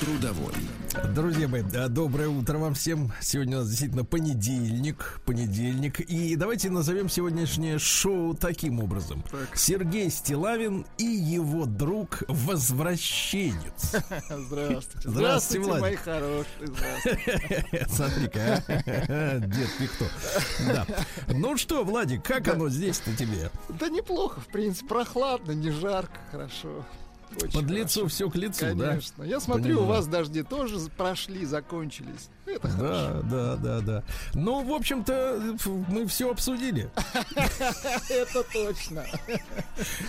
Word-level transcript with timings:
Трудовой. 0.00 0.54
Друзья 1.14 1.46
мои, 1.46 1.62
доброе 1.62 2.28
утро 2.28 2.56
вам 2.56 2.72
всем. 2.72 3.12
Сегодня 3.20 3.58
у 3.58 3.60
нас 3.60 3.68
действительно 3.68 4.02
понедельник. 4.02 5.20
Понедельник. 5.26 6.00
И 6.00 6.36
давайте 6.36 6.70
назовем 6.70 7.10
сегодняшнее 7.10 7.78
шоу 7.78 8.34
таким 8.34 8.80
образом. 8.80 9.22
Так. 9.30 9.54
Сергей 9.54 10.10
Стилавин 10.10 10.86
и 10.96 11.04
его 11.04 11.66
друг 11.66 12.22
Возвращенец. 12.28 13.94
Здравствуйте. 14.30 15.08
Здравствуйте, 15.08 15.66
Владик. 15.66 15.82
мои 15.82 15.96
хорошие. 15.96 17.86
Смотри-ка, 17.88 18.64
а. 18.68 19.38
дед 19.40 19.68
никто. 19.80 20.06
Да. 20.66 20.86
Ну 21.28 21.58
что, 21.58 21.84
Владик, 21.84 22.24
как 22.24 22.48
оно 22.48 22.70
здесь-то 22.70 23.14
тебе? 23.14 23.50
Да 23.68 23.90
неплохо, 23.90 24.40
в 24.40 24.46
принципе. 24.46 24.88
Прохладно, 24.88 25.52
не 25.52 25.70
жарко, 25.70 26.18
хорошо. 26.30 26.86
Очень 27.36 27.52
Под 27.52 27.70
лицо 27.70 28.06
все 28.08 28.28
к 28.28 28.36
лицу, 28.36 28.60
Конечно. 28.60 28.78
да? 28.84 28.88
Конечно. 28.90 29.22
Я 29.22 29.40
смотрю, 29.40 29.76
Понимаю. 29.76 29.84
у 29.84 29.86
вас 29.86 30.06
дожди 30.06 30.42
тоже 30.42 30.78
прошли, 30.96 31.44
закончились. 31.46 32.28
Это 32.46 32.68
да, 32.68 32.74
хорошо. 32.74 33.22
Да, 33.30 33.56
да, 33.56 33.80
да. 33.80 34.02
Ну, 34.34 34.64
в 34.64 34.72
общем-то, 34.72 35.56
мы 35.88 36.06
все 36.06 36.30
обсудили. 36.30 36.90
Это 38.08 38.42
точно. 38.52 39.04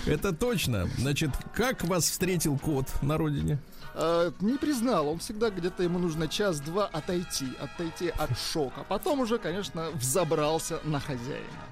Это 0.06 0.34
точно. 0.34 0.90
Значит, 0.98 1.32
как 1.54 1.84
вас 1.84 2.06
встретил 2.06 2.58
кот 2.58 2.88
на 3.02 3.18
родине? 3.18 3.60
А, 3.94 4.34
не 4.40 4.58
признал. 4.58 5.08
Он 5.10 5.20
всегда 5.20 5.50
где-то 5.50 5.84
ему 5.84 6.00
нужно 6.00 6.28
час-два 6.28 6.88
отойти, 6.88 7.48
отойти 7.60 8.10
от 8.10 8.38
шока. 8.38 8.86
Потом 8.88 9.20
уже, 9.20 9.38
конечно, 9.38 9.90
взобрался 9.92 10.80
на 10.84 11.00
хозяина. 11.00 11.71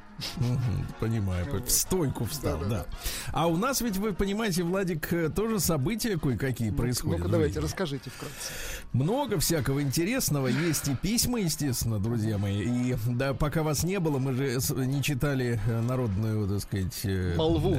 Понимаю, 1.00 1.46
в 1.64 1.70
стойку 1.70 2.26
встал, 2.26 2.60
да, 2.70 2.86
А 3.32 3.48
у 3.48 3.58
нас 3.58 3.82
ведь, 3.82 3.98
вы 3.98 4.14
понимаете, 4.14 4.64
Владик, 4.64 5.12
э, 5.14 5.30
тоже 5.30 5.60
события 5.60 6.18
кое-какие 6.18 6.72
происходят. 6.72 7.20
Ну-ка, 7.20 7.32
давайте, 7.32 7.60
расскажите 7.60 8.10
вкратце. 8.10 8.52
Много 8.92 9.40
всякого 9.40 9.82
интересного. 9.82 10.48
Есть 10.48 10.88
и 10.88 10.96
письма, 10.96 11.40
естественно, 11.40 12.00
друзья 12.00 12.38
мои. 12.38 12.62
И 12.64 12.96
да, 13.08 13.34
пока 13.34 13.64
вас 13.64 13.84
не 13.84 14.00
было, 14.00 14.20
мы 14.20 14.34
же 14.34 14.60
не 14.86 15.02
читали 15.02 15.60
э, 15.68 15.82
народную, 15.82 16.48
так 16.48 16.62
сказать... 16.62 17.00
Э, 17.04 17.36
молву. 17.36 17.78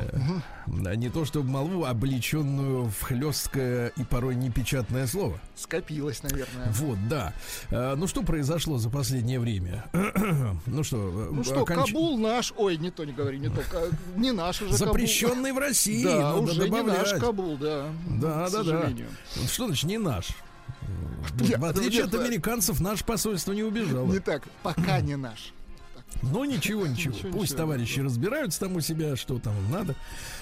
Да, 0.67 0.95
не 0.95 1.09
то 1.11 1.25
чтобы 1.25 1.51
молву, 1.51 1.85
а 1.85 1.91
облеченную 1.91 2.87
в 2.87 3.03
хлесткое 3.03 3.89
и 3.97 4.05
порой 4.05 4.37
непечатное 4.37 5.07
слово. 5.07 5.39
Скопилось, 5.57 6.23
наверное. 6.23 6.73
Вот, 6.73 6.99
да. 7.09 7.35
Ну 7.71 8.07
что 8.07 8.23
произошло 8.23 8.79
за 8.79 8.89
последнее 8.89 9.41
время? 9.41 9.85
ну 10.67 10.83
что, 10.85 11.29
ну 11.33 11.45
что, 11.45 11.63
оконч... 11.63 11.89
Кабул 11.91 12.19
на 12.19 12.30
наш, 12.31 12.53
ой, 12.57 12.77
не 12.77 12.91
то 12.91 13.05
не 13.05 13.13
говори, 13.13 13.39
не 13.39 13.49
то, 13.49 13.63
не 14.17 14.33
наш 14.33 14.63
уже 14.63 14.75
Запрещенный 14.75 15.51
Кабул. 15.51 15.55
в 15.55 15.59
России. 15.59 16.05
Да, 16.05 16.35
уже 16.37 16.61
добавлять. 16.65 17.07
не 17.07 17.13
наш 17.13 17.21
Кабул, 17.21 17.57
да. 17.57 17.87
Да, 18.21 18.49
да, 18.51 18.63
да. 18.63 18.93
Что 19.47 19.67
значит 19.67 19.85
не 19.85 19.99
наш? 19.99 20.29
В 21.33 21.65
отличие 21.65 22.05
от 22.05 22.15
американцев, 22.15 22.81
наше 22.81 23.05
посольство 23.05 23.53
не 23.53 23.63
убежало. 23.63 24.07
Не 24.07 24.21
так, 24.21 24.43
пока 24.63 25.01
не 25.01 25.17
наш. 25.17 25.53
Ну 26.23 26.45
ничего, 26.45 26.87
ничего. 26.87 27.15
ничего 27.15 27.33
Пусть 27.33 27.53
ничего, 27.53 27.59
товарищи 27.59 27.93
ничего. 27.93 28.05
разбираются 28.07 28.61
там 28.61 28.77
у 28.77 28.81
себя, 28.81 29.17
что 29.17 29.39
там 29.39 29.55
надо. 29.71 29.95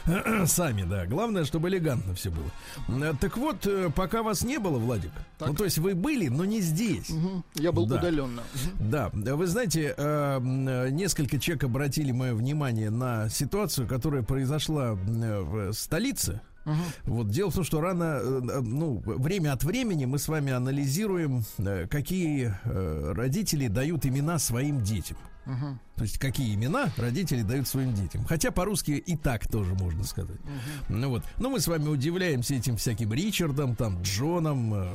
Сами, 0.46 0.82
да. 0.82 1.06
Главное, 1.06 1.44
чтобы 1.44 1.68
элегантно 1.68 2.14
все 2.14 2.30
было. 2.30 2.50
Э, 2.88 3.14
так 3.20 3.36
вот, 3.36 3.66
э, 3.66 3.90
пока 3.94 4.22
вас 4.22 4.42
не 4.42 4.58
было, 4.58 4.78
Владик. 4.78 5.12
Так. 5.38 5.48
Ну, 5.48 5.54
то 5.54 5.64
есть 5.64 5.78
вы 5.78 5.94
были, 5.94 6.28
но 6.28 6.44
не 6.44 6.60
здесь. 6.60 7.10
Угу. 7.10 7.44
Я 7.56 7.72
был 7.72 7.86
да. 7.86 7.96
удаленно. 7.96 8.42
Угу. 8.42 8.90
Да. 8.90 9.10
Вы 9.12 9.46
знаете, 9.46 9.94
э, 9.96 10.88
несколько 10.90 11.38
человек 11.38 11.64
обратили 11.64 12.10
мое 12.12 12.34
внимание 12.34 12.90
на 12.90 13.28
ситуацию, 13.28 13.86
которая 13.86 14.22
произошла 14.22 14.94
в 14.94 15.72
столице. 15.72 16.40
Угу. 16.66 16.74
Вот 17.04 17.30
дело 17.30 17.50
в 17.50 17.54
том, 17.54 17.64
что 17.64 17.80
рано, 17.80 18.20
ну, 18.20 19.00
время 19.04 19.52
от 19.52 19.62
времени 19.64 20.06
мы 20.06 20.18
с 20.18 20.28
вами 20.28 20.52
анализируем, 20.52 21.44
какие 21.88 22.54
родители 22.64 23.68
дают 23.68 24.04
имена 24.04 24.38
своим 24.38 24.82
детям. 24.82 25.16
Угу. 25.48 25.78
То 25.96 26.04
есть 26.04 26.18
какие 26.18 26.54
имена 26.54 26.90
родители 26.96 27.42
дают 27.42 27.66
своим 27.66 27.94
детям. 27.94 28.24
Хотя 28.24 28.50
по-русски 28.50 28.90
и 28.92 29.16
так 29.16 29.48
тоже 29.48 29.74
можно 29.74 30.04
сказать. 30.04 30.38
Угу. 30.38 30.96
Ну 30.96 31.08
вот. 31.08 31.22
Но 31.38 31.48
мы 31.48 31.58
с 31.58 31.66
вами 31.66 31.88
удивляемся 31.88 32.54
этим 32.54 32.76
всяким 32.76 33.12
Ричардом, 33.12 33.74
там, 33.74 34.02
Джоном, 34.02 34.74
э, 34.74 34.92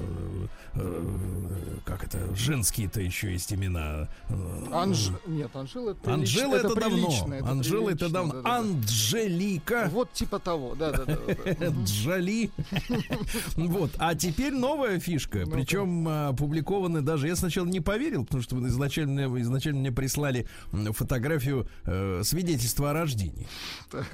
э, 0.75 1.77
как 1.85 2.03
это, 2.05 2.33
женские-то 2.35 3.01
еще 3.01 3.31
есть 3.31 3.51
имена. 3.51 4.07
Э, 4.29 4.65
Анж... 4.71 5.09
Нет, 5.25 5.53
Анжела 5.55 5.91
это 5.91 6.13
Анжела 6.13 6.55
это, 6.55 6.67
это 6.67 6.79
давно. 6.79 7.33
Это 7.33 7.49
Анжела 7.49 7.89
это 7.89 8.09
давно. 8.09 8.33
Да, 8.33 8.41
да, 8.43 8.57
Анжелика. 8.57 9.89
Вот 9.91 10.13
типа 10.13 10.39
того, 10.39 10.75
да, 10.75 10.91
да, 10.91 11.05
да. 11.05 11.67
Джоли. 11.83 12.51
Вот. 13.55 13.91
А 13.97 14.13
теперь 14.13 14.53
новая 14.53 14.99
фишка. 14.99 15.45
Причем 15.51 16.07
опубликованы 16.07 17.01
даже. 17.01 17.27
Я 17.27 17.35
сначала 17.35 17.65
не 17.65 17.79
поверил, 17.79 18.23
потому 18.23 18.43
что 18.43 18.55
изначально, 18.67 19.41
изначально 19.41 19.79
мне 19.79 19.91
прислали 19.91 20.42
фотографию 20.91 21.67
э, 21.85 22.21
свидетельства 22.23 22.91
о 22.91 22.93
рождении. 22.93 23.47
Так. 23.89 24.07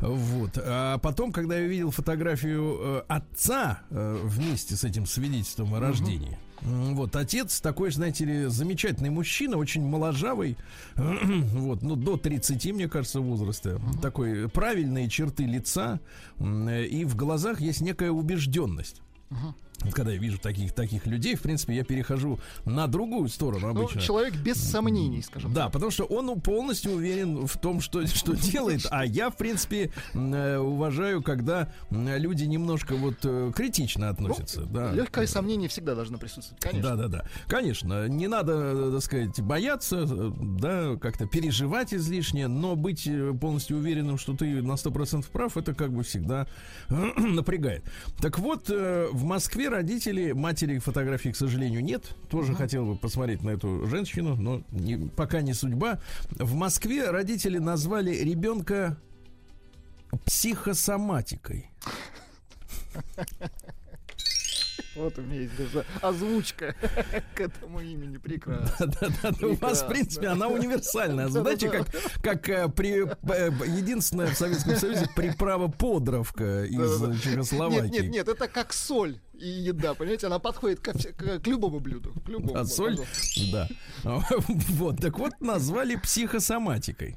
Вот. 0.00 0.52
А 0.56 0.98
потом, 0.98 1.32
когда 1.32 1.58
я 1.58 1.66
увидел 1.66 1.90
фотографию 1.90 2.78
э, 2.80 3.02
отца 3.08 3.80
э, 3.90 4.20
вместе 4.24 4.76
с 4.76 4.84
этим 4.84 5.06
свидетельством 5.06 5.74
о 5.74 5.80
рождении. 5.80 6.38
Угу. 6.62 6.94
Вот, 6.94 7.14
отец 7.14 7.60
такой, 7.60 7.92
знаете 7.92 8.24
ли, 8.24 8.46
замечательный 8.46 9.10
мужчина, 9.10 9.58
очень 9.58 9.84
моложавый, 9.84 10.56
вот, 10.96 11.82
ну, 11.82 11.94
до 11.94 12.16
30, 12.16 12.72
мне 12.72 12.88
кажется, 12.88 13.20
возраста, 13.20 13.76
угу. 13.76 13.98
такой 14.00 14.48
правильные 14.48 15.08
черты 15.08 15.44
лица, 15.44 16.00
и 16.40 17.04
в 17.06 17.14
глазах 17.14 17.60
есть 17.60 17.80
некая 17.80 18.10
убежденность. 18.10 19.02
Угу 19.30 19.54
когда 19.92 20.12
я 20.12 20.18
вижу 20.18 20.38
таких, 20.38 20.72
таких 20.72 21.06
людей, 21.06 21.36
в 21.36 21.42
принципе, 21.42 21.74
я 21.74 21.84
перехожу 21.84 22.38
на 22.64 22.86
другую 22.86 23.28
сторону 23.28 23.72
ну, 23.72 23.80
обычно. 23.80 24.00
Ну, 24.00 24.06
человек 24.06 24.34
без 24.34 24.56
сомнений, 24.56 25.22
скажем 25.22 25.52
Да, 25.52 25.64
так. 25.64 25.72
потому 25.72 25.90
что 25.90 26.04
он 26.04 26.40
полностью 26.40 26.92
уверен 26.92 27.46
в 27.46 27.56
том, 27.58 27.80
что, 27.80 28.06
что 28.06 28.34
делает. 28.34 28.86
А 28.90 29.04
я, 29.04 29.30
в 29.30 29.36
принципе, 29.36 29.92
э, 30.14 30.58
уважаю, 30.58 31.22
когда 31.22 31.72
люди 31.90 32.44
немножко 32.44 32.96
вот 32.96 33.16
э, 33.22 33.52
критично 33.54 34.08
относятся. 34.08 34.60
Ну, 34.60 34.66
да. 34.66 34.92
Легкое 34.92 35.26
сомнение 35.26 35.68
всегда 35.68 35.94
должно 35.94 36.18
присутствовать, 36.18 36.62
конечно. 36.62 36.96
Да, 36.96 37.08
да, 37.08 37.08
да. 37.08 37.24
Конечно, 37.46 38.08
не 38.08 38.26
надо, 38.26 38.92
так 38.92 39.02
сказать, 39.02 39.40
бояться, 39.40 40.06
да, 40.06 40.96
как-то 40.96 41.26
переживать 41.26 41.94
излишне, 41.94 42.48
но 42.48 42.74
быть 42.76 43.08
полностью 43.40 43.78
уверенным, 43.78 44.18
что 44.18 44.34
ты 44.34 44.60
на 44.62 44.72
100% 44.72 45.24
прав, 45.30 45.56
это 45.56 45.74
как 45.74 45.92
бы 45.92 46.02
всегда 46.02 46.46
напрягает. 46.88 47.84
Так 48.20 48.38
вот, 48.38 48.70
э, 48.70 49.08
в 49.12 49.24
Москве 49.24 49.67
родители, 49.68 50.32
матери 50.32 50.78
фотографий, 50.78 51.32
к 51.32 51.36
сожалению, 51.36 51.82
нет. 51.82 52.14
Тоже 52.28 52.52
uh-huh. 52.52 52.56
хотел 52.56 52.86
бы 52.86 52.96
посмотреть 52.96 53.42
на 53.42 53.50
эту 53.50 53.86
женщину, 53.86 54.36
но 54.36 54.62
не, 54.70 54.96
пока 54.96 55.40
не 55.40 55.54
судьба. 55.54 56.00
В 56.30 56.54
Москве 56.54 57.10
родители 57.10 57.58
назвали 57.58 58.14
ребенка 58.14 58.98
психосоматикой. 60.24 61.70
Вот 64.98 65.16
у 65.16 65.22
меня 65.22 65.42
есть 65.42 65.56
даже 65.56 65.84
озвучка 66.02 66.74
к 67.34 67.40
этому 67.40 67.80
имени. 67.80 68.16
Прекрасно. 68.16 68.86
Да, 68.86 69.08
да, 69.22 69.30
да. 69.30 69.46
У 69.46 69.54
вас, 69.54 69.82
в 69.82 69.88
принципе, 69.88 70.26
она 70.28 70.48
универсальная. 70.48 71.28
Знаете, 71.28 71.70
как, 71.70 71.86
как 72.20 72.48
э, 72.48 72.68
при, 72.68 73.06
э, 73.06 73.50
единственная 73.66 74.26
в 74.26 74.34
Советском 74.36 74.76
Союзе 74.76 75.08
приправа 75.14 75.68
подровка 75.68 76.64
из 76.64 77.20
Чехословакии. 77.22 77.82
Нет, 77.82 78.02
нет, 78.02 78.10
нет, 78.10 78.28
это 78.28 78.48
как 78.48 78.72
соль 78.72 79.20
и 79.38 79.48
еда, 79.48 79.94
понимаете, 79.94 80.26
она 80.26 80.38
подходит 80.38 80.80
к, 80.80 80.92
к, 80.92 81.40
к 81.40 81.46
любому 81.46 81.80
блюду. 81.80 82.12
К 82.24 82.28
любому, 82.28 82.58
а 82.58 82.64
соль? 82.64 82.98
Да. 83.52 83.68
Вот, 84.70 85.00
так 85.00 85.18
вот 85.18 85.32
назвали 85.40 85.96
психосоматикой. 85.96 87.14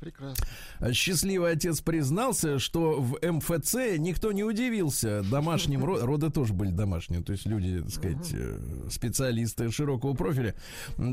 Прекрасно. 0.00 0.46
Счастливый 0.92 1.52
отец 1.52 1.80
признался, 1.80 2.58
что 2.58 3.00
в 3.00 3.18
МФЦ 3.22 3.98
никто 3.98 4.32
не 4.32 4.44
удивился 4.44 5.22
домашним. 5.22 5.84
Роды 6.04 6.30
тоже 6.30 6.52
были 6.52 6.70
домашние, 6.70 7.22
то 7.22 7.32
есть 7.32 7.46
люди, 7.46 7.80
так 7.80 7.90
сказать, 7.90 8.30
э, 8.32 8.88
специалисты 8.90 9.70
широкого 9.70 10.14
профиля. 10.14 10.54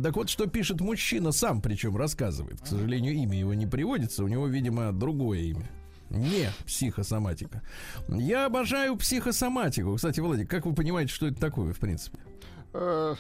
Так 0.03 0.15
вот, 0.15 0.29
что 0.29 0.47
пишет 0.47 0.81
мужчина 0.81 1.31
сам, 1.31 1.61
причем 1.61 1.95
рассказывает. 1.97 2.61
К 2.61 2.67
сожалению, 2.67 3.13
имя 3.13 3.37
его 3.37 3.53
не 3.53 3.67
приводится, 3.67 4.23
у 4.23 4.27
него, 4.27 4.47
видимо, 4.47 4.91
другое 4.91 5.39
имя. 5.39 5.69
Не 6.11 6.49
психосоматика. 6.65 7.61
Я 8.09 8.45
обожаю 8.45 8.97
психосоматику. 8.97 9.95
Кстати, 9.95 10.19
Владик, 10.19 10.49
как 10.49 10.65
вы 10.65 10.73
понимаете, 10.73 11.13
что 11.13 11.27
это 11.27 11.39
такое, 11.39 11.73
в 11.73 11.79
принципе? 11.79 12.19
Э, 12.73 13.15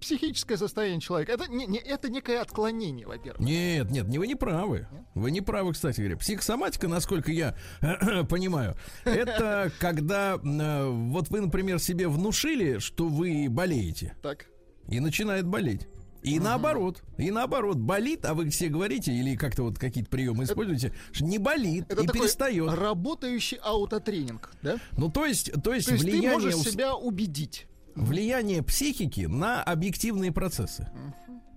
психическое 0.00 0.56
состояние 0.56 1.00
человека. 1.00 1.32
Это, 1.32 1.50
не, 1.50 1.66
не, 1.66 1.78
это 1.78 2.08
некое 2.08 2.40
отклонение, 2.40 3.06
во-первых. 3.06 3.40
Нет, 3.40 3.90
нет, 3.90 4.08
не 4.08 4.18
вы 4.18 4.26
не 4.26 4.34
правы. 4.34 4.86
Вы 5.14 5.30
не 5.30 5.42
правы, 5.42 5.74
кстати 5.74 6.00
говоря. 6.00 6.16
Психосоматика, 6.16 6.88
насколько 6.88 7.30
я 7.30 7.54
понимаю, 8.30 8.76
это 9.04 9.70
когда 9.78 10.36
э, 10.36 10.88
вот 10.88 11.28
вы, 11.28 11.42
например, 11.42 11.78
себе 11.78 12.08
внушили, 12.08 12.78
что 12.78 13.08
вы 13.08 13.48
болеете. 13.50 14.16
Так. 14.22 14.46
И 14.88 15.00
начинает 15.00 15.46
болеть. 15.46 15.86
И 16.22 16.40
наоборот, 16.40 17.02
и 17.16 17.30
наоборот, 17.30 17.76
болит, 17.76 18.24
а 18.24 18.34
вы 18.34 18.50
все 18.50 18.68
говорите, 18.68 19.12
или 19.12 19.36
как-то 19.36 19.62
вот 19.62 19.78
какие-то 19.78 20.10
приемы 20.10 20.44
используете, 20.44 20.92
что 21.12 21.24
не 21.24 21.38
болит 21.38 21.84
Это 21.88 22.02
и 22.02 22.06
такой 22.06 22.20
перестает. 22.22 22.72
работающий 22.72 23.58
аутотренинг, 23.62 24.50
да? 24.62 24.78
Ну, 24.96 25.10
то 25.10 25.24
есть, 25.24 25.52
то 25.62 25.72
есть, 25.72 25.86
То 25.86 25.92
есть 25.94 26.04
ты 26.04 26.10
влияние, 26.10 26.32
можешь 26.32 26.54
ус- 26.56 26.68
себя 26.70 26.94
убедить. 26.96 27.66
влияние 27.94 28.62
психики 28.62 29.22
на 29.22 29.62
объективные 29.62 30.32
процессы. 30.32 30.88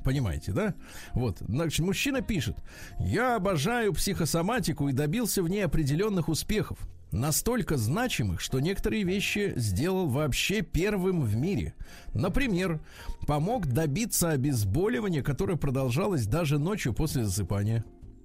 Понимаете, 0.03 0.51
да? 0.51 0.73
Вот, 1.13 1.37
значит, 1.39 1.85
мужчина 1.85 2.21
пишет: 2.21 2.57
Я 2.99 3.35
обожаю 3.35 3.93
психосоматику 3.93 4.89
и 4.89 4.93
добился 4.93 5.43
в 5.43 5.47
ней 5.49 5.61
определенных 5.61 6.27
успехов. 6.29 6.79
Настолько 7.11 7.75
значимых, 7.77 8.39
что 8.39 8.59
некоторые 8.59 9.03
вещи 9.03 9.53
сделал 9.57 10.07
вообще 10.07 10.61
первым 10.61 11.21
в 11.21 11.35
мире. 11.35 11.73
Например, 12.13 12.79
помог 13.27 13.67
добиться 13.67 14.29
обезболивания, 14.29 15.21
которое 15.21 15.57
продолжалось 15.57 16.25
даже 16.25 16.57
ночью 16.57 16.93
после 16.93 17.25
засыпания. 17.25 17.83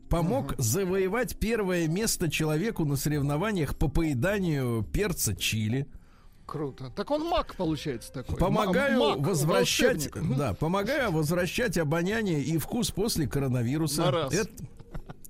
Помог 0.08 0.54
завоевать 0.58 1.36
первое 1.36 1.88
место 1.88 2.30
человеку 2.30 2.84
на 2.84 2.94
соревнованиях 2.94 3.76
по 3.76 3.88
поеданию 3.88 4.84
перца 4.84 5.34
чили. 5.34 5.88
Круто. 6.46 6.92
Так 6.94 7.10
он 7.10 7.28
маг, 7.28 7.56
получается, 7.56 8.12
такой. 8.12 8.36
Помогаю 8.36 9.00
маг, 9.00 9.18
возвращать, 9.18 10.14
волшебник. 10.14 10.38
да, 10.38 10.54
помогаю 10.54 11.10
возвращать 11.10 11.76
обоняние 11.76 12.40
и 12.40 12.56
вкус 12.58 12.92
после 12.92 13.26
коронавируса. 13.26 14.02
На 14.02 14.10
раз. 14.12 14.32
Это- 14.32 14.64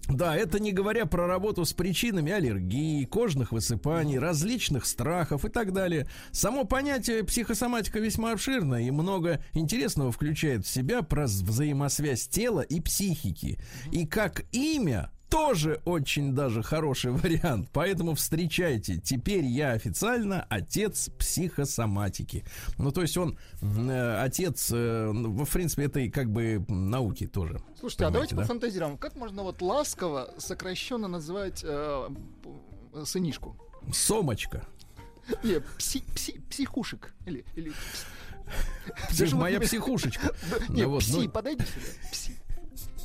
да, 0.09 0.37
это 0.37 0.61
не 0.61 0.73
говоря 0.73 1.07
про 1.07 1.27
работу 1.27 1.65
с 1.65 1.73
причинами 1.73 2.31
аллергии, 2.31 3.05
кожных 3.05 3.51
высыпаний, 3.53 4.19
различных 4.19 4.87
страхов 4.87 5.45
и 5.45 5.49
так 5.49 5.73
далее. 5.73 6.07
Само 6.31 6.65
понятие 6.65 7.25
психосоматика 7.25 7.99
весьма 7.99 8.33
обширно 8.33 8.87
и 8.87 8.91
много 8.91 9.43
интересного 9.53 10.13
включает 10.13 10.65
в 10.65 10.69
себя 10.69 11.03
про 11.03 11.25
взаимосвязь 11.25 12.29
тела 12.29 12.61
и 12.61 12.81
психики. 12.81 13.59
И 13.91 14.07
как 14.07 14.45
имя 14.53 15.11
тоже 15.29 15.81
очень 15.85 16.35
даже 16.35 16.63
хороший 16.63 17.11
вариант. 17.13 17.69
Поэтому 17.73 18.15
встречайте. 18.15 18.99
Теперь 18.99 19.45
я 19.45 19.73
официально 19.73 20.47
отец 20.49 21.11
психосоматики. 21.19 22.45
Ну, 22.79 22.91
то 22.93 23.03
есть 23.03 23.17
он 23.17 23.39
э, 23.61 24.21
отец, 24.23 24.71
э, 24.73 25.11
в 25.13 25.51
принципе, 25.53 25.85
этой 25.85 26.11
как 26.11 26.31
бы 26.31 26.65
науки 26.69 27.27
тоже. 27.27 27.61
Слушайте, 27.79 28.05
а 28.07 28.11
давайте 28.11 28.35
да? 28.35 28.43
пофантазируем. 28.43 28.99
Как 28.99 29.17
можно 29.17 29.43
вот 29.43 29.61
ласково, 29.63 30.31
сокращенно 30.39 31.09
называть 31.09 31.63
э, 31.65 32.09
сынишку? 33.05 33.57
Сомочка. 33.93 34.67
Не, 35.43 35.61
пси, 35.79 36.03
пси, 36.15 36.41
психушек. 36.51 37.15
Или, 37.27 37.45
или 37.57 37.71
пс- 37.71 38.07
Псих- 39.11 39.35
моя 39.35 39.61
психушечка. 39.61 40.33
Не, 40.69 40.85
вот, 40.87 41.03
пси, 41.03 41.13
ну, 41.13 41.29
подойди 41.29 41.65
сюда. 41.65 41.87
Пси. 42.13 42.33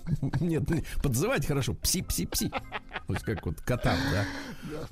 Нет, 0.39 0.69
ну, 0.69 0.81
подзывать 1.01 1.45
хорошо. 1.45 1.73
Пси-пси-пси. 1.73 2.49
То 2.49 3.13
есть 3.13 3.25
как 3.25 3.45
вот 3.45 3.61
котам, 3.61 3.97
да? 4.11 4.25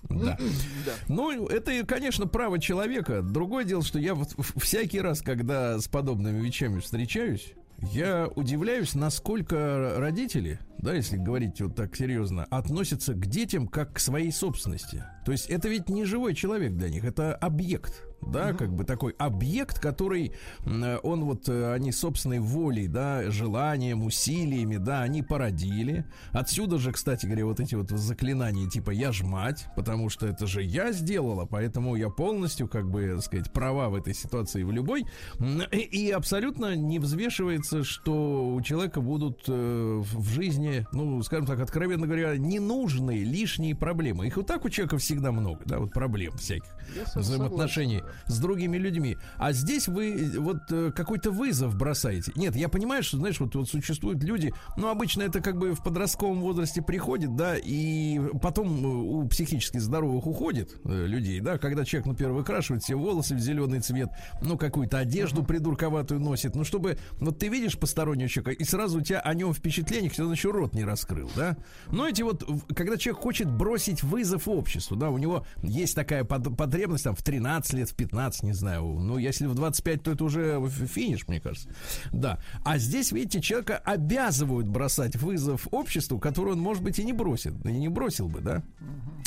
Да. 0.09 0.37
Да. 0.85 0.91
Ну, 1.07 1.47
это, 1.47 1.85
конечно, 1.85 2.27
право 2.27 2.59
человека. 2.59 3.21
Другое 3.21 3.63
дело, 3.63 3.83
что 3.83 3.99
я 3.99 4.15
вот 4.15 4.35
всякий 4.57 5.01
раз, 5.01 5.21
когда 5.21 5.79
с 5.79 5.87
подобными 5.87 6.45
вещами 6.45 6.79
встречаюсь, 6.79 7.53
я 7.81 8.27
удивляюсь, 8.35 8.93
насколько 8.93 9.95
родители, 9.97 10.59
да, 10.79 10.93
если 10.93 11.17
говорить 11.17 11.61
вот 11.61 11.75
так 11.75 11.95
серьезно, 11.95 12.43
относятся 12.45 13.13
к 13.13 13.25
детям 13.25 13.67
как 13.67 13.93
к 13.93 13.99
своей 13.99 14.31
собственности. 14.31 15.05
То 15.25 15.31
есть 15.31 15.49
это 15.49 15.69
ведь 15.69 15.87
не 15.89 16.03
живой 16.03 16.35
человек 16.35 16.73
для 16.73 16.89
них, 16.89 17.05
это 17.05 17.33
объект. 17.35 18.03
Да, 18.21 18.53
как 18.53 18.73
бы 18.73 18.83
такой 18.83 19.15
объект, 19.17 19.79
который 19.79 20.33
э, 20.65 20.97
он 21.03 21.23
вот 21.23 21.47
э, 21.47 21.73
они 21.73 21.91
собственной 21.91 22.39
волей, 22.39 22.87
да, 22.87 23.31
желанием, 23.31 24.03
усилиями, 24.03 24.77
да, 24.77 25.01
они 25.01 25.23
породили. 25.23 26.05
Отсюда 26.31 26.77
же, 26.77 26.91
кстати 26.91 27.25
говоря, 27.25 27.45
вот 27.45 27.59
эти 27.59 27.75
вот 27.75 27.89
заклинания 27.89 28.69
типа 28.69 28.91
я 28.91 29.11
ж 29.11 29.23
мать, 29.23 29.67
потому 29.75 30.09
что 30.09 30.27
это 30.27 30.47
же 30.47 30.61
я 30.61 30.91
сделала, 30.91 31.45
поэтому 31.45 31.95
я 31.95 32.09
полностью, 32.09 32.67
как 32.67 32.89
бы, 32.89 33.13
так 33.15 33.23
сказать, 33.23 33.51
права 33.53 33.89
в 33.89 33.95
этой 33.95 34.13
ситуации 34.13 34.63
в 34.63 34.71
любой. 34.71 35.05
И, 35.71 35.77
и 35.77 36.11
абсолютно 36.11 36.75
не 36.75 36.99
взвешивается, 36.99 37.83
что 37.83 38.53
у 38.53 38.61
человека 38.61 39.01
будут 39.01 39.45
э, 39.47 40.03
в 40.03 40.29
жизни, 40.29 40.85
ну, 40.91 41.21
скажем 41.23 41.45
так, 41.45 41.59
откровенно 41.59 42.05
говоря, 42.05 42.37
ненужные 42.37 43.23
лишние 43.23 43.75
проблемы. 43.75 44.27
Их 44.27 44.37
вот 44.37 44.47
так 44.47 44.65
у 44.65 44.69
человека 44.69 44.97
всегда 44.97 45.31
много, 45.31 45.61
да, 45.65 45.79
вот 45.79 45.93
проблем 45.93 46.33
всяких 46.37 46.69
взаимоотношений 47.15 48.03
с 48.27 48.39
другими 48.39 48.77
людьми. 48.77 49.17
А 49.37 49.51
здесь 49.53 49.87
вы 49.87 50.31
вот 50.37 50.59
э, 50.71 50.91
какой-то 50.95 51.31
вызов 51.31 51.75
бросаете. 51.75 52.31
Нет, 52.35 52.55
я 52.55 52.69
понимаю, 52.69 53.03
что, 53.03 53.17
знаешь, 53.17 53.39
вот, 53.39 53.55
вот 53.55 53.69
существуют 53.69 54.23
люди, 54.23 54.53
ну, 54.77 54.89
обычно 54.89 55.23
это 55.23 55.41
как 55.41 55.57
бы 55.57 55.73
в 55.73 55.83
подростковом 55.83 56.41
возрасте 56.41 56.81
приходит, 56.81 57.35
да, 57.35 57.55
и 57.57 58.19
потом 58.41 58.83
э, 58.83 58.87
у 58.87 59.27
психически 59.27 59.77
здоровых 59.77 60.27
уходит 60.27 60.75
э, 60.85 61.05
людей, 61.05 61.39
да, 61.39 61.57
когда 61.57 61.85
человек, 61.85 62.07
например, 62.07 62.33
выкрашивает 62.33 62.83
все 62.83 62.95
волосы 62.95 63.35
в 63.35 63.39
зеленый 63.39 63.79
цвет, 63.79 64.09
ну, 64.41 64.57
какую-то 64.57 64.97
одежду 64.97 65.43
придурковатую 65.43 66.19
носит, 66.19 66.55
ну, 66.55 66.63
чтобы, 66.63 66.97
вот 67.19 67.39
ты 67.39 67.47
видишь 67.47 67.77
постороннего 67.77 68.29
человека, 68.29 68.51
и 68.51 68.63
сразу 68.63 68.99
у 68.99 69.01
тебя 69.01 69.19
о 69.19 69.33
нем 69.33 69.53
впечатление, 69.53 70.11
что 70.11 70.25
он 70.25 70.31
еще 70.31 70.51
рот 70.51 70.73
не 70.73 70.83
раскрыл, 70.83 71.29
да. 71.35 71.57
Но 71.91 72.07
эти 72.07 72.21
вот, 72.21 72.43
когда 72.75 72.97
человек 72.97 73.21
хочет 73.21 73.49
бросить 73.51 74.03
вызов 74.03 74.47
обществу, 74.47 74.95
да, 74.95 75.09
у 75.09 75.17
него 75.17 75.45
есть 75.63 75.95
такая 75.95 76.23
под- 76.23 76.55
потребность 76.55 77.03
там 77.03 77.15
в 77.15 77.23
13 77.23 77.73
лет, 77.73 77.89
в 77.89 77.95
15, 77.99 78.43
не 78.43 78.53
знаю, 78.53 78.83
ну, 78.83 79.17
если 79.17 79.45
в 79.45 79.53
25, 79.53 80.03
то 80.03 80.11
это 80.11 80.23
уже 80.23 80.61
финиш, 80.69 81.27
мне 81.27 81.41
кажется. 81.41 81.69
Да. 82.13 82.39
А 82.63 82.77
здесь, 82.77 83.11
видите, 83.11 83.41
человека 83.41 83.77
обязывают 83.77 84.67
бросать 84.67 85.17
вызов 85.17 85.67
обществу, 85.71 86.17
который 86.17 86.53
он, 86.53 86.59
может 86.59 86.81
быть, 86.81 86.97
и 86.99 87.03
не 87.03 87.11
бросит, 87.11 87.53
и 87.65 87.71
не 87.71 87.89
бросил 87.89 88.29
бы, 88.29 88.39
да. 88.39 88.63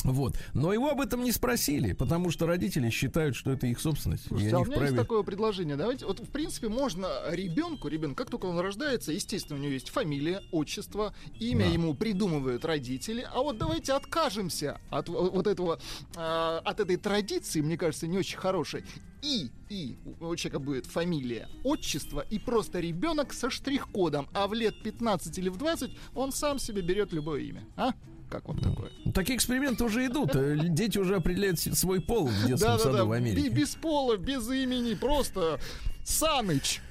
Вот. 0.03 0.37
Но 0.53 0.73
его 0.73 0.89
об 0.89 0.99
этом 0.99 1.23
не 1.23 1.31
спросили, 1.31 1.93
потому 1.93 2.31
что 2.31 2.47
родители 2.47 2.89
считают, 2.89 3.35
что 3.35 3.51
это 3.51 3.67
их 3.67 3.79
собственность. 3.79 4.27
Слушайте, 4.27 4.55
а 4.55 4.59
у 4.59 4.65
меня 4.65 4.73
есть 4.73 4.85
вправе... 4.87 5.01
такое 5.01 5.23
предложение. 5.23 5.75
Давайте, 5.75 6.05
вот 6.05 6.19
в 6.19 6.29
принципе 6.29 6.67
можно 6.67 7.07
ребенку, 7.29 7.87
ребенку, 7.87 8.15
как 8.15 8.29
только 8.29 8.47
он 8.47 8.59
рождается, 8.59 9.11
естественно, 9.11 9.59
у 9.59 9.61
него 9.61 9.73
есть 9.73 9.89
фамилия, 9.89 10.41
отчество, 10.51 11.13
имя 11.39 11.65
Да. 11.65 11.71
ему 11.71 11.93
придумывают 11.93 12.65
родители. 12.65 13.25
А 13.33 13.41
вот 13.41 13.57
давайте 13.57 13.93
откажемся 13.93 14.81
от 14.89 15.09
вот 15.09 15.47
этого, 15.47 15.79
а, 16.15 16.59
от 16.65 16.79
этой 16.79 16.97
традиции, 16.97 17.61
мне 17.61 17.77
кажется, 17.77 18.07
не 18.07 18.17
очень 18.17 18.37
хорошей. 18.37 18.62
И, 19.21 19.49
и 19.69 19.97
у 20.19 20.35
человека 20.35 20.59
будет 20.59 20.85
фамилия, 20.85 21.47
отчество 21.63 22.25
и 22.29 22.39
просто 22.39 22.79
ребенок 22.79 23.33
со 23.33 23.49
штрих-кодом, 23.49 24.27
а 24.33 24.47
в 24.47 24.53
лет 24.53 24.81
15 24.83 25.37
или 25.37 25.49
в 25.49 25.57
20 25.57 25.91
он 26.15 26.31
сам 26.31 26.59
себе 26.59 26.81
берет 26.81 27.13
любое 27.13 27.41
имя. 27.41 27.63
А? 27.77 27.91
Как 28.29 28.47
вам 28.47 28.57
такое? 28.59 28.91
Такие 29.13 29.35
эксперименты 29.37 29.83
уже 29.83 30.05
идут. 30.07 30.35
Э, 30.35 30.57
Дети 30.57 30.97
уже 30.97 31.15
определяют 31.15 31.59
свой 31.59 32.01
пол 32.01 32.27
в 32.27 32.47
детском 32.47 32.71
Да-да-да, 32.77 32.83
саду 32.83 33.05
в 33.05 33.11
би- 33.11 33.15
Америке. 33.17 33.49
без 33.49 33.75
пола, 33.75 34.17
без 34.17 34.49
имени, 34.49 34.95
просто 34.95 35.59
Саныч. 36.03 36.81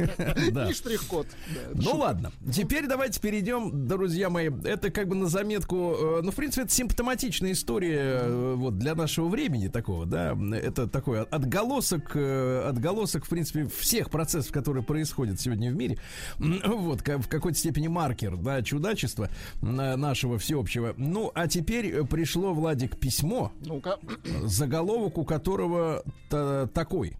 И 0.70 0.72
штрих-код. 0.72 1.26
Ну 1.74 1.96
ладно, 1.96 2.32
теперь 2.52 2.86
давайте 2.86 3.20
перейдем, 3.20 3.86
друзья 3.86 4.30
мои. 4.30 4.50
Это 4.64 4.90
как 4.90 5.08
бы 5.08 5.14
на 5.16 5.26
заметку, 5.26 5.94
э, 5.98 6.20
ну, 6.22 6.30
в 6.30 6.34
принципе, 6.34 6.62
это 6.62 6.72
симптоматичная 6.72 7.52
история 7.52 8.20
э, 8.22 8.54
вот 8.56 8.78
для 8.78 8.94
нашего 8.94 9.28
времени 9.28 9.68
такого, 9.68 10.06
да. 10.06 10.36
Это 10.52 10.86
такой 10.86 11.22
отголосок, 11.22 12.12
э, 12.14 12.64
отголосок, 12.68 13.24
в 13.24 13.28
принципе, 13.28 13.66
всех 13.66 14.10
процессов, 14.10 14.52
которые 14.52 14.82
происходят 14.82 15.40
сегодня 15.40 15.70
в 15.70 15.74
мире. 15.76 15.98
Вот, 16.38 17.00
в 17.06 17.28
какой-то 17.28 17.58
степени 17.58 17.88
маркер, 17.88 18.36
да, 18.36 18.62
чудачества 18.62 19.28
на- 19.60 19.96
нашего 19.96 20.38
всеобщего. 20.38 20.94
Ну, 20.96 21.30
а 21.34 21.46
теперь 21.48 22.04
пришло, 22.06 22.52
Владик, 22.54 22.98
письмо, 22.98 23.52
Ну-ка. 23.64 23.98
заголовок 24.42 25.18
у 25.18 25.24
которого 25.24 26.02
та- 26.28 26.66
такой. 26.68 27.16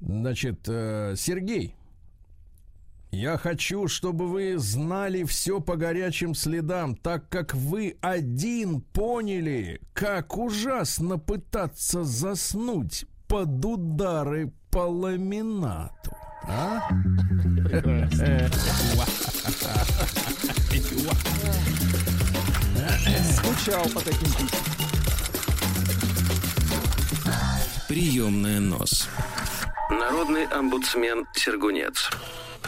Значит, 0.00 0.60
э, 0.66 1.14
Сергей, 1.16 1.74
я 3.10 3.36
хочу, 3.36 3.88
чтобы 3.88 4.28
вы 4.28 4.56
знали 4.58 5.24
все 5.24 5.60
по 5.60 5.76
горячим 5.76 6.34
следам, 6.34 6.94
так 6.94 7.28
как 7.28 7.54
вы 7.54 7.96
один 8.00 8.80
поняли, 8.80 9.80
как 9.92 10.38
ужасно 10.38 11.18
пытаться 11.18 12.04
заснуть 12.04 13.06
под 13.26 13.64
удары 13.64 14.52
по 14.70 14.88
ламинату. 14.88 16.16
А? 16.44 16.88
Скучал 23.32 23.84
по 23.90 24.00
таким. 24.00 24.48
Приемная 27.88 28.60
нос. 28.60 29.08
Народный 29.90 30.44
омбудсмен 30.46 31.26
Сергунец. 31.34 32.10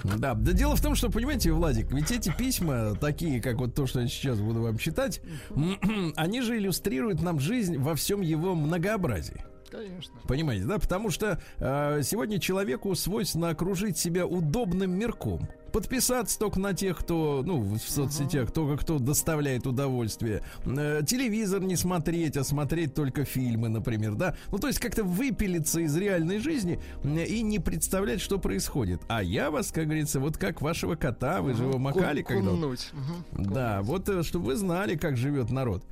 Да, 0.03 0.35
да 0.35 0.53
дело 0.53 0.75
в 0.75 0.83
том, 0.83 0.95
что, 0.95 1.11
понимаете, 1.11 1.53
Владик, 1.53 1.93
ведь 1.93 2.11
эти 2.11 2.35
письма, 2.37 2.97
такие, 3.01 3.41
как 3.41 3.57
вот 3.57 3.75
то, 3.75 3.87
что 3.87 4.01
я 4.01 4.09
сейчас 4.09 4.41
буду 4.41 4.63
вам 4.63 4.77
читать, 4.79 5.21
они 6.17 6.41
же 6.41 6.59
иллюстрируют 6.59 7.23
нам 7.23 7.39
жизнь 7.39 7.79
во 7.79 7.95
всем 7.95 8.21
его 8.21 8.55
многообразии. 8.55 9.45
Конечно. 9.73 10.13
Понимаете, 10.29 10.67
да? 10.67 10.79
Потому 10.79 11.11
что 11.11 11.41
э, 11.57 12.03
сегодня 12.03 12.39
человеку 12.39 12.95
свойственно 12.95 13.49
окружить 13.49 13.97
себя 13.97 14.27
удобным 14.27 14.91
мирком. 14.91 15.49
Подписаться 15.73 16.39
только 16.39 16.61
на 16.61 16.75
тех, 16.75 16.99
кто, 16.99 17.43
ну, 17.43 17.63
в 17.63 17.79
соцсетях, 17.79 18.53
только 18.53 18.77
кто 18.77 18.99
доставляет 18.99 19.67
удовольствие. 19.67 20.43
Э, 20.67 21.01
телевизор 21.07 21.63
не 21.63 21.77
смотреть, 21.77 22.37
а 22.37 22.45
смотреть 22.45 22.93
только 22.93 23.25
фильмы, 23.25 23.71
например, 23.71 24.15
да? 24.15 24.37
Ну, 24.51 24.59
то 24.59 24.67
есть 24.67 24.79
как-то 24.79 25.05
выпилиться 25.05 25.81
из 25.81 25.97
реальной 25.97 26.39
жизни 26.39 26.79
и 27.03 27.41
не 27.41 27.59
представлять, 27.59 28.21
что 28.21 28.39
происходит. 28.39 29.01
А 29.09 29.23
я 29.23 29.51
вас, 29.51 29.73
как 29.73 29.85
говорится, 29.85 30.21
вот 30.21 30.37
как 30.37 30.61
вашего 30.61 30.97
кота, 30.97 31.41
вы 31.41 31.55
же 31.55 31.65
его 31.65 31.79
макали 31.79 32.21
когда 32.21 32.51
Uh-huh. 32.53 33.53
Да, 33.53 33.81
вот, 33.81 34.07
э, 34.11 34.23
чтобы 34.23 34.47
вы 34.47 34.57
знали, 34.57 34.97
как 34.97 35.17
живет 35.17 35.51
народ. 35.51 35.83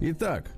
Итак, 0.00 0.52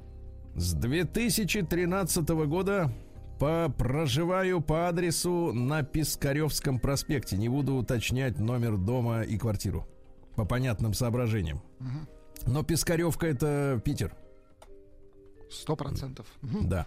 с 0.55 0.75
2013 0.75 2.29
года 2.47 2.93
по 3.39 3.73
проживаю 3.77 4.61
по 4.61 4.89
адресу 4.89 5.53
на 5.53 5.83
Пискаревском 5.83 6.79
проспекте. 6.79 7.37
Не 7.37 7.49
буду 7.49 7.75
уточнять 7.75 8.39
номер 8.39 8.77
дома 8.77 9.23
и 9.23 9.39
квартиру. 9.39 9.87
По 10.37 10.45
понятным 10.45 10.93
соображениям. 10.93 11.63
Угу. 11.81 12.53
Но 12.53 12.63
Пискаревка 12.63 13.27
это 13.27 13.81
Питер. 13.85 14.15
Сто 15.51 15.75
процентов. 15.75 16.27
Да. 16.43 16.87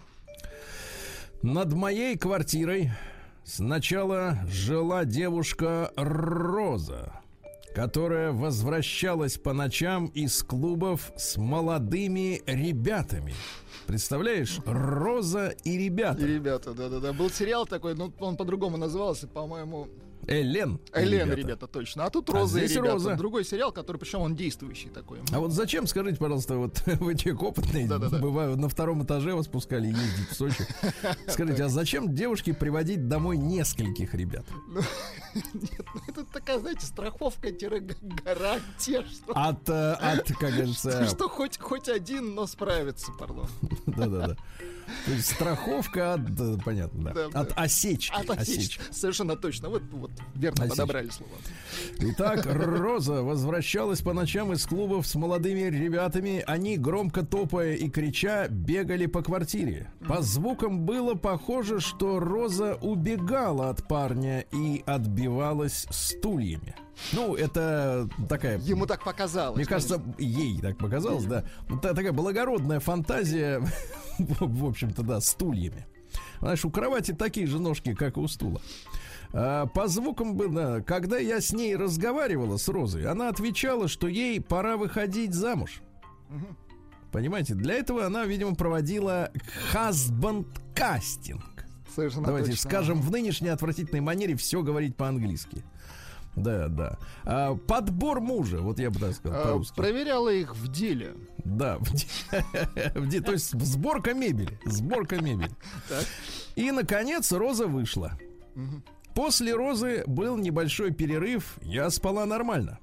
Над 1.41 1.73
моей 1.73 2.17
квартирой 2.17 2.91
сначала 3.43 4.37
жила 4.47 5.05
девушка 5.05 5.91
Роза 5.97 7.22
которая 7.73 8.31
возвращалась 8.31 9.37
по 9.37 9.53
ночам 9.53 10.07
из 10.07 10.43
клубов 10.43 11.11
с 11.17 11.37
молодыми 11.37 12.41
ребятами. 12.45 13.33
Представляешь, 13.87 14.59
Роза 14.65 15.49
и 15.63 15.77
ребята. 15.77 16.21
И 16.21 16.25
ребята, 16.25 16.73
да-да-да. 16.73 17.13
Был 17.13 17.29
сериал 17.29 17.65
такой, 17.65 17.95
ну, 17.95 18.13
он 18.19 18.37
по-другому 18.37 18.77
назывался, 18.77 19.27
по-моему, 19.27 19.89
Элен. 20.27 20.79
Элен, 20.93 21.27
ребята. 21.27 21.35
ребята, 21.35 21.67
точно. 21.67 22.05
А 22.05 22.09
тут 22.09 22.29
а 22.29 22.33
Роза 22.33 22.59
и 22.59 22.67
ребята. 22.67 22.91
Роза. 22.91 23.15
Другой 23.15 23.45
сериал, 23.45 23.71
который, 23.71 23.97
причем 23.97 24.21
он 24.21 24.35
действующий 24.35 24.89
такой. 24.89 25.19
А 25.31 25.39
вот 25.39 25.51
зачем, 25.51 25.87
скажите, 25.87 26.17
пожалуйста, 26.17 26.57
вот 26.57 26.81
вы 26.85 27.15
человек 27.15 27.43
опытный, 27.43 27.87
да, 27.87 27.97
да, 27.97 28.09
да. 28.09 28.19
бывают 28.19 28.57
на 28.57 28.69
втором 28.69 29.03
этаже 29.03 29.35
вас 29.35 29.47
пускали 29.47 29.87
ездить 29.87 30.29
в 30.29 30.35
Сочи. 30.35 30.65
Скажите, 31.27 31.63
а 31.63 31.69
зачем 31.69 32.13
девушке 32.13 32.53
приводить 32.53 33.07
домой 33.07 33.37
нескольких 33.37 34.13
ребят? 34.13 34.45
Ну, 35.35 35.41
нет, 35.55 35.83
ну 35.95 36.01
это 36.07 36.23
такая, 36.25 36.59
знаете, 36.59 36.85
страховка-гарантия. 36.85 39.03
Что... 39.03 39.33
От, 39.33 39.67
э, 39.67 39.93
от, 39.93 40.27
как 40.39 40.51
говорится... 40.51 41.07
Что 41.07 41.27
хоть, 41.27 41.57
хоть 41.57 41.89
один, 41.89 42.35
но 42.35 42.45
справится, 42.45 43.11
пардон. 43.13 43.47
Да-да-да. 43.87 44.37
То 45.05 45.11
есть 45.11 45.31
страховка 45.31 46.13
от, 46.13 46.35
да, 46.35 46.57
понятно, 46.63 47.03
да. 47.03 47.13
Да, 47.13 47.25
от 47.41 47.49
да. 47.49 47.55
осечки. 47.55 48.13
От 48.13 48.29
осечки. 48.29 48.79
Совершенно 48.91 49.35
точно. 49.35 49.69
Вот, 49.69 49.83
вот 49.91 50.11
верно 50.35 50.63
Осечка. 50.63 50.81
подобрали 50.81 51.09
слово. 51.09 51.31
Итак, 51.99 52.45
Роза 52.45 53.23
возвращалась 53.23 54.01
по 54.01 54.13
ночам 54.13 54.53
из 54.53 54.65
клубов 54.65 55.07
с 55.07 55.15
молодыми 55.15 55.69
ребятами. 55.69 56.43
Они, 56.47 56.77
громко 56.77 57.23
топая 57.23 57.73
и 57.75 57.89
крича, 57.89 58.47
бегали 58.47 59.05
по 59.05 59.21
квартире. 59.21 59.91
По 60.07 60.21
звукам 60.21 60.85
было 60.85 61.15
похоже, 61.15 61.79
что 61.79 62.19
Роза 62.19 62.75
убегала 62.75 63.69
от 63.69 63.87
парня 63.87 64.45
и 64.51 64.83
отбивалась 64.85 65.87
стульями. 65.89 66.75
Ну, 67.11 67.35
это 67.35 68.07
такая... 68.29 68.59
Ему 68.59 68.85
так 68.85 69.03
показалось. 69.03 69.57
Мне 69.57 69.65
кажется, 69.65 70.01
ей 70.17 70.59
так 70.59 70.77
показалось, 70.77 71.25
да. 71.25 71.43
Это 71.69 71.93
такая 71.93 72.11
благородная 72.11 72.79
фантазия, 72.79 73.61
в 74.19 74.65
общем-то, 74.65 75.03
да, 75.03 75.21
стульями. 75.21 75.85
Знаешь, 76.39 76.65
у 76.65 76.69
кровати 76.69 77.13
такие 77.13 77.47
же 77.47 77.59
ножки, 77.59 77.93
как 77.93 78.17
и 78.17 78.19
у 78.19 78.27
стула. 78.27 78.61
А, 79.31 79.65
по 79.65 79.87
звукам 79.87 80.35
было, 80.35 80.83
когда 80.85 81.17
я 81.17 81.41
с 81.41 81.51
ней 81.53 81.75
разговаривала, 81.75 82.57
с 82.57 82.67
Розой, 82.67 83.05
она 83.05 83.29
отвечала, 83.29 83.87
что 83.87 84.07
ей 84.07 84.39
пора 84.39 84.77
выходить 84.77 85.33
замуж. 85.33 85.81
Понимаете, 87.11 87.53
для 87.53 87.75
этого 87.75 88.05
она, 88.05 88.25
видимо, 88.25 88.55
проводила 88.55 89.31
husband 89.71 90.47
кастинг. 90.75 91.43
Совершенно 91.95 92.25
Давайте 92.25 92.51
точно. 92.51 92.69
скажем 92.69 93.01
в 93.01 93.11
нынешней 93.11 93.49
отвратительной 93.49 94.01
манере 94.01 94.35
все 94.35 94.63
говорить 94.63 94.95
по-английски. 94.95 95.63
Да, 96.35 96.67
да. 96.67 96.97
А, 97.25 97.55
подбор 97.55 98.19
мужа, 98.19 98.57
вот 98.59 98.79
я 98.79 98.89
бы 98.89 98.99
так 98.99 99.13
сказал 99.13 99.61
а. 99.61 99.75
Проверяла 99.75 100.29
их 100.29 100.55
в 100.55 100.71
деле. 100.71 101.15
Да, 101.45 101.77
в, 101.77 101.83
в 102.95 103.07
деле. 103.07 103.23
То 103.23 103.33
есть 103.33 103.51
сборка 103.59 104.13
мебели. 104.13 104.59
Сборка 104.65 105.21
мебели. 105.21 105.51
И, 106.55 106.71
наконец, 106.71 107.31
Роза 107.31 107.67
вышла. 107.67 108.17
После 109.13 109.53
Розы 109.53 110.03
был 110.07 110.37
небольшой 110.37 110.91
перерыв. 110.91 111.57
Я 111.61 111.89
спала 111.91 112.25
нормально. 112.25 112.79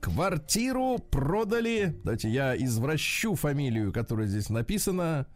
Квартиру 0.00 0.98
продали. 1.10 1.94
Давайте 2.04 2.30
я 2.30 2.56
извращу 2.56 3.34
фамилию, 3.34 3.92
которая 3.92 4.26
здесь 4.26 4.48
написана. 4.48 5.26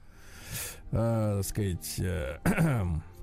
Э, 0.90 1.42
сказать. 1.44 1.98
Э, 1.98 2.38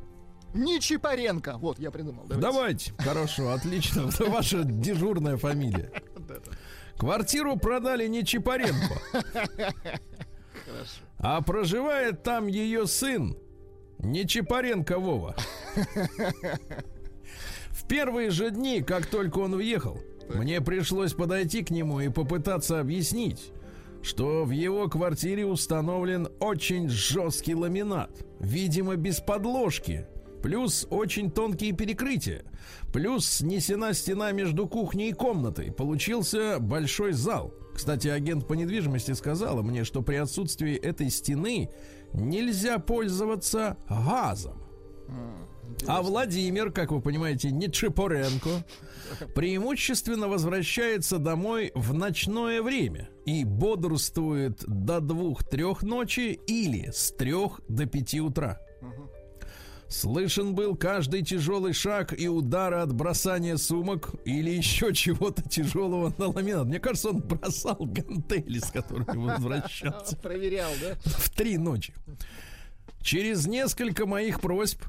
Нечипаренко. 0.53 1.57
Вот, 1.57 1.79
я 1.79 1.91
придумал. 1.91 2.25
Давайте. 2.27 2.41
Давайте. 2.41 2.93
Хорошо, 2.97 3.51
отлично. 3.51 4.09
Это 4.09 4.25
ваша 4.25 4.63
дежурная 4.63 5.37
фамилия. 5.37 5.91
Квартиру 6.97 7.57
продали 7.57 8.07
не 8.07 8.23
Чапаренко. 8.23 9.01
А 11.17 11.41
проживает 11.41 12.23
там 12.23 12.47
ее 12.47 12.85
сын. 12.87 13.37
Не 13.99 14.27
Чапаренко 14.27 14.99
Вова. 14.99 15.35
В 17.69 17.87
первые 17.87 18.29
же 18.29 18.51
дни, 18.51 18.81
как 18.81 19.05
только 19.07 19.39
он 19.39 19.55
въехал, 19.55 19.99
мне 20.29 20.61
пришлось 20.61 21.13
подойти 21.13 21.63
к 21.63 21.71
нему 21.71 21.99
и 21.99 22.09
попытаться 22.09 22.79
объяснить, 22.79 23.51
что 24.01 24.45
в 24.45 24.51
его 24.51 24.87
квартире 24.87 25.45
установлен 25.45 26.27
очень 26.39 26.89
жесткий 26.89 27.55
ламинат, 27.55 28.11
видимо, 28.39 28.95
без 28.95 29.19
подложки, 29.19 30.07
плюс 30.41 30.87
очень 30.89 31.31
тонкие 31.31 31.71
перекрытия, 31.71 32.43
плюс 32.93 33.25
снесена 33.27 33.93
стена 33.93 34.31
между 34.31 34.67
кухней 34.67 35.09
и 35.09 35.13
комнатой. 35.13 35.71
Получился 35.71 36.59
большой 36.59 37.13
зал. 37.13 37.53
Кстати, 37.73 38.07
агент 38.07 38.47
по 38.47 38.53
недвижимости 38.53 39.13
сказала 39.13 39.61
мне, 39.61 39.83
что 39.83 40.01
при 40.01 40.15
отсутствии 40.15 40.75
этой 40.75 41.09
стены 41.09 41.69
нельзя 42.13 42.79
пользоваться 42.79 43.77
газом. 43.89 44.61
А 45.87 46.01
Владимир, 46.01 46.71
как 46.71 46.91
вы 46.91 47.01
понимаете, 47.01 47.49
не 47.49 47.71
Чепоренко, 47.71 48.65
преимущественно 49.35 50.27
возвращается 50.27 51.17
домой 51.17 51.71
в 51.75 51.93
ночное 51.93 52.61
время 52.61 53.09
и 53.25 53.43
бодрствует 53.45 54.63
до 54.67 54.99
двух-трех 54.99 55.81
ночи 55.81 56.39
или 56.45 56.91
с 56.91 57.11
трех 57.11 57.61
до 57.67 57.85
пяти 57.85 58.21
утра. 58.21 58.59
Слышен 59.91 60.55
был 60.55 60.77
каждый 60.77 61.21
тяжелый 61.21 61.73
шаг 61.73 62.17
и 62.17 62.29
удары 62.29 62.77
от 62.77 62.93
бросания 62.93 63.57
сумок 63.57 64.11
или 64.23 64.49
еще 64.49 64.93
чего-то 64.93 65.41
тяжелого 65.47 66.13
на 66.17 66.29
ламинат. 66.29 66.67
Мне 66.67 66.79
кажется, 66.79 67.09
он 67.09 67.19
бросал 67.19 67.75
гантели, 67.79 68.59
с 68.59 68.71
которыми 68.71 69.17
возвращался. 69.17 70.15
Проверял, 70.21 70.71
да? 70.81 70.95
В 71.03 71.29
три 71.29 71.57
ночи. 71.57 71.93
Через 73.01 73.45
несколько 73.47 74.05
моих 74.05 74.39
просьб 74.39 74.81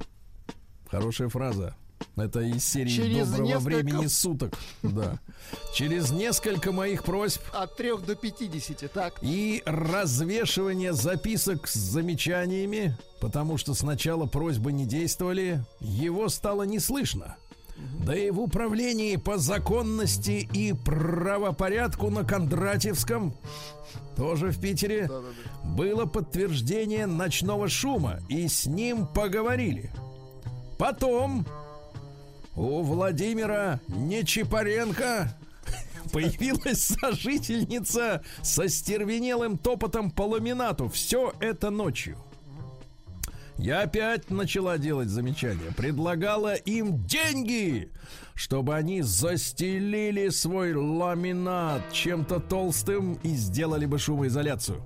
Хорошая 0.92 1.30
фраза. 1.30 1.74
Это 2.16 2.40
из 2.40 2.64
серии 2.64 2.90
Через 2.90 3.28
доброго 3.28 3.46
несколько... 3.46 3.64
времени 3.64 4.06
суток. 4.06 4.58
Да. 4.82 5.18
Через 5.74 6.10
несколько 6.10 6.72
моих 6.72 7.04
просьб. 7.04 7.42
От 7.52 7.76
трех 7.76 8.04
до 8.04 8.14
50, 8.14 8.92
так. 8.92 9.18
И 9.22 9.62
развешивание 9.64 10.92
записок 10.92 11.66
с 11.66 11.74
замечаниями, 11.74 12.96
потому 13.20 13.56
что 13.56 13.74
сначала 13.74 14.26
просьбы 14.26 14.72
не 14.72 14.86
действовали, 14.86 15.64
его 15.80 16.28
стало 16.28 16.64
не 16.64 16.78
слышно. 16.78 17.36
Да 18.04 18.14
и 18.16 18.30
в 18.30 18.40
управлении 18.40 19.16
по 19.16 19.38
законности 19.38 20.48
и 20.52 20.72
правопорядку 20.72 22.10
на 22.10 22.24
Кондратьевском, 22.24 23.34
тоже 24.16 24.50
в 24.50 24.60
Питере, 24.60 25.06
да, 25.08 25.20
да, 25.20 25.28
да. 25.28 25.68
было 25.70 26.06
подтверждение 26.06 27.06
ночного 27.06 27.68
шума, 27.68 28.20
и 28.28 28.46
с 28.46 28.66
ним 28.66 29.06
поговорили. 29.06 29.90
Потом 30.78 31.46
у 32.54 32.82
Владимира 32.82 33.80
Нечипаренко 33.88 35.36
появилась 36.12 36.82
сожительница 36.82 38.22
со 38.42 38.68
стервенелым 38.68 39.56
топотом 39.56 40.10
по 40.10 40.22
ламинату. 40.22 40.88
Все 40.88 41.32
это 41.40 41.70
ночью. 41.70 42.18
Я 43.58 43.82
опять 43.82 44.30
начала 44.30 44.76
делать 44.78 45.08
замечания. 45.08 45.72
Предлагала 45.76 46.54
им 46.54 47.04
деньги, 47.06 47.90
чтобы 48.34 48.74
они 48.74 49.02
застелили 49.02 50.30
свой 50.30 50.74
ламинат 50.74 51.82
чем-то 51.92 52.40
толстым 52.40 53.14
и 53.22 53.28
сделали 53.28 53.86
бы 53.86 53.98
шумоизоляцию. 53.98 54.82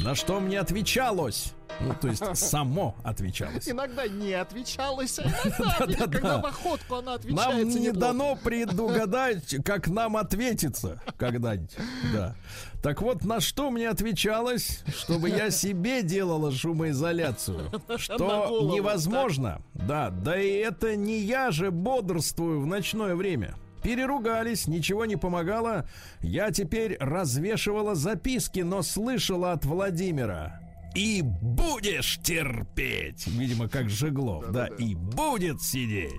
На 0.00 0.14
что 0.14 0.40
мне 0.40 0.60
отвечалось? 0.60 1.54
Ну, 1.80 1.94
то 2.00 2.08
есть 2.08 2.22
само 2.36 2.94
отвечалось. 3.02 3.68
Иногда 3.68 4.06
не 4.06 4.32
отвечалось, 4.32 5.18
а 5.18 5.22
иногда, 5.22 6.06
когда 6.06 6.38
в 6.40 6.46
охотку 6.46 6.96
она 6.96 7.14
отвечается. 7.14 7.50
Нам 7.50 7.68
не 7.68 7.74
неплохо. 7.74 7.98
дано 7.98 8.38
предугадать, 8.42 9.56
как 9.64 9.88
нам 9.88 10.16
ответится 10.16 11.00
когда-нибудь. 11.16 11.76
Да. 12.12 12.36
Так 12.82 13.00
вот, 13.00 13.24
на 13.24 13.40
что 13.40 13.70
мне 13.70 13.88
отвечалось, 13.88 14.82
чтобы 14.94 15.30
я 15.30 15.50
себе 15.50 16.02
делала 16.02 16.52
шумоизоляцию? 16.52 17.70
Что 17.96 18.18
голову, 18.18 18.74
невозможно. 18.74 19.62
Да, 19.72 20.10
да 20.10 20.38
и 20.38 20.50
это 20.50 20.94
не 20.94 21.18
я 21.20 21.50
же 21.50 21.70
бодрствую 21.70 22.60
в 22.60 22.66
ночное 22.66 23.14
время. 23.14 23.54
Переругались, 23.84 24.66
ничего 24.66 25.04
не 25.04 25.16
помогало. 25.16 25.86
Я 26.20 26.50
теперь 26.50 26.96
развешивала 26.98 27.94
записки, 27.94 28.60
но 28.60 28.80
слышала 28.80 29.52
от 29.52 29.66
Владимира. 29.66 30.58
И 30.94 31.22
будешь 31.22 32.18
терпеть. 32.22 33.26
Видимо, 33.26 33.68
как 33.68 33.90
Жеглов. 33.90 34.50
Да, 34.50 34.68
и 34.68 34.94
будет 34.94 35.60
сидеть. 35.60 36.12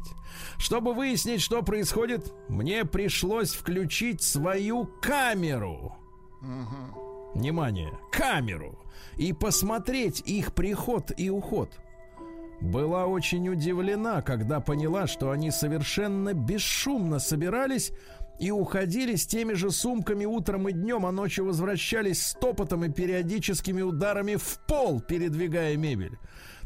Чтобы 0.60 0.93
выяснить, 0.93 1.41
что 1.41 1.63
происходит, 1.63 2.31
мне 2.50 2.86
пришлось 2.86 3.53
включить 3.53 4.22
свою 4.22 4.86
камеру. 5.01 5.95
Внимание, 7.34 7.98
камеру. 8.12 8.77
И 9.17 9.34
посмотреть 9.34 10.22
их 10.22 10.53
приход 10.53 11.12
и 11.17 11.31
уход. 11.31 11.72
Была 12.62 13.05
очень 13.05 13.50
удивлена, 13.50 14.21
когда 14.21 14.59
поняла, 14.59 15.07
что 15.07 15.31
они 15.31 15.51
совершенно 15.51 16.33
бесшумно 16.33 17.19
собирались 17.19 17.91
и 18.39 18.51
уходили 18.51 19.15
с 19.15 19.25
теми 19.25 19.53
же 19.53 19.71
сумками 19.71 20.25
утром 20.25 20.67
и 20.67 20.74
днем, 20.74 21.05
а 21.05 21.12
ночью 21.12 21.45
возвращались 21.45 22.25
с 22.25 22.33
топотом 22.33 22.85
и 22.85 22.89
периодическими 22.89 23.81
ударами 23.81 24.35
в 24.35 24.59
пол, 24.67 25.00
передвигая 25.00 25.77
мебель. 25.77 26.17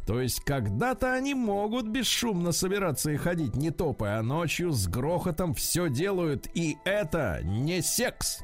То 0.07 0.19
есть 0.21 0.41
когда-то 0.41 1.13
они 1.13 1.35
могут 1.35 1.87
бесшумно 1.87 2.51
собираться 2.51 3.11
и 3.11 3.17
ходить, 3.17 3.55
не 3.55 3.69
топая, 3.69 4.19
а 4.19 4.23
ночью 4.23 4.71
с 4.71 4.87
грохотом 4.87 5.53
все 5.53 5.89
делают, 5.89 6.47
и 6.55 6.77
это 6.83 7.41
не 7.43 7.81
секс, 7.81 8.39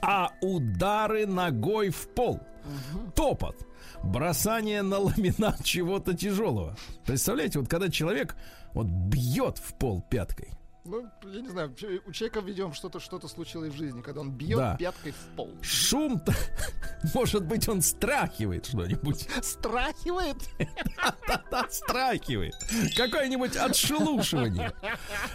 а 0.00 0.32
удары 0.40 1.26
ногой 1.26 1.90
в 1.90 2.08
пол. 2.08 2.40
Топот. 3.14 3.66
Бросание 4.02 4.82
на 4.82 4.98
ламинат 4.98 5.64
чего-то 5.64 6.14
тяжелого. 6.14 6.76
Представляете, 7.06 7.58
вот 7.58 7.68
когда 7.68 7.88
человек 7.88 8.36
вот 8.72 8.86
бьет 8.86 9.58
в 9.58 9.74
пол 9.74 10.02
пяткой. 10.08 10.52
Ну, 10.84 11.06
я 11.24 11.40
не 11.42 11.48
знаю, 11.48 11.74
у 12.06 12.12
человека, 12.12 12.40
видимо, 12.40 12.72
что-то 12.72 13.00
что 13.00 13.20
случилось 13.28 13.72
в 13.72 13.76
жизни, 13.76 14.00
когда 14.00 14.22
он 14.22 14.30
бьет 14.32 14.58
Да. 14.58 14.76
пяткой 14.76 15.12
в 15.12 15.36
пол. 15.36 15.50
Шум, 15.60 16.22
может 17.14 17.44
быть, 17.44 17.68
он 17.68 17.82
страхивает 17.82 18.66
что-нибудь. 18.66 19.28
Страхивает? 19.42 20.36
Да-да, 21.28 21.66
страхивает. 21.70 22.54
Какое-нибудь 22.96 23.56
отшелушивание. 23.56 24.72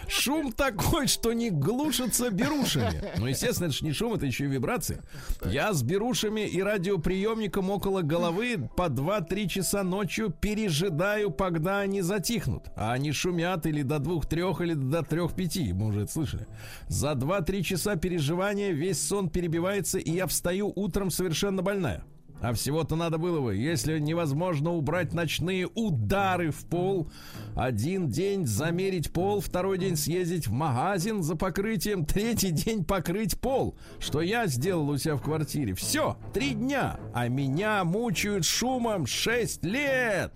Шум 0.08 0.52
такой, 0.52 1.06
что 1.06 1.32
не 1.32 1.50
глушится 1.50 2.30
берушами. 2.30 3.12
Ну, 3.16 3.26
естественно, 3.26 3.66
это 3.68 3.76
же 3.76 3.84
не 3.84 3.92
шум, 3.92 4.14
это 4.14 4.26
еще 4.26 4.44
и 4.44 4.48
вибрации. 4.48 5.00
Я 5.44 5.72
с 5.72 5.82
берушами 5.82 6.40
и 6.40 6.60
радиоприемником 6.60 7.70
около 7.70 8.02
головы 8.02 8.68
по 8.76 8.88
2-3 8.88 9.48
часа 9.48 9.82
ночью 9.84 10.30
пережидаю, 10.30 11.30
когда 11.32 11.78
они 11.80 12.02
затихнут. 12.02 12.64
А 12.76 12.92
они 12.92 13.12
шумят 13.12 13.64
или 13.66 13.82
до 13.82 13.98
двух-трех, 14.00 14.60
или 14.60 14.74
до 14.74 15.02
трех-пяти. 15.36 15.72
Мы 15.72 15.86
уже 15.86 16.02
это 16.02 16.12
слышали. 16.12 16.46
За 16.88 17.12
2-3 17.12 17.62
часа 17.62 17.96
переживания 17.96 18.72
весь 18.72 19.00
сон 19.00 19.28
перебивается, 19.28 19.98
и 19.98 20.10
я 20.10 20.26
встаю 20.26 20.72
утром 20.74 21.10
совершенно 21.10 21.62
больная. 21.62 22.04
А 22.42 22.52
всего-то 22.52 22.96
надо 22.96 23.16
было 23.16 23.40
бы, 23.40 23.56
если 23.56 23.98
невозможно 23.98 24.72
убрать 24.72 25.14
ночные 25.14 25.66
удары 25.74 26.50
в 26.50 26.66
пол, 26.66 27.10
один 27.54 28.10
день 28.10 28.46
замерить 28.46 29.10
пол, 29.10 29.40
второй 29.40 29.78
день 29.78 29.96
съездить 29.96 30.46
в 30.46 30.52
магазин 30.52 31.22
за 31.22 31.34
покрытием, 31.34 32.04
третий 32.04 32.50
день 32.50 32.84
покрыть 32.84 33.40
пол, 33.40 33.78
что 33.98 34.20
я 34.20 34.46
сделал 34.48 34.90
у 34.90 34.98
себя 34.98 35.16
в 35.16 35.22
квартире. 35.22 35.72
Все, 35.74 36.18
три 36.34 36.50
дня, 36.50 37.00
а 37.14 37.28
меня 37.28 37.82
мучают 37.84 38.44
шумом 38.44 39.06
шесть 39.06 39.64
лет. 39.64 40.30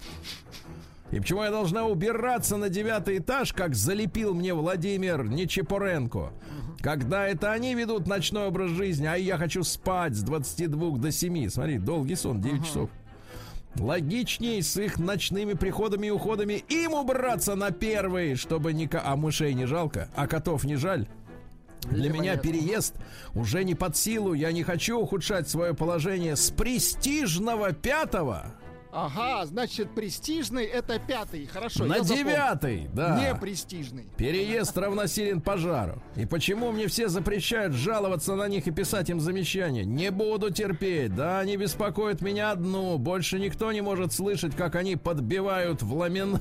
И 1.10 1.18
почему 1.18 1.42
я 1.42 1.50
должна 1.50 1.86
убираться 1.86 2.56
на 2.56 2.68
девятый 2.68 3.18
этаж, 3.18 3.52
как 3.52 3.74
залепил 3.74 4.32
мне 4.34 4.54
Владимир 4.54 5.24
Нечепоренко? 5.24 6.30
Когда 6.80 7.26
это 7.26 7.52
они 7.52 7.74
ведут 7.74 8.06
ночной 8.06 8.46
образ 8.46 8.70
жизни, 8.70 9.06
а 9.06 9.16
я 9.16 9.36
хочу 9.36 9.64
спать 9.64 10.14
с 10.14 10.22
22 10.22 10.98
до 10.98 11.10
7. 11.10 11.48
Смотри, 11.50 11.78
долгий 11.78 12.14
сон, 12.14 12.40
9 12.40 12.64
часов. 12.64 12.90
Логичней 13.76 14.62
с 14.62 14.76
их 14.76 14.98
ночными 14.98 15.52
приходами 15.54 16.08
и 16.08 16.10
уходами 16.10 16.64
им 16.68 16.92
убраться 16.92 17.54
на 17.54 17.70
первый, 17.70 18.34
чтобы 18.34 18.72
ни... 18.72 18.86
ко- 18.86 19.02
А 19.04 19.14
мышей 19.16 19.54
не 19.54 19.66
жалко, 19.66 20.08
а 20.16 20.26
котов 20.26 20.64
не 20.64 20.76
жаль. 20.76 21.06
Для 21.90 22.10
меня 22.10 22.32
понятно. 22.36 22.42
переезд 22.42 22.94
уже 23.34 23.64
не 23.64 23.74
под 23.74 23.96
силу. 23.96 24.32
Я 24.34 24.52
не 24.52 24.62
хочу 24.64 24.98
ухудшать 24.98 25.48
свое 25.48 25.72
положение 25.72 26.36
с 26.36 26.50
престижного 26.50 27.72
пятого 27.72 28.46
Ага, 28.92 29.46
значит, 29.46 29.94
престижный 29.94 30.64
это 30.64 30.98
пятый. 30.98 31.46
Хорошо, 31.46 31.84
на 31.84 32.00
девятый. 32.00 32.88
Да. 32.92 33.18
Не 33.20 33.38
престижный. 33.38 34.06
Переезд 34.16 34.76
равносилен 34.76 35.40
пожару. 35.40 36.02
И 36.16 36.26
почему 36.26 36.72
мне 36.72 36.88
все 36.88 37.08
запрещают 37.08 37.74
жаловаться 37.74 38.34
на 38.34 38.48
них 38.48 38.66
и 38.66 38.72
писать 38.72 39.08
им 39.10 39.20
замечания? 39.20 39.84
Не 39.84 40.10
буду 40.10 40.50
терпеть. 40.50 41.14
Да, 41.14 41.38
они 41.38 41.56
беспокоят 41.56 42.20
меня 42.20 42.50
одну. 42.50 42.98
Больше 42.98 43.38
никто 43.38 43.70
не 43.70 43.80
может 43.80 44.12
слышать, 44.12 44.56
как 44.56 44.74
они 44.74 44.96
подбивают 44.96 45.82
в 45.82 45.94
ламинат. 45.94 46.40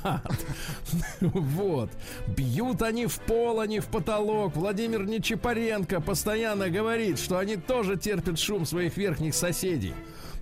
Вот. 1.22 1.90
Бьют 2.28 2.82
они 2.82 3.06
в 3.06 3.20
пол, 3.20 3.60
они 3.60 3.80
в 3.80 3.88
потолок. 3.88 4.56
Владимир 4.56 5.06
Нечипаренко 5.06 6.02
постоянно 6.02 6.70
говорит, 6.70 7.20
что 7.20 7.38
они 7.38 7.58
тоже 7.58 7.98
терпят 7.98 8.40
шум 8.40 8.66
своих 8.66 8.98
верхних 8.98 9.36
соседей. 9.36 9.94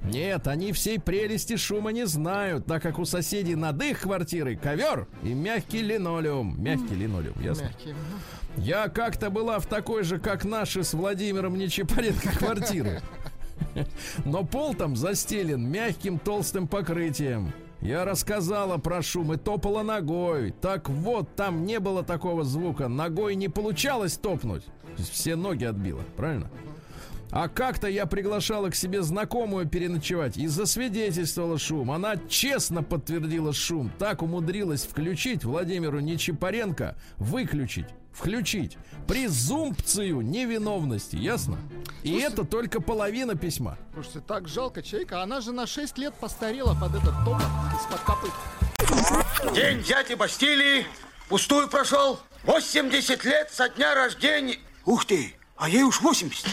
Нет, 0.03 0.47
они 0.47 0.71
всей 0.71 0.99
прелести 0.99 1.57
шума 1.57 1.91
не 1.91 2.05
знают, 2.05 2.65
так 2.65 2.81
как 2.81 2.99
у 2.99 3.05
соседей 3.05 3.55
над 3.55 3.81
их 3.83 4.01
квартирой 4.01 4.55
ковер 4.55 5.07
и 5.23 5.33
мягкий 5.33 5.81
линолеум. 5.81 6.61
Мягкий 6.61 6.95
линолеум, 6.95 7.39
ясно? 7.41 7.63
Мягкий. 7.63 7.95
Я 8.57 8.89
как-то 8.89 9.29
была 9.29 9.59
в 9.59 9.65
такой 9.65 10.03
же, 10.03 10.19
как 10.19 10.45
наши 10.45 10.83
с 10.83 10.93
Владимиром 10.93 11.57
Нечипаренко 11.57 12.29
квартиры. 12.37 13.01
Но 14.25 14.43
пол 14.43 14.73
там 14.73 14.95
застелен 14.95 15.67
мягким 15.69 16.19
толстым 16.19 16.67
покрытием. 16.67 17.51
Я 17.81 18.05
рассказала 18.05 18.77
про 18.77 19.01
шум 19.01 19.33
и 19.33 19.37
топала 19.37 19.83
ногой. 19.83 20.51
Так 20.51 20.89
вот, 20.89 21.35
там 21.35 21.65
не 21.65 21.79
было 21.79 22.03
такого 22.03 22.43
звука. 22.43 22.87
Ногой 22.87 23.35
не 23.35 23.49
получалось 23.49 24.17
топнуть. 24.17 24.63
Все 24.97 25.35
ноги 25.35 25.63
отбило, 25.63 26.01
правильно? 26.15 26.49
А 27.31 27.49
как-то 27.49 27.87
я 27.87 28.05
приглашала 28.05 28.69
к 28.69 28.75
себе 28.75 29.01
знакомую 29.01 29.67
переночевать 29.67 30.37
и 30.37 30.47
засвидетельствовала 30.47 31.57
шум. 31.57 31.91
Она 31.91 32.15
честно 32.29 32.83
подтвердила 32.83 33.53
шум. 33.53 33.91
Так 33.99 34.21
умудрилась 34.21 34.85
включить 34.85 35.43
Владимиру 35.43 35.99
Нечипаренко, 35.99 36.95
выключить, 37.17 37.87
включить. 38.13 38.77
Презумпцию 39.07 40.21
невиновности, 40.21 41.15
ясно? 41.15 41.57
И 42.03 42.13
это 42.13 42.45
только 42.45 42.81
половина 42.81 43.35
письма. 43.35 43.77
Слушайте, 43.93 44.21
так 44.21 44.47
жалко 44.47 44.81
человека. 44.81 45.21
Она 45.21 45.41
же 45.41 45.51
на 45.51 45.67
6 45.67 45.97
лет 45.97 46.13
постарела 46.13 46.75
под 46.79 46.95
этот 46.95 47.15
топот 47.25 47.41
из-под 47.79 47.99
копыт. 48.01 49.53
День 49.53 49.83
дяди 49.83 50.13
Бастилии 50.13 50.85
пустую 51.29 51.67
прошел. 51.67 52.19
80 52.43 53.25
лет 53.25 53.51
со 53.51 53.67
дня 53.69 53.93
рождения. 53.95 54.57
Ух 54.85 55.05
ты, 55.05 55.35
а 55.57 55.69
ей 55.69 55.83
уж 55.83 56.01
80. 56.01 56.45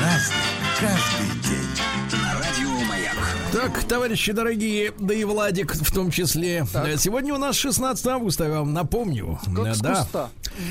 Разный, 0.00 0.36
каждый 0.80 1.40
день. 1.42 2.20
На 2.22 2.34
радио 2.38 2.70
Маяк. 2.88 3.16
Так, 3.52 3.84
товарищи 3.84 4.32
дорогие, 4.32 4.92
да 4.98 5.14
и 5.14 5.24
Владик 5.24 5.74
в 5.74 5.92
том 5.92 6.10
числе. 6.10 6.64
Э, 6.74 6.96
Сегодня 6.96 7.34
у 7.34 7.38
нас 7.38 7.56
16 7.56 8.06
августа, 8.06 8.44
я 8.44 8.50
вам 8.60 8.72
напомню. 8.72 9.38
Как 9.54 9.76
да. 9.80 9.96
куста. 10.00 10.30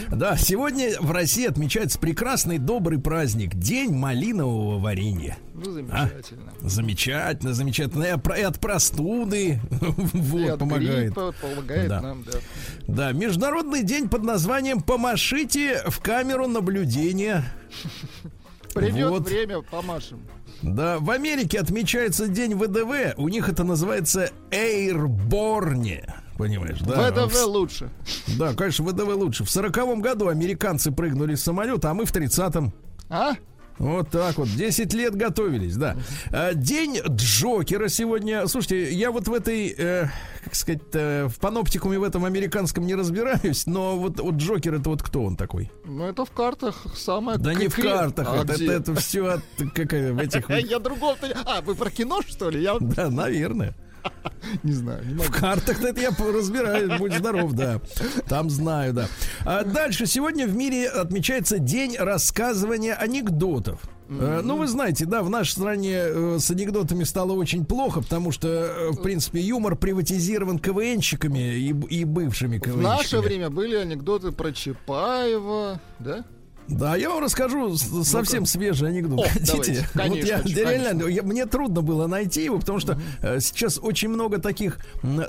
Да, 0.10 0.38
сегодня 0.38 0.92
в 1.00 1.12
России 1.12 1.48
отмечается 1.48 1.98
прекрасный 2.00 2.58
добрый 2.58 3.00
праздник 3.00 3.56
День 3.56 3.94
малинового 3.94 4.80
варенья. 4.80 5.38
Ну, 5.54 5.72
замечательно. 5.72 6.52
Замечательно, 6.62 7.54
замечательно. 7.54 8.04
И 8.04 8.08
от 8.10 8.24
про- 8.24 8.38
и 8.38 8.42
от 8.42 8.60
простуды 8.60 9.60
И 10.14 10.18
вот, 10.18 10.50
от 10.50 10.60
помогает. 10.60 11.06
гриппа 11.06 11.34
помогает 11.42 11.90
Да. 11.90 12.02
нам, 12.02 12.24
да. 12.24 12.38
Да, 12.88 13.12
международный 13.12 13.84
день 13.84 14.10
под 14.10 14.24
названием 14.24 14.82
«Помашите 14.82 15.84
в 15.88 16.00
камеру 16.00 16.48
наблюдения». 16.48 17.44
Придет 18.74 19.10
Вот. 19.10 19.24
время, 19.28 19.62
помашем. 19.62 20.22
Да, 20.62 21.00
в 21.00 21.10
Америке 21.10 21.60
отмечается 21.60 22.28
день 22.28 22.56
ВДВ. 22.56 23.18
У 23.18 23.28
них 23.30 23.50
это 23.50 23.64
называется 23.64 24.32
Airborne. 24.52 26.04
Понимаешь, 26.38 26.80
да? 26.80 27.12
ВДВ 27.12 27.46
лучше. 27.46 27.90
Да, 28.40 28.54
конечно, 28.54 28.86
ВДВ 28.86 29.16
лучше. 29.16 29.44
В 29.44 29.50
сороковом 29.50 30.02
году 30.02 30.28
американцы 30.28 30.92
прыгнули 30.92 31.36
с 31.36 31.44
самолета, 31.44 31.92
а 31.92 31.94
мы 31.94 32.06
в 32.06 32.12
тридцатом. 32.12 32.74
А? 33.10 33.34
Вот 33.82 34.10
так 34.10 34.38
вот. 34.38 34.48
10 34.48 34.94
лет 34.94 35.15
готовились, 35.15 35.76
да. 35.76 35.98
А, 36.32 36.54
День 36.54 37.00
Джокера 37.08 37.88
сегодня. 37.88 38.46
Слушайте, 38.48 38.94
я 38.94 39.10
вот 39.12 39.28
в 39.28 39.34
этой, 39.34 39.74
э, 39.76 40.06
как 40.44 40.54
сказать, 40.54 40.82
э, 40.94 41.28
в 41.28 41.39
паноптикуме 41.39 41.98
в 41.98 42.04
этом 42.04 42.24
американском 42.26 42.86
не 42.86 42.94
разбираюсь, 42.94 43.65
но 43.65 43.98
вот, 43.98 44.20
вот 44.20 44.36
Джокер 44.36 44.76
это 44.76 44.89
вот 44.89 45.02
кто 45.02 45.24
он 45.24 45.36
такой? 45.36 45.72
Ну, 45.84 46.06
это 46.06 46.26
в 46.26 46.32
картах 46.32 46.86
самое... 46.96 47.39
Да 47.39 47.56
не 47.56 47.70
в 47.70 47.76
картах, 47.76 48.28
А 48.30 48.44
это, 48.44 48.54
где? 48.54 48.72
это, 48.72 48.94
все 48.96 49.26
от, 49.26 49.41
как, 49.74 49.94
э, 49.94 50.13
в 50.13 50.20
этих... 50.22 50.48
Я 50.50 50.78
другого-то... 50.78 51.28
не- 51.28 51.34
А, 51.46 51.62
вы 51.62 51.74
про 51.74 51.89
кино, 51.89 52.22
что 52.22 52.52
ли? 52.52 52.62
Я 52.62 52.78
Да, 52.80 53.10
наверное. 53.10 53.74
не 54.64 54.74
знаю, 54.74 55.06
не 55.06 55.14
В 55.14 55.18
могу. 55.18 55.32
картах 55.32 55.82
это 55.84 56.02
я 56.02 56.10
разбираюсь, 56.12 56.98
будь 57.00 57.14
здоров, 57.14 57.54
да. 57.54 57.80
Там 58.28 58.50
знаю, 58.50 58.94
да. 58.94 59.08
А 59.46 59.64
дальше 59.64 60.06
сегодня 60.06 60.48
в 60.48 60.56
мире 60.56 60.88
отмечается 60.90 61.60
день 61.60 61.96
рассказывания 61.98 62.94
анекдотов. 62.96 63.82
Э, 64.10 64.42
Ну, 64.44 64.58
вы 64.58 64.68
знаете, 64.68 65.06
да, 65.06 65.24
в 65.24 65.30
нашей 65.30 65.52
стране 65.52 65.96
э, 65.96 66.38
с 66.40 66.52
анекдотами 66.52 67.04
стало 67.06 67.32
очень 67.34 67.64
плохо, 67.66 68.02
потому 68.02 68.32
что, 68.32 68.48
э, 68.50 68.90
в 68.92 69.02
принципе, 69.02 69.40
юмор 69.40 69.76
приватизирован 69.78 70.60
КВНщиками 70.60 71.56
и, 71.56 71.70
и 71.70 72.04
бывшими 72.04 72.58
В 72.58 72.62
КВНщиками. 72.62 72.84
наше 72.84 73.20
время 73.20 73.50
были 73.50 73.76
анекдоты 73.78 74.32
про 74.34 74.52
Чапаева, 74.52 75.80
да? 76.00 76.26
Да, 76.72 76.96
я 76.96 77.10
вам 77.10 77.24
расскажу 77.24 77.76
совсем 77.78 78.46
свежий 78.46 78.88
анекдот. 78.90 79.20
О, 79.20 79.30
Хотите? 79.30 79.46
давайте. 79.52 79.88
Конечно, 79.94 80.16
вот 80.16 80.26
я, 80.26 80.40
конечно. 80.40 80.60
реально, 80.60 81.04
я- 81.08 81.24
мне 81.24 81.46
трудно 81.46 81.82
было 81.82 82.08
найти 82.08 82.44
его, 82.44 82.60
потому 82.60 82.80
что 82.80 83.00
э, 83.22 83.40
сейчас 83.40 83.78
очень 83.82 84.10
много 84.10 84.40
таких 84.40 84.80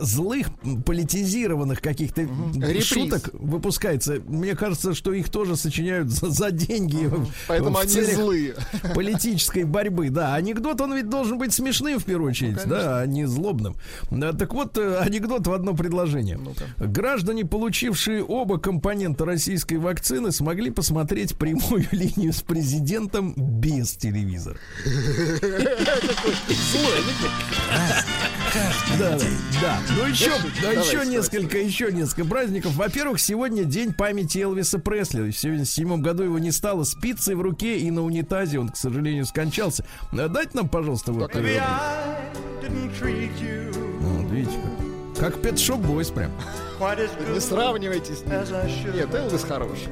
злых, 0.00 0.46
политизированных 0.86 1.80
каких-то 1.80 2.22
Реприз. 2.22 2.84
шуток 2.84 3.30
выпускается. 3.32 4.20
Мне 4.26 4.54
кажется, 4.54 4.94
что 4.94 5.12
их 5.12 5.28
тоже 5.30 5.56
сочиняют 5.56 6.10
за, 6.10 6.30
за 6.30 6.50
деньги. 6.50 7.06
в- 7.06 7.28
Поэтому 7.48 7.76
они 7.78 7.90
злые. 7.90 8.54
политической 8.94 9.64
борьбы. 9.64 10.10
Да, 10.10 10.34
анекдот, 10.34 10.80
он 10.80 10.94
ведь 10.94 11.08
должен 11.08 11.38
быть 11.38 11.52
смешным 11.52 11.98
в 11.98 12.04
первую 12.04 12.30
очередь, 12.30 12.58
да, 12.66 13.00
а 13.00 13.06
не 13.06 13.26
злобным. 13.26 13.74
Да, 14.10 14.32
так 14.32 14.52
вот, 14.54 14.78
э, 14.78 14.98
анекдот 14.98 15.46
в 15.46 15.52
одно 15.52 15.74
предложение. 15.74 16.38
Граждане, 16.78 17.44
получившие 17.44 18.22
оба 18.22 18.58
компонента 18.58 19.24
российской 19.24 19.74
вакцины, 19.78 20.30
смогли 20.32 20.70
посмотреть 20.70 21.31
прямую 21.34 21.86
линию 21.92 22.32
с 22.32 22.42
президентом 22.42 23.34
без 23.36 23.92
телевизора. 23.96 24.56
Да, 28.98 29.18
да, 29.18 29.18
да. 29.60 29.78
Ну 29.96 30.06
еще, 30.06 30.30
да, 30.60 30.72
еще 30.72 31.06
несколько, 31.06 31.58
еще 31.58 31.90
несколько 31.90 32.24
праздников. 32.24 32.74
Во-первых, 32.76 33.18
сегодня 33.20 33.64
день 33.64 33.92
памяти 33.94 34.38
Элвиса 34.38 34.78
Пресли. 34.78 35.30
В 35.30 35.38
77 35.38 36.00
году 36.02 36.22
его 36.24 36.38
не 36.38 36.50
стало 36.52 36.84
с 36.84 36.94
пиццей 36.94 37.34
в 37.34 37.40
руке 37.40 37.78
и 37.78 37.90
на 37.90 38.02
унитазе. 38.02 38.58
Он, 38.58 38.68
к 38.68 38.76
сожалению, 38.76 39.24
скончался. 39.24 39.84
А 40.12 40.28
Дайте 40.28 40.50
нам, 40.54 40.68
пожалуйста, 40.68 41.12
вот. 41.12 41.30
Вот, 44.00 44.30
видите, 44.30 44.56
как. 45.16 45.32
Как 45.32 45.36
Pet 45.36 45.54
Shop 45.54 45.80
Boys 45.80 46.12
прям. 46.12 46.30
Не 47.34 47.40
сравнивайте 47.40 48.14
с 48.14 48.20
ним. 48.22 48.30
Нет, 48.94 49.14
Элвис 49.14 49.44
хороший. 49.44 49.88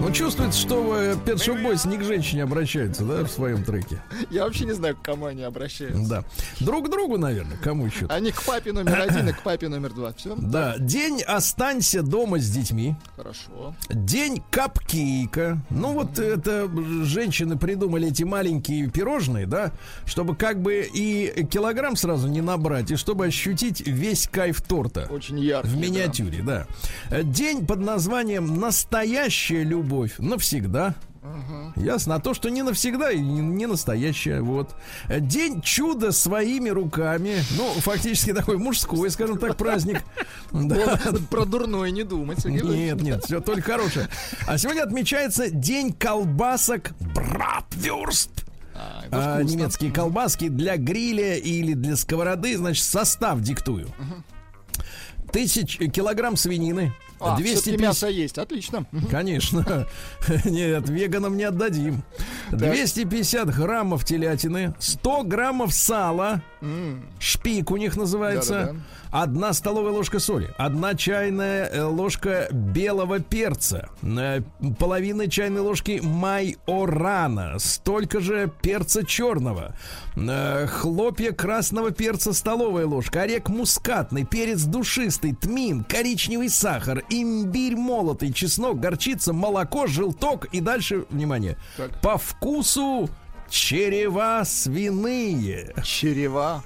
Ну, 0.00 0.10
чувствуется, 0.12 0.58
что 0.58 0.98
Pet 1.12 1.36
Shop 1.36 1.62
Boys 1.62 1.86
не 1.86 1.98
к 1.98 2.02
женщине 2.02 2.42
обращаются, 2.42 3.04
да, 3.04 3.22
в 3.22 3.28
своем 3.28 3.62
треке. 3.62 4.02
Я 4.30 4.44
вообще 4.44 4.64
не 4.64 4.72
знаю, 4.72 4.96
к 4.96 5.02
кому 5.02 5.26
они 5.26 5.42
обращаются. 5.42 6.08
Да. 6.08 6.24
Друг 6.58 6.86
к 6.86 6.90
другу, 6.90 7.18
наверное, 7.18 7.58
кому 7.58 7.86
еще. 7.86 8.06
Они 8.06 8.32
к 8.32 8.42
папе 8.42 8.72
номер 8.72 8.98
один 9.00 9.28
и 9.28 9.32
к 9.32 9.42
папе 9.42 9.68
номер 9.68 9.92
два. 9.92 10.12
Все? 10.14 10.34
Да, 10.36 10.78
день 10.78 11.22
останься 11.22 12.02
дома 12.02 12.38
с 12.38 12.50
детьми. 12.50 12.96
Хорошо. 13.14 13.74
День 13.90 14.42
капкейка. 14.50 15.60
Ну 15.68 15.92
вот 15.92 16.18
это 16.18 16.68
женщины 17.04 17.58
придумали 17.58 18.08
эти 18.08 18.22
маленькие 18.22 18.88
пирожные, 18.88 19.46
да, 19.46 19.70
чтобы 20.06 20.34
как 20.34 20.62
бы 20.62 20.88
и 20.92 21.46
килограмм 21.46 21.96
сразу 21.96 22.26
не 22.26 22.40
набрать, 22.40 22.90
и 22.90 22.96
чтобы 22.96 23.26
ощутить 23.26 23.86
весь 23.86 24.26
кайф 24.28 24.62
торта. 24.62 25.06
Очень 25.10 25.38
яркий. 25.38 25.68
В 25.68 25.74
да. 25.74 25.78
миниатюре, 25.78 26.42
да. 26.42 26.66
День 27.22 27.66
под 27.66 27.80
названием 27.80 28.58
«Настоящая 28.58 29.62
любовь 29.70 30.14
навсегда». 30.18 30.94
Ясно. 31.76 32.14
А 32.14 32.18
то, 32.20 32.32
что 32.34 32.48
не 32.48 32.62
навсегда 32.62 33.10
и 33.10 33.20
не, 33.20 33.40
не 33.40 33.66
настоящая. 33.66 34.40
Вот. 34.40 34.74
День 35.08 35.60
чуда 35.60 36.12
своими 36.12 36.70
руками. 36.70 37.42
Ну, 37.58 37.72
фактически 37.80 38.32
такой 38.32 38.56
мужской, 38.56 39.10
скажем 39.10 39.38
так, 39.38 39.56
праздник. 39.56 40.02
Да. 40.50 40.98
Про 41.30 41.44
дурное 41.44 41.90
не 41.90 42.04
думать. 42.04 42.44
Нет, 42.44 43.02
нет, 43.02 43.24
все 43.24 43.40
только 43.40 43.72
хорошее. 43.72 44.08
А 44.46 44.56
сегодня 44.56 44.82
отмечается 44.82 45.50
День 45.50 45.92
колбасок 45.92 46.92
Братвюрст. 47.14 48.30
А, 48.74 49.04
А, 49.10 49.42
немецкие 49.42 49.92
колбаски 49.92 50.48
для 50.48 50.78
гриля 50.78 51.36
или 51.36 51.74
для 51.74 51.96
сковороды, 51.96 52.56
значит, 52.56 52.84
состав 52.84 53.40
диктую. 53.40 53.88
Тысяч 55.32 55.78
килограмм 55.92 56.36
свинины, 56.36 56.94
А, 57.20 57.36
всё-таки 57.36 57.52
250 57.52 57.80
мясо 57.80 58.08
есть, 58.08 58.38
отлично. 58.38 58.86
Конечно. 59.10 59.86
Нет, 60.44 60.88
веганам 60.88 61.36
не 61.36 61.44
отдадим. 61.44 62.02
250 62.50 63.54
граммов 63.54 64.04
телятины, 64.04 64.74
100 64.78 65.22
граммов 65.24 65.72
сала, 65.74 66.42
шпик 67.18 67.70
у 67.70 67.76
них 67.76 67.96
называется, 67.96 68.52
Да-да-да. 68.52 69.22
одна 69.22 69.52
столовая 69.52 69.92
ложка 69.92 70.18
соли, 70.18 70.52
одна 70.58 70.94
чайная 70.94 71.66
э, 71.66 71.82
ложка 71.82 72.48
белого 72.52 73.20
перца, 73.20 73.88
э, 74.02 74.40
половина 74.78 75.28
чайной 75.28 75.60
ложки 75.60 76.00
майорана, 76.02 77.58
столько 77.58 78.20
же 78.20 78.50
перца 78.62 79.04
черного, 79.04 79.74
э, 80.16 80.66
хлопья 80.66 81.32
красного 81.32 81.90
перца 81.90 82.32
столовая 82.32 82.86
ложка, 82.86 83.22
орех 83.22 83.48
мускатный, 83.48 84.24
перец 84.24 84.62
душистый, 84.64 85.34
тмин, 85.34 85.84
коричневый 85.84 86.48
сахар, 86.50 87.02
имбирь 87.08 87.76
молотый, 87.76 88.32
чеснок, 88.32 88.78
горчица, 88.80 89.32
молоко, 89.32 89.86
желток 89.86 90.46
и 90.52 90.60
дальше, 90.60 91.04
внимание, 91.10 91.56
Так. 91.76 92.00
по 92.00 92.18
вкусу 92.18 93.08
черева 93.50 94.42
свиные. 94.44 95.74
Черева. 95.84 96.62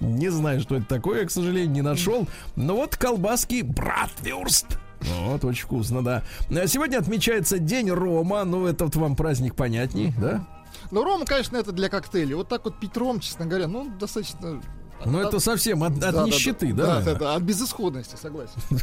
Не 0.00 0.28
знаю, 0.28 0.60
что 0.60 0.76
это 0.76 0.86
такое, 0.86 1.20
я, 1.20 1.26
к 1.26 1.30
сожалению, 1.30 1.70
не 1.70 1.82
нашел. 1.82 2.26
Но 2.56 2.76
вот 2.76 2.96
колбаски 2.96 3.62
Братвюрст. 3.62 4.66
Вот, 5.00 5.44
очень 5.44 5.64
вкусно, 5.64 6.04
да. 6.04 6.22
А 6.50 6.66
Сегодня 6.66 6.98
отмечается 6.98 7.58
День 7.58 7.90
Рома. 7.90 8.44
Ну, 8.44 8.66
это 8.66 8.84
вот 8.84 8.96
вам 8.96 9.16
праздник 9.16 9.54
понятней, 9.54 10.12
да? 10.20 10.46
Ну, 10.90 11.04
ром, 11.04 11.24
конечно, 11.24 11.56
это 11.56 11.72
для 11.72 11.88
коктейлей. 11.88 12.34
Вот 12.34 12.48
так 12.48 12.64
вот 12.64 12.78
пить 12.78 12.96
ром, 12.96 13.20
честно 13.20 13.46
говоря, 13.46 13.66
ну, 13.66 13.90
достаточно... 13.98 14.60
Ну, 15.06 15.18
это 15.18 15.40
совсем 15.40 15.82
от, 15.82 15.92
от 15.92 16.14
Да, 16.14 16.24
нищеты, 16.24 16.74
да? 16.74 16.86
да? 16.86 16.98
Да, 16.98 17.04
да, 17.04 17.14
да, 17.14 17.34
от 17.36 17.42
безысходности, 17.42 18.16
согласен. 18.16 18.60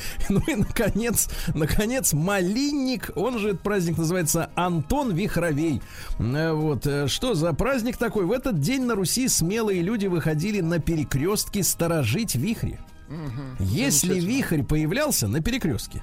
Ну 0.28 0.40
и, 0.46 0.54
наконец, 0.54 1.28
наконец, 1.54 2.12
Малинник, 2.12 3.10
он 3.14 3.38
же 3.38 3.50
этот 3.50 3.62
праздник 3.62 3.98
называется 3.98 4.50
Антон 4.54 5.12
Вихровей. 5.12 5.80
Э, 6.18 6.52
Вот, 6.52 6.86
э, 6.86 7.06
что 7.08 7.34
за 7.34 7.52
праздник 7.52 7.96
такой? 7.96 8.24
В 8.24 8.32
этот 8.32 8.60
день 8.60 8.82
на 8.84 8.94
Руси 8.94 9.28
смелые 9.28 9.82
люди 9.82 10.06
выходили 10.06 10.60
на 10.60 10.78
перекрестки 10.78 11.62
сторожить 11.62 12.34
вихри. 12.34 12.78
Если 13.60 14.18
вихрь 14.18 14.62
появлялся 14.62 15.28
на 15.28 15.40
перекрестке, 15.40 16.02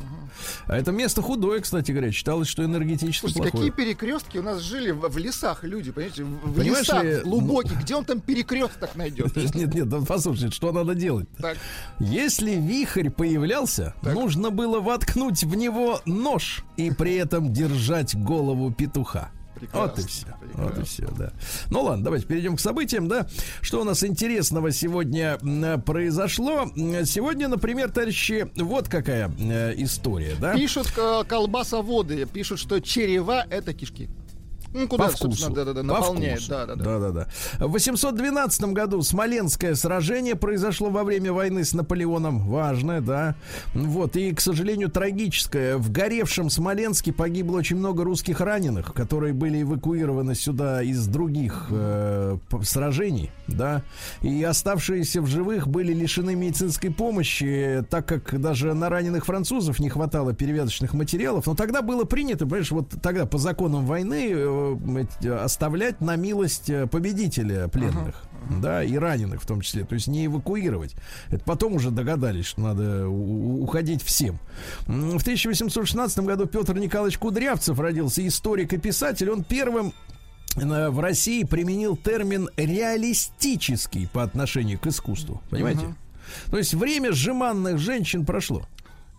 а 0.67 0.77
это 0.77 0.91
место 0.91 1.21
худое, 1.21 1.61
кстати 1.61 1.91
говоря, 1.91 2.11
считалось, 2.11 2.47
что 2.47 2.63
энергетически 2.63 3.21
Слушайте, 3.21 3.51
плохое. 3.51 3.71
какие 3.71 3.85
перекрестки 3.85 4.37
у 4.37 4.43
нас 4.43 4.61
жили 4.61 4.91
в, 4.91 5.07
в 5.07 5.17
лесах 5.17 5.63
люди, 5.63 5.91
понимаете? 5.91 6.23
В, 6.23 6.55
Понимаешь 6.55 6.87
лесах 6.87 7.03
ли, 7.03 7.19
глубоких, 7.21 7.81
где 7.81 7.95
он 7.95 8.05
там 8.05 8.19
перекресток 8.19 8.95
найдет? 8.95 9.35
Нет, 9.55 9.73
нет, 9.73 9.87
послушайте, 10.07 10.53
что 10.55 10.71
надо 10.71 10.95
делать? 10.95 11.27
Так, 11.37 11.57
Если 11.99 12.51
вихрь 12.51 13.09
появлялся, 13.09 13.93
нужно 14.01 14.49
было 14.49 14.79
воткнуть 14.79 15.43
в 15.43 15.55
него 15.55 16.01
нож 16.05 16.63
и 16.77 16.91
при 16.91 17.15
этом 17.15 17.53
держать 17.53 18.15
голову 18.15 18.71
петуха. 18.71 19.31
Прекрасно, 19.55 19.87
вот 19.87 19.99
и 19.99 20.07
все. 20.07 20.25
прекрасно. 20.39 20.63
Вот 20.63 20.77
и 20.77 20.83
все, 20.83 21.07
да. 21.17 21.33
Ну 21.69 21.83
ладно, 21.83 22.03
давайте 22.03 22.25
перейдем 22.25 22.55
к 22.55 22.59
событиям, 22.59 23.07
да. 23.07 23.27
Что 23.61 23.81
у 23.81 23.83
нас 23.83 24.03
интересного 24.03 24.71
сегодня 24.71 25.37
произошло? 25.85 26.71
Сегодня, 27.05 27.47
например, 27.47 27.91
товарищи, 27.91 28.49
вот 28.55 28.89
какая 28.89 29.31
э, 29.39 29.73
история, 29.77 30.35
да? 30.39 30.55
пишут 30.55 30.91
э, 30.97 31.23
колбасоводы, 31.27 32.25
пишут, 32.25 32.59
что 32.59 32.79
черева 32.79 33.45
это 33.49 33.73
кишки. 33.73 34.09
Ну, 34.73 34.87
куда, 34.87 35.05
по 35.05 35.09
вкусу. 35.09 35.25
собственно, 35.25 35.55
да-да-да, 35.55 35.81
По 35.81 35.99
наполняет, 35.99 36.39
вкусу. 36.39 36.49
да-да-да. 36.51 36.83
Да-да-да. 36.83 37.27
В 37.65 37.71
812 37.71 38.61
году 38.73 39.01
Смоленское 39.01 39.75
сражение 39.75 40.35
произошло 40.35 40.89
во 40.89 41.03
время 41.03 41.31
войны 41.33 41.63
с 41.63 41.73
Наполеоном. 41.73 42.47
Важное, 42.47 43.01
да. 43.01 43.35
Вот, 43.73 44.15
и, 44.15 44.33
к 44.33 44.41
сожалению, 44.41 44.89
трагическое. 44.89 45.77
В 45.77 45.91
горевшем 45.91 46.49
Смоленске 46.49 47.13
погибло 47.13 47.57
очень 47.57 47.77
много 47.77 48.03
русских 48.03 48.41
раненых, 48.41 48.93
которые 48.93 49.33
были 49.33 49.61
эвакуированы 49.61 50.35
сюда 50.35 50.81
из 50.83 51.05
других 51.07 51.67
э, 51.69 52.37
сражений, 52.63 53.31
да. 53.47 53.83
И 54.21 54.43
оставшиеся 54.43 55.21
в 55.21 55.27
живых 55.27 55.67
были 55.67 55.93
лишены 55.93 56.35
медицинской 56.35 56.91
помощи, 56.91 57.83
так 57.89 58.05
как 58.07 58.39
даже 58.41 58.73
на 58.73 58.89
раненых 58.89 59.25
французов 59.25 59.79
не 59.79 59.89
хватало 59.89 60.33
перевязочных 60.33 60.93
материалов. 60.93 61.45
Но 61.45 61.55
тогда 61.55 61.81
было 61.81 62.03
принято, 62.05 62.45
понимаешь, 62.45 62.71
вот 62.71 62.89
тогда 63.01 63.25
по 63.25 63.37
законам 63.37 63.85
войны 63.85 64.29
э, 64.31 64.62
оставлять 65.43 66.01
на 66.01 66.15
милость 66.15 66.69
э, 66.69 66.87
победителя 66.87 67.67
пленных. 67.67 68.23
Да, 68.61 68.83
и 68.83 68.97
раненых 68.97 69.41
в 69.41 69.45
том 69.45 69.61
числе, 69.61 69.85
то 69.85 69.95
есть 69.95 70.07
не 70.07 70.25
эвакуировать. 70.25 70.95
Это 71.29 71.43
потом 71.45 71.75
уже 71.75 71.91
догадались, 71.91 72.45
что 72.45 72.61
надо 72.61 73.07
уходить 73.07 74.03
всем. 74.03 74.37
В 74.85 75.21
1816 75.21 76.19
году 76.19 76.45
Петр 76.45 76.77
Николаевич 76.77 77.17
Кудрявцев 77.17 77.79
родился, 77.79 78.25
историк 78.27 78.73
и 78.73 78.77
писатель. 78.77 79.29
Он 79.29 79.45
первым 79.45 79.93
э, 80.57 80.89
в 80.89 80.99
России 80.99 81.43
применил 81.43 81.95
термин 81.95 82.49
реалистический 82.57 84.07
по 84.07 84.23
отношению 84.23 84.77
к 84.77 84.87
искусству. 84.87 85.41
Понимаете? 85.49 85.95
То 86.49 86.57
есть 86.57 86.73
время 86.73 87.13
жеманных 87.13 87.77
женщин 87.79 88.25
прошло. 88.25 88.63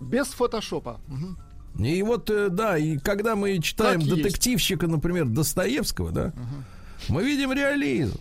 Без 0.01 0.27
фотошопа. 0.29 1.01
Мгм. 1.07 1.39
И 1.79 2.03
вот, 2.03 2.31
э, 2.31 2.49
да, 2.51 2.79
и 2.79 2.99
когда 2.99 3.35
мы 3.35 3.59
читаем 3.59 4.01
есть. 4.01 4.15
детективщика, 4.15 4.87
например, 4.87 5.27
Достоевского, 5.27 6.13
да, 6.13 6.33
мы 7.09 7.25
видим 7.25 7.53
реализм. 7.53 8.19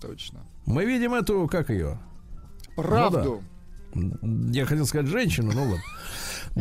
Точно. 0.00 0.40
Мы 0.66 0.84
видим 0.84 1.14
эту, 1.14 1.48
как 1.50 1.70
ее? 1.70 1.98
Правду. 2.76 3.42
Я 3.94 4.66
хотел 4.66 4.86
сказать 4.86 5.06
женщину, 5.06 5.52
ну 5.54 5.62
ладно. 5.62 5.82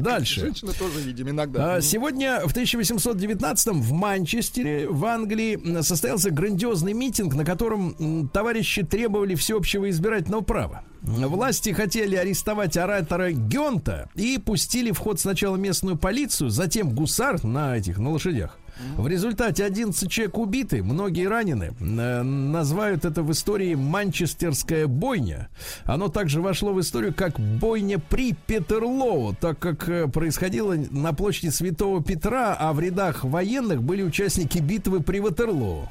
Дальше. 0.01 0.41
Женщины 0.41 0.73
тоже 0.73 1.01
видим 1.01 1.29
иногда. 1.29 1.65
А, 1.65 1.73
Мгм. 1.73 1.81
Сегодня 1.81 2.41
в 2.45 2.51
1819 2.51 3.81
в 3.81 3.91
Манчестере, 3.93 4.88
в 4.89 5.03
Англии, 5.05 5.81
состоялся 5.81 6.31
грандиозный 6.31 6.93
митинг, 6.93 7.33
на 7.36 7.43
котором 7.45 8.29
товарищи 8.29 8.83
требовали 8.83 9.36
всеобщего 9.36 9.89
избирательного 9.89 10.41
права. 10.41 10.83
Власти 11.01 11.71
хотели 11.71 12.15
арестовать 12.15 12.75
оратора 12.77 13.31
Гёнта 13.31 14.10
и 14.15 14.38
пустили 14.38 14.91
в 14.91 14.97
ход 14.99 15.19
сначала 15.19 15.55
местную 15.55 15.97
полицию, 15.97 16.49
затем 16.49 16.89
гусар 16.89 17.43
на 17.43 17.77
этих, 17.77 17.97
на 17.97 18.12
лошадях. 18.12 18.57
В 18.97 19.07
результате 19.07 19.65
11 19.65 20.09
человек 20.11 20.37
убиты, 20.37 20.83
многие 20.83 21.27
ранены. 21.27 21.73
Э, 21.79 22.21
Называют 22.23 23.05
это 23.05 23.23
в 23.23 23.31
истории 23.31 23.75
Манчестерская 23.75 24.87
бойня. 24.87 25.49
Оно 25.85 26.07
также 26.07 26.41
вошло 26.41 26.73
в 26.73 26.81
историю 26.81 27.13
как 27.13 27.39
бойня 27.39 27.99
при 27.99 28.33
Петерлоу, 28.33 29.35
так 29.39 29.59
как 29.59 29.87
э, 29.89 30.07
происходило 30.07 30.75
на 30.91 31.13
площади 31.13 31.49
Святого 31.49 32.03
Петра, 32.03 32.55
а 32.59 32.73
в 32.73 32.79
рядах 32.79 33.23
военных 33.23 33.83
были 33.83 34.03
участники 34.03 34.59
битвы 34.59 35.01
при 35.01 35.19
Ватерлоу. 35.19 35.89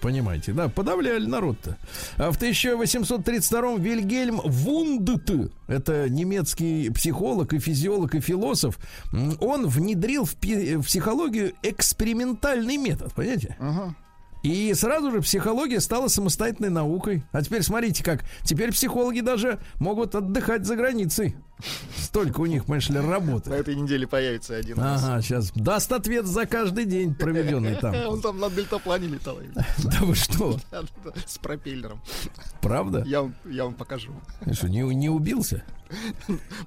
Понимаете, 0.00 0.52
да, 0.52 0.68
подавляли 0.68 1.26
народ-то. 1.26 1.76
А 2.16 2.30
в 2.30 2.40
1832-м 2.40 3.80
Вильгельм 3.82 4.40
Вундт, 4.44 5.30
это 5.68 6.08
немецкий 6.08 6.90
психолог 6.90 7.52
и 7.52 7.58
физиолог 7.58 8.14
и 8.14 8.20
философ, 8.20 8.78
он 9.40 9.66
внедрил 9.66 10.24
в, 10.24 10.34
пи- 10.36 10.76
в 10.76 10.84
психологию 10.84 11.52
экспериментальный 11.62 12.76
метод, 12.76 13.12
понимаете? 13.14 13.56
Ага. 13.60 13.94
И 14.42 14.72
сразу 14.72 15.10
же 15.10 15.20
психология 15.20 15.80
стала 15.80 16.08
самостоятельной 16.08 16.70
наукой. 16.70 17.22
А 17.32 17.42
теперь 17.42 17.62
смотрите 17.62 18.02
как. 18.02 18.24
Теперь 18.42 18.72
психологи 18.72 19.20
даже 19.20 19.58
могут 19.78 20.14
отдыхать 20.14 20.64
за 20.64 20.76
границей. 20.76 21.36
Столько 21.96 22.40
у 22.40 22.46
них, 22.46 22.64
понимаешь 22.64 22.88
ли, 22.88 22.96
На 22.98 23.08
работы. 23.08 23.50
этой 23.50 23.74
неделе 23.74 24.06
появится 24.06 24.56
один. 24.56 24.78
Ага, 24.80 25.20
сейчас 25.22 25.50
даст 25.54 25.92
ответ 25.92 26.26
за 26.26 26.46
каждый 26.46 26.84
день, 26.84 27.14
проведенный 27.14 27.76
там. 27.76 27.94
Он 28.08 28.20
там 28.20 28.38
на 28.38 28.50
дельтаплане 28.50 29.08
летал. 29.08 29.38
Да 29.84 29.98
вы 30.02 30.14
что, 30.14 30.58
С 31.26 31.38
пропеллером. 31.38 32.00
правда? 32.60 33.02
Я 33.06 33.22
вам, 33.22 33.34
я 33.44 33.64
вам 33.64 33.74
покажу. 33.74 34.12
Что, 34.52 34.68
не, 34.68 34.80
не 34.94 35.08
убился? 35.08 35.62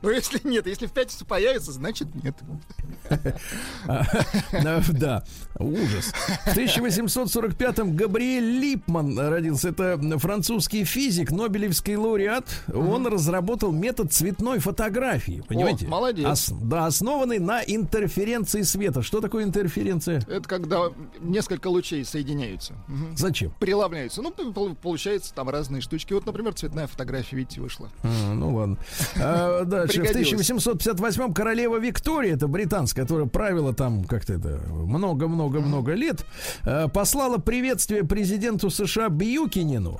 Но 0.01 0.09
если 0.09 0.41
нет, 0.43 0.67
если 0.67 0.85
в 0.85 0.91
пятницу 0.91 1.25
появится, 1.25 1.71
значит 1.71 2.13
нет. 2.13 2.35
А, 3.87 4.03
Да, 4.91 5.23
ужас. 5.59 6.11
В 6.45 6.57
1845-м 6.57 7.95
Габриэль 7.95 8.59
Липман 8.59 9.17
родился. 9.17 9.69
Это 9.69 9.97
французский 10.19 10.83
физик, 10.83 11.31
Нобелевский 11.31 11.95
лауреат. 11.95 12.45
Он 12.73 13.07
разработал 13.07 13.71
метод 13.71 14.11
цветной 14.11 14.59
фотографии. 14.59 14.82
Понимаете? 15.47 15.87
молодец. 15.87 16.25
Ос- 16.27 16.53
да, 16.61 16.85
основанный 16.85 17.39
на 17.39 17.61
интерференции 17.61 18.61
света. 18.61 19.01
Что 19.01 19.21
такое 19.21 19.43
интерференция? 19.43 20.19
Это 20.27 20.47
когда 20.47 20.83
несколько 21.19 21.67
лучей 21.67 22.03
соединяются. 22.05 22.73
Мгм. 22.87 23.15
Зачем? 23.17 23.51
Преломляются. 23.59 24.21
Ну, 24.21 24.31
пол- 24.31 24.75
получается 24.75 25.33
там 25.33 25.49
разные 25.49 25.81
штучки. 25.81 26.13
Вот, 26.13 26.25
например, 26.25 26.53
цветная 26.53 26.87
фотография, 26.87 27.35
видите, 27.37 27.61
вышла. 27.61 27.89
А, 28.03 28.33
ну 28.33 28.55
ладно. 28.55 28.77
А, 29.17 29.63
дальше. 29.65 29.99
В 30.01 30.03
Пригодилось. 30.03 30.49
1858-м 30.49 31.33
королева 31.33 31.77
Виктория, 31.77 32.33
это 32.35 32.47
британская, 32.47 33.01
которая 33.03 33.27
правила 33.27 33.73
там 33.73 34.03
как-то 34.05 34.33
это 34.33 34.61
много-много-много 34.69 35.93
лет, 35.93 36.25
э, 36.65 36.87
послала 36.87 37.37
приветствие 37.37 38.03
президенту 38.03 38.69
США 38.69 39.09
Бьюкинину. 39.09 39.99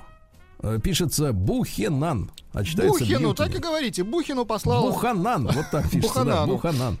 Э, 0.60 0.78
Пишется 0.82 1.32
Бухенан. 1.32 2.30
А 2.52 2.62
читается 2.62 3.00
Бухину, 3.00 3.34
так 3.34 3.52
и 3.52 3.58
говорите. 3.58 4.04
Бухину 4.04 4.44
послал. 4.44 4.86
Буханан, 4.86 5.48
вот 5.48 5.66
так 5.72 5.90
пишется, 5.90 6.24
да, 6.24 6.46
Буханану. 6.46 6.52
Буханан. 6.52 6.98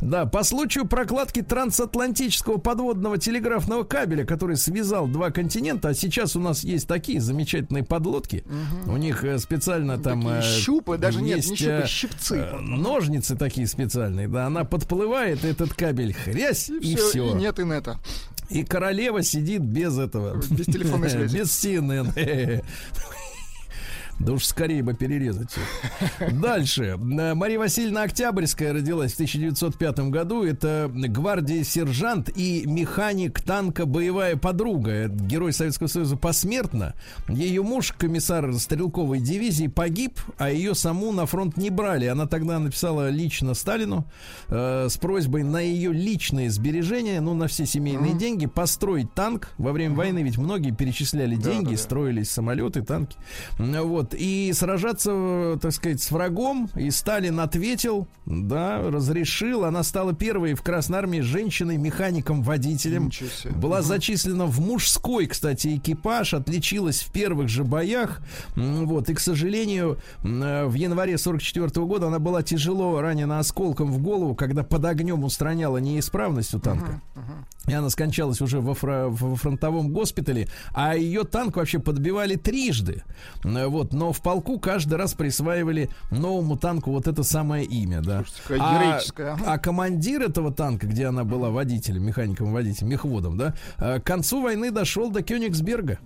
Да, 0.00 0.26
по 0.26 0.42
случаю 0.42 0.84
прокладки 0.86 1.42
трансатлантического 1.42 2.56
подводного 2.56 3.16
телеграфного 3.16 3.84
кабеля, 3.84 4.24
который 4.24 4.56
связал 4.56 5.06
два 5.06 5.30
континента, 5.30 5.90
а 5.90 5.94
сейчас 5.94 6.34
у 6.34 6.40
нас 6.40 6.64
есть 6.64 6.88
такие 6.88 7.20
замечательные 7.20 7.84
подлодки, 7.84 8.44
у 8.86 8.96
них 8.96 9.22
э, 9.22 9.38
специально 9.38 9.96
там... 9.96 10.22
Такие 10.22 10.38
э, 10.40 10.60
щупы, 10.60 10.98
даже 10.98 11.22
нет, 11.22 11.36
не 11.36 11.52
есть, 11.52 11.56
щупы, 11.56 11.86
щипцы. 11.86 12.44
Ножницы 12.60 13.36
такие 13.36 13.68
специальные, 13.68 14.26
да, 14.26 14.46
она 14.46 14.64
подплывает, 14.64 15.44
этот 15.44 15.72
кабель 15.72 16.14
хрясь, 16.14 16.68
и, 16.68 16.96
Всё, 16.96 17.08
все. 17.10 17.30
и 17.30 17.34
нет 17.34 17.60
инета. 17.60 18.00
И 18.48 18.64
королева 18.64 19.22
сидит 19.22 19.62
без 19.62 19.98
этого. 19.98 20.36
Без 20.50 20.66
телефонной 20.66 21.10
связи. 21.10 21.36
Без 21.36 21.48
CNN. 21.48 22.62
Да 24.18 24.32
уж 24.32 24.44
скорее 24.46 24.82
бы 24.82 24.94
перерезать. 24.94 25.54
Дальше. 26.32 26.98
Э, 26.98 27.34
Мария 27.34 27.58
Васильевна 27.58 28.02
Октябрьская 28.02 28.72
родилась 28.72 29.12
в 29.12 29.16
1905 29.16 29.98
году. 30.10 30.42
Это 30.42 30.90
гвардии 30.92 31.62
сержант 31.62 32.30
и 32.34 32.64
механик 32.66 33.40
танка 33.42 33.84
«Боевая 33.84 34.36
подруга». 34.36 34.90
Это 34.90 35.14
Герой 35.14 35.52
Советского 35.52 35.88
Союза 35.88 36.16
посмертно. 36.16 36.94
Ее 37.28 37.62
муж, 37.62 37.92
комиссар 37.92 38.52
стрелковой 38.54 39.20
дивизии, 39.20 39.66
погиб, 39.66 40.18
а 40.38 40.50
ее 40.50 40.74
саму 40.74 41.12
на 41.12 41.26
фронт 41.26 41.56
не 41.58 41.68
брали. 41.70 42.06
Она 42.06 42.26
тогда 42.26 42.58
написала 42.58 43.10
лично 43.10 43.52
Сталину 43.54 44.06
э, 44.48 44.88
с 44.88 44.96
просьбой 44.96 45.42
на 45.42 45.60
ее 45.60 45.92
личные 45.92 46.50
сбережения, 46.50 47.20
ну, 47.20 47.34
на 47.34 47.48
все 47.48 47.66
семейные 47.66 48.14
деньги, 48.14 48.46
построить 48.46 49.12
танк. 49.12 49.50
Во 49.58 49.72
время 49.72 49.94
войны 49.94 50.22
ведь 50.22 50.38
многие 50.38 50.70
перечисляли 50.70 51.36
Да, 51.36 51.42
деньги, 51.50 51.64
да, 51.66 51.70
да. 51.72 51.76
строились 51.76 52.30
самолеты, 52.30 52.82
танки. 52.82 53.16
М, 53.58 54.05
Вот. 54.06 54.14
И 54.18 54.52
сражаться, 54.52 55.58
так 55.60 55.72
сказать, 55.72 56.00
с 56.00 56.10
врагом. 56.10 56.70
И 56.76 56.90
Сталин 56.90 57.40
ответил, 57.40 58.06
да, 58.24 58.78
разрешил. 58.78 59.64
Она 59.64 59.82
стала 59.82 60.12
первой 60.14 60.54
в 60.54 60.62
Красной 60.62 60.98
Армии 60.98 61.20
женщиной-механиком-водителем. 61.20 63.06
Ничего 63.06 63.28
себе. 63.28 63.54
Была 63.54 63.82
зачислена 63.82 64.46
в 64.46 64.60
мужской, 64.60 65.26
кстати, 65.26 65.76
экипаж, 65.76 66.34
отличилась 66.34 67.00
в 67.00 67.10
первых 67.10 67.48
же 67.48 67.64
боях. 67.64 68.20
Вот, 68.54 69.08
и, 69.10 69.14
к 69.14 69.20
сожалению, 69.20 69.98
э, 70.22 70.66
в 70.66 70.74
январе 70.74 71.18
44 71.18 71.68
года 71.86 72.06
она 72.06 72.18
была 72.18 72.42
тяжело 72.42 73.00
ранена 73.00 73.40
осколком 73.40 73.90
в 73.90 73.98
голову, 73.98 74.34
когда 74.34 74.62
под 74.62 74.84
огнем 74.84 75.24
устраняла 75.24 75.78
неисправность 75.78 76.54
у 76.54 76.60
танка. 76.60 77.00
И 77.66 77.72
она 77.72 77.90
скончалась 77.90 78.40
уже 78.40 78.60
во, 78.60 78.74
фро- 78.74 79.08
во 79.08 79.34
фронтовом 79.34 79.92
госпитале, 79.92 80.46
а 80.72 80.94
ее 80.94 81.24
танк 81.24 81.56
вообще 81.56 81.80
подбивали 81.80 82.36
трижды. 82.36 83.02
Вот, 83.42 83.92
но 83.96 84.12
в 84.12 84.20
полку 84.20 84.58
каждый 84.58 84.94
раз 84.94 85.14
присваивали 85.14 85.88
новому 86.10 86.56
танку 86.56 86.90
вот 86.92 87.08
это 87.08 87.22
самое 87.22 87.64
имя, 87.64 88.00
да. 88.02 88.24
Слушайте, 88.46 88.64
А- 88.64 89.00
ага. 89.16 89.38
а 89.46 89.58
командир 89.58 90.22
этого 90.22 90.52
танка, 90.52 90.86
где 90.86 91.06
она 91.06 91.24
была 91.24 91.50
водителем, 91.50 92.04
механиком 92.04 92.52
водителем, 92.52 92.90
мехводом, 92.90 93.36
да, 93.36 93.54
э, 93.78 93.98
к 94.00 94.04
концу 94.04 94.42
войны 94.42 94.70
дошел 94.70 95.10
до 95.10 95.22
Кёнигсберга. 95.22 95.98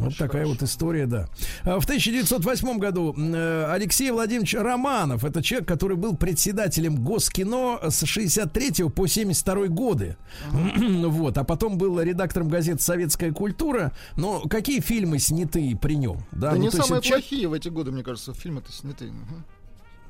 Вот 0.00 0.16
такая 0.16 0.46
вот 0.46 0.62
история, 0.62 1.06
да. 1.06 1.28
А 1.64 1.78
В 1.80 1.84
1908 1.84 2.78
году 2.78 3.14
э, 3.16 3.66
Алексей 3.70 4.10
Владимирович 4.10 4.54
Романов, 4.54 5.24
это 5.24 5.42
человек, 5.42 5.68
который 5.68 5.96
был 5.96 6.16
председателем 6.16 6.96
Госкино 7.04 7.78
с 7.88 8.04
63 8.04 8.88
по 8.94 9.06
72 9.06 9.66
годы. 9.68 10.16
Вот, 11.10 11.38
а 11.38 11.44
потом 11.44 11.76
был 11.76 12.00
редактором 12.00 12.48
газет 12.48 12.80
«Советская 12.80 13.32
культура». 13.32 13.92
Но 14.16 14.40
какие 14.40 14.80
фильмы 14.80 15.18
сняты 15.18 15.76
при 15.80 15.94
нем? 15.94 16.18
Да, 16.32 16.52
ну, 16.52 16.58
не 16.58 16.64
есть 16.66 16.76
самые 16.76 17.02
человек- 17.02 17.24
плохие 17.28 17.48
в 17.48 17.52
эти 17.52 17.68
годы, 17.68 17.90
мне 17.90 18.02
кажется, 18.02 18.32
фильмы-то 18.32 18.72
сняты. 18.72 19.06
Мгм. 19.06 19.44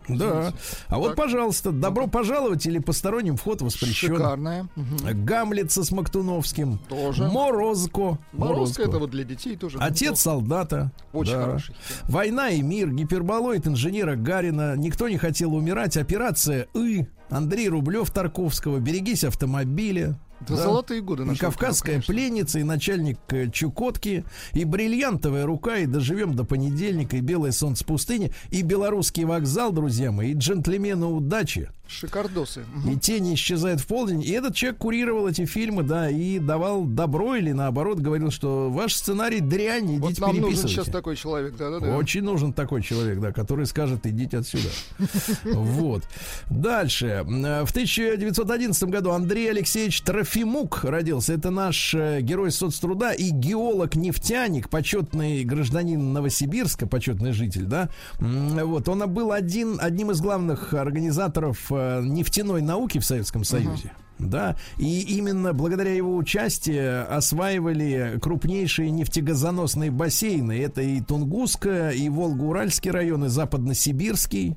Да. 0.08 0.52
А 0.88 0.98
вот, 0.98 1.08
Так. 1.08 1.16
пожалуйста, 1.16 1.70
добро 1.72 2.06
пожаловать 2.06 2.66
или 2.66 2.78
посторонним 2.78 3.36
вход 3.36 3.62
воспрещен. 3.62 4.14
Шикарная. 4.16 4.68
Мгм. 4.76 5.24
Гамлет 5.24 5.70
со 5.70 5.84
Смоктуновским. 5.84 6.78
Тоже. 6.88 7.28
Морозко. 7.28 8.18
Морозко 8.32 8.82
это 8.82 8.98
вот 8.98 9.10
для 9.10 9.24
детей 9.24 9.56
тоже. 9.56 9.78
Отец 9.80 10.20
солдата. 10.20 10.90
Очень 11.12 11.34
Да. 11.34 11.44
хороший. 11.44 11.74
Война 12.04 12.50
и 12.50 12.62
мир, 12.62 12.90
гиперболоид 12.90 13.66
инженера 13.66 14.16
Гарина, 14.16 14.76
никто 14.76 15.08
не 15.08 15.18
хотел 15.18 15.54
умирать, 15.54 15.96
операция 15.96 16.66
И, 16.74 17.06
Андрей 17.28 17.68
Рублев 17.68 18.10
Тарковского, 18.10 18.78
берегись 18.78 19.24
автомобиля. 19.24 20.18
Да, 20.48 20.56
золотые 20.56 21.02
годы 21.02 21.24
И 21.30 21.36
кавказская 21.36 22.00
кино, 22.00 22.04
пленница, 22.06 22.58
и 22.58 22.62
начальник 22.62 23.18
э, 23.28 23.50
Чукотки, 23.50 24.24
и 24.52 24.64
бриллиантовая 24.64 25.44
рука, 25.46 25.78
и 25.78 25.86
доживем 25.86 26.34
до 26.34 26.44
понедельника, 26.44 27.16
и 27.16 27.20
белое 27.20 27.52
солнце 27.52 27.84
пустыни, 27.84 28.32
и 28.50 28.62
белорусский 28.62 29.24
вокзал, 29.24 29.72
друзья 29.72 30.12
мои, 30.12 30.32
и 30.32 30.34
джентльмены 30.34 31.06
удачи. 31.06 31.70
Шикардосы. 31.90 32.64
И 32.88 32.96
тени 32.96 33.34
исчезают 33.34 33.80
в 33.80 33.86
полдень. 33.86 34.22
И 34.22 34.30
этот 34.30 34.54
человек 34.54 34.78
курировал 34.78 35.26
эти 35.28 35.44
фильмы, 35.44 35.82
да, 35.82 36.08
и 36.08 36.38
давал 36.38 36.84
добро 36.84 37.34
или 37.34 37.52
наоборот 37.52 37.98
говорил, 37.98 38.30
что 38.30 38.70
ваш 38.70 38.94
сценарий 38.94 39.40
дрянь, 39.40 39.96
идите 39.96 40.00
Вот 40.00 40.18
нам 40.20 40.28
нужен 40.30 40.42
переписывайте. 40.44 40.74
сейчас 40.74 40.86
такой 40.92 41.16
человек, 41.16 41.56
да-да-да. 41.56 41.96
Очень 41.96 42.22
нужен 42.22 42.52
такой 42.52 42.82
человек, 42.82 43.18
да, 43.20 43.32
который 43.32 43.66
скажет, 43.66 44.06
идите 44.06 44.38
отсюда. 44.38 44.68
Вот. 45.44 46.04
Дальше. 46.48 47.06
Э, 47.26 47.64
В 47.64 47.70
1911 47.70 48.84
году 48.84 49.10
Андрей 49.10 49.50
Алексеевич 49.50 50.00
Трофимук 50.02 50.84
родился. 50.84 51.32
Это 51.32 51.50
наш 51.50 51.94
э, 51.94 52.20
герой 52.20 52.50
соцтруда 52.52 53.10
и 53.12 53.30
геолог-нефтяник, 53.30 54.68
почетный 54.68 55.44
гражданин 55.44 56.12
Новосибирска, 56.12 56.86
почетный 56.86 57.32
житель, 57.32 57.64
да. 57.64 57.88
Вот. 58.18 58.88
Он 58.88 59.10
был 59.12 59.32
один, 59.32 59.78
одним 59.80 60.10
из 60.10 60.20
главных 60.20 60.74
организаторов 60.74 61.70
э, 61.80 62.02
нефтяной 62.04 62.62
науки 62.62 62.98
в 62.98 63.04
Советском 63.04 63.44
Союзе. 63.44 63.92
Да, 64.18 64.56
и 64.76 65.00
именно 65.16 65.54
благодаря 65.54 65.94
его 65.94 66.14
участию 66.14 67.10
осваивали 67.10 68.18
крупнейшие 68.20 68.90
нефтегазоносные 68.90 69.90
бассейны. 69.90 70.60
Это 70.60 70.82
и 70.82 71.00
Тунгусская, 71.00 71.92
и 71.92 72.08
Волго-Уральский 72.10 72.90
район, 72.90 73.24
и 73.24 73.28
Западносибирский. 73.28 74.56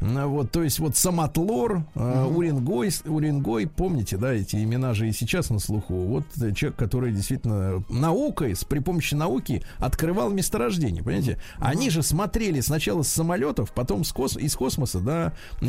Ну, 0.00 0.28
Вот, 0.28 0.50
то 0.50 0.62
есть 0.62 0.78
вот 0.78 0.96
Самотлор, 0.96 1.82
э, 1.94 2.24
Уренгой, 2.24 2.90
Уренгой, 3.04 3.66
помните, 3.66 4.16
да, 4.16 4.32
эти 4.32 4.56
имена 4.56 4.94
же 4.94 5.08
и 5.08 5.12
сейчас 5.12 5.50
на 5.50 5.58
слуху. 5.58 5.94
Вот 5.94 6.24
э, 6.40 6.52
человек, 6.52 6.78
который 6.78 7.12
действительно 7.12 7.84
наукой, 7.90 8.54
с, 8.56 8.64
при 8.64 8.78
помощи 8.78 9.14
науки 9.14 9.62
открывал 9.78 10.30
месторождение, 10.30 11.02
понимаете? 11.02 11.38
Они 11.58 11.90
же 11.90 12.02
смотрели 12.02 12.60
сначала 12.60 13.02
с 13.02 13.08
самолетов, 13.08 13.72
потом 13.72 14.04
с 14.04 14.12
кос- 14.12 14.36
из 14.38 14.54
космоса, 14.56 15.00
да, 15.00 15.32
и, 15.60 15.66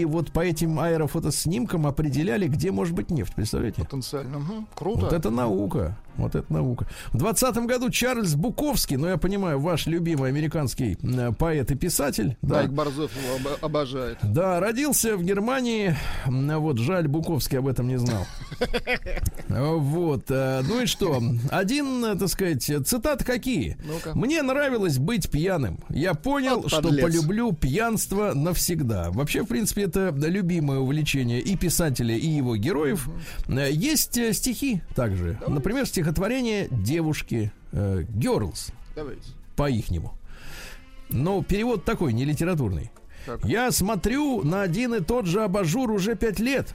и 0.00 0.04
вот 0.04 0.32
по 0.32 0.40
этим 0.40 0.78
аэрофотоснимкам 0.80 1.86
определяли, 1.86 2.48
где 2.48 2.72
может 2.72 2.94
быть 2.94 3.10
нефть, 3.10 3.34
представляете? 3.34 3.82
Потенциально. 3.82 4.38
Мгм. 4.38 4.66
Круто. 4.74 5.00
Вот 5.02 5.12
это 5.12 5.30
наука. 5.30 5.96
Вот 6.20 6.34
это 6.34 6.52
наука. 6.52 6.86
В 7.12 7.16
20 7.18 7.56
году 7.66 7.90
Чарльз 7.90 8.34
Буковский, 8.34 8.96
ну 8.96 9.08
я 9.08 9.16
понимаю, 9.16 9.58
ваш 9.58 9.86
любимый 9.86 10.28
американский 10.28 10.98
э, 11.02 11.32
поэт 11.32 11.70
и 11.70 11.74
писатель. 11.74 12.36
Да, 12.42 12.56
Майк 12.56 12.70
Борзов 12.70 13.10
его 13.16 13.36
обо- 13.36 13.58
обожает. 13.60 14.18
да, 14.22 14.60
родился 14.60 15.16
в 15.16 15.22
Германии. 15.24 15.96
Вот, 16.26 16.78
жаль, 16.78 17.08
Буковский 17.08 17.58
об 17.58 17.68
этом 17.68 17.88
не 17.88 17.96
знал. 17.98 18.26
Вот, 19.48 20.26
э, 20.30 20.62
ну 20.66 20.82
и 20.82 20.86
что? 20.86 21.20
Один, 21.50 22.04
э, 22.04 22.16
так 22.16 22.28
сказать, 22.28 22.62
цитаты 22.62 23.24
какие? 23.24 23.76
Ну-ка. 23.84 24.16
Мне 24.16 24.42
нравилось 24.42 24.98
быть 24.98 25.28
пьяным. 25.30 25.80
Я 25.88 26.14
понял, 26.14 26.60
Вот 26.60 26.68
что 26.68 26.82
полюблю 26.82 27.52
пьянство 27.52 28.32
навсегда. 28.34 29.10
Вообще, 29.10 29.42
в 29.42 29.46
принципе, 29.46 29.82
это 29.82 30.14
любимое 30.16 30.78
увлечение 30.78 31.40
и 31.40 31.56
писателя, 31.56 32.14
и 32.16 32.28
его 32.28 32.56
героев. 32.56 33.08
Есть 33.48 34.18
стихи 34.36 34.82
также. 34.94 35.38
Например, 35.48 35.84
стихотворение 36.10 36.66
девушки 36.70 37.52
э, 37.70 38.02
Girls 38.02 38.72
Давайте. 38.96 39.30
по-ихнему. 39.54 40.14
Но 41.08 41.42
перевод 41.42 41.84
такой, 41.84 42.12
не 42.12 42.24
литературный. 42.24 42.90
Так. 43.26 43.44
Я 43.44 43.70
смотрю 43.70 44.42
на 44.42 44.62
один 44.62 44.94
и 44.94 45.00
тот 45.00 45.26
же 45.26 45.44
абажур 45.44 45.90
уже 45.90 46.16
пять 46.16 46.40
лет. 46.40 46.74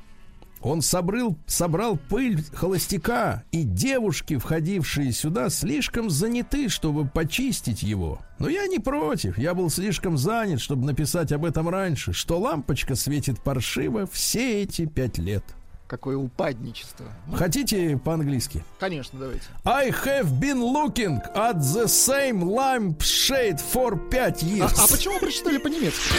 Он 0.61 0.81
собрал, 0.81 1.37
собрал 1.47 1.97
пыль 1.97 2.43
холостяка, 2.53 3.43
и 3.51 3.63
девушки, 3.63 4.37
входившие 4.37 5.11
сюда, 5.11 5.49
слишком 5.49 6.09
заняты, 6.09 6.69
чтобы 6.69 7.05
почистить 7.05 7.83
его. 7.83 8.19
Но 8.39 8.47
я 8.47 8.67
не 8.67 8.79
против, 8.79 9.37
я 9.37 9.53
был 9.53 9.69
слишком 9.69 10.17
занят, 10.17 10.61
чтобы 10.61 10.85
написать 10.85 11.31
об 11.33 11.45
этом 11.45 11.67
раньше, 11.69 12.13
что 12.13 12.39
лампочка 12.39 12.95
светит 12.95 13.41
паршиво 13.41 14.07
все 14.07 14.63
эти 14.63 14.85
пять 14.85 15.17
лет. 15.17 15.43
Какое 15.87 16.17
упадничество. 16.17 17.05
Хотите 17.35 17.97
по-английски? 18.03 18.63
Конечно, 18.79 19.19
давайте. 19.19 19.43
I 19.65 19.89
have 19.91 20.39
been 20.39 20.59
looking 20.59 21.19
at 21.35 21.57
the 21.59 21.85
same 21.85 22.41
lampshade 22.43 23.59
for 23.59 24.09
пять 24.09 24.41
А, 24.41 24.45
years. 24.45 24.73
а 24.79 24.87
почему 24.87 25.13
вы 25.15 25.19
прочитали 25.19 25.57
по-немецки? 25.59 26.15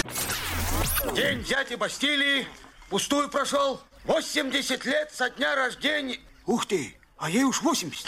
День 1.16 1.42
дяди 1.42 1.74
Бастилии 1.74 2.46
пустую 2.90 3.28
прошел. 3.28 3.80
80 4.04 4.84
лет 4.84 5.10
со 5.12 5.30
дня 5.30 5.56
рождения. 5.56 6.18
Ух 6.46 6.64
ты, 6.66 6.94
а 7.18 7.28
ей 7.28 7.42
уж 7.42 7.60
80. 7.60 8.06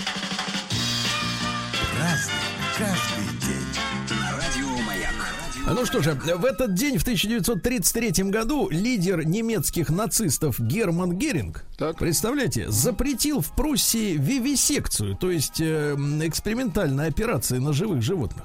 Ну 5.70 5.84
что 5.84 6.02
же, 6.02 6.14
в 6.14 6.44
этот 6.44 6.74
день, 6.74 6.98
в 6.98 7.02
1933 7.02 8.24
году, 8.30 8.68
лидер 8.70 9.26
немецких 9.26 9.90
нацистов 9.90 10.58
Герман 10.58 11.12
Геринг, 11.18 11.64
Так. 11.76 11.98
представляете, 11.98 12.70
запретил 12.70 13.40
в 13.40 13.50
Пруссии 13.52 14.14
вивисекцию, 14.16 15.16
то 15.16 15.30
есть 15.30 15.60
э, 15.60 15.94
экспериментальные 16.22 17.08
операции 17.08 17.58
на 17.58 17.72
живых 17.72 18.02
животных. 18.02 18.44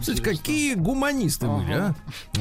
Кстати, 0.00 0.20
какие 0.20 0.74
гуманисты 0.74 1.46
были, 1.46 1.72
а? 1.72 1.94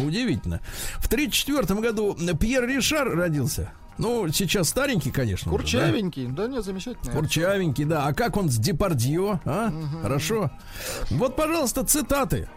Удивительно. 0.04 0.60
В 0.98 1.06
1934 1.08 1.80
году 1.80 2.18
Пьер 2.38 2.68
Ришар 2.68 3.10
родился. 3.10 3.72
Ну, 3.98 4.28
сейчас 4.30 4.70
старенький, 4.70 5.12
конечно. 5.12 5.52
уже, 5.52 5.58
да? 5.64 5.64
Курчавенький. 5.64 6.28
Да, 6.28 6.48
нет, 6.48 6.64
замечательно. 6.64 7.12
Курчавенький, 7.12 7.86
да. 7.86 8.06
А 8.06 8.14
как 8.14 8.38
он 8.38 8.50
с 8.50 8.58
Депардье, 8.58 9.40
а? 9.46 9.72
Хорошо. 10.02 10.52
Вот, 11.10 11.36
пожалуйста, 11.36 11.84
цитаты. 11.84 12.50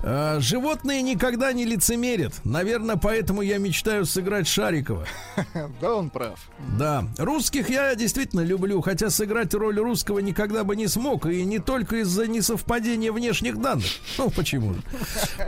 Э, 0.00 0.38
Животные 0.40 1.02
никогда 1.02 1.52
не 1.52 1.64
лицемерят. 1.64 2.34
Наверное, 2.44 2.96
поэтому 2.96 3.42
я 3.42 3.58
мечтаю 3.58 4.06
сыграть 4.06 4.46
Шарикова. 4.48 5.06
Да, 5.80 5.94
он 5.94 6.10
прав. 6.10 6.38
Да. 6.78 7.04
Русских 7.18 7.68
я 7.68 7.94
действительно 7.94 8.40
люблю, 8.40 8.80
хотя 8.80 9.10
сыграть 9.10 9.52
роль 9.54 9.78
русского 9.78 10.20
никогда 10.20 10.64
бы 10.64 10.76
не 10.76 10.86
смог. 10.86 11.26
И 11.26 11.44
не 11.44 11.58
только 11.58 11.96
из-за 11.96 12.26
несовпадения 12.26 13.12
внешних 13.12 13.60
данных. 13.60 13.86
Ну, 14.18 14.30
почему 14.30 14.74
же? 14.74 14.82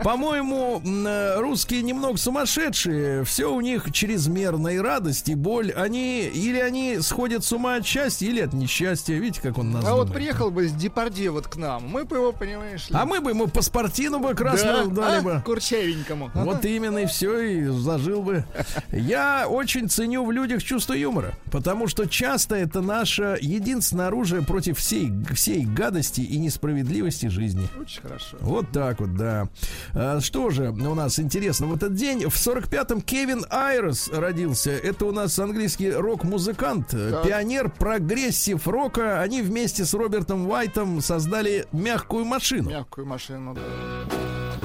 По-моему, 0.03 0.81
э, 0.85 1.39
русские 1.39 1.81
немного 1.83 2.17
сумасшедшие. 2.17 3.23
Все 3.23 3.51
у 3.51 3.61
них 3.61 3.91
чрезмерная 3.91 4.81
радость 4.81 5.29
и 5.29 5.35
боль. 5.39 5.71
Они 5.71 6.21
или 6.27 6.59
они 6.59 6.99
сходят 7.01 7.43
с 7.43 7.51
ума 7.51 7.75
от 7.75 7.85
счастья, 7.85 8.27
или 8.27 8.41
от 8.41 8.53
несчастья. 8.53 9.13
Видите, 9.15 9.41
как 9.41 9.57
он 9.57 9.71
нас 9.71 9.85
А 9.85 9.95
вот 9.95 10.07
думает. 10.07 10.13
приехал 10.13 10.51
бы 10.51 10.67
с 10.67 10.71
Депардье 10.73 11.31
вот 11.31 11.47
к 11.47 11.55
нам, 11.55 11.87
мы 11.87 12.05
бы 12.05 12.17
его, 12.17 12.31
понимаешь 12.31 12.89
ли... 12.89 12.95
А 12.95 13.05
мы 13.05 13.21
бы 13.21 13.31
ему 13.31 13.47
паспортину 13.47 14.19
бы 14.19 14.33
красную 14.33 14.87
да, 14.89 15.01
дали 15.01 15.19
а, 15.19 15.21
бы. 15.21 15.41
курчавенькому. 15.45 16.31
Вот 16.33 16.65
именно 16.65 16.99
и 16.99 17.05
все, 17.05 17.39
и 17.39 17.65
зажил 17.65 18.21
бы. 18.21 18.45
Я 18.91 19.47
очень 19.47 19.89
ценю 19.89 20.25
в 20.25 20.31
людях 20.31 20.63
чувство 20.63 20.93
юмора, 20.93 21.33
потому 21.51 21.87
что 21.87 22.07
часто 22.07 22.55
это 22.55 22.81
наше 22.81 23.37
единственное 23.41 24.07
оружие 24.07 24.41
против 24.41 24.77
всей, 24.77 25.11
всей 25.33 25.65
гадости 25.65 26.21
и 26.21 26.37
несправедливости 26.37 27.27
жизни. 27.27 27.67
Очень 27.79 28.01
хорошо. 28.01 28.37
Вот 28.41 28.71
так 28.71 28.99
вот, 28.99 29.15
да. 29.15 29.47
А, 29.93 30.19
что 30.19 30.49
же 30.49 30.69
у 30.69 30.95
нас 30.95 31.19
интересно 31.19 31.67
в 31.67 31.75
этот 31.75 31.95
день? 31.95 32.29
В 32.29 32.35
45-м 32.35 33.01
Кевин 33.01 33.45
Айрос 33.49 34.09
родился. 34.09 34.71
Это 34.71 35.05
у 35.05 35.11
нас 35.11 35.28
английский 35.37 35.91
рок-музыкант, 35.91 36.93
э, 36.93 37.11
Так. 37.11 37.23
пионер 37.27 37.69
прогрессив 37.69 38.67
рока. 38.67 39.21
Они 39.21 39.41
вместе 39.41 39.85
с 39.85 39.93
Робертом 39.93 40.49
Уайтом 40.49 41.01
создали 41.01 41.67
мягкую 41.71 42.25
машину. 42.25 42.69
Мягкую 42.69 43.05
машину, 43.05 43.53
да. 43.53 43.61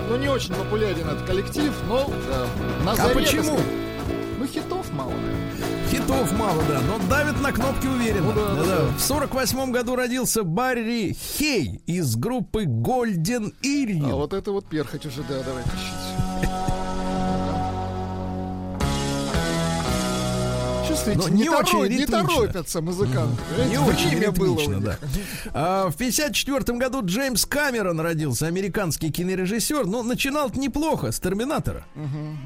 Ну, 0.08 0.16
не 0.16 0.28
очень 0.28 0.54
популярен 0.54 1.06
этот 1.08 1.26
коллектив, 1.26 1.72
но 1.88 2.10
да, 2.28 2.46
на 2.84 2.92
А 2.92 2.96
заре, 2.96 3.08
так 3.14 3.22
почему? 3.22 3.42
сказать. 3.44 3.64
Ну, 4.38 4.46
хитов 4.46 4.92
мало. 4.92 5.12
Хитов 5.90 6.32
мало, 6.38 6.62
да, 6.68 6.80
но 6.80 6.98
давит 7.08 7.40
на 7.40 7.52
кнопки 7.52 7.86
уверенно. 7.86 8.32
Ну 8.32 8.56
да, 8.56 8.64
да, 8.64 8.78
В 8.96 9.00
сорок 9.00 9.34
восьмом 9.34 9.72
году 9.72 9.96
родился 9.96 10.42
Барри 10.42 11.12
Хей 11.14 11.80
из 11.86 12.16
группы 12.16 12.64
Golden 12.64 13.54
Earring. 13.62 14.10
А 14.10 14.14
вот 14.16 14.32
это 14.32 14.50
вот 14.52 14.66
перхоть 14.66 15.06
уже, 15.06 15.22
да, 15.22 15.42
давай 15.42 15.62
тащить. 21.04 21.14
Чувствуете, 21.22 21.30
Но 21.30 21.36
не, 21.36 21.42
не 21.42 21.48
очень 21.48 21.78
торо- 21.78 21.88
не 21.88 21.98
ритмично. 21.98 22.22
торопятся 22.28 22.80
музыканты. 22.80 23.42
Не 23.56 23.76
Понимаете, 23.76 24.06
очень 24.06 24.30
было 24.32 24.50
ритмично, 24.56 24.74
них. 24.74 24.84
да. 24.84 24.98
А, 25.52 25.90
в 25.90 25.96
54 25.96 26.78
году 26.78 27.00
Джеймс 27.04 27.46
Камерон 27.46 28.00
родился, 28.00 28.46
американский 28.46 29.10
кинорежиссер. 29.10 29.86
Ну, 29.86 30.02
начинал 30.02 30.50
неплохо 30.54 31.12
с 31.12 31.20
Терминатора. 31.20 31.84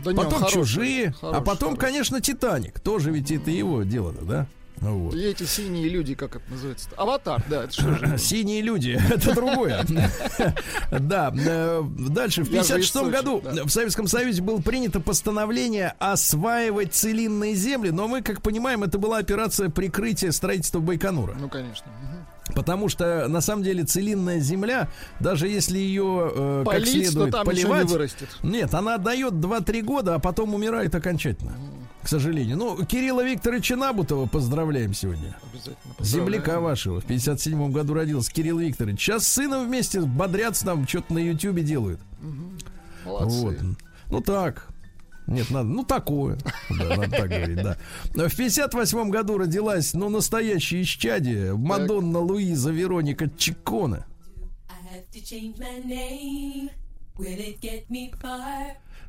Да 0.04 0.12
не, 0.12 0.18
он 0.18 0.24
Потом 0.24 0.38
хороший, 0.40 0.52
Чужие, 0.54 1.09
а 1.09 1.12
хороший, 1.12 1.44
потом, 1.44 1.68
хороший. 1.70 1.78
конечно, 1.80 2.20
Титаник. 2.20 2.80
Тоже 2.80 3.11
ведь 3.11 3.30
это 3.30 3.50
его 3.50 3.82
дело-то, 3.82 4.24
да? 4.24 4.46
Ну 4.80 4.98
Вот. 4.98 5.14
И 5.14 5.22
эти 5.24 5.44
синие 5.44 5.88
люди, 5.88 6.14
как 6.14 6.36
это 6.36 6.44
называется? 6.50 6.88
Аватар, 6.96 7.42
да, 7.48 7.64
это 7.64 7.72
что 7.72 7.94
же? 7.94 8.18
Синие 8.18 8.62
люди, 8.62 8.98
это 9.10 9.34
другое. 9.34 9.84
Да, 10.90 11.32
э, 11.34 11.82
дальше 12.10 12.42
в 12.44 12.50
Я 12.50 12.62
же 12.62 12.80
из 12.80 12.90
56 12.90 12.92
Сочи, 12.92 13.10
году 13.10 13.42
в 13.64 13.70
Советском 13.70 14.06
Союзе 14.06 14.42
было 14.42 14.60
принято 14.60 15.00
постановление 15.00 15.94
осваивать 15.98 16.94
целинные 16.94 17.54
земли, 17.54 17.90
но 17.90 18.08
мы, 18.08 18.22
как 18.22 18.42
понимаем, 18.42 18.82
это 18.82 18.98
была 18.98 19.18
операция 19.18 19.68
прикрытия 19.68 20.32
строительства 20.32 20.80
Байконура. 20.80 21.34
Ну, 21.38 21.48
конечно. 21.48 21.86
Потому 22.54 22.88
что, 22.88 23.28
на 23.28 23.40
самом 23.40 23.62
деле, 23.62 23.84
целинная 23.84 24.40
земля, 24.40 24.88
даже 25.20 25.48
если 25.48 25.78
ее 25.78 26.32
э, 26.34 26.62
как 26.64 26.72
Полить, 26.74 26.86
то 26.86 27.10
следует 27.10 27.34
ничего 27.34 27.42
не 27.42 27.44
поливать, 27.44 27.90
вырастет. 27.90 28.28
нет, 28.42 28.74
она 28.74 28.98
дает 28.98 29.34
2-3 29.34 29.82
года, 29.82 30.14
а 30.14 30.18
потом 30.18 30.54
умирает 30.54 30.94
окончательно. 30.94 31.52
К 32.09 32.11
сожалению. 32.11 32.56
Ну, 32.56 32.86
Кирилла 32.86 33.22
Викторовича 33.22 33.76
Набутова 33.76 34.24
поздравляем 34.24 34.94
сегодня. 34.94 35.36
Обязательно. 35.52 35.94
Земляка 35.98 36.38
поздравляем. 36.38 36.62
вашего. 36.62 37.00
В 37.02 37.04
57 37.04 37.70
году 37.70 37.92
родился 37.92 38.32
Кирилл 38.32 38.61
Викторович. 38.61 38.98
Сейчас 38.98 39.24
с 39.24 39.34
сыном 39.34 39.66
вместе 39.66 40.00
бодрятся 40.00 40.64
там, 40.64 40.88
что-то 40.88 41.12
на 41.12 41.18
Ютубе 41.18 41.62
делают. 41.62 42.00
Молодцы. 43.04 43.36
Вот. 43.36 43.56
Ну 44.11 44.22
так. 44.22 44.68
Нет, 45.26 45.50
надо, 45.50 45.68
ну 45.68 45.84
такое. 45.84 46.38
Да, 46.70 46.96
надо 46.96 47.11
так 47.11 47.28
говорить, 47.28 47.62
да. 47.62 47.76
В 48.14 48.34
58 48.34 49.11
году 49.11 49.36
родилась, 49.36 49.92
ну, 49.92 50.09
настоящее 50.09 50.84
исчадие. 50.84 51.59
Мадонна 51.59 52.20
Луиза 52.20 52.70
Вероника 52.70 53.28
Чикона. 53.36 54.06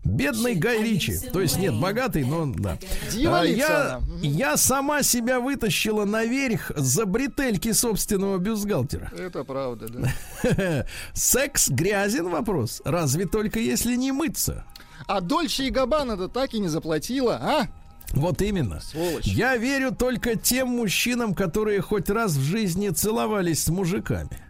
Бедный 0.03 0.55
Гай 0.55 0.83
Ричи. 0.83 1.17
То 1.31 1.41
есть 1.41 1.57
нет, 1.59 1.75
богатый, 1.79 2.23
но 2.23 2.45
да. 2.45 2.77
А, 3.25 3.43
я, 3.43 4.01
я 4.21 4.57
сама 4.57 5.03
себя 5.03 5.39
вытащила 5.39 6.05
наверх 6.05 6.71
за 6.75 7.05
бретельки 7.05 7.73
собственного 7.73 8.37
бюстгальтера. 8.37 9.11
Это 9.17 9.43
правда, 9.43 9.87
да. 9.89 10.85
Секс 11.13 11.69
грязен 11.69 12.29
вопрос. 12.29 12.81
Разве 12.85 13.25
только 13.25 13.59
если 13.59 13.95
не 13.95 14.11
мыться. 14.11 14.65
А 15.07 15.21
Дольче 15.21 15.65
и 15.65 15.69
Габбана-то 15.69 16.27
так 16.27 16.53
и 16.53 16.59
не 16.59 16.67
заплатила, 16.67 17.35
а? 17.35 17.67
Вот 18.11 18.41
именно. 18.41 18.79
Сволочь. 18.81 19.25
Я 19.25 19.57
верю 19.57 19.91
только 19.91 20.35
тем 20.35 20.69
мужчинам, 20.69 21.35
которые 21.35 21.81
хоть 21.81 22.09
раз 22.09 22.33
в 22.33 22.41
жизни 22.41 22.89
целовались 22.89 23.63
с 23.63 23.67
мужиками. 23.69 24.41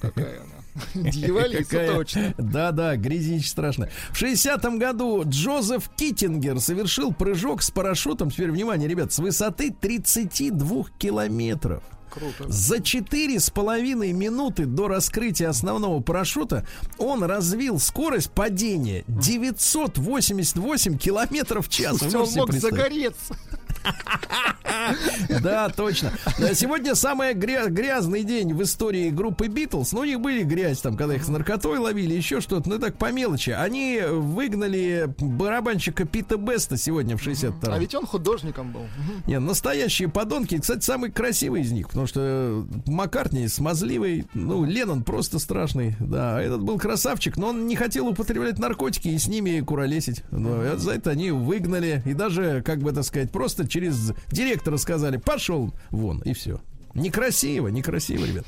Какая 0.00 0.40
она. 0.40 0.55
Дьяволица, 0.94 1.86
точно. 1.86 2.34
Да-да, 2.38 2.96
грязища 2.96 3.48
страшно. 3.48 3.88
В 4.10 4.22
60-м 4.22 4.78
году 4.78 5.22
Джозеф 5.24 5.90
Киттингер 5.96 6.60
совершил 6.60 7.12
прыжок 7.12 7.62
с 7.62 7.70
парашютом, 7.70 8.30
теперь 8.30 8.50
внимание, 8.50 8.88
ребят, 8.88 9.12
с 9.12 9.18
высоты 9.18 9.70
32 9.70 10.84
километров. 10.98 11.82
Круто. 12.10 12.50
За 12.50 12.80
четыре 12.80 13.40
с 13.40 13.50
половиной 13.50 14.12
минуты 14.12 14.64
до 14.64 14.88
раскрытия 14.88 15.50
основного 15.50 16.00
парашюта 16.00 16.66
он 16.96 17.22
развил 17.22 17.78
скорость 17.78 18.30
падения 18.30 19.04
988 19.06 20.96
километров 20.96 21.66
в 21.66 21.70
час. 21.70 21.98
Всё, 21.98 22.24
Он 22.24 22.30
мог 22.32 22.52
загореться. 22.54 23.36
Да, 25.42 25.68
точно. 25.68 26.12
Сегодня 26.54 26.94
самый 26.94 27.34
гря- 27.34 27.68
грязный 27.68 28.22
день 28.24 28.54
в 28.54 28.62
истории 28.62 29.10
группы 29.10 29.48
Битлз. 29.48 29.92
Ну, 29.92 30.00
у 30.00 30.04
них 30.04 30.20
были 30.20 30.42
грязь, 30.42 30.80
там, 30.80 30.96
когда 30.96 31.14
их 31.14 31.24
с 31.24 31.28
наркотой 31.28 31.78
ловили, 31.78 32.14
еще 32.14 32.40
что-то, 32.40 32.68
ну, 32.68 32.78
так 32.78 32.96
по 32.96 33.10
мелочи. 33.12 33.50
Они 33.50 34.00
выгнали 34.08 35.12
барабанщика 35.18 36.04
Пита 36.04 36.36
Беста 36.36 36.76
сегодня 36.76 37.16
в 37.16 37.22
62 37.22 37.74
А 37.74 37.78
ведь 37.78 37.94
он 37.94 38.06
художником 38.06 38.72
был. 38.72 38.82
Не, 39.26 39.38
настоящие 39.38 40.08
подонки. 40.08 40.58
Кстати, 40.58 40.84
самый 40.84 41.10
красивый 41.10 41.62
из 41.62 41.72
них, 41.72 41.88
потому 41.88 42.06
что 42.06 42.66
Маккартни 42.86 43.48
смазливый, 43.48 44.26
ну, 44.34 44.64
Леннон 44.64 45.02
просто 45.04 45.38
страшный, 45.38 45.96
да. 46.00 46.40
Этот 46.40 46.62
был 46.62 46.78
красавчик, 46.78 47.36
но 47.36 47.48
он 47.48 47.66
не 47.66 47.76
хотел 47.76 48.08
употреблять 48.08 48.58
наркотики 48.58 49.08
и 49.08 49.18
с 49.18 49.26
ними 49.26 49.60
куролесить. 49.60 50.22
Но 50.30 50.64
и 50.64 50.76
за 50.76 50.92
это 50.92 51.10
они 51.10 51.30
выгнали. 51.30 52.02
И 52.04 52.14
даже, 52.14 52.62
как 52.64 52.78
бы 52.78 52.90
это 52.90 53.02
сказать, 53.02 53.30
просто 53.30 53.65
через 53.66 54.12
директора 54.30 54.76
сказали, 54.76 55.16
пошел 55.16 55.72
вон, 55.90 56.20
и 56.20 56.32
все. 56.32 56.60
Некрасиво, 56.94 57.68
некрасиво, 57.68 58.24
ребят. 58.24 58.46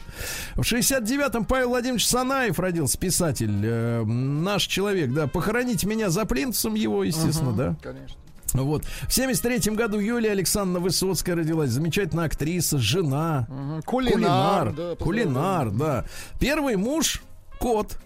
В 0.54 0.60
69-м 0.62 1.44
Павел 1.44 1.68
Владимирович 1.68 2.06
Санаев 2.06 2.58
родился, 2.58 2.96
писатель. 2.96 3.60
э, 3.62 4.04
наш 4.04 4.62
человек, 4.66 5.12
да. 5.12 5.26
Похороните 5.26 5.86
меня 5.86 6.08
за 6.08 6.24
плинтусом 6.24 6.74
его, 6.74 7.04
естественно, 7.04 7.52
да. 7.52 7.76
Конечно. 7.82 8.16
Вот. 8.54 8.84
В 9.06 9.12
73 9.12 9.74
году 9.74 9.98
Юлия 9.98 10.30
Александровна 10.30 10.80
Высоцкая 10.80 11.36
родилась. 11.36 11.68
Замечательная 11.68 12.24
актриса, 12.24 12.78
жена. 12.78 13.46
Мгм. 13.50 13.82
Кулинар. 13.82 14.70
Кулинар. 14.70 14.72
да, 14.74 14.96
Кулинар, 14.96 15.70
да. 15.70 16.04
Первый 16.40 16.76
муж 16.76 17.20
кот. 17.58 17.98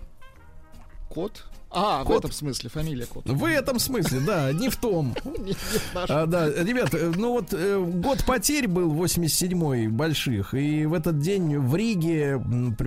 Кот? 1.08 1.44
А, 1.74 2.02
в 2.04 2.06
Кот. 2.06 2.18
этом 2.18 2.32
смысле, 2.32 2.68
фамилия 2.70 3.06
Кот. 3.06 3.24
В 3.26 3.44
этом 3.44 3.78
смысле, 3.78 4.20
да, 4.20 4.52
не 4.52 4.68
в 4.68 4.76
том. 4.76 5.14
А, 5.94 6.26
да, 6.26 6.48
ребят, 6.48 6.94
э, 6.94 7.12
ну 7.16 7.32
вот 7.32 7.52
э, 7.52 7.78
год 7.80 8.24
потерь 8.24 8.68
был 8.68 8.92
87-й 8.94 9.86
больших, 9.88 10.54
и 10.54 10.84
в 10.86 10.94
этот 10.94 11.18
день 11.20 11.58
в 11.58 11.74
Риге 11.74 12.42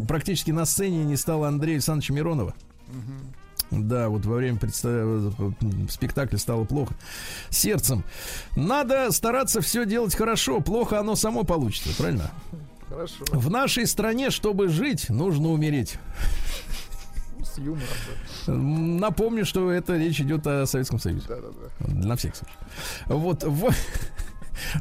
практически 0.07 0.51
на 0.51 0.65
сцене 0.65 1.03
не 1.03 1.17
стало 1.17 1.47
Андрея 1.47 1.75
Александровича 1.77 2.13
Миронова. 2.13 2.53
Да, 3.71 4.09
вот 4.09 4.25
во 4.25 4.36
время 4.36 4.59
предста- 4.59 5.33
м, 5.61 5.89
спектакля 5.89 6.38
стало 6.38 6.65
плохо. 6.65 6.93
Сердцем. 7.49 8.03
Надо 8.55 9.11
стараться 9.11 9.59
все 9.61 9.86
делать 9.86 10.15
хорошо, 10.15 10.61
плохо 10.61 10.99
оно 10.99 11.15
само 11.15 11.43
получится, 11.43 11.89
правильно? 11.97 12.31
Хорошо. 12.88 13.15
В 13.31 13.49
нашей 13.49 13.88
стране, 13.88 14.29
чтобы 14.29 14.67
жить, 14.67 15.09
нужно 15.09 15.49
умереть. 15.49 15.95
С 17.45 17.57
юмором, 17.59 17.87
да. 18.47 18.53
Напомню, 18.53 19.45
что 19.45 19.71
это 19.71 19.95
речь 19.97 20.19
идет 20.19 20.45
о 20.47 20.65
Советском 20.65 20.99
Союзе. 20.99 21.25
Да-да-да. 21.27 21.93
На 21.93 22.15
всех 22.15 22.35
случаях. 22.35 22.59
Вот. 23.07 23.43
В... 23.43 23.69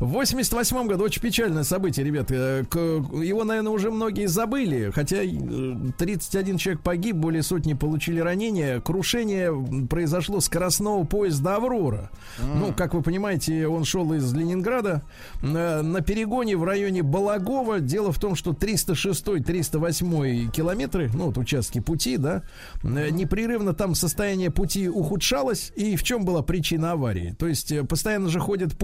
В 0.01 0.07
88 0.07 0.87
году 0.87 1.05
очень 1.05 1.23
печальное 1.23 1.65
событие, 1.65 2.05
ребят. 2.05 2.31
Э, 2.31 2.65
Его, 2.73 3.45
наверное, 3.45 3.73
уже 3.73 3.91
многие 3.91 4.27
забыли, 4.27 4.91
хотя 4.95 5.19
э, 5.25 5.75
31 5.99 6.59
человек 6.59 6.83
погиб, 6.83 7.17
более 7.17 7.43
сотни 7.43 7.75
получили 7.75 8.21
ранения. 8.21 8.81
Крушение 8.81 9.53
произошло 9.89 10.41
скоростного 10.41 11.05
поезда 11.05 11.57
«Аврора». 11.57 12.11
Ну, 12.39 12.73
как 12.75 12.95
вы 12.95 13.03
понимаете, 13.03 13.67
он 13.69 13.85
шел 13.85 14.13
из 14.15 14.33
Ленинграда. 14.33 15.03
Э, 15.43 15.83
На 15.83 16.01
перегоне 16.01 16.57
в 16.57 16.65
районе 16.65 17.03
Балагова. 17.03 17.81
Дело 17.81 18.13
в 18.13 18.19
том, 18.19 18.35
что 18.37 18.53
306-308 18.53 20.51
километры, 20.51 21.11
ну, 21.15 21.27
вот 21.27 21.39
участки 21.39 21.81
пути, 21.81 22.17
да, 22.17 22.43
э, 22.83 23.11
непрерывно 23.11 23.73
там 23.75 23.95
состояние 23.95 24.51
пути 24.51 24.89
ухудшалось. 24.89 25.73
И 25.77 25.97
в 25.97 26.03
чем 26.03 26.25
была 26.25 26.43
причина 26.43 26.93
аварии? 26.93 27.35
То 27.39 27.47
есть 27.47 27.73
э, 27.73 27.85
постоянно 27.85 28.29
же 28.29 28.41
ходят 28.41 28.77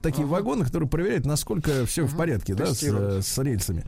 такие 0.00 0.26
вагоны, 0.26 0.64
которые 0.64 0.88
проверяют, 0.88 1.26
насколько 1.26 1.84
все 1.86 2.04
в 2.04 2.16
порядке, 2.16 2.54
да, 2.54 2.72
с, 2.74 2.82
э, 2.82 3.20
с 3.22 3.38
рельсами. 3.38 3.84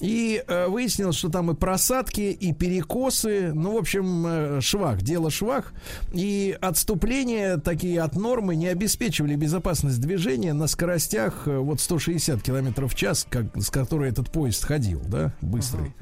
И 0.00 0.42
э, 0.46 0.68
выяснилось, 0.68 1.16
что 1.16 1.28
там 1.28 1.50
и 1.50 1.54
просадки, 1.54 2.20
и 2.20 2.52
перекосы, 2.52 3.52
ну, 3.54 3.74
в 3.74 3.78
общем, 3.78 4.24
э, 4.26 4.60
швах, 4.60 5.02
дело 5.02 5.30
швах. 5.30 5.72
И 6.12 6.56
отступления 6.60 7.56
такие 7.56 8.00
от 8.00 8.16
нормы 8.16 8.56
не 8.56 8.68
обеспечивали 8.68 9.34
безопасность 9.36 10.00
движения 10.00 10.52
на 10.52 10.66
скоростях 10.66 11.46
э, 11.46 11.58
вот 11.58 11.80
160 11.80 12.42
километров 12.42 12.92
в 12.92 12.96
час, 12.96 13.26
как, 13.28 13.56
с 13.56 13.70
которой 13.70 14.10
этот 14.10 14.30
поезд 14.30 14.64
ходил, 14.64 15.00
да, 15.06 15.34
быстрый. 15.40 15.94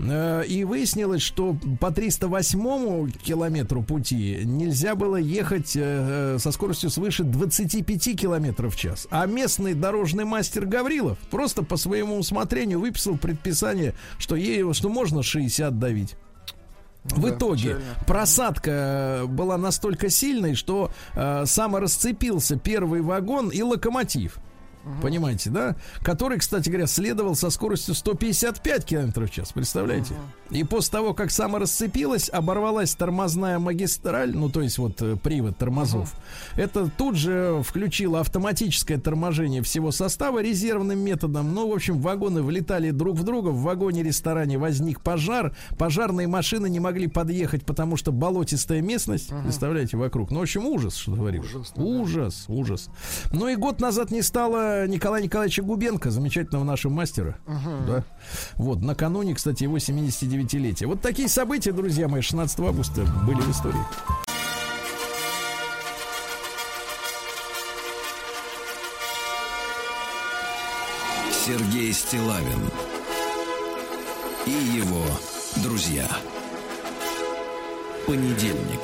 Э, 0.00 0.44
И 0.46 0.64
выяснилось, 0.64 1.22
что 1.22 1.56
по 1.80 1.90
308 1.90 3.10
километру 3.12 3.82
пути 3.82 4.40
нельзя 4.44 4.94
было 4.94 5.16
ехать 5.16 5.76
э, 5.76 6.34
э, 6.34 6.38
со 6.38 6.52
скоростью 6.52 6.90
свыше 6.90 7.24
25 7.24 8.18
километров 8.18 8.74
в 8.74 8.78
час. 8.78 9.03
А 9.10 9.26
местный 9.26 9.74
дорожный 9.74 10.24
мастер 10.24 10.66
Гаврилов 10.66 11.18
просто 11.30 11.62
по 11.62 11.76
своему 11.76 12.18
усмотрению 12.18 12.80
выписал 12.80 13.16
предписание, 13.16 13.94
что, 14.18 14.36
ей, 14.36 14.72
что 14.74 14.88
можно 14.88 15.22
60 15.22 15.78
давить. 15.78 16.16
В 17.04 17.20
Да, 17.20 17.30
итоге 17.36 17.62
печально. 17.62 17.84
просадка 18.06 18.70
э, 18.70 19.24
была 19.26 19.58
настолько 19.58 20.08
сильной, 20.08 20.54
что 20.54 20.90
э, 21.14 21.44
саморасцепился 21.44 22.56
первый 22.56 23.02
вагон 23.02 23.50
и 23.50 23.60
локомотив. 23.62 24.38
Понимаете, 25.02 25.50
да? 25.50 25.76
Который, 26.02 26.38
кстати 26.38 26.68
говоря, 26.68 26.86
следовал 26.86 27.34
со 27.34 27.50
скоростью 27.50 27.94
155 27.94 28.84
км 28.84 29.26
в 29.26 29.30
час. 29.30 29.52
Представляете? 29.52 30.14
И 30.50 30.62
после 30.62 30.92
того, 30.92 31.14
как 31.14 31.30
саморасцепилась, 31.30 32.28
оборвалась 32.28 32.94
тормозная 32.94 33.58
магистраль, 33.58 34.36
ну, 34.36 34.50
то 34.50 34.60
есть 34.60 34.78
вот 34.78 35.00
э, 35.00 35.16
привод 35.16 35.56
тормозов. 35.56 36.12
Это 36.56 36.90
тут 36.90 37.16
же 37.16 37.62
включило 37.64 38.20
автоматическое 38.20 38.98
торможение 38.98 39.62
всего 39.62 39.90
состава 39.90 40.42
резервным 40.42 40.98
методом. 40.98 41.54
Ну, 41.54 41.68
в 41.68 41.72
общем, 41.72 41.98
вагоны 41.98 42.42
влетали 42.42 42.90
друг 42.90 43.16
в 43.16 43.24
друга. 43.24 43.48
В 43.48 43.62
вагоне-ресторане 43.62 44.58
возник 44.58 45.00
пожар. 45.00 45.56
Пожарные 45.78 46.28
машины 46.28 46.68
не 46.68 46.80
могли 46.80 47.06
подъехать, 47.06 47.64
потому 47.64 47.96
что 47.96 48.12
болотистая 48.12 48.82
местность, 48.82 49.30
представляете, 49.42 49.96
вокруг. 49.96 50.30
Ну, 50.30 50.40
в 50.40 50.42
общем, 50.42 50.66
ужас, 50.66 50.96
что 50.96 51.14
творилось. 51.14 51.48
Ужас, 51.74 52.44
ужас. 52.48 52.90
Ну 53.32 53.48
и 53.48 53.56
год 53.56 53.80
назад 53.80 54.10
не 54.10 54.22
стало 54.22 54.73
Николая 54.86 55.22
Николаевича 55.22 55.62
Губенко, 55.62 56.10
замечательного 56.10 56.64
нашего 56.64 56.92
мастера. 56.92 57.36
Да. 57.86 58.04
Вот, 58.54 58.82
накануне, 58.82 59.34
кстати, 59.34 59.64
его 59.64 59.76
79-летия. 59.76 60.86
Вот 60.86 61.00
такие 61.00 61.28
события, 61.28 61.72
друзья 61.72 62.08
мои, 62.08 62.20
16 62.20 62.60
августа 62.60 63.02
были 63.26 63.40
в 63.40 63.50
истории. 63.50 63.80
Сергей 71.46 71.92
Стилавин 71.92 72.70
и 74.46 74.50
его 74.50 75.04
друзья. 75.62 76.08
Понедельник. 78.06 78.80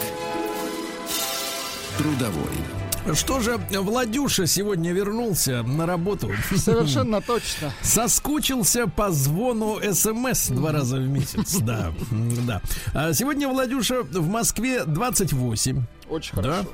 Трудовой. 1.96 2.79
Что 3.14 3.40
же, 3.40 3.58
Владюша 3.70 4.46
сегодня 4.46 4.92
вернулся 4.92 5.62
на 5.62 5.86
работу. 5.86 6.30
Совершенно 6.56 7.20
точно. 7.20 7.72
Соскучился 7.82 8.86
по 8.86 9.10
звону 9.10 9.78
СМС 9.92 10.48
два 10.48 10.70
раза 10.72 10.96
в 10.98 11.08
месяц. 11.08 11.56
Да, 11.60 11.92
да. 12.10 12.60
А 12.94 13.12
сегодня 13.12 13.48
Владюша 13.48 14.02
в 14.02 14.28
Москве 14.28 14.84
28. 14.84 15.82
Очень 16.08 16.36
Да. 16.36 16.42
хорошо. 16.42 16.68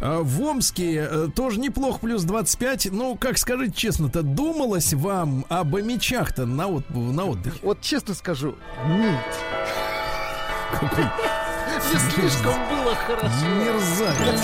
А 0.00 0.20
В 0.22 0.42
Омске 0.42 1.06
э, 1.10 1.28
тоже 1.34 1.60
неплохо, 1.60 1.98
плюс 2.00 2.24
25. 2.24 2.88
Ну, 2.92 3.16
как 3.16 3.38
скажите 3.38 3.72
честно-то, 3.74 4.22
думалось 4.22 4.92
вам 4.92 5.46
об 5.48 5.74
мечах-то 5.80 6.46
на, 6.46 6.66
от- 6.66 6.90
на 6.90 7.24
отдыхе? 7.26 7.58
Вот 7.62 7.80
честно 7.80 8.14
скажу, 8.14 8.54
нет. 8.86 9.24
Не 11.92 11.98
слишком 12.10 12.54
было 12.70 12.94
хорошо. 12.94 13.46
Мерзавец. 13.46 14.40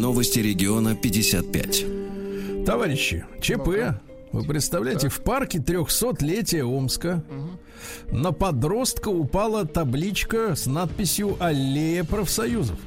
Новости 0.00 0.40
региона 0.40 0.94
55. 0.94 2.64
Товарищи, 2.66 3.24
ЧП. 3.40 3.98
Вы 4.32 4.42
представляете, 4.46 5.08
в 5.08 5.20
парке 5.20 5.58
300-летия 5.58 6.62
Омска 6.64 7.24
на 8.10 8.32
подростка 8.32 9.08
упала 9.08 9.64
табличка 9.64 10.54
с 10.54 10.66
надписью 10.66 11.36
«Аллея 11.40 12.04
профсоюзов». 12.04 12.78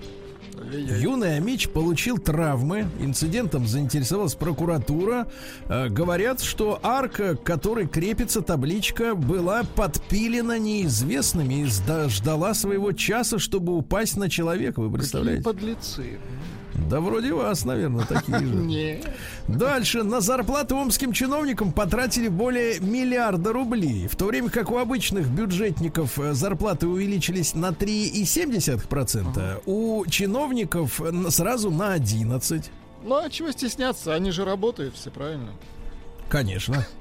Юный 0.71 1.37
Амич 1.37 1.69
получил 1.69 2.19
травмы. 2.19 2.85
Инцидентом 2.99 3.65
заинтересовалась 3.65 4.35
прокуратура. 4.35 5.27
Э, 5.67 5.87
говорят, 5.89 6.41
что 6.41 6.79
арка, 6.83 7.35
к 7.35 7.43
которой 7.43 7.87
крепится 7.87 8.41
табличка, 8.41 9.15
была 9.15 9.63
подпилена 9.63 10.59
неизвестными 10.59 11.63
и 11.63 11.65
ждала 11.65 12.53
своего 12.53 12.91
часа, 12.91 13.39
чтобы 13.39 13.75
упасть 13.75 14.15
на 14.17 14.29
человека. 14.29 14.79
Вы 14.79 14.87
Какие 14.89 14.99
представляете? 14.99 15.43
подлецы. 15.43 16.19
Да 16.89 16.99
вроде 17.01 17.33
вас, 17.33 17.65
наверное, 17.65 18.05
такие 18.05 18.39
же. 18.39 19.01
Дальше. 19.47 20.03
На 20.03 20.21
зарплату 20.21 20.77
омским 20.77 21.13
чиновникам 21.13 21.71
потратили 21.71 22.27
более 22.27 22.79
миллиарда 22.79 23.51
рублей. 23.53 24.07
В 24.07 24.15
то 24.15 24.25
время 24.25 24.49
как 24.49 24.71
у 24.71 24.77
обычных 24.77 25.27
бюджетников 25.27 26.19
э, 26.19 26.33
зарплаты 26.33 26.87
увеличились 26.87 27.55
на 27.55 27.69
3,7%, 27.69 29.61
у 29.65 30.05
чиновников 30.07 31.01
н- 31.01 31.31
сразу 31.31 31.71
на 31.71 31.95
11%. 31.97 32.65
Ну 33.03 33.15
а 33.15 33.29
чего 33.29 33.51
стесняться? 33.51 34.13
Они 34.13 34.31
же 34.31 34.45
работают 34.45 34.95
все 34.95 35.09
правильно. 35.09 35.49
Конечно. 36.29 36.85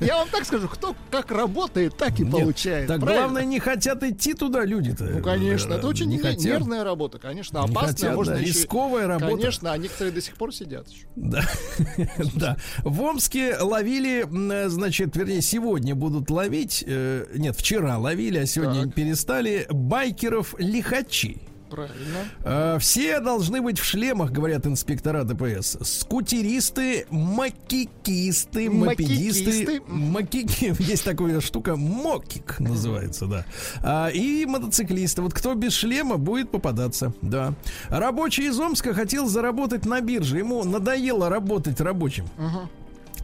Я 0.00 0.16
вам 0.16 0.28
так 0.28 0.44
скажу, 0.44 0.68
кто 0.68 0.94
как 1.10 1.30
работает, 1.30 1.96
так 1.96 2.18
и 2.20 2.24
получает. 2.24 2.88
Так 2.88 3.00
главное, 3.00 3.44
не 3.44 3.60
хотят 3.60 4.02
идти 4.02 4.34
туда 4.34 4.64
люди-то. 4.64 5.04
Ну, 5.04 5.22
конечно, 5.22 5.74
это 5.74 5.86
очень 5.86 6.08
нервная 6.08 6.84
работа, 6.84 7.18
конечно, 7.18 7.58
Не 7.58 7.70
опасная, 7.70 8.14
можно 8.14 8.34
рисковая 8.34 9.06
работа. 9.06 9.36
Конечно, 9.36 9.72
а 9.72 9.78
некоторые 9.78 10.12
до 10.12 10.20
сих 10.20 10.34
пор 10.34 10.54
сидят 10.54 10.88
еще. 10.88 11.06
Да, 11.16 11.42
да. 12.34 12.56
В 12.78 13.00
Омске 13.02 13.56
ловили, 13.58 14.26
значит, 14.68 15.16
вернее, 15.16 15.42
сегодня 15.42 15.94
будут 15.94 16.30
ловить, 16.30 16.84
э, 16.86 17.26
нет, 17.34 17.56
вчера 17.56 17.98
ловили, 17.98 18.38
а 18.38 18.46
сегодня 18.46 18.90
перестали 18.90 19.66
байкеров-лихачей. 19.70 21.53
Правильно. 21.74 22.18
Э, 22.44 22.78
Все 22.78 23.18
должны 23.20 23.60
быть 23.60 23.78
в 23.80 23.84
шлемах, 23.84 24.30
говорят 24.30 24.66
инспектора 24.66 25.24
ДПС. 25.24 25.76
Скутеристы, 25.82 27.06
макикисты, 27.10 28.70
мопедисты. 28.70 29.82
Макики, 29.88 30.74
есть 30.82 31.04
такая 31.04 31.40
штука, 31.40 31.74
мокик 31.76 32.60
называется, 32.60 33.26
да. 33.26 33.44
А, 33.82 34.08
и 34.08 34.46
мотоциклисты. 34.46 35.22
Вот 35.22 35.34
кто 35.34 35.54
без 35.54 35.72
шлема 35.72 36.16
будет 36.16 36.50
попадаться, 36.50 37.12
да. 37.22 37.54
Рабочий 37.88 38.46
из 38.46 38.58
Омска 38.60 38.94
хотел 38.94 39.26
заработать 39.26 39.84
на 39.84 40.00
бирже. 40.00 40.38
Ему 40.38 40.62
надоело 40.62 41.28
работать 41.28 41.80
рабочим. 41.80 42.26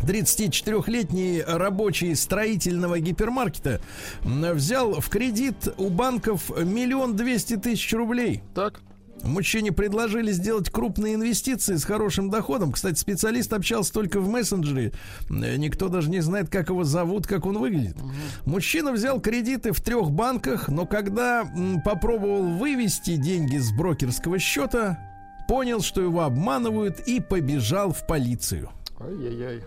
34-летний 0.04 1.42
рабочий 1.46 2.14
строительного 2.14 3.00
гипермаркета 3.00 3.80
взял 4.22 5.00
в 5.00 5.08
кредит 5.08 5.68
у 5.76 5.88
банков 5.88 6.50
миллион 6.50 7.16
двести 7.16 7.56
тысяч 7.56 7.92
рублей. 7.92 8.42
Так. 8.54 8.80
Мужчине 9.22 9.70
предложили 9.70 10.32
сделать 10.32 10.70
крупные 10.70 11.16
инвестиции 11.16 11.76
с 11.76 11.84
хорошим 11.84 12.30
доходом. 12.30 12.72
Кстати, 12.72 12.98
специалист 12.98 13.52
общался 13.52 13.92
только 13.92 14.18
в 14.18 14.30
мессенджере. 14.30 14.92
Никто 15.28 15.88
даже 15.88 16.08
не 16.08 16.20
знает, 16.20 16.48
как 16.48 16.70
его 16.70 16.84
зовут, 16.84 17.26
как 17.26 17.44
он 17.44 17.58
выглядит. 17.58 17.98
Мужчина 18.46 18.92
взял 18.92 19.20
кредиты 19.20 19.72
в 19.72 19.80
трех 19.82 20.10
банках, 20.10 20.68
но 20.68 20.86
когда 20.86 21.46
попробовал 21.84 22.44
вывести 22.44 23.16
деньги 23.16 23.58
с 23.58 23.70
брокерского 23.72 24.38
счета, 24.38 24.98
понял, 25.46 25.82
что 25.82 26.00
его 26.00 26.22
обманывают 26.22 27.00
и 27.00 27.20
побежал 27.20 27.92
в 27.92 28.06
полицию. 28.06 28.70
Ай-яй-яй. 29.00 29.62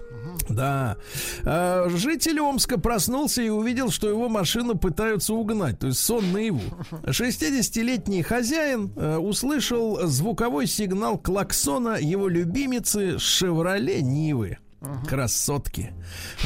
Да. 0.50 0.98
А, 1.44 1.90
Житель 1.90 2.40
Омска 2.40 2.80
проснулся 2.80 3.42
и 3.42 3.50
увидел, 3.50 3.90
что 3.90 4.08
его 4.08 4.30
машину 4.30 4.78
пытаются 4.78 5.34
угнать. 5.34 5.80
То 5.80 5.88
есть 5.88 6.00
сон 6.00 6.32
наяву. 6.32 6.62
60-летний 7.04 8.22
хозяин 8.22 8.92
э, 8.96 9.18
услышал 9.18 10.06
звуковой 10.06 10.68
сигнал 10.68 11.18
клаксона 11.18 11.98
его 12.00 12.28
любимицы 12.28 13.18
«Шевроле 13.18 14.02
Нивы». 14.02 14.60
Красотки. 15.08 15.94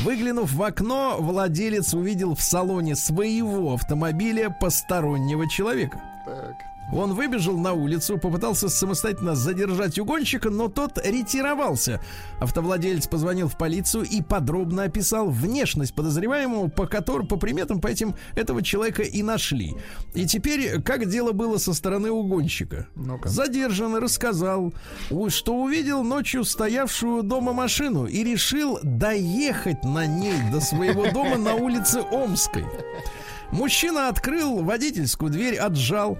Выглянув 0.03 0.53
в 0.53 0.61
окно, 0.61 1.17
владелец 1.19 1.93
увидел 1.93 2.35
в 2.35 2.41
салоне 2.41 2.95
своего 2.95 3.73
автомобиля 3.73 4.55
постороннего 4.61 5.49
человека. 5.49 6.01
Так. 6.25 6.66
Он 6.93 7.13
выбежал 7.13 7.57
на 7.57 7.73
улицу, 7.73 8.17
попытался 8.17 8.69
самостоятельно 8.69 9.35
задержать 9.35 9.99
угонщика, 9.99 10.49
но 10.49 10.69
тот 10.69 10.97
ретировался. 11.05 12.01
Автовладелец 12.39 13.07
позвонил 13.07 13.49
в 13.49 13.57
полицию 13.57 14.03
и 14.05 14.21
подробно 14.21 14.83
описал 14.83 15.29
внешность 15.29 15.93
подозреваемого, 15.93 16.69
по 16.69 16.87
которым, 16.87 17.27
по 17.27 17.35
приметам, 17.35 17.81
по 17.81 17.87
этим 17.87 18.15
этого 18.35 18.61
человека 18.61 19.03
и 19.03 19.21
нашли. 19.21 19.75
И 20.13 20.25
теперь, 20.25 20.81
как 20.81 21.09
дело 21.09 21.33
было 21.33 21.57
со 21.57 21.73
стороны 21.73 22.09
угонщика? 22.09 22.87
Ну-ка. 22.95 23.27
Задержанный 23.27 23.99
рассказал, 23.99 24.73
у- 25.11 25.29
что 25.29 25.55
увидел 25.55 26.03
ночью 26.03 26.45
стоявшую 26.45 27.23
дома 27.23 27.51
машину 27.51 28.05
и 28.05 28.23
решил 28.23 28.79
доехать 28.81 29.83
на 29.83 30.05
ней 30.05 30.39
до 30.53 30.61
своего 30.61 31.11
дома 31.11 31.35
на 31.37 31.55
улице 31.55 32.01
Омской. 32.11 32.63
Мужчина 33.51 34.09
открыл 34.09 34.61
водительскую 34.61 35.31
дверь, 35.31 35.55
отжал, 35.55 36.17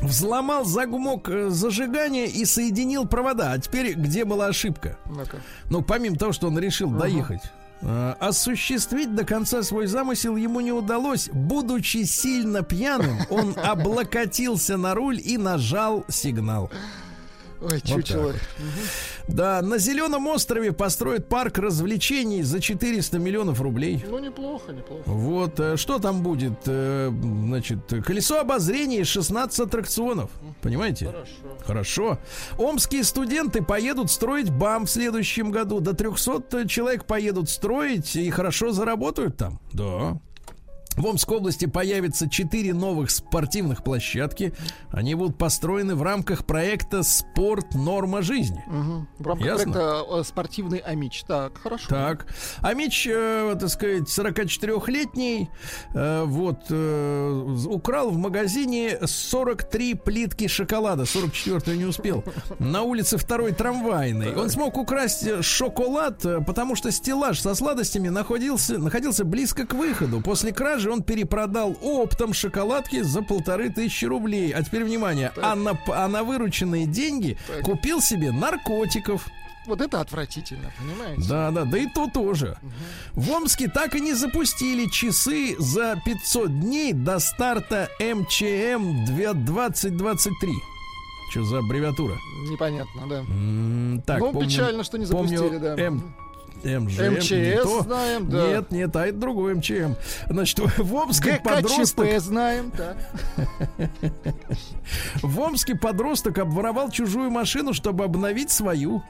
взломал 0.00 0.64
замок 0.64 1.28
э, 1.28 1.50
зажигания 1.50 2.26
и 2.26 2.44
соединил 2.44 3.06
провода. 3.06 3.52
А 3.52 3.58
теперь 3.58 3.94
где 3.94 4.24
была 4.24 4.46
ошибка? 4.46 4.96
Ну-ка. 5.06 5.38
Ну, 5.68 5.82
помимо 5.82 6.16
того, 6.16 6.32
что 6.32 6.48
он 6.48 6.58
решил 6.58 6.90
доехать. 6.90 7.40
э, 7.82 8.14
Осуществить 8.20 9.14
до 9.14 9.24
конца 9.24 9.62
свой 9.62 9.86
замысел 9.86 10.36
ему 10.36 10.60
не 10.60 10.72
удалось. 10.72 11.28
Будучи 11.32 12.04
сильно 12.04 12.62
пьяным, 12.62 13.18
он 13.30 13.54
облокотился 13.62 14.76
на 14.76 14.94
руль 14.94 15.20
и 15.22 15.36
нажал 15.38 16.04
сигнал. 16.08 16.70
Ой, 17.60 17.80
чучело. 17.80 18.32
так 18.32 18.40
Да, 19.28 19.62
на 19.62 19.78
Зеленом 19.78 20.26
острове 20.26 20.72
построят 20.72 21.28
парк 21.28 21.58
развлечений 21.58 22.42
за 22.42 22.60
400 22.60 23.18
миллионов 23.18 23.60
рублей. 23.60 24.02
Ну, 24.08 24.18
неплохо, 24.18 24.72
неплохо. 24.72 25.02
Вот, 25.06 25.60
э, 25.60 25.76
что 25.76 25.98
там 25.98 26.22
будет? 26.22 26.54
Э, 26.66 27.10
Значит, 27.10 27.78
колесо 28.04 28.40
обозрения 28.40 29.00
и 29.00 29.04
16 29.04 29.60
аттракционов. 29.60 30.30
Понимаете? 30.62 31.06
Хорошо. 31.06 31.30
Хорошо. 31.66 32.18
Омские 32.58 33.04
студенты 33.04 33.62
поедут 33.62 34.10
строить 34.10 34.50
БАМ 34.50 34.86
в 34.86 34.90
следующем 34.90 35.50
году. 35.50 35.80
До 35.80 35.92
300 35.94 36.66
человек 36.68 37.04
поедут 37.04 37.50
строить 37.50 38.16
и 38.16 38.30
хорошо 38.30 38.72
заработают 38.72 39.36
там. 39.36 39.60
Да. 39.72 40.18
В 41.00 41.06
Омской 41.06 41.38
области 41.38 41.64
появится 41.64 42.28
4 42.28 42.74
новых 42.74 43.10
спортивных 43.10 43.82
площадки. 43.82 44.52
Они 44.90 45.14
будут 45.14 45.38
построены 45.38 45.94
в 45.94 46.02
рамках 46.02 46.44
проекта 46.44 47.02
«Спорт. 47.02 47.74
Норма 47.74 48.20
жизни». 48.20 48.62
Мгм. 48.66 49.08
В 49.18 49.26
рамках 49.26 49.46
Ясно. 49.46 49.72
проекта 49.72 50.04
э, 50.10 50.24
«Спортивный 50.24 50.78
Амич». 50.80 51.24
Так, 51.26 51.56
хорошо. 51.56 51.86
Так. 51.88 52.26
А 52.60 52.74
Мич, 52.74 53.06
э, 53.06 53.56
так 53.58 53.70
сказать, 53.70 54.08
44-летний, 54.08 55.48
э, 55.94 56.24
вот, 56.24 56.66
э, 56.68 57.56
украл 57.66 58.10
в 58.10 58.18
магазине 58.18 58.98
43 59.02 59.94
плитки 59.94 60.48
шоколада. 60.48 61.04
44-й 61.04 61.78
не 61.78 61.86
успел. 61.86 62.24
На 62.58 62.82
улице 62.82 63.16
второй 63.16 63.52
трамвайной. 63.52 64.34
Он 64.34 64.50
смог 64.50 64.76
украсть 64.76 65.26
э, 65.26 65.40
шоколад, 65.40 66.26
э, 66.26 66.42
потому 66.42 66.76
что 66.76 66.90
стеллаж 66.92 67.40
со 67.40 67.54
сладостями 67.54 68.10
находился, 68.10 68.76
находился 68.76 69.24
близко 69.24 69.66
к 69.66 69.72
выходу. 69.72 70.20
После 70.20 70.52
кражи 70.52 70.89
он 70.90 71.02
перепродал 71.02 71.76
оптом 71.80 72.32
шоколадки 72.32 73.02
за 73.02 73.22
полторы 73.22 73.70
тысячи 73.70 74.04
рублей. 74.04 74.52
А 74.52 74.62
теперь 74.62 74.84
внимание. 74.84 75.32
А 75.40 75.54
на, 75.54 75.78
а 75.88 76.08
на 76.08 76.22
вырученные 76.24 76.86
деньги 76.86 77.36
Так. 77.46 77.60
купил 77.62 78.00
себе 78.00 78.32
наркотиков. 78.32 79.26
Вот 79.66 79.80
это 79.82 80.00
отвратительно, 80.00 80.72
понимаете? 80.78 81.22
Да, 81.28 81.50
да, 81.50 81.64
да 81.64 81.78
и 81.78 81.86
то 81.86 82.06
тоже. 82.08 82.56
В 83.12 83.30
Омске 83.30 83.68
так 83.68 83.94
и 83.94 84.00
не 84.00 84.14
запустили 84.14 84.86
часы 84.86 85.54
за 85.58 86.00
500 86.04 86.60
дней 86.60 86.92
до 86.94 87.18
старта 87.18 87.88
МЧМ 88.00 89.04
2023. 89.04 90.50
Что 91.30 91.44
за 91.44 91.58
аббревиатура? 91.58 92.14
Непонятно, 92.50 93.06
да. 93.08 93.18
М, 93.20 94.02
Так, 94.06 94.18
Ну, 94.20 94.32
помню- 94.32 94.48
печально, 94.48 94.82
что 94.82 94.98
не 94.98 95.06
помню 95.06 95.36
запустили, 95.38 95.58
да. 95.58 95.76
М- 95.80 96.14
МЖМ, 96.64 97.14
МЧС 97.14 97.30
не 97.30 97.62
то. 97.62 97.82
знаем, 97.82 98.28
да. 98.28 98.48
Нет, 98.48 98.70
нет, 98.70 98.96
а 98.96 99.06
это 99.06 99.18
другой 99.18 99.54
МЧМ. 99.54 99.94
Значит, 100.28 100.58
в 100.78 100.94
Омске 100.94 101.32
ГКЧП 101.32 101.44
подросток, 101.44 102.20
знаем, 102.20 102.70
так. 102.70 102.96
в 105.22 105.40
Омске 105.40 105.74
подросток 105.74 106.38
обворовал 106.38 106.90
чужую 106.90 107.30
машину, 107.30 107.72
чтобы 107.72 108.04
обновить 108.04 108.50
свою. 108.50 109.02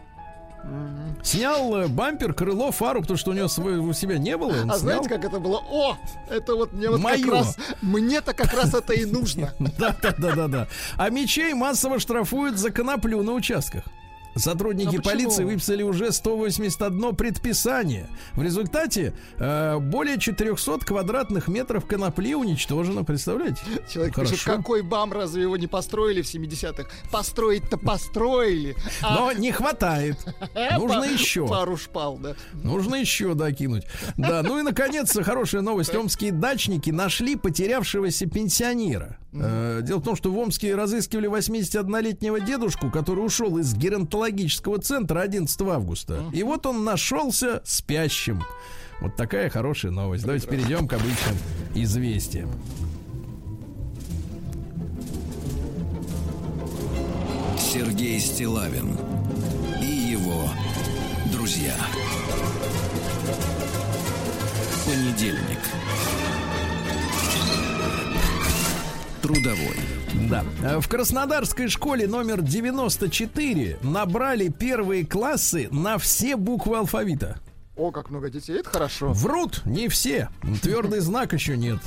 Снял 1.23 1.75
э, 1.77 1.89
бампер, 1.89 2.35
крыло, 2.35 2.71
фару, 2.71 3.01
потому 3.01 3.19
что 3.19 3.31
у 3.31 3.35
него 3.35 3.49
своего 3.49 3.89
у 3.89 3.93
себя 3.93 4.19
не 4.19 4.37
было. 4.37 4.53
А 4.53 4.63
снял. 4.65 4.79
знаете, 4.79 5.09
как 5.09 5.25
это 5.25 5.39
было? 5.39 5.59
О, 5.71 5.97
это 6.29 6.55
вот 6.55 6.73
мне 6.73 6.89
вот 6.91 7.01
Моё. 7.01 7.23
как 7.23 7.33
раз, 7.33 7.59
мне-то 7.83 8.35
как 8.35 8.53
раз 8.53 8.75
это 8.75 8.93
и 8.93 9.05
нужно. 9.11 9.55
Да, 9.59 9.97
да, 10.03 10.15
да, 10.17 10.35
да, 10.35 10.49
да. 10.49 10.69
А 10.97 11.11
мечей 11.11 11.55
массово 11.55 11.99
штрафуют 11.99 12.59
за 12.59 12.71
коноплю 12.71 13.23
на 13.23 13.33
участках. 13.33 13.85
Сотрудники 14.37 14.89
А 14.97 14.99
почему? 14.99 15.03
полиции 15.03 15.45
выписали 15.45 15.83
уже 15.83 16.13
181 16.13 17.17
предписание. 17.17 18.09
В 18.35 18.43
результате 18.43 19.13
э, 19.39 19.79
более 19.79 20.19
400 20.19 20.79
квадратных 20.81 21.49
метров 21.49 21.87
конопли 21.87 22.35
уничтожено. 22.35 23.05
Представляете? 23.05 23.61
Человек 23.93 24.15
Хорошо. 24.15 24.33
пишет, 24.33 24.47
какой 24.47 24.83
бам, 24.83 25.13
разве 25.13 25.43
его 25.43 25.57
не 25.57 25.67
построили 25.67 26.23
в 26.23 26.27
70-х? 26.33 26.89
Построить-то 27.11 27.77
построили. 27.77 28.77
А 29.03 29.15
Но 29.15 29.33
не 29.33 29.53
хватает. 29.53 30.17
Нужно 30.79 31.05
еще. 31.05 31.47
Пару 31.47 31.77
шпал, 31.77 32.19
да. 32.19 32.35
Нужно 32.53 32.97
еще 32.97 33.35
докинуть. 33.35 33.85
Да, 34.17 34.43
ну 34.43 34.59
и 34.59 34.63
наконец, 34.63 35.17
хорошая 35.23 35.63
новость. 35.63 35.95
Омские 35.95 36.33
дачники 36.33 36.91
нашли 36.91 37.37
потерявшегося 37.37 38.27
пенсионера. 38.27 39.19
Э, 39.33 39.81
Дело 39.83 39.99
в 40.01 40.05
том, 40.05 40.17
что 40.17 40.31
в 40.33 40.39
Омске 40.39 40.75
разыскивали 40.75 41.29
81-летнего 41.31 42.41
дедушку, 42.41 42.91
который 42.91 43.21
ушел 43.25 43.59
из 43.59 43.75
геронтологического 43.75 44.79
центра 44.79 45.21
11 45.21 45.61
августа. 45.63 46.25
И 46.33 46.43
вот 46.43 46.67
он 46.67 46.85
нашелся 46.85 47.63
спящим. 47.65 48.43
Вот 49.01 49.17
такая 49.17 49.49
хорошая 49.49 49.93
новость. 49.93 50.25
Давайте 50.25 50.47
перейдем 50.49 50.87
к 50.89 50.93
обычным 50.93 51.37
известиям. 51.75 52.51
Сергей 57.59 58.19
Стилавин 58.19 58.97
и 59.81 59.87
его 59.87 60.49
друзья. 61.33 61.75
Понедельник. 64.85 65.59
Трудовой. 69.23 69.77
Да. 70.29 70.45
Э, 70.63 70.79
В 70.81 70.89
Краснодарской 70.89 71.69
школе 71.69 72.07
номер 72.07 72.43
94 72.43 73.79
набрали 73.83 74.49
первые 74.49 75.05
классы 75.05 75.69
на 75.71 75.99
все 75.99 76.37
буквы 76.37 76.79
алфавита. 76.79 77.39
О, 77.77 77.93
как 77.93 78.11
много 78.11 78.29
детей, 78.29 78.59
это 78.59 78.69
хорошо. 78.69 79.13
Врут 79.15 79.63
не 79.65 79.89
все. 79.89 80.29
Твердый 80.63 81.01
знак 81.01 81.33
еще 81.33 81.57
нет. 81.57 81.79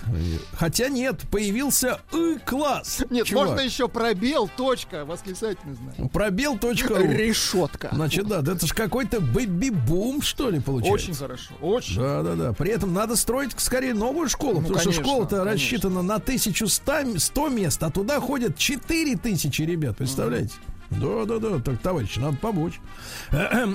Хотя 0.54 0.90
нет, 0.90 1.20
появился 1.30 2.00
И-класс. 2.12 3.04
Нет, 3.12 3.28
Чувак. 3.28 3.50
можно 3.50 3.62
еще 3.62 3.88
пробел, 3.88 4.50
точка, 4.58 5.06
восклицательный 5.06 5.76
знак. 5.76 6.12
Пробел 6.12 6.58
точка. 6.58 6.96
Решетка. 6.96 7.90
Значит, 7.92 8.28
да, 8.28 8.42
да 8.42 8.54
это 8.54 8.66
же 8.66 8.74
какой-то 8.74 9.20
бэби-бум, 9.22 10.24
что 10.24 10.50
ли, 10.50 10.60
получается. 10.60 10.94
Очень 10.94 11.14
хорошо, 11.16 11.54
очень. 11.62 12.00
Да, 12.02 12.24
да, 12.24 12.36
да. 12.36 12.54
При 12.54 12.72
этом 12.72 12.92
надо 12.94 13.16
строить 13.16 13.52
скорее 13.58 13.94
новую 13.94 14.30
школу, 14.30 14.56
Ну, 14.56 14.62
потому 14.62 14.80
что 14.80 14.84
конечно, 14.90 15.04
школа-то 15.04 15.30
конечно. 15.38 15.52
рассчитана 15.52 16.02
на 16.02 16.16
1100 16.16 17.20
100 17.20 17.50
мест, 17.50 17.84
а 17.84 17.92
туда 17.92 18.20
ходят 18.20 18.58
4000 18.58 19.62
ребят, 19.62 19.98
представляете? 19.98 20.56
Да, 21.00 21.26
да, 21.26 21.40
да, 21.40 21.60
так, 21.60 21.80
товарищи, 21.80 22.20
надо 22.20 22.38
помочь. 22.38 22.80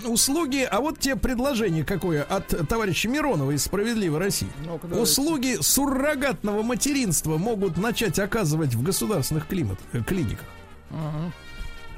Услуги, 0.07 0.67
а 0.71 0.81
вот 0.81 0.99
тебе 0.99 1.17
предложение 1.17 1.85
какое 1.85 2.23
от 2.23 2.47
товарища 2.69 3.09
Миронова 3.09 3.51
из 3.51 3.65
«Справедливой 3.65 4.19
России». 4.19 4.49
Давайте. 4.65 4.97
Услуги 4.97 5.57
суррогатного 5.61 6.63
материнства 6.63 7.39
могут 7.39 7.77
начать 7.77 8.19
оказывать 8.19 8.75
в 8.75 8.83
государственных 8.83 9.47
климат, 9.47 9.79
э, 9.93 10.03
клиниках. 10.03 10.47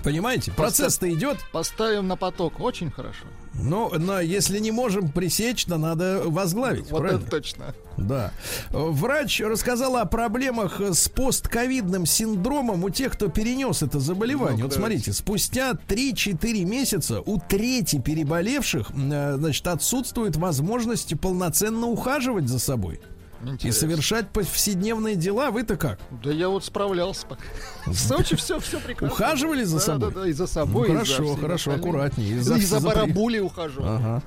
Понимаете? 0.03 0.51
Процесс-то 0.53 1.13
идет, 1.13 1.39
Поставим 1.53 2.09
на 2.09 2.17
поток, 2.17 2.61
очень 2.61 2.91
хорошо. 2.91 3.25
но, 3.55 3.91
но 3.99 4.21
если 4.21 4.59
не 4.59 4.71
можем 4.71 5.11
пресечь, 5.11 5.65
то 5.67 5.77
надо 5.77 6.23
возглавить. 6.25 6.91
Вот 6.91 7.01
правильно? 7.01 7.21
это 7.21 7.31
точно. 7.31 7.75
Да. 7.97 8.33
Врач 8.71 9.41
рассказала 9.41 10.01
о 10.01 10.05
проблемах 10.07 10.81
с 10.81 11.09
постковидным 11.09 12.07
синдромом 12.07 12.83
у 12.85 12.89
тех, 12.91 13.13
кто 13.13 13.29
перенес 13.29 13.83
это 13.83 14.01
заболевание. 14.01 14.57
Ну-ка, 14.65 14.65
вот 14.69 14.75
смотрите, 14.75 15.13
спустя 15.13 15.73
3-4 15.73 16.65
месяца 16.65 17.21
у 17.21 17.39
трети 17.39 18.01
переболевших, 18.01 18.91
э, 18.91 19.35
значит, 19.37 19.67
отсутствует 19.67 20.37
возможность 20.37 21.19
полноценно 21.21 21.87
ухаживать 21.87 22.49
за 22.49 22.59
собой 22.59 23.01
и 23.45 23.49
Интересно. 23.49 23.81
совершать 23.81 24.29
повседневные 24.31 25.17
дела. 25.17 25.51
Вы-то 25.51 25.77
как? 25.77 25.99
Да 26.23 26.31
я 26.31 26.49
вот 26.49 26.65
справлялся 26.65 27.27
пока. 27.27 27.43
В 27.87 27.95
Сочи 27.95 28.37
все, 28.37 28.61
все 28.61 28.79
прекрасно. 28.81 29.15
Ухаживали 29.15 29.65
за 29.65 29.77
Да, 29.79 29.83
собой? 29.85 30.13
Да, 30.13 30.21
да, 30.21 30.29
и 30.29 30.33
за 30.33 30.43
Ну, 30.43 30.47
собой. 30.47 30.85
и 30.89 30.93
за 30.93 30.95
хорошо, 30.95 31.25
всеми 31.25 31.41
хорошо, 31.41 31.73
аккуратнее. 31.75 32.31
И 32.31 32.39
за- 32.39 32.57
за, 32.59 32.81
за- 32.81 32.87
барабули 32.87 33.39
ухаживал. 33.39 33.89
Ага. 33.89 34.23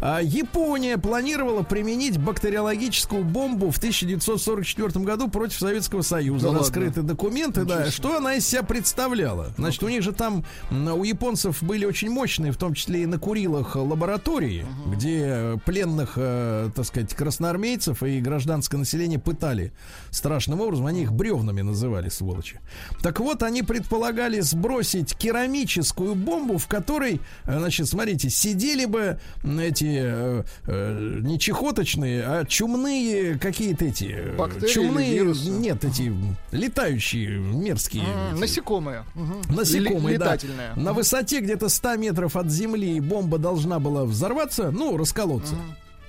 А, 0.00 0.20
Япония 0.22 0.98
планировала 0.98 1.62
применить 1.62 2.18
бактериологическую 2.18 3.24
бомбу 3.24 3.70
в 3.70 3.78
1944 3.78 5.04
году 5.04 5.28
против 5.28 5.58
Советского 5.58 6.02
Союза. 6.02 6.42
Да 6.44 6.48
ладно? 6.48 6.60
Раскрыты 6.64 7.02
документы, 7.02 7.64
да. 7.64 7.76
Ничего 7.76 7.90
себе. 7.90 7.90
Что 7.92 8.16
она 8.18 8.34
из 8.34 8.46
себя 8.46 8.62
представляла? 8.62 9.52
Значит, 9.56 9.82
у 9.82 9.88
них 9.88 10.02
же 10.02 10.12
там, 10.12 10.44
у 10.70 11.04
японцев 11.04 11.62
были 11.62 11.84
очень 11.86 12.10
мощные, 12.10 12.52
в 12.52 12.56
том 12.56 12.74
числе 12.74 13.02
и 13.02 13.06
на 13.06 13.18
Курилах, 13.18 13.76
лаборатории, 13.76 14.66
где 14.86 15.22
э, 15.26 15.56
пленных, 15.64 16.12
э, 16.16 16.70
так 16.74 16.84
сказать, 16.84 17.14
красноармейцев 17.14 18.02
и 18.02 18.20
гражданское 18.58 18.76
население 18.78 19.18
пытали 19.18 19.72
страшным 20.10 20.60
образом. 20.60 20.86
Они 20.86 21.02
их 21.02 21.12
бревнами 21.12 21.62
называли, 21.62 22.08
сволочи. 22.08 22.60
Так 23.02 23.20
вот, 23.20 23.42
они 23.42 23.62
предполагали 23.62 24.40
сбросить 24.40 25.14
керамическую 25.16 26.14
бомбу, 26.16 26.58
в 26.58 26.66
которой, 26.66 27.20
э, 27.44 27.58
значит, 27.58 27.86
смотрите, 27.86 28.30
сидели 28.30 28.84
бы 28.86 29.20
эти 29.44 30.00
э, 30.02 30.42
э, 30.66 31.18
не 31.22 31.38
чехоточные, 31.38 32.22
а 32.24 32.44
чумные 32.44 33.38
какие-то 33.38 33.84
эти... 33.84 34.04
э, 34.10 34.36
Бактерии 34.36 34.72
чумные, 34.72 35.20
нет, 35.58 35.84
эти 35.84 36.12
летающие, 36.50 37.38
мерзкие. 37.38 38.02
Эти- 38.02 38.40
Насекомые. 38.40 39.04
Насекомые, 39.48 40.14
Ле- 40.14 40.18
да. 40.18 40.24
Летательные. 40.34 40.72
На 40.74 40.92
высоте 40.92 41.40
где-то 41.40 41.68
100 41.68 41.96
метров 41.96 42.34
от 42.36 42.50
земли 42.50 42.98
бомба 43.00 43.38
должна 43.38 43.78
была 43.78 44.04
взорваться, 44.04 44.70
ну, 44.72 44.96
расколоться. 44.96 45.54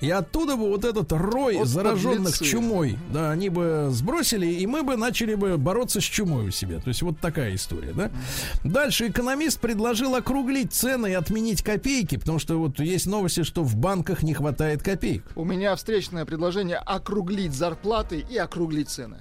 И 0.00 0.10
оттуда 0.10 0.56
бы 0.56 0.68
вот 0.68 0.84
этот 0.84 1.12
рой 1.12 1.56
Вот 1.56 1.68
зараженных 1.68 2.32
подлецы. 2.32 2.44
чумой, 2.44 2.98
да, 3.12 3.30
они 3.30 3.48
бы 3.50 3.88
сбросили, 3.90 4.46
и 4.46 4.66
мы 4.66 4.82
бы 4.82 4.96
начали 4.96 5.34
бы 5.34 5.58
бороться 5.58 6.00
с 6.00 6.04
чумой 6.04 6.48
у 6.48 6.50
себя. 6.50 6.78
То 6.80 6.88
есть 6.88 7.02
вот 7.02 7.18
такая 7.20 7.54
история, 7.54 7.92
да. 7.92 8.10
Дальше 8.64 9.08
экономист 9.08 9.60
предложил 9.60 10.14
округлить 10.14 10.72
цены 10.72 11.10
и 11.10 11.14
отменить 11.14 11.62
копейки, 11.62 12.16
потому 12.16 12.38
что 12.38 12.56
вот 12.58 12.80
есть 12.80 13.06
новости, 13.06 13.42
что 13.42 13.62
в 13.62 13.76
банках 13.76 14.22
не 14.22 14.34
хватает 14.34 14.82
копеек. 14.82 15.24
У 15.36 15.44
меня 15.44 15.76
встречное 15.76 16.24
предложение 16.24 16.78
округлить 16.78 17.52
зарплаты 17.52 18.24
и 18.28 18.36
округлить 18.38 18.88
цены. 18.88 19.18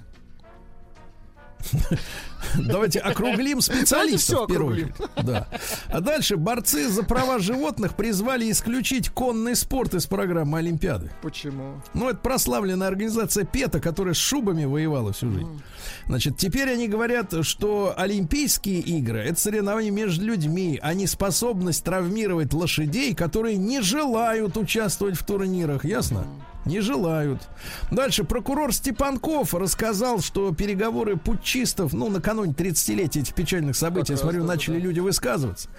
Давайте 2.57 2.99
округлим 2.99 3.62
специалистов 3.62 4.49
очередь. 4.49 4.93
Да. 5.24 5.47
А 5.88 5.99
дальше 6.01 6.38
борцы 6.38 6.89
за 6.89 7.03
права 7.03 7.39
животных 7.39 7.95
призвали 7.95 8.49
исключить 8.51 9.10
конный 9.10 9.55
спорт 9.55 9.93
из 9.93 10.05
программы 10.05 10.60
Олимпиады. 10.60 11.12
Почему? 11.22 11.82
Ну, 11.93 12.10
это 12.10 12.20
прославленная 12.20 12.88
организация 12.88 13.45
ПЕТа, 13.45 13.80
которая 13.80 14.14
с 14.14 14.18
шубами 14.18 14.66
воевала 14.66 15.14
всю 15.14 15.32
жизнь. 15.32 15.62
Значит, 16.07 16.38
теперь 16.38 16.72
они 16.72 16.88
говорят, 16.88 17.34
что 17.45 17.93
Олимпийские 17.97 18.80
игры 18.80 19.20
это 19.20 19.39
соревнования 19.39 19.91
между 19.91 20.26
людьми, 20.26 20.80
а 20.82 20.93
не 20.93 21.07
способность 21.07 21.84
травмировать 21.84 22.53
лошадей, 22.53 23.14
которые 23.14 23.57
не 23.57 23.82
желают 23.82 24.57
участвовать 24.57 25.18
в 25.18 25.26
турнирах. 25.26 25.86
Ясно? 25.86 26.26
Не 26.66 26.82
желают. 26.82 27.41
Дальше 27.89 28.24
прокурор 28.24 28.74
Степанков 28.74 29.53
рассказал, 29.53 30.20
что 30.20 30.53
переговоры 30.53 31.16
путчистов, 31.18 31.93
ну, 31.93 32.10
накануне 32.10 32.53
30-летия 32.53 33.22
этих 33.22 33.34
печальных 33.34 33.76
событий, 33.76 34.12
я 34.12 34.16
раз, 34.16 34.22
смотрю, 34.22 34.43
начали 34.43 34.76
да. 34.76 34.82
люди 34.82 34.99
высказываться. 34.99 35.70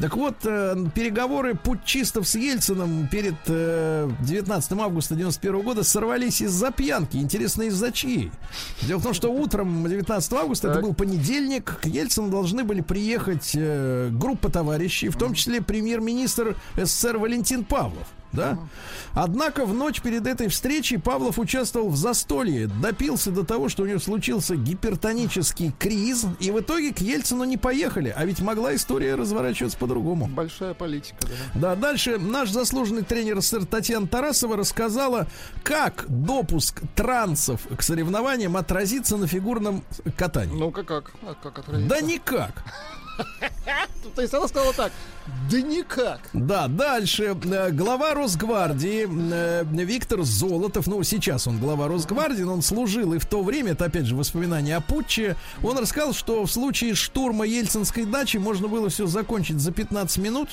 Так 0.00 0.16
вот, 0.16 0.36
э, 0.44 0.76
переговоры 0.94 1.54
путчистов 1.54 2.26
с 2.28 2.36
Ельциным 2.36 3.08
перед 3.08 3.34
э, 3.46 4.10
19 4.20 4.72
августа 4.72 5.14
91 5.16 5.60
года 5.60 5.82
сорвались 5.82 6.40
из-за 6.40 6.70
пьянки. 6.70 7.16
Интересно, 7.16 7.62
из-за 7.62 7.92
чьей? 7.92 8.30
Дело 8.82 8.98
в 8.98 9.02
том, 9.02 9.14
что 9.14 9.32
утром 9.32 9.86
19 9.86 10.32
августа, 10.34 10.68
это 10.68 10.76
Так. 10.76 10.84
был 10.84 10.94
понедельник, 10.94 11.78
к 11.80 11.86
Ельцину 11.86 12.30
должны 12.30 12.64
были 12.64 12.80
приехать 12.80 13.52
э, 13.54 14.08
группа 14.12 14.50
товарищей, 14.50 15.08
в 15.08 15.16
том 15.16 15.34
числе 15.34 15.60
премьер-министр 15.60 16.56
СССР 16.76 17.18
Валентин 17.18 17.64
Павлов. 17.64 18.06
Да? 18.32 18.58
Однако 19.14 19.64
в 19.64 19.74
ночь 19.74 20.00
перед 20.00 20.26
этой 20.26 20.48
встречей 20.48 20.98
Павлов 20.98 21.38
участвовал 21.38 21.88
в 21.88 21.96
застолье, 21.96 22.66
допился 22.66 23.30
до 23.30 23.44
того, 23.44 23.68
что 23.68 23.84
у 23.84 23.86
него 23.86 23.98
случился 23.98 24.56
гипертонический 24.56 25.72
криз, 25.78 26.26
и 26.40 26.50
в 26.50 26.60
итоге 26.60 26.92
к 26.92 26.98
Ельцину 26.98 27.44
не 27.44 27.56
поехали. 27.56 28.12
А 28.14 28.24
ведь 28.24 28.40
могла 28.40 28.74
история 28.74 29.14
разворачиваться 29.14 29.78
по-другому. 29.78 30.26
Большая 30.26 30.74
политика, 30.74 31.16
да. 31.54 31.74
Да, 31.74 31.76
дальше 31.76 32.18
наш 32.18 32.50
заслуженный 32.50 33.02
тренер 33.02 33.40
СССР 33.40 33.64
Татьяна 33.66 34.06
Тарасова 34.06 34.56
рассказала, 34.56 35.26
как 35.62 36.04
допуск 36.08 36.82
трансов 36.94 37.62
к 37.76 37.82
соревнованиям 37.82 38.56
отразится 38.56 39.16
на 39.16 39.26
фигурном 39.26 39.84
катании. 40.16 40.58
Ну-ка 40.58 40.84
как? 40.84 41.12
А 41.22 41.34
как 41.34 41.58
отразится? 41.60 41.88
Да 41.88 42.00
никак. 42.00 42.64
То 44.14 44.22
есть 44.22 44.34
она 44.34 44.48
сказала 44.48 44.72
так. 44.72 44.92
Да 45.50 45.60
никак. 45.62 46.20
Да, 46.32 46.68
дальше. 46.68 47.34
Э, 47.44 47.70
Глава 47.70 48.14
Росгвардии 48.14 49.06
э, 49.08 49.64
Виктор 49.84 50.22
Золотов, 50.22 50.86
ну, 50.86 51.02
сейчас 51.02 51.46
он 51.46 51.58
глава 51.58 51.88
Росгвардии, 51.88 52.42
но 52.42 52.52
он 52.54 52.62
служил 52.62 53.14
и 53.14 53.18
в 53.18 53.24
то 53.26 53.42
время, 53.42 53.72
это 53.72 53.86
опять 53.86 54.04
же 54.04 54.14
воспоминания 54.14 54.76
о 54.76 54.80
путче, 54.80 55.36
он 55.62 55.78
рассказал, 55.78 56.12
что 56.12 56.44
в 56.44 56.50
случае 56.50 56.94
штурма 56.94 57.46
Ельцинской 57.46 58.04
дачи 58.04 58.36
можно 58.36 58.68
было 58.68 58.90
все 58.90 59.06
закончить 59.06 59.58
за 59.60 59.72
15 59.72 60.18
минут. 60.18 60.50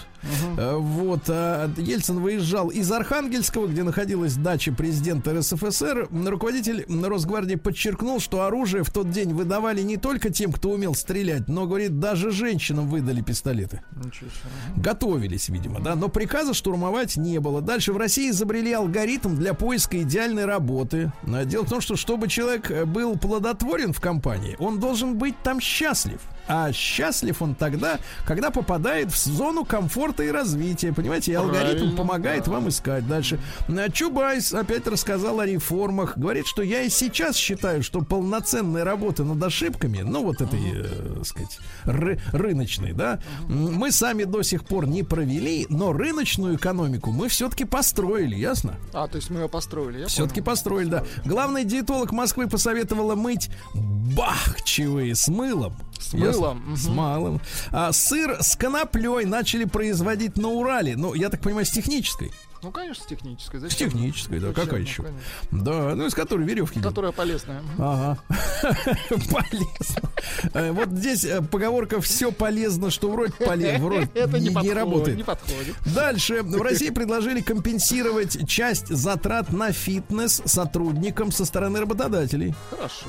Э, 0.57 0.75
Вот. 0.77 1.23
а 1.27 1.69
Ельцин 1.77 2.19
выезжал 2.19 2.69
из 2.69 2.89
Архангельского, 2.91 3.67
где 3.67 3.83
находилась 3.83 4.35
дача 4.35 4.71
президента 4.71 5.33
РСФСР. 5.33 6.07
Руководитель 6.25 6.85
Росгвардии 6.87 7.55
подчеркнул, 7.55 8.19
что 8.21 8.43
оружие 8.43 8.83
в 8.83 8.91
тот 8.91 9.09
день 9.11 9.33
выдавали 9.33 9.81
не 9.81 9.97
только 9.97 10.29
тем, 10.29 10.51
кто 10.53 10.69
умел 10.71 10.95
стрелять, 10.95 11.47
но, 11.49 11.65
говорит, 11.65 11.99
даже 11.99 12.31
женщинам 12.31 12.87
выдали 12.87 13.21
пистолеты. 13.21 13.81
Ничего 13.95 14.29
себе. 14.29 14.64
Готовились, 14.75 15.49
видимо, 15.49 15.79
да, 15.79 15.95
но 15.95 16.09
приказа 16.09 16.53
штурмовать 16.53 17.17
не 17.17 17.39
было. 17.39 17.61
Дальше 17.61 17.93
в 17.93 17.97
России 17.97 18.29
изобрели 18.29 18.73
алгоритм 18.73 19.35
для 19.35 19.53
поиска 19.53 20.01
идеальной 20.01 20.45
работы. 20.45 21.11
Дело 21.23 21.65
в 21.65 21.69
том, 21.69 21.81
что 21.81 21.95
чтобы 21.95 22.27
человек 22.27 22.69
э, 22.71 22.85
был 22.85 23.17
плодотворен 23.17 23.93
в 23.93 24.01
компании, 24.01 24.55
он 24.59 24.79
должен 24.79 25.17
быть 25.17 25.35
там 25.43 25.59
счастлив. 25.59 26.19
А 26.47 26.71
счастлив 26.71 27.41
он 27.41 27.55
тогда, 27.55 27.99
когда 28.25 28.51
попадает 28.51 29.11
в 29.11 29.17
зону 29.17 29.65
комфорта 29.65 30.23
и 30.23 30.29
развития. 30.29 30.93
Понимаете, 30.93 31.31
и 31.31 31.35
алгоритм 31.35 31.95
помогает 31.95 32.47
вам 32.47 32.69
искать 32.69 33.07
дальше. 33.07 33.39
А 33.67 33.89
Чубайс 33.89 34.53
опять 34.53 34.87
рассказал 34.87 35.39
о 35.39 35.45
реформах. 35.45 36.17
Говорит, 36.17 36.45
что 36.47 36.61
я 36.61 36.81
и 36.83 36.89
сейчас 36.89 37.35
считаю, 37.35 37.83
что 37.83 38.01
полноценная 38.01 38.83
работа 38.83 39.23
над 39.23 39.41
ошибками, 39.43 40.01
ну 40.01 40.23
вот 40.23 40.41
этой, 40.41 40.61
э, 40.73 41.23
сказать, 41.23 41.57
ры- 41.85 42.19
рыночной, 42.31 42.93
да, 42.93 43.19
мы 43.47 43.91
сами 43.91 44.23
до 44.23 44.43
сих 44.43 44.65
пор 44.65 44.87
не 44.87 45.03
провели, 45.03 45.65
но 45.69 45.93
рыночную 45.93 46.55
экономику 46.55 47.11
мы 47.11 47.27
все-таки 47.29 47.65
построили, 47.65 48.35
ясно? 48.35 48.75
А, 48.93 49.07
то 49.07 49.17
есть 49.17 49.29
мы 49.29 49.41
ее 49.41 49.49
построили, 49.49 49.99
я 49.99 50.07
Все-таки 50.07 50.41
построили, 50.41 50.89
да. 50.89 51.03
Главный 51.25 51.65
диетолог 51.65 52.11
Москвы 52.11 52.47
посоветовала 52.47 53.15
мыть 53.15 53.49
бахчевые 53.73 55.15
с 55.15 55.27
мылом. 55.27 55.73
С 55.99 56.13
Ясно? 56.13 56.53
мылом, 56.53 56.75
С 56.77 56.87
малым. 56.87 57.41
А 57.71 57.91
сыр 57.91 58.37
с 58.41 58.55
коноплей 58.55 59.25
начали 59.25 59.65
производить 59.65 60.37
на 60.37 60.49
Урале. 60.49 60.95
Ну, 60.95 61.13
я 61.13 61.29
так 61.29 61.41
понимаю, 61.41 61.65
с 61.65 61.71
технической. 61.71 62.31
Ну, 62.63 62.71
конечно, 62.71 63.03
с 63.03 63.07
технической. 63.07 63.59
С 63.59 63.63
Зачем? 63.63 63.91
технической, 63.91 64.39
да. 64.39 64.47
Зачем? 64.47 64.63
Какая 64.65 64.79
Ну, 64.81 64.85
еще? 64.87 65.03
конечно. 65.03 65.21
Да, 65.51 65.95
ну 65.95 66.07
из 66.07 66.13
которой 66.15 66.47
веревки. 66.47 66.81
Которая 66.81 67.11
полезная. 67.11 67.61
Мгм. 67.61 67.73
Ага. 67.83 68.17
Полезно. 69.09 70.09
Э, 70.53 70.71
Вот 70.71 70.89
здесь 70.89 71.25
э, 71.25 71.41
поговорка 71.41 72.01
все 72.01 72.31
полезно, 72.31 72.89
что 72.89 73.11
вроде 73.11 73.33
полезно, 73.33 73.85
вроде 73.85 74.09
Это 74.15 74.39
не, 74.39 74.49
работает. 74.73 75.17
Не 75.17 75.23
подходит. 75.23 75.75
Дальше. 75.93 76.41
В 76.41 76.61
России 76.61 76.89
предложили 76.89 77.41
компенсировать 77.41 78.47
часть 78.49 78.87
затрат 78.87 79.51
на 79.53 79.71
фитнес 79.71 80.41
сотрудникам 80.45 81.31
со 81.31 81.45
стороны 81.45 81.79
работодателей. 81.81 82.55
Хорошо. 82.71 83.05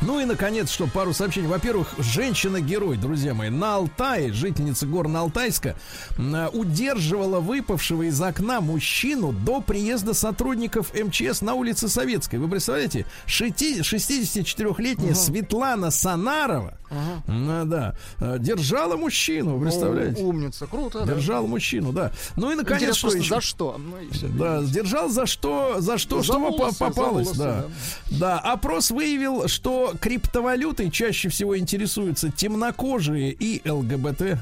Ну 0.00 0.20
и, 0.20 0.24
наконец, 0.24 0.70
что 0.70 0.86
пару 0.86 1.12
сообщений. 1.12 1.48
Во-первых, 1.48 1.92
женщина-герой, 1.98 2.96
друзья 2.98 3.34
мои, 3.34 3.50
на 3.50 3.74
Алтае, 3.74 4.32
жительница 4.32 4.86
Горно-Алтайска, 4.86 5.74
м, 6.16 6.34
э, 6.36 6.48
удерживала 6.50 7.40
выпавшего 7.40 8.02
из 8.02 8.20
окна 8.22 8.60
мужчину 8.60 9.32
до 9.32 9.60
приезда 9.60 10.14
сотрудников 10.14 10.92
МЧС 10.94 11.40
на 11.42 11.54
улице 11.54 11.88
Советской. 11.88 12.36
Вы 12.36 12.48
представляете? 12.48 13.06
Шести- 13.26 13.82
64-летняя 13.82 15.14
Светлана 15.14 15.90
Санарова, 15.90 16.78
м, 17.26 17.68
да, 17.68 17.96
держала 18.38 18.96
мужчину, 18.96 19.56
вы 19.56 19.64
представляете? 19.66 20.22
О, 20.22 20.26
умница, 20.28 20.68
круто. 20.68 21.00
да. 21.04 21.14
Держала 21.14 21.46
мужчину, 21.48 21.92
да. 21.92 22.12
Ну 22.36 22.52
и, 22.52 22.54
наконец, 22.54 22.82
Интересно, 22.82 23.08
что 23.10 23.18
еще? 23.18 23.34
за 23.34 23.40
что? 23.40 23.76
Ну, 23.78 23.96
и. 24.00 24.26
Да, 24.38 24.62
держал 24.62 25.08
за 25.08 25.26
что, 25.26 25.80
за 25.80 25.98
что, 25.98 26.18
За 26.18 26.22
что 26.22 26.38
волосы, 26.38 26.58
попа- 26.58 26.72
за 26.72 26.84
попалось, 26.94 27.26
волосы, 27.26 27.38
да. 27.40 27.64
да. 28.10 28.38
опрос 28.38 28.92
выявил, 28.92 29.48
что 29.48 29.87
криптовалютой 29.94 30.90
чаще 30.90 31.28
всего 31.28 31.58
интересуются 31.58 32.30
темнокожие 32.30 33.32
и 33.32 33.60
ЛГБТ. 33.68 34.38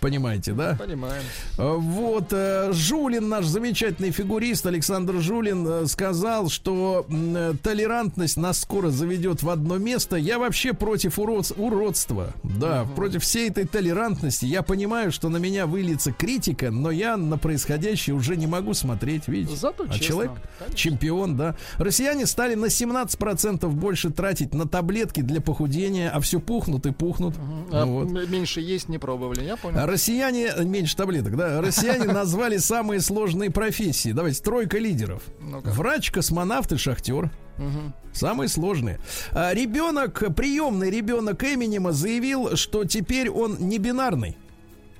Понимаете, 0.00 0.52
да? 0.52 0.76
Понимаем. 0.78 1.22
Э, 1.58 1.74
Вот, 1.76 2.28
э, 2.32 2.70
Жулин, 2.72 3.28
наш 3.28 3.46
замечательный 3.46 4.10
фигурист 4.10 4.66
Александр 4.66 5.18
Жулин, 5.20 5.66
э, 5.66 5.86
сказал, 5.86 6.48
что 6.48 7.06
э, 7.10 7.54
толерантность 7.62 8.36
нас 8.36 8.60
скоро 8.60 8.90
заведет 8.90 9.42
в 9.42 9.50
одно 9.50 9.78
место. 9.78 10.16
Я 10.16 10.38
вообще 10.38 10.72
против 10.72 11.18
урод- 11.18 11.54
уродства. 11.58 12.32
Да, 12.44 12.86
против 12.96 13.22
всей 13.22 13.48
этой 13.50 13.66
толерантности. 13.66 14.44
Я 14.46 14.62
понимаю, 14.62 15.10
что 15.12 15.28
на 15.28 15.38
меня 15.38 15.66
выльется 15.66 16.12
критика, 16.12 16.70
но 16.70 16.90
я 16.90 17.16
на 17.16 17.38
происходящее 17.38 18.14
уже 18.14 18.36
не 18.36 18.46
могу 18.46 18.74
смотреть, 18.74 19.28
видите? 19.28 19.56
Зато 19.56 19.84
а 19.84 19.92
честно, 19.94 20.06
человек 20.06 20.32
конечно. 20.58 20.76
чемпион, 20.76 21.36
да. 21.36 21.56
Россияне 21.78 22.26
стали 22.26 22.54
на 22.54 22.66
17% 22.66 23.66
больше 23.68 24.10
тратить 24.10 24.54
на 24.54 24.66
таблетки 24.68 25.20
для 25.20 25.40
похудения, 25.40 26.10
а 26.10 26.20
все 26.20 26.40
пухнут 26.40 26.86
и 26.86 26.92
пухнут. 26.92 27.34
А 27.72 27.84
Ну 27.84 27.92
вот. 27.92 28.10
м- 28.10 28.30
Меньше 28.30 28.60
есть 28.60 28.88
не 28.88 28.98
пробовали, 28.98 29.42
я 29.44 29.56
понял. 29.56 29.78
Россияне, 29.88 30.52
меньше 30.64 30.94
таблеток, 30.96 31.34
да, 31.36 31.60
россияне 31.62 32.04
назвали 32.04 32.58
самые 32.58 33.00
сложные 33.00 33.50
профессии. 33.50 34.12
Давайте, 34.12 34.42
тройка 34.42 34.78
лидеров. 34.78 35.22
Ну-ка. 35.40 35.70
Врач, 35.70 36.10
космонавт 36.10 36.72
и 36.72 36.76
шахтер. 36.76 37.30
Мгм. 37.56 37.94
Самые 38.12 38.48
сложные. 38.48 39.00
А, 39.32 39.54
ребенок, 39.54 40.34
приемный 40.36 40.90
ребенок 40.90 41.42
Эминема 41.42 41.92
заявил, 41.92 42.54
что 42.56 42.84
теперь 42.84 43.30
он 43.30 43.56
не 43.58 43.78
бинарный. 43.78 44.36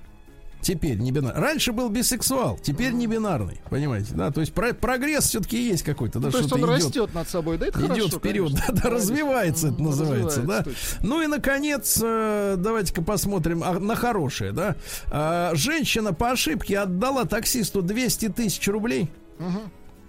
Теперь 0.61 0.97
не 0.97 1.11
бинарный. 1.11 1.41
Раньше 1.41 1.71
был 1.71 1.89
бисексуал, 1.89 2.59
теперь 2.61 2.91
не 2.91 3.07
бинарный. 3.07 3.61
Понимаете, 3.69 4.13
да? 4.13 4.29
То 4.31 4.41
есть 4.41 4.53
про- 4.53 4.73
прогресс 4.73 5.25
все-таки 5.29 5.57
есть 5.69 5.83
какой-то, 5.83 6.19
да, 6.19 6.31
То 6.31 6.37
есть 6.39 6.51
он 6.51 6.59
идет. 6.59 6.69
растет 6.69 7.13
над 7.13 7.29
собой, 7.29 7.57
да, 7.57 7.67
это 7.67 7.79
Идет 7.79 7.89
хорошо, 7.89 8.19
вперед, 8.19 8.49
конечно. 8.51 8.73
да, 8.73 8.81
да, 8.83 8.89
развивается, 8.89 9.67
это 9.69 9.81
называется, 9.81 10.41
да. 10.41 10.57
развивается, 10.59 10.91
точно. 10.91 11.07
Ну 11.07 11.21
и 11.21 11.27
наконец, 11.27 11.99
э, 12.03 12.55
давайте-ка 12.57 13.01
посмотрим 13.01 13.63
а, 13.63 13.79
на 13.79 13.95
хорошее, 13.95 14.51
да. 14.51 14.75
А, 15.07 15.51
Женщина 15.55 16.13
по 16.13 16.31
ошибке 16.31 16.77
отдала 16.79 17.25
таксисту 17.25 17.81
200 17.81 18.29
тысяч 18.29 18.67
рублей. 18.67 19.09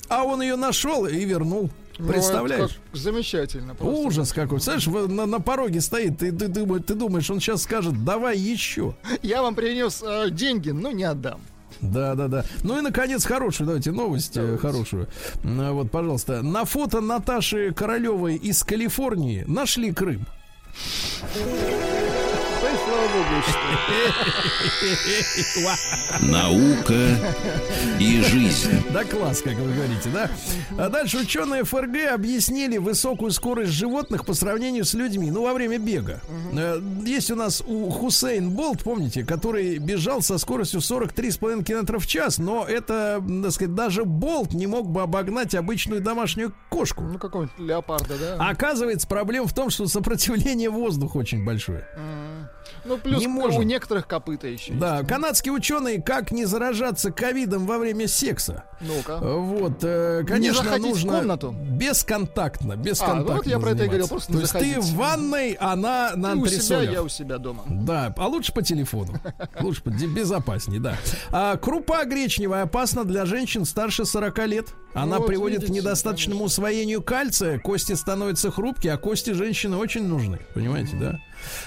А 0.09 0.24
он 0.24 0.42
ее 0.42 0.57
нашел 0.57 1.07
и 1.07 1.24
вернул. 1.24 1.70
Ну, 2.01 2.09
Представляешь? 2.12 2.70
как 2.92 2.96
замечательно. 3.01 3.74
просто. 3.74 3.96
Ужас 4.01 4.32
какой. 4.32 4.61
Знаешь, 4.61 4.86
на, 4.86 5.26
на 5.26 5.40
пороге 5.40 5.80
стоит, 5.80 6.18
ты, 6.18 6.32
ты, 6.32 6.48
думаешь, 6.48 6.82
ты 6.86 6.94
думаешь, 6.94 7.30
он 7.30 7.40
сейчас 7.40 7.62
скажет, 7.62 8.05
давай 8.05 8.38
еще. 8.38 8.94
Я 9.22 9.42
вам 9.42 9.55
принес 9.55 10.03
э, 10.07 10.30
деньги, 10.30 10.70
но 10.70 10.90
не 10.90 11.05
отдам. 11.05 11.40
Да, 11.80 12.14
да, 12.14 12.28
да. 12.28 12.44
Ну 12.62 12.78
и 12.78 12.82
наконец 12.82 13.24
хорошую, 13.24 13.66
давайте 13.66 13.90
новость 13.92 14.36
э, 14.36 14.59
хорошую. 14.59 15.09
М, 15.44 15.74
Вот, 15.74 15.90
пожалуйста. 15.90 16.42
На 16.42 16.64
фото 16.64 17.01
Наташи 17.01 17.72
Королевой 17.72 18.36
из 18.36 18.62
Калифорнии 18.64 19.44
нашли 19.46 19.92
Крым. 19.92 20.26
Да 22.91 22.97
и 22.97 23.03
слава 23.03 23.09
богу, 23.09 23.43
что 23.47 23.61
Наука 26.26 26.95
и 27.99 28.20
жизнь. 28.22 28.82
Да 28.93 29.05
класс, 29.05 29.43
как 29.43 29.55
вы 29.55 29.72
говорите, 29.72 30.09
да? 30.12 30.30
А 30.78 30.88
дальше 30.88 31.18
ученые 31.18 31.64
ФРГ 31.64 32.12
объяснили 32.12 32.78
высокую 32.78 33.30
скорость 33.30 33.72
животных 33.72 34.24
по 34.26 34.34
сравнению 34.34 34.84
с 34.84 34.95
людьми, 34.95 35.30
ну, 35.30 35.43
во 35.45 35.53
время 35.55 35.78
бега. 35.78 36.20
Э, 36.53 36.80
Есть 37.05 37.30
у 37.30 37.36
нас 37.36 37.62
у 37.66 37.91
Хусейн 37.91 38.51
Болт, 38.51 38.82
помните, 38.82 39.24
который 39.24 39.78
бежал 39.78 40.22
со 40.22 40.38
скоростью 40.38 40.80
43,5 40.80 41.62
км 41.64 41.99
в 41.99 42.07
час, 42.07 42.38
но 42.38 42.64
это, 42.66 43.22
так 43.43 43.53
сказать, 43.53 43.74
даже 43.74 44.05
Болт 44.05 44.53
не 44.53 44.66
мог 44.66 44.88
бы 44.88 45.03
обогнать 45.03 45.55
обычную 45.55 46.01
домашнюю 46.01 46.53
кошку. 46.68 47.03
Ну, 47.03 47.18
какого-нибудь 47.18 47.59
леопарда, 47.59 48.14
да? 48.18 48.36
Оказывается, 48.49 49.07
проблема 49.07 49.47
в 49.47 49.55
том, 49.55 49.70
что 49.70 49.86
сопротивление 49.86 50.70
воздуха 50.70 51.16
очень 51.18 51.45
большое. 51.45 51.86
Ну, 52.85 52.99
плюс 52.99 53.20
не 53.20 53.26
к- 53.26 53.31
можем. 53.31 53.61
у 53.61 53.62
некоторых 53.62 54.07
копыта 54.07 54.47
еще. 54.49 54.72
Да, 54.74 55.03
канадские 55.05 55.53
ученые, 55.53 56.01
как 56.03 56.31
не 56.31 56.45
заражаться 56.45 57.11
ковидом 57.12 57.66
во 57.66 57.78
время 57.78 58.09
секса. 58.09 58.64
Ну-ка. 58.81 59.18
Вот, 59.18 59.83
э, 59.83 60.24
конечно, 60.26 60.72
в 60.72 60.78
нужно 60.78 61.12
комнату? 61.12 61.55
бесконтактно, 62.01 62.74
А, 62.74 62.76
бесконтактно. 62.76 63.24
ну 63.31 63.37
вот 63.37 63.47
я 63.47 63.59
про 63.59 63.70
это 63.72 63.85
и 63.85 63.87
говорил, 63.87 64.09
просто 64.09 64.28
То 64.28 64.35
не 64.35 64.41
есть 64.41 64.53
ты 64.53 64.81
в 64.81 64.95
ванной, 64.95 65.53
она 65.53 66.12
на 66.16 66.33
Ты 66.33 66.39
у 66.39 66.47
себя, 66.47 66.81
я 66.83 67.03
у 67.03 67.09
себя 67.09 67.39
дома. 67.39 67.64
Да, 67.68 68.14
а 68.16 68.26
лучше 68.26 68.53
по 68.53 68.62
телефону. 68.62 69.14
Лучше 69.61 69.83
безопаснее, 69.85 70.81
да. 70.81 70.97
А, 71.31 71.57
крупа 71.57 72.05
гречневая 72.05 72.62
опасна 72.64 73.05
для 73.05 73.26
женщин 73.26 73.64
старше 73.64 74.05
40 74.05 74.47
лет. 74.47 74.68
Она 74.95 75.18
Вот, 75.18 75.26
приводит 75.28 75.59
к 75.59 75.62
видите, 75.64 75.81
недостаточному 75.81 76.45
усвоению 76.45 77.03
кальция, 77.03 77.59
кости 77.61 77.93
становятся 77.93 78.51
хрупкие, 78.51 78.95
а 78.95 78.97
кости 78.97 79.31
женщины 79.31 79.76
очень 79.76 80.05
нужны. 80.07 80.41
Понимаете, 80.55 80.97
да? 80.97 81.18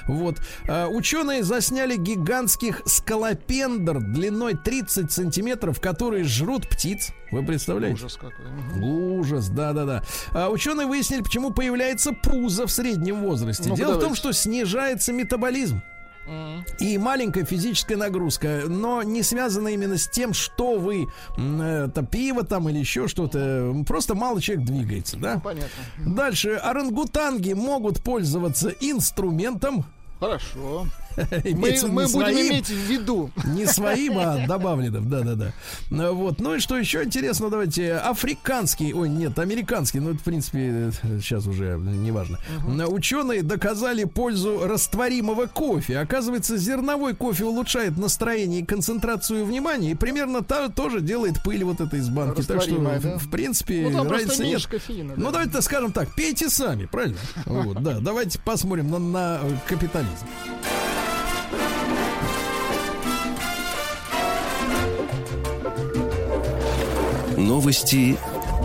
Вот. 0.07 0.37
А, 0.67 0.87
ученые 0.87 1.43
засняли 1.43 1.95
гигантских 1.95 2.81
скалопендр 2.85 3.99
длиной 3.99 4.55
30 4.55 5.11
сантиметров, 5.11 5.79
которые 5.79 6.23
жрут 6.23 6.67
птиц. 6.69 7.09
Вы 7.31 7.43
представляете? 7.43 7.95
Ужас 7.95 8.15
какой. 8.15 8.45
Мгм. 8.45 8.83
Ужас, 8.83 9.49
да-да-да. 9.49 10.03
А 10.31 10.49
ученые 10.49 10.87
выяснили, 10.87 11.21
почему 11.21 11.51
появляется 11.51 12.11
пузо 12.13 12.67
в 12.67 12.71
среднем 12.71 13.21
возрасте. 13.21 13.69
Ну-ка, 13.69 13.77
Дело 13.77 13.89
в 13.89 13.93
том, 13.93 14.01
давайте. 14.01 14.19
что 14.19 14.31
снижается 14.33 15.13
метаболизм. 15.13 15.81
И 16.79 16.97
маленькая 16.97 17.45
физическая 17.45 17.97
нагрузка, 17.97 18.63
но 18.67 19.03
не 19.03 19.23
связана 19.23 19.69
именно 19.69 19.97
с 19.97 20.07
тем, 20.07 20.33
что 20.33 20.79
вы 20.79 21.07
это 21.37 22.03
пиво 22.09 22.43
там 22.43 22.69
или 22.69 22.79
еще 22.79 23.07
что-то. 23.07 23.75
Просто 23.87 24.15
мало 24.15 24.41
человек 24.41 24.65
двигается, 24.65 25.17
да? 25.17 25.39
Понятно. 25.43 25.69
Дальше 25.97 26.55
орангутанги 26.55 27.53
могут 27.53 28.01
пользоваться 28.01 28.69
инструментом. 28.69 29.85
Хорошо. 30.19 30.85
Мы, 31.43 31.53
мы 31.55 31.71
не 31.71 31.89
будем 31.89 32.07
своим, 32.07 32.47
иметь 32.47 32.67
в 32.67 32.91
виду. 32.91 33.31
не 33.45 33.65
своим, 33.65 34.17
а 34.17 34.45
добавленным, 34.47 35.09
да-да-да. 35.09 35.53
Ну, 35.89 36.13
Вот. 36.13 36.39
Ну 36.39 36.55
и 36.55 36.59
что 36.59 36.77
еще 36.77 37.03
интересно, 37.03 37.49
давайте, 37.49 37.95
африканский, 37.95 38.93
ой, 38.93 39.09
нет, 39.09 39.37
американский, 39.39 39.99
ну 39.99 40.11
это, 40.11 40.19
в 40.19 40.23
принципе, 40.23 40.91
сейчас 41.21 41.47
уже 41.47 41.77
неважно. 41.77 42.39
Ученые 42.87 43.43
доказали 43.43 44.03
пользу 44.03 44.61
растворимого 44.65 45.47
кофе. 45.47 45.99
Оказывается, 45.99 46.57
зерновой 46.57 47.15
кофе 47.15 47.45
улучшает 47.45 47.97
настроение 47.97 48.61
и 48.61 48.65
концентрацию 48.65 49.45
внимания, 49.45 49.91
и 49.91 49.95
примерно 49.95 50.43
та, 50.43 50.69
тоже 50.69 51.01
делает 51.01 51.41
пыль 51.43 51.63
вот 51.63 51.81
этой 51.81 51.99
из 51.99 52.09
банки. 52.09 52.41
Так 52.41 52.61
что, 52.61 52.77
да? 52.77 53.17
в, 53.17 53.29
принципе, 53.29 53.87
Ну, 53.89 54.09
разницы 54.09 54.43
нет. 54.43 54.65
кофеина. 54.65 55.13
Ну, 55.17 55.25
да. 55.25 55.31
давайте 55.31 55.61
скажем 55.61 55.91
так, 55.91 56.13
пейте 56.15 56.49
сами, 56.49 56.85
правильно? 56.85 57.17
Вот, 57.45 57.81
да, 57.81 57.99
давайте 57.99 58.39
посмотрим 58.39 58.89
на, 58.89 58.99
на 58.99 59.39
капитализм. 59.67 60.25
Новости 67.37 68.17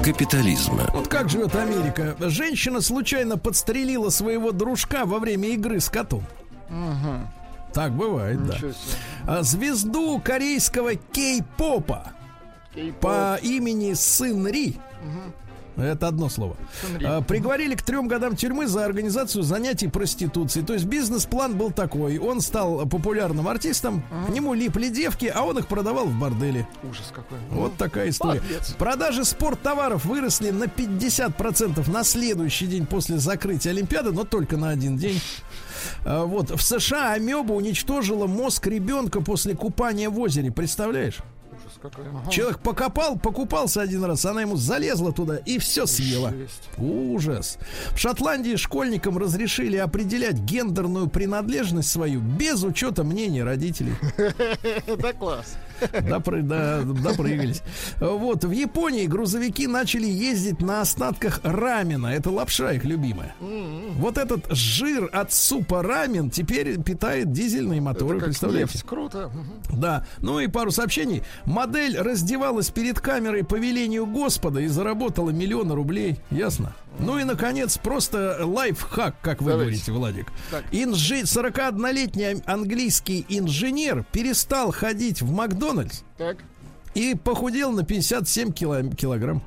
капитализма. 0.04 0.88
Вот 0.92 1.08
как 1.08 1.28
живет 1.28 1.54
Америка? 1.56 2.16
Женщина 2.20 2.80
случайно 2.80 3.38
подстрелила 3.38 4.10
своего 4.10 4.52
дружка 4.52 5.04
во 5.04 5.18
время 5.18 5.48
игры 5.50 5.80
с 5.80 5.88
котом. 5.88 6.24
Так 7.72 7.92
бывает, 7.92 8.44
да. 8.46 8.54
Ничего. 8.54 8.72
А 9.26 9.42
Звезду 9.42 10.20
корейского 10.24 10.94
кей-попа 10.94 12.12
Кей-поп. 12.74 13.00
по 13.00 13.38
имени 13.42 13.92
Сын 13.92 14.46
Ри. 14.46 14.76
Это 15.78 16.08
одно 16.08 16.28
слово. 16.28 16.56
А, 17.04 17.22
Приговорили 17.22 17.74
к 17.74 17.82
трем 17.82 18.08
годам 18.08 18.36
тюрьмы 18.36 18.66
за 18.66 18.84
организацию 18.84 19.42
занятий 19.42 19.88
проституцией. 19.88 20.66
То 20.66 20.72
есть 20.74 20.84
бизнес-план 20.86 21.56
был 21.56 21.70
такой. 21.70 22.18
Он 22.18 22.40
стал 22.40 22.86
популярным 22.86 23.48
артистом, 23.48 24.02
к 24.26 24.30
нему 24.30 24.54
липли 24.54 24.88
девки, 24.88 25.26
а 25.32 25.42
он 25.42 25.58
их 25.58 25.66
продавал 25.68 26.06
в 26.06 26.18
борделе. 26.18 26.66
Ужас 26.88 27.12
какой. 27.14 27.38
Вот 27.50 27.76
такая 27.76 28.10
история. 28.10 28.40
Подлец. 28.40 28.72
Продажи 28.78 29.24
спорттоваров 29.24 30.04
выросли 30.04 30.50
на 30.50 30.64
50% 30.64 31.90
на 31.90 32.04
следующий 32.04 32.66
день 32.66 32.86
после 32.86 33.18
закрытия 33.18 33.72
Олимпиады, 33.72 34.12
но 34.12 34.24
только 34.24 34.56
на 34.56 34.70
один 34.70 34.96
день. 34.96 35.20
А, 36.04 36.24
Вот 36.24 36.50
в 36.50 36.60
США 36.62 37.12
амеба 37.12 37.52
уничтожила 37.52 38.26
мозг 38.26 38.66
ребенка 38.66 39.20
после 39.20 39.54
купания 39.54 40.10
в 40.10 40.18
озере. 40.18 40.50
Представляешь? 40.50 41.18
Ага. 41.82 42.30
Человек 42.30 42.58
покопал, 42.60 43.18
покупался 43.18 43.80
один 43.82 44.04
раз, 44.04 44.24
она 44.24 44.42
ему 44.42 44.56
залезла 44.56 45.12
туда 45.12 45.36
и 45.36 45.58
все 45.58 45.86
съела. 45.86 46.30
Жесть. 46.30 46.68
Ужас. 46.78 47.58
В 47.94 47.98
Шотландии 47.98 48.56
школьникам 48.56 49.18
разрешили 49.18 49.76
определять 49.76 50.36
гендерную 50.36 51.08
принадлежность 51.08 51.90
свою 51.90 52.20
без 52.20 52.62
учета 52.62 53.04
мнения 53.04 53.44
родителей. 53.44 53.94
Да 54.98 55.12
класс. 55.12 55.56
Да, 56.48 56.82
допрыгались. 56.82 57.62
Вот, 58.00 58.44
в 58.44 58.50
Японии 58.50 59.06
грузовики 59.06 59.66
начали 59.66 60.06
ездить 60.06 60.60
на 60.60 60.80
остатках 60.80 61.40
рамена. 61.42 62.08
Это 62.08 62.30
лапша 62.30 62.72
их 62.72 62.84
любимая. 62.84 63.34
Вот 63.40 64.18
этот 64.18 64.46
жир 64.50 65.10
от 65.12 65.32
супа 65.32 65.82
рамен 65.82 66.30
теперь 66.30 66.80
питает 66.82 67.32
дизельные 67.32 67.80
моторы, 67.80 68.20
представляете? 68.20 68.80
Круто. 68.86 69.30
Да, 69.70 70.06
ну 70.20 70.40
и 70.40 70.46
пару 70.46 70.70
сообщений. 70.70 71.22
Модель 71.44 71.98
раздевалась 71.98 72.70
перед 72.70 73.00
камерой 73.00 73.44
по 73.44 73.56
велению 73.56 74.06
Господа 74.06 74.60
и 74.60 74.66
заработала 74.66 75.30
миллионы 75.30 75.74
рублей. 75.74 76.18
Ясно? 76.30 76.74
Ну 77.00 77.18
и, 77.18 77.24
наконец, 77.24 77.78
просто 77.78 78.38
лайфхак, 78.44 79.14
как 79.22 79.40
вы 79.40 79.52
Давайте. 79.52 79.70
говорите, 79.70 79.92
Владик. 79.92 80.32
Так. 80.50 80.64
Инжи... 80.72 81.20
41-летний 81.22 82.42
английский 82.44 83.24
инженер 83.28 84.04
перестал 84.12 84.72
ходить 84.72 85.22
в 85.22 85.30
Макдональдс 85.30 86.00
Так. 86.16 86.38
и 86.94 87.14
похудел 87.14 87.70
на 87.72 87.84
57 87.84 88.52
кило- 88.52 88.94
килограмм. 88.94 89.42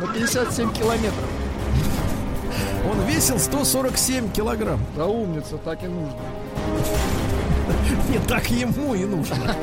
На 0.00 0.06
57 0.12 0.72
километров. 0.72 1.28
Он 2.90 3.00
весил 3.06 3.38
147 3.38 4.32
килограмм. 4.32 4.80
Да 4.96 5.06
умница, 5.06 5.58
так 5.58 5.82
и 5.82 5.86
нужно. 5.86 6.16
Не 8.10 8.18
так 8.26 8.50
ему 8.50 8.94
и 8.94 9.04
нужно. 9.04 9.54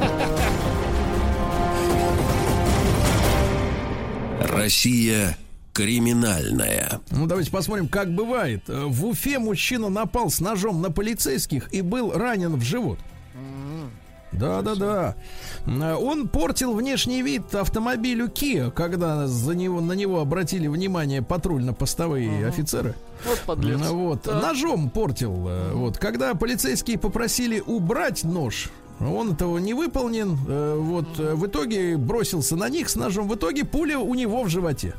Россия 4.42 5.38
криминальная. 5.74 7.00
Ну, 7.12 7.26
давайте 7.28 7.52
посмотрим, 7.52 7.88
как 7.88 8.14
бывает. 8.14 8.64
Э, 8.68 8.86
В 8.88 9.06
Уфе 9.06 9.40
мужчина 9.40 9.90
напал 9.90 10.30
с 10.30 10.40
ножом 10.40 10.82
на 10.82 10.92
полицейских 10.92 11.74
и 11.74 11.82
был 11.82 12.12
ранен 12.12 12.56
в 12.56 12.62
живот. 12.62 13.00
Да, 14.34 14.62
да, 14.62 14.76
да. 14.76 15.16
Э, 15.68 15.96
Он 15.96 16.30
портил 16.30 16.74
внешний 16.74 17.22
вид 17.22 17.54
автомобилю 17.54 18.28
Kia, 18.28 18.72
когда 18.72 19.28
за 19.28 19.54
него, 19.56 19.82
на 19.82 19.92
него 19.92 20.22
обратили 20.22 20.68
внимание 20.68 21.22
патрульно-постовые 21.22 22.48
офицеры. 22.48 22.96
Вот 23.28 23.40
подлец. 23.46 23.78
Ну, 23.80 23.96
Вот, 24.08 24.22
Так. 24.24 24.42
ножом 24.42 24.90
портил. 24.90 25.48
э, 25.50 25.72
Вот, 25.74 25.98
когда 25.98 26.34
полицейские 26.34 26.98
попросили 26.98 27.60
убрать 27.60 28.24
нож, 28.24 28.70
он 29.02 29.34
этого 29.34 29.58
не 29.58 29.74
выполнен. 29.74 30.38
э, 30.48 30.78
Вот, 30.80 31.20
э, 31.20 31.34
в 31.36 31.46
итоге 31.48 31.98
бросился 31.98 32.56
на 32.56 32.70
них 32.70 32.88
с 32.90 32.96
ножом. 32.96 33.28
В 33.28 33.36
итоге 33.36 33.66
пуля 33.66 34.00
у 34.00 34.16
него 34.16 34.44
в 34.44 34.48
животе. 34.50 34.94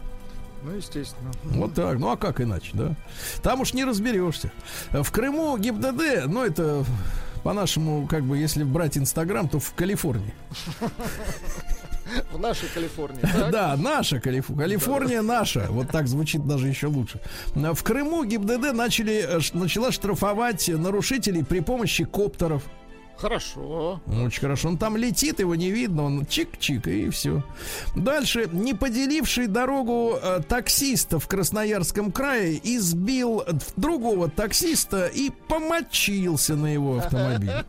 Ну, 0.64 0.76
естественно. 0.76 1.30
Вот 1.44 1.74
так. 1.74 1.98
Ну 1.98 2.10
а 2.10 2.16
как 2.16 2.40
иначе, 2.40 2.70
да? 2.74 2.94
Там 3.42 3.60
уж 3.60 3.72
не 3.74 3.84
разберешься. 3.84 4.52
В 4.90 5.10
Крыму 5.10 5.56
ГИБДД, 5.58 6.26
ну 6.26 6.44
это 6.44 6.84
по-нашему, 7.42 8.06
как 8.06 8.22
бы, 8.22 8.38
если 8.38 8.62
брать 8.62 8.96
Инстаграм, 8.96 9.48
то 9.48 9.58
в 9.58 9.74
Калифорнии. 9.74 10.32
В 12.32 12.38
нашей 12.38 12.68
Калифорнии. 12.68 13.20
так? 13.22 13.50
Да, 13.50 13.76
наша 13.76 14.18
Калиф- 14.20 14.54
Калифорния 14.56 15.22
наша. 15.22 15.66
Вот 15.70 15.88
так 15.88 16.06
звучит 16.08 16.46
даже 16.46 16.68
еще 16.68 16.86
лучше. 16.86 17.20
В 17.54 17.82
Крыму 17.82 18.24
ГИБДД 18.24 18.72
начали, 18.72 19.24
э, 19.26 19.40
начала 19.54 19.90
штрафовать 19.92 20.68
нарушителей 20.68 21.44
при 21.44 21.60
помощи 21.60 22.04
коптеров. 22.04 22.62
Хорошо. 23.22 24.00
Очень 24.24 24.40
хорошо. 24.40 24.68
Он 24.68 24.76
там 24.76 24.96
летит, 24.96 25.38
его 25.38 25.54
не 25.54 25.70
видно, 25.70 26.02
он 26.04 26.22
чик-чик 26.22 26.90
и 26.90 27.08
все. 27.10 27.44
Дальше. 27.94 28.48
Не 28.52 28.74
поделивший 28.74 29.46
дорогу 29.46 30.18
э, 30.20 30.40
таксиста 30.48 31.20
в 31.20 31.28
Красноярском 31.28 32.10
крае 32.10 32.60
избил 32.64 33.44
другого 33.76 34.28
таксиста 34.28 35.06
и 35.06 35.30
помочился 35.48 36.56
на 36.56 36.66
его 36.74 36.98
автомобиле. 36.98 37.64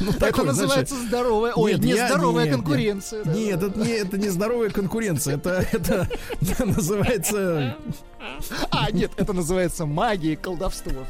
Ну, 0.00 0.10
Это 0.10 0.18
такой, 0.18 0.46
называется 0.46 0.96
здоровая, 0.96 1.52
ой, 1.54 1.74
Нет, 1.74 1.84
я- 1.84 2.04
нездоровая 2.04 2.44
нет, 2.46 2.54
конкуренция. 2.56 3.24
да, 3.24 3.32
Нет, 3.32 3.60
да. 3.60 3.66
это 3.68 3.78
не, 3.78 3.90
это 3.92 4.18
не 4.18 4.28
здоровая 4.28 4.70
конкуренция. 4.70 5.34
Это, 5.36 5.64
это 5.72 6.08
называется, 6.66 7.76
А, 8.70 8.90
нет, 8.90 9.12
это 9.16 9.32
называется 9.32 9.86
магия 9.86 10.32
и 10.32 10.36
колдовство. 10.36 11.06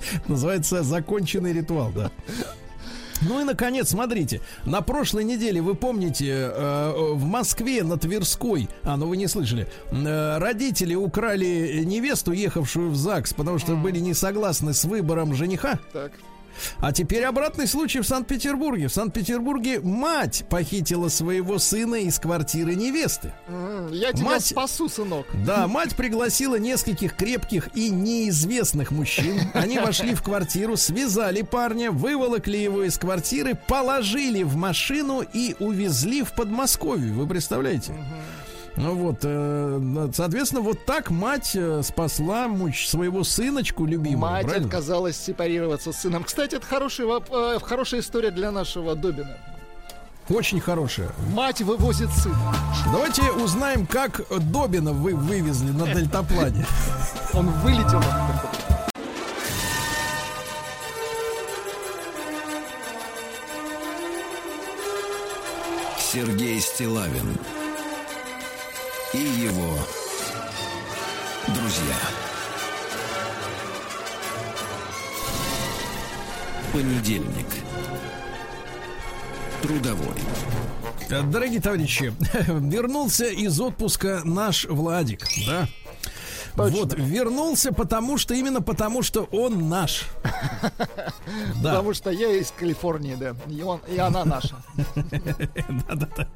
называется 0.28 0.82
законченный 0.82 1.52
ритуал, 1.52 1.92
да. 1.94 2.10
Ну 3.22 3.40
и 3.40 3.44
наконец, 3.44 3.90
смотрите, 3.90 4.40
на 4.64 4.80
прошлой 4.80 5.24
неделе, 5.24 5.60
вы 5.60 5.74
помните, 5.74 6.26
э, 6.28 6.92
в 7.14 7.24
Москве 7.24 7.82
на 7.82 7.98
Тверской, 7.98 8.68
а, 8.84 8.96
ну 8.96 9.08
вы 9.08 9.16
не 9.16 9.26
слышали, 9.26 9.66
э, 9.90 10.38
родители 10.38 10.94
украли 10.94 11.82
невесту, 11.84 12.32
ехавшую 12.32 12.90
в 12.90 12.96
ЗАГС, 12.96 13.34
потому 13.34 13.58
что 13.58 13.74
были 13.74 13.98
не 13.98 14.14
согласны 14.14 14.72
с 14.72 14.84
выбором 14.84 15.34
жениха. 15.34 15.80
Так. 15.92 16.12
А 16.80 16.92
теперь 16.92 17.24
обратный 17.24 17.66
случай 17.66 18.00
в 18.00 18.06
Санкт-Петербурге. 18.06 18.88
В 18.88 18.92
Санкт-Петербурге 18.92 19.80
мать 19.80 20.44
похитила 20.48 21.08
своего 21.08 21.58
сына 21.58 21.96
из 21.96 22.18
квартиры 22.18 22.74
невесты. 22.74 23.32
Я 23.90 24.12
тебя 24.12 24.24
Мать- 24.24 24.46
спасу, 24.46 24.88
сынок. 24.88 25.26
Да, 25.44 25.66
мать 25.66 25.96
пригласила 25.96 26.56
нескольких 26.58 27.16
крепких 27.16 27.68
и 27.74 27.90
неизвестных 27.90 28.90
мужчин. 28.90 29.40
Они 29.54 29.78
вошли 29.80 30.14
в 30.14 30.22
квартиру, 30.22 30.76
связали 30.76 31.42
парня, 31.42 31.90
выволокли 31.90 32.56
его 32.58 32.82
из 32.84 32.98
квартиры, 32.98 33.54
положили 33.66 34.42
в 34.42 34.56
машину 34.56 35.22
и 35.32 35.54
увезли 35.58 36.22
в 36.22 36.32
Подмосковье. 36.32 37.12
Вы 37.12 37.26
представляете? 37.26 37.92
Ну 38.80 38.94
вот, 38.94 39.18
э, 39.22 40.08
соответственно, 40.14 40.62
вот 40.62 40.84
так 40.84 41.10
мать 41.10 41.52
э, 41.54 41.82
спасла 41.82 42.46
муч- 42.46 42.86
своего 42.86 43.24
сыночку 43.24 43.84
любимого. 43.86 44.30
Мать 44.30 44.44
правильно? 44.46 44.66
отказалась 44.66 45.16
сепарироваться 45.16 45.92
с 45.92 46.00
сыном. 46.00 46.22
Кстати, 46.24 46.54
это 46.54 46.66
хороший, 46.66 47.06
э, 47.06 47.58
хорошая 47.60 48.00
история 48.00 48.30
для 48.30 48.50
нашего 48.52 48.94
Добина. 48.94 49.36
Очень 50.28 50.60
хорошая. 50.60 51.10
Мать 51.34 51.60
вывозит 51.62 52.10
сына. 52.10 52.54
Давайте 52.92 53.22
узнаем, 53.32 53.86
как 53.86 54.20
Добина 54.52 54.92
вы 54.92 55.14
вывезли 55.14 55.70
на 55.72 55.92
дельтаплане. 55.92 56.64
Он 57.32 57.48
вылетел. 57.62 58.02
Сергей 65.98 66.60
Стилавин 66.60 67.36
и 69.14 69.18
его 69.18 69.78
друзья. 71.48 71.96
Понедельник. 76.72 77.46
Трудовой. 79.62 80.14
Дорогие 81.08 81.60
товарищи, 81.60 82.12
вернулся 82.48 83.26
из 83.26 83.58
отпуска 83.58 84.20
наш 84.24 84.66
Владик, 84.66 85.26
да? 85.46 85.66
Вот, 86.58 86.94
вернулся 86.96 87.72
потому 87.72 88.18
что, 88.18 88.34
именно 88.34 88.60
потому 88.60 89.02
что 89.02 89.22
он 89.32 89.68
наш. 89.68 90.06
Да, 91.62 91.70
Потому 91.70 91.94
что 91.94 92.10
я 92.10 92.32
из 92.32 92.50
Калифорнии, 92.50 93.14
да. 93.14 93.34
И, 93.48 93.62
он, 93.62 93.80
и 93.92 93.98
она 93.98 94.24
наша. 94.24 94.56
да-да-да. 95.06 96.28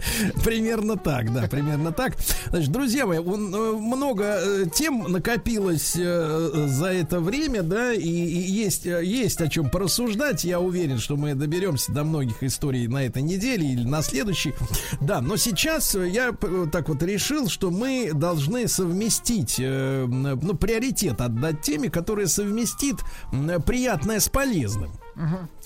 Примерно 0.44 0.96
так, 0.96 1.32
да, 1.32 1.48
примерно 1.48 1.92
так. 1.92 2.16
Значит, 2.48 2.70
друзья 2.70 3.06
мои, 3.06 3.18
он, 3.18 3.54
э, 3.54 3.72
много 3.72 4.24
э, 4.24 4.64
тем 4.74 5.10
накопилось 5.10 5.94
э, 5.96 6.66
за 6.66 6.86
это 6.88 7.20
время, 7.20 7.62
да, 7.62 7.92
и, 7.92 8.00
и 8.02 8.40
есть, 8.52 8.84
есть 8.84 9.40
о 9.40 9.48
чем 9.48 9.70
порассуждать. 9.70 10.44
Я 10.44 10.60
уверен, 10.60 10.98
что 10.98 11.16
мы 11.16 11.34
доберемся 11.34 11.92
до 11.92 12.04
многих 12.04 12.42
историй 12.42 12.86
на 12.86 13.04
этой 13.04 13.22
неделе 13.22 13.66
или 13.66 13.84
на 13.84 14.02
следующей. 14.02 14.54
Да, 15.00 15.20
но 15.20 15.36
сейчас 15.36 15.94
я 15.94 16.32
так 16.70 16.88
вот 16.88 17.02
решил, 17.02 17.48
что 17.48 17.70
мы 17.70 18.10
должны 18.12 18.68
совместить, 18.68 19.58
ну, 20.12 20.54
приоритет 20.54 21.20
отдать 21.20 21.62
теме, 21.62 21.90
которая 21.90 22.26
совместит 22.26 22.96
приятное 23.66 24.20
с 24.20 24.28
полезным. 24.28 24.92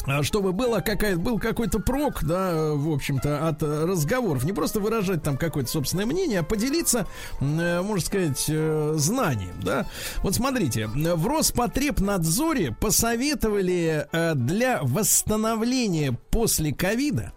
А 0.06 0.22
чтобы 0.22 0.52
было 0.52 0.80
какая 0.80 1.16
был 1.16 1.38
какой-то 1.38 1.78
прок, 1.80 2.22
да, 2.24 2.72
в 2.72 2.92
общем-то, 2.92 3.48
от 3.48 3.62
разговоров. 3.62 4.44
Не 4.44 4.52
просто 4.52 4.80
выражать 4.80 5.22
там 5.22 5.36
какое-то 5.36 5.70
собственное 5.70 6.06
мнение, 6.06 6.40
а 6.40 6.42
поделиться, 6.42 7.06
можно 7.40 8.00
сказать, 8.00 8.44
э, 8.48 8.94
знанием, 8.96 9.54
да. 9.62 9.86
Вот 10.22 10.34
смотрите, 10.34 10.86
в 10.88 11.26
Роспотребнадзоре 11.26 12.72
посоветовали 12.72 14.06
э, 14.10 14.34
для 14.34 14.80
восстановления 14.82 16.12
после 16.30 16.72
ковида 16.74 17.32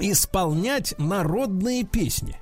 исполнять 0.00 0.94
народные 0.98 1.84
песни. 1.84 2.38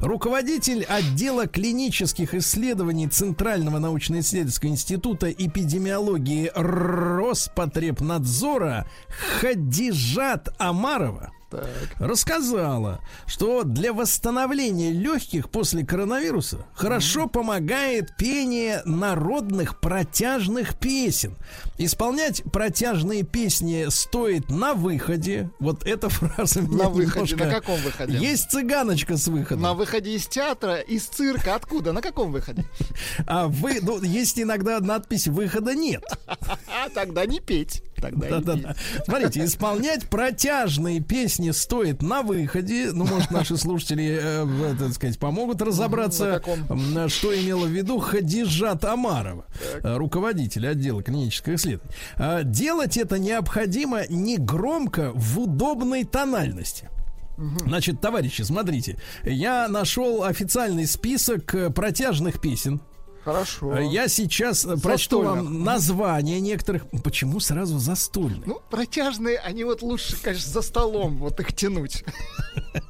Руководитель 0.00 0.84
отдела 0.84 1.46
клинических 1.46 2.34
исследований 2.34 3.06
Центрального 3.08 3.78
научно-исследовательского 3.78 4.70
института 4.70 5.30
эпидемиологии 5.30 6.50
Роспотребнадзора 6.54 8.86
Хадижат 9.40 10.48
Амарова 10.58 11.32
Так. 11.50 11.66
рассказала, 11.98 13.00
что 13.26 13.62
для 13.64 13.92
восстановления 13.92 14.92
легких 14.92 15.48
после 15.50 15.84
коронавируса 15.84 16.58
хорошо 16.74 17.26
помогает 17.26 18.16
пение 18.16 18.82
народных 18.84 19.80
протяжных 19.80 20.78
песен. 20.78 21.34
Исполнять 21.78 22.42
протяжные 22.52 23.22
песни 23.22 23.86
стоит 23.88 24.50
на 24.50 24.74
выходе. 24.74 25.50
Вот 25.58 25.86
эта 25.86 26.08
фраза 26.10 26.60
меня 26.60 26.84
На 26.84 26.88
выходе. 26.90 27.32
немножко- 27.34 27.44
На 27.46 27.50
каком 27.50 27.80
выходе? 27.80 28.18
Есть 28.18 28.50
цыганочка 28.50 29.16
с 29.16 29.28
выхода. 29.28 29.60
На 29.62 29.74
выходе 29.74 30.14
из 30.14 30.26
театра, 30.26 30.76
из 30.76 31.04
цирка. 31.06 31.54
Откуда? 31.54 31.92
На 31.92 32.02
каком 32.02 32.30
выходе? 32.32 32.64
А 33.26 33.46
вы, 33.48 33.78
ну, 33.80 34.02
есть 34.02 34.38
иногда 34.38 34.80
надпись 34.80 35.26
выхода 35.28 35.74
нет. 35.74 36.04
А 36.68 36.88
тогда 36.90 37.24
не 37.26 37.40
петь. 37.40 37.82
Тогда 38.00 38.26
не 38.26 38.32
Да-да-да. 38.32 38.74
петь. 38.74 39.04
Смотрите, 39.04 39.44
исполнять 39.44 40.08
протяжные 40.08 41.00
песни 41.00 41.50
стоит 41.50 42.02
на 42.02 42.22
выходе. 42.22 42.90
Ну, 42.92 43.06
может, 43.06 43.30
наши 43.30 43.56
слушатели, 43.56 44.18
э, 44.20 44.74
так 44.78 44.92
сказать, 44.92 45.18
помогут 45.18 45.60
На 45.60 45.66
разобраться, 45.66 46.42
м, 46.68 47.08
что 47.08 47.38
имела 47.38 47.66
в 47.66 47.70
виду 47.70 47.98
Хадижат 47.98 48.84
Амарова, 48.84 49.46
э, 49.82 49.96
руководитель 49.96 50.66
отдела 50.68 51.02
клинических 51.02 51.54
исследований. 51.54 51.90
А, 52.16 52.42
Делать 52.42 52.96
это 52.96 53.18
необходимо 53.18 54.06
не 54.08 54.36
громко, 54.38 55.12
в 55.14 55.40
удобной 55.40 56.04
тональности. 56.04 56.88
Значит, 57.66 58.00
товарищи, 58.00 58.42
смотрите, 58.42 58.96
я 59.24 59.68
нашел 59.68 60.24
официальный 60.24 60.86
список 60.86 61.54
э, 61.54 61.70
протяжных 61.70 62.40
песен. 62.40 62.80
Хорошо. 63.28 63.76
Э, 63.76 63.84
Я 63.84 64.08
сейчас 64.08 64.64
э, 64.64 64.78
прочту 64.78 65.20
вам 65.20 65.62
названия 65.62 66.40
некоторых. 66.40 66.86
Почему 67.04 67.40
сразу 67.40 67.78
застольных? 67.78 68.46
Ну, 68.46 68.62
протяжные, 68.70 69.36
они 69.38 69.64
вот 69.64 69.82
лучше, 69.82 70.16
конечно, 70.22 70.50
за 70.50 70.62
столом 70.62 71.18
вот 71.18 71.38
их 71.38 71.52
тянуть. 71.54 72.04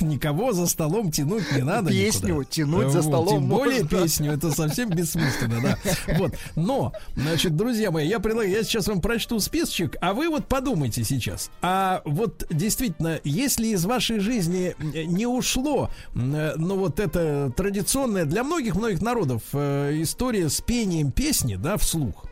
Никого 0.00 0.52
за 0.52 0.66
столом 0.66 1.10
тянуть 1.10 1.50
не 1.52 1.62
надо. 1.62 1.90
Песню 1.90 2.28
никуда. 2.34 2.50
тянуть 2.50 2.90
за 2.92 3.02
столом 3.02 3.28
Тем 3.28 3.48
более 3.48 3.82
можно. 3.82 3.98
песню, 4.02 4.32
это 4.32 4.50
совсем 4.50 4.90
бессмысленно, 4.90 5.60
да. 5.62 5.78
Вот. 6.18 6.34
Но, 6.56 6.92
значит, 7.14 7.56
друзья 7.56 7.90
мои, 7.90 8.06
я 8.06 8.20
предлагаю, 8.20 8.52
я 8.52 8.62
сейчас 8.62 8.86
вам 8.88 9.00
прочту 9.00 9.40
списочек, 9.40 9.96
а 10.00 10.12
вы 10.12 10.28
вот 10.28 10.46
подумайте 10.46 11.04
сейчас. 11.04 11.50
А 11.62 12.02
вот 12.04 12.44
действительно, 12.50 13.20
если 13.24 13.68
из 13.68 13.84
вашей 13.86 14.18
жизни 14.18 14.74
не 14.78 15.26
ушло, 15.26 15.90
ну 16.14 16.76
вот 16.76 17.00
это 17.00 17.50
традиционная 17.56 18.24
для 18.26 18.44
многих-многих 18.44 19.00
народов 19.00 19.42
э, 19.52 20.02
история 20.02 20.48
с 20.50 20.60
пением 20.60 21.10
песни, 21.12 21.56
да, 21.56 21.76
вслух. 21.76 22.24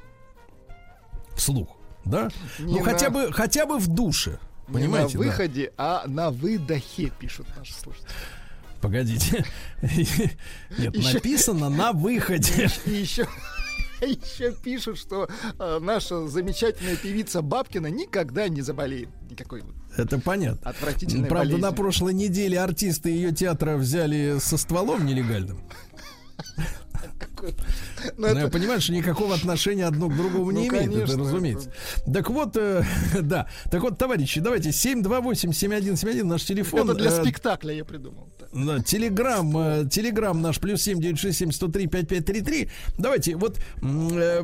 Вслух, 1.35 1.69
да? 2.05 2.29
Не 2.59 2.79
ну, 2.81 2.85
на- 2.85 2.85
хотя 2.85 3.11
бы, 3.11 3.33
хотя 3.33 3.67
бы 3.67 3.79
в 3.79 3.89
душе. 3.89 4.39
Не 4.69 4.75
Понимаете, 4.75 5.19
на 5.19 5.25
да? 5.25 5.31
выходе, 5.31 5.73
а 5.77 6.05
на 6.07 6.31
выдохе, 6.31 7.13
пишут 7.19 7.47
наши 7.57 7.75
слушатели. 7.75 8.09
Погодите. 8.81 9.45
Нет, 9.83 10.95
Ещё- 10.97 11.15
написано 11.15 11.69
на 11.71 11.93
выходе. 11.93 12.69
И 12.87 12.91
еще, 12.91 13.27
еще 14.01 14.53
пишут, 14.53 14.99
что 14.99 15.29
э, 15.59 15.79
наша 15.81 16.27
замечательная 16.29 16.97
певица 16.97 17.41
Бабкина 17.43 17.87
никогда 17.89 18.49
не 18.49 18.61
заболеет. 18.63 19.09
Никакой 19.31 19.63
Это 19.97 20.19
понятно. 20.19 20.69
Отвратительная 20.71 21.29
Правда, 21.29 21.53
болезнь. 21.53 21.63
на 21.63 21.73
прошлой 21.73 22.15
неделе 22.15 22.61
артисты 22.61 23.11
ее 23.11 23.33
театра 23.33 23.77
взяли 23.77 24.37
со 24.41 24.57
стволом 24.59 25.07
нелегальным. 25.07 25.61
Ну, 27.43 28.13
Но 28.17 28.27
я 28.29 28.41
это- 28.43 28.51
понимаю, 28.51 28.81
что 28.81 28.93
никакого 28.93 29.35
отношения 29.35 29.87
одно 29.87 30.09
к 30.09 30.17
другому 30.17 30.51
не 30.51 30.69
Ну, 30.69 30.69
имеет, 30.69 30.85
это 30.87 30.93
конечно, 30.95 31.19
разумеется. 31.19 31.73
Так 32.13 32.31
вот, 32.31 32.57
э, 32.57 32.83
да. 33.23 33.47
Так 33.71 33.83
вот, 33.83 33.99
товарищи, 33.99 34.41
давайте 34.41 34.71
728-7171 34.71 36.25
наш 36.25 36.45
телефон. 36.45 36.89
Это 36.91 36.95
для 36.99 37.11
Э, 37.11 37.23
спектакля 37.23 37.75
я 37.75 37.85
придумал. 37.85 38.29
Да. 38.39 38.47
Да, 38.53 38.83
Телеграм, 38.83 39.57
э, 39.57 39.89
телеграм 39.91 40.41
наш 40.41 40.59
плюс 40.61 40.83
семь 40.83 41.01
девять 41.01 41.19
шесть 41.19 41.39
семь 41.39 41.51
сто 41.51 41.69
три 41.69 41.87
пять 41.87 42.09
пять 42.09 42.25
три 42.25 42.41
три. 42.41 42.69
Давайте, 42.99 43.37
вот 43.37 43.59
э, 43.83 44.43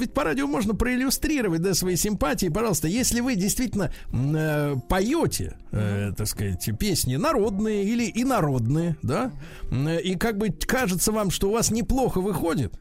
ведь 0.00 0.12
по 0.14 0.24
радио 0.24 0.46
можно 0.46 0.74
проиллюстрировать, 0.74 1.60
да, 1.62 1.74
свои 1.74 1.96
симпатии. 1.96 2.48
Пожалуйста, 2.48 2.88
если 2.88 3.20
вы 3.20 3.36
действительно 3.36 3.92
э, 4.12 4.74
поете, 4.88 5.56
э, 5.70 6.12
так 6.16 6.26
сказать, 6.26 6.68
песни 6.78 7.16
народные 7.16 7.84
или 7.84 8.10
инородные, 8.14 8.96
да, 9.02 9.32
э, 9.70 10.00
и 10.00 10.16
как 10.16 10.38
бы 10.38 10.48
кажется 10.50 11.12
вам, 11.12 11.30
что 11.30 11.48
у 11.48 11.52
вас 11.52 11.70
неплохо 11.92 12.20
выходит, 12.20 12.72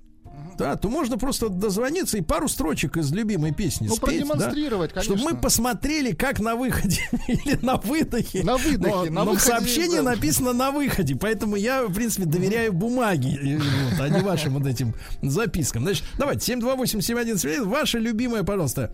да, 0.57 0.75
то 0.75 0.89
можно 0.89 1.17
просто 1.17 1.49
дозвониться 1.49 2.17
и 2.17 2.21
пару 2.21 2.47
строчек 2.47 2.97
из 2.97 3.11
любимой 3.11 3.53
песни 3.53 3.87
Ну, 3.87 3.95
спеть, 3.95 4.21
да, 4.21 4.25
продемонстрировать, 4.27 4.93
конечно. 4.93 5.17
чтобы 5.17 5.31
мы 5.33 5.39
посмотрели, 5.39 6.13
как 6.13 6.39
на 6.39 6.55
выходе 6.55 7.01
или 7.27 7.57
на 7.65 7.77
выдохе. 7.77 8.43
На 8.43 8.57
выдохе, 8.57 8.95
Но, 8.95 9.05
на 9.05 9.23
но 9.23 9.31
в 9.31 9.33
выходе, 9.33 9.51
сообщении 9.51 9.97
да. 9.97 10.03
написано 10.03 10.53
на 10.53 10.71
выходе, 10.71 11.15
поэтому 11.15 11.55
я, 11.55 11.83
в 11.83 11.93
принципе, 11.93 12.25
доверяю 12.25 12.73
бумаге, 12.73 13.37
э, 13.41 13.57
вот, 13.57 13.99
а 13.99 14.09
не 14.09 14.21
вашим 14.21 14.53
вот 14.53 14.67
этим 14.67 14.93
запискам. 15.21 15.83
Значит, 15.83 16.05
давайте, 16.17 16.53
728-7171, 16.53 17.63
ваша 17.63 17.97
любимая, 17.97 18.43
пожалуйста, 18.43 18.93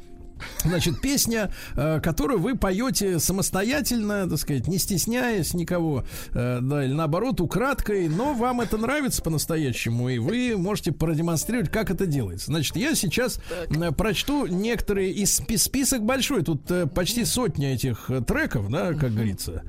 Значит, 0.63 1.01
песня, 1.01 1.51
э, 1.75 1.99
которую 2.01 2.39
вы 2.39 2.55
поете 2.55 3.19
самостоятельно, 3.19 4.29
так 4.29 4.39
сказать, 4.39 4.67
не 4.67 4.77
стесняясь 4.77 5.53
никого, 5.53 6.03
э, 6.33 6.59
да, 6.61 6.85
или 6.85 6.93
наоборот, 6.93 7.41
украдкой, 7.41 8.07
но 8.07 8.33
вам 8.33 8.61
это 8.61 8.77
нравится 8.77 9.21
по-настоящему, 9.21 10.09
и 10.09 10.17
вы 10.19 10.55
можете 10.57 10.91
продемонстрировать, 10.91 11.71
как 11.71 11.89
это 11.91 12.05
делается. 12.05 12.47
Значит, 12.47 12.75
я 12.75 12.95
сейчас 12.95 13.39
э, 13.69 13.91
прочту 13.91 14.45
некоторые 14.47 15.11
из 15.11 15.35
спи- 15.35 15.57
список 15.57 16.03
большой, 16.03 16.43
тут 16.43 16.61
почти 16.93 17.25
сотня 17.25 17.73
этих 17.73 18.09
треков, 18.27 18.69
да, 18.69 18.93
как 18.93 19.13
говорится. 19.13 19.63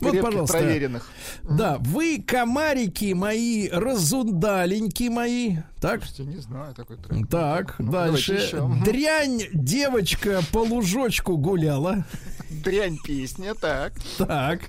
Вот, 0.00 0.12
Крепких, 0.12 0.22
пожалуйста. 0.22 0.58
проверенных. 0.58 1.10
Да, 1.42 1.76
вы 1.80 2.22
комарики 2.26 3.12
мои, 3.12 3.68
разундаленьки 3.68 5.08
мои, 5.08 5.56
так? 5.84 6.02
Слушайте, 6.02 6.24
не 6.24 6.40
знаю 6.40 6.74
такой 6.74 6.96
трек. 6.96 7.28
Так, 7.28 7.74
Ну, 7.78 7.92
дальше. 7.92 8.62
Дрянь 8.84 9.42
девочка 9.52 10.40
по 10.50 10.60
лужочку 10.60 11.36
гуляла. 11.36 12.06
Дрянь 12.62 12.98
песня, 13.04 13.54
так. 13.54 13.92
Так. 14.16 14.60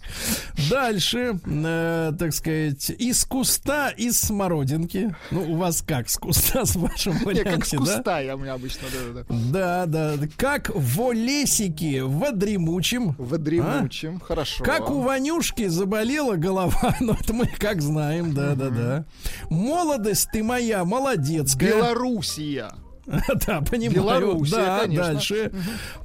Дальше, 0.70 1.40
э, 1.46 2.12
так 2.18 2.34
сказать, 2.34 2.90
из 2.90 3.24
куста, 3.26 3.90
из 3.90 4.20
смородинки. 4.20 5.16
Ну, 5.32 5.54
у 5.54 5.56
вас 5.56 5.82
как 5.82 6.10
с 6.10 6.18
куста, 6.18 6.66
с 6.66 6.76
вашим 6.76 7.14
Не, 7.14 7.44
как 7.44 7.66
с 7.66 7.72
варианте, 7.72 7.78
да? 7.78 7.78
куста 7.78 8.20
я 8.20 8.36
у 8.36 8.40
меня 8.40 8.54
обычно, 8.54 8.88
да-да-да. 8.92 9.86
Да, 9.86 10.16
да. 10.18 10.28
Как 10.36 10.72
в 10.74 11.12
лесике 11.12 12.04
в 12.04 12.32
дремучем. 12.34 13.16
В 13.18 13.38
дремучем, 13.38 14.20
хорошо. 14.20 14.64
Как 14.64 14.90
у 14.90 15.02
Ванюшки 15.02 15.68
заболела 15.68 16.36
голова, 16.36 16.96
ну 17.00 17.14
это 17.14 17.34
мы 17.34 17.46
как 17.46 17.82
знаем, 17.82 18.34
да-да-да. 18.34 19.06
Молодость 19.50 20.30
ты 20.32 20.44
моя, 20.44 20.84
молодецкая. 21.06 21.70
Белоруссия. 21.78 22.72
Да, 23.46 23.62
понимаю. 23.62 23.94
Белоруссия, 23.94 24.56
да, 24.56 24.80
конечно. 24.80 25.04
дальше. 25.04 25.52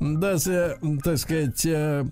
Да, 0.01 0.37
э, 0.47 0.77
так 1.03 1.17
сказать, 1.17 1.65
э, 1.65 2.05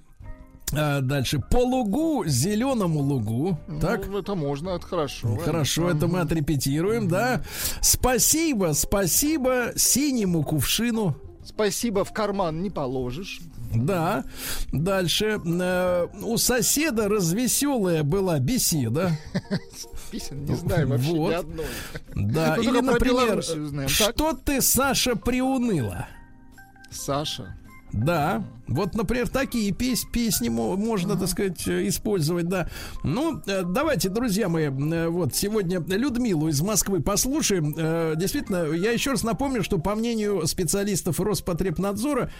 а, 0.72 1.00
дальше. 1.02 1.40
По 1.50 1.58
лугу, 1.58 2.24
зеленому 2.26 3.00
лугу. 3.00 3.58
Так. 3.82 4.06
Ну, 4.06 4.18
это 4.18 4.34
можно, 4.34 4.70
это 4.70 4.86
хорошо. 4.86 5.36
Хорошо, 5.36 5.90
это 5.90 6.06
мы 6.06 6.20
отрепетируем, 6.20 7.06
да. 7.06 7.42
Спасибо, 7.82 8.72
спасибо 8.72 9.72
синему 9.76 10.42
кувшину. 10.42 11.16
Спасибо, 11.44 12.04
в 12.04 12.12
карман 12.14 12.62
не 12.62 12.70
положишь. 12.70 13.40
Да. 13.74 14.24
Дальше. 14.72 15.38
Э, 15.44 16.06
у 16.22 16.38
соседа 16.38 17.08
развеселая 17.08 18.04
была 18.04 18.38
беседа. 18.38 19.12
Песен 20.10 20.44
не 20.44 20.54
знаю 20.54 20.88
вообще 20.88 21.10
Вот. 21.12 21.30
ни 21.30 21.34
одной. 21.34 21.66
Да. 22.14 22.54
Ну, 22.56 22.62
Или, 22.62 22.80
например, 22.80 23.42
знаем. 23.42 23.88
Так. 23.88 24.14
что 24.14 24.32
ты, 24.32 24.60
Саша, 24.60 25.16
приуныла? 25.16 26.06
Саша. 26.90 27.56
Да, 27.92 28.42
вот, 28.68 28.94
например, 28.94 29.28
такие 29.28 29.72
пес- 29.72 30.04
песни 30.12 30.48
мо- 30.48 30.76
можно, 30.76 31.16
так 31.16 31.28
сказать, 31.28 31.66
э, 31.66 31.88
использовать, 31.88 32.48
да. 32.48 32.68
Ну, 33.02 33.40
э, 33.46 33.62
давайте, 33.64 34.08
друзья 34.08 34.48
мои, 34.48 34.66
э, 34.66 35.08
вот 35.08 35.34
сегодня 35.34 35.80
Людмилу 35.88 36.48
из 36.48 36.60
Москвы 36.60 37.00
послушаем. 37.00 37.74
Действительно, 38.18 38.72
я 38.72 38.92
еще 38.92 39.10
раз 39.12 39.22
напомню, 39.22 39.62
что 39.62 39.78
по 39.78 39.94
мнению 39.94 40.46
специалистов 40.46 41.20
Роспотребнадзора, 41.20 42.30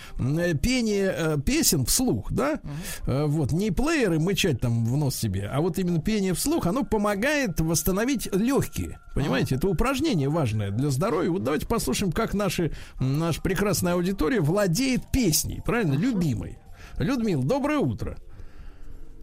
пение 0.62 1.38
песен 1.44 1.84
вслух, 1.86 2.32
да, 2.32 2.60
вот, 3.06 3.52
не 3.52 3.70
плееры 3.70 4.18
мычать 4.18 4.60
там 4.60 4.84
в 4.84 4.96
нос 4.96 5.16
себе, 5.16 5.48
а 5.52 5.60
вот 5.60 5.78
именно 5.78 6.00
пение 6.00 6.34
вслух, 6.34 6.66
оно 6.66 6.84
помогает 6.84 7.60
восстановить 7.60 8.28
легкие. 8.34 8.98
Понимаете, 9.14 9.56
это 9.56 9.68
упражнение 9.68 10.28
важное 10.28 10.70
для 10.70 10.90
здоровья. 10.90 11.30
Вот 11.30 11.42
давайте 11.42 11.66
послушаем, 11.66 12.12
как 12.12 12.34
наши, 12.34 12.72
наша 13.00 13.40
прекрасная 13.42 13.94
аудитория 13.94 14.40
владеет 14.40 15.10
песней, 15.10 15.60
правильно, 15.64 15.94
любимой. 16.18 16.58
Людмил, 16.98 17.42
доброе 17.42 17.78
утро. 17.78 18.16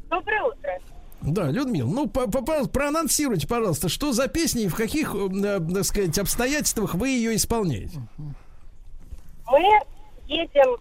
Доброе 0.09 0.43
утро. 0.43 0.79
Да, 1.21 1.49
Людмил, 1.49 1.89
ну 1.89 2.07
по- 2.07 2.27
по- 2.29 2.43
по- 2.43 2.67
проанонсируйте, 2.67 3.47
пожалуйста, 3.47 3.89
что 3.89 4.13
за 4.13 4.27
песня 4.27 4.63
и 4.63 4.67
в 4.67 4.75
каких, 4.75 5.15
э, 5.15 5.59
так 5.73 5.83
сказать, 5.83 6.17
обстоятельствах 6.19 6.93
вы 6.93 7.09
ее 7.09 7.35
исполняете? 7.35 7.99
Мы 9.47 9.59
едем 10.27 10.77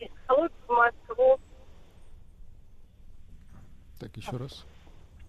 из 0.00 0.08
Калуги 0.26 0.52
в 0.66 0.70
Москву. 0.72 1.38
Так, 4.00 4.16
еще 4.16 4.36
раз. 4.36 4.64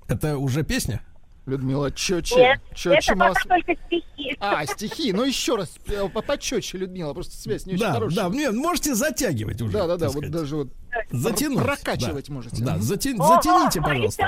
Это 0.07 0.37
уже 0.37 0.63
песня? 0.63 1.01
Людмила, 1.45 1.91
чёче. 1.91 2.35
Нет, 2.35 2.59
Чёче 2.73 3.11
это 3.11 3.15
мас- 3.15 3.33
пока 3.43 3.55
только 3.59 3.75
стихи. 3.85 4.35
А, 4.39 4.65
стихи. 4.65 5.13
Ну, 5.13 5.23
еще 5.23 5.55
раз. 5.55 5.75
э, 5.87 6.09
по- 6.09 6.21
Почетче, 6.23 6.79
Людмила. 6.79 7.13
Просто 7.13 7.37
связь 7.37 7.65
не 7.67 7.73
очень 7.73 7.83
да, 7.83 7.93
хорошая. 7.93 8.29
да, 8.29 8.35
нет, 8.35 8.53
можете 8.53 8.95
затягивать 8.95 9.61
уже. 9.61 9.71
Да, 9.73 9.85
да, 9.87 9.97
да. 9.97 10.05
Вот 10.07 10.13
сказать. 10.13 10.31
даже 10.31 10.55
вот 10.55 10.67
затянуть. 11.11 11.63
прокачивать 11.63 12.27
да. 12.29 12.33
можете. 12.33 12.63
Да, 12.63 12.77
зати- 12.77 13.15
затяните, 13.15 13.79
пожалуйста. 13.81 14.27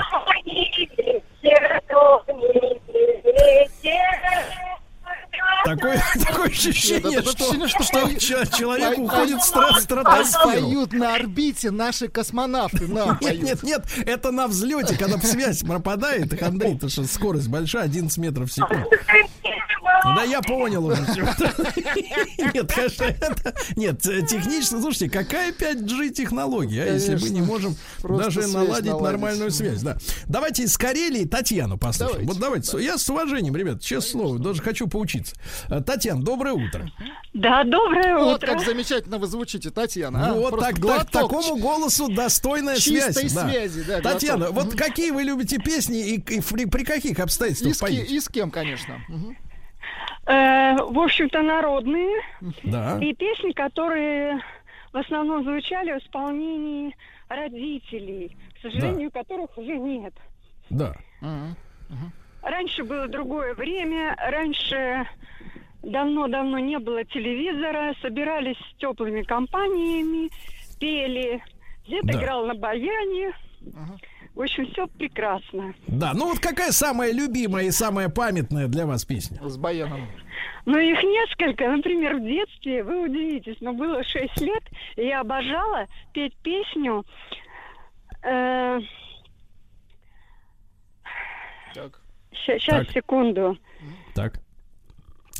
Такое, 5.64 6.02
такое 6.26 6.46
ощущение, 6.46 7.10
Нет, 7.10 7.20
это 7.22 7.30
что, 7.32 7.44
ощущение, 7.44 7.68
что 7.68 7.82
что 7.82 8.14
че- 8.18 8.46
человек 8.56 8.96
пою- 8.96 9.04
уходит 9.04 9.40
в 9.42 9.44
стра- 9.54 9.66
А 9.70 9.80
стратосферу. 9.80 10.44
поют 10.44 10.92
на 10.92 11.14
орбите 11.16 11.70
наши 11.70 12.08
космонавты. 12.08 12.86
На, 12.86 13.18
Нет, 13.20 13.42
нет, 13.42 13.62
нет, 13.62 13.82
это 14.06 14.30
на 14.30 14.46
взлете, 14.46 14.96
когда 14.96 15.18
связь 15.18 15.60
пропадает, 15.62 16.30
так, 16.30 16.42
Андрей, 16.42 16.74
потому 16.74 16.90
что 16.90 17.04
скорость 17.04 17.48
большая, 17.48 17.84
11 17.84 18.16
метров 18.18 18.48
в 18.50 18.52
секунду. 18.52 18.88
Да 20.04 20.22
я 20.24 20.40
понял 20.42 20.84
уже 20.86 21.04
всё. 21.06 21.22
Нет, 22.54 22.72
конечно, 22.72 23.04
это... 23.04 23.54
Нет, 23.76 24.00
технически, 24.00 24.70
слушайте, 24.80 25.10
какая 25.10 25.52
5G 25.52 26.10
технология, 26.10 26.84
а, 26.84 26.92
если 26.94 27.16
мы 27.16 27.28
не 27.30 27.42
можем 27.42 27.76
Просто 28.00 28.24
даже 28.26 28.40
наладить 28.48 28.86
наладить. 28.86 29.00
нормальную 29.02 29.50
связь, 29.50 29.82
да. 29.82 29.96
Давайте 30.26 30.62
из 30.64 30.76
Карелии 30.78 31.24
Татьяну 31.24 31.78
послушаем. 31.78 32.26
Давайте. 32.26 32.32
Вот 32.32 32.38
давайте, 32.40 32.84
я 32.84 32.98
с 32.98 33.08
уважением, 33.10 33.56
ребят, 33.56 33.82
честное 33.82 34.08
слово, 34.12 34.38
даже 34.38 34.62
хочу 34.62 34.86
поучиться. 34.86 35.34
Э, 35.68 35.80
Татьяна, 35.80 36.22
доброе 36.22 36.54
утро. 36.54 36.90
Да, 37.34 37.64
доброе 37.64 38.16
Вот 38.18 38.36
утро. 38.36 38.46
как 38.54 38.64
замечательно 38.64 39.18
вы 39.18 39.26
звучите, 39.26 39.70
Татьяна. 39.70 40.30
а? 40.30 40.34
вот 40.34 40.50
Просто 40.50 40.66
так, 40.66 40.74
так, 40.76 40.82
глоток 40.82 41.10
такому 41.10 41.56
голосу 41.56 42.08
достойная 42.08 42.76
чистой 42.76 43.12
связь. 43.28 43.32
да. 43.32 43.48
связи, 43.48 43.82
да, 43.86 44.00
Татьяна, 44.00 44.46
глоток. 44.50 44.64
вот 44.64 44.74
какие 44.76 45.10
вы 45.10 45.22
любите 45.24 45.58
песни 45.58 46.14
и, 46.14 46.14
и 46.20 46.40
при, 46.40 46.64
при 46.66 46.84
каких 46.84 47.18
И 47.18 47.22
обстоятельствах 47.22 47.74
с, 47.74 47.78
ки- 47.78 47.82
поете? 47.82 48.02
и 48.14 48.20
с 48.20 48.28
кем, 48.28 48.50
конечно. 48.50 48.96
Э, 50.26 50.76
в 50.76 50.98
общем-то, 50.98 51.42
народные. 51.42 52.20
Да. 52.64 52.98
И 53.00 53.14
песни, 53.14 53.52
которые 53.52 54.40
в 54.92 54.96
основном 54.96 55.42
звучали 55.44 55.92
в 55.98 56.02
исполнении 56.02 56.94
родителей, 57.28 58.36
к 58.56 58.62
сожалению, 58.62 59.10
которых 59.10 59.56
уже 59.56 59.76
нет. 59.78 60.14
Да. 60.70 60.94
Раньше 62.42 62.84
было 62.84 63.08
другое 63.08 63.54
время, 63.54 64.14
раньше 64.18 65.06
давно-давно 65.82 66.58
не 66.58 66.78
было 66.78 67.04
телевизора, 67.04 67.94
собирались 68.00 68.56
с 68.56 68.76
теплыми 68.78 69.22
компаниями, 69.22 70.30
пели, 70.78 71.42
где-то 71.86 72.06
Да. 72.06 72.12
играл 72.20 72.46
на 72.46 72.54
баяне. 72.54 73.32
В 74.38 74.42
общем, 74.42 74.66
все 74.70 74.86
прекрасно. 74.86 75.74
Да, 75.88 76.12
ну 76.14 76.28
вот 76.28 76.38
какая 76.38 76.70
самая 76.70 77.10
любимая 77.12 77.64
и 77.64 77.70
самая 77.72 78.08
памятная 78.08 78.68
для 78.68 78.86
вас 78.86 79.04
песня? 79.04 79.36
С 79.42 79.56
баяном. 79.56 80.06
Но 80.64 80.78
их 80.78 81.02
несколько. 81.02 81.68
Например, 81.68 82.14
в 82.18 82.22
детстве, 82.24 82.84
вы 82.84 83.02
удивитесь, 83.06 83.56
но 83.60 83.72
было 83.72 84.04
6 84.04 84.40
лет, 84.40 84.62
и 84.94 85.06
я 85.06 85.22
обожала 85.22 85.86
петь 86.12 86.36
песню 86.36 87.04
Э, 88.22 88.78
Так. 91.74 92.00
Сейчас, 92.32 92.86
Так. 92.86 92.90
секунду. 92.92 93.58
Так. 94.14 94.40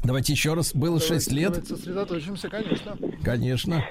Давайте 0.05 0.33
еще 0.33 0.55
раз. 0.55 0.75
Было 0.75 0.99
6 1.01 1.29
Давайте- 1.29 1.35
лет. 1.35 1.51
давайте 1.53 1.75
сосредоточимся, 1.77 2.49
конечно. 2.49 2.97
Конечно. 3.25 3.85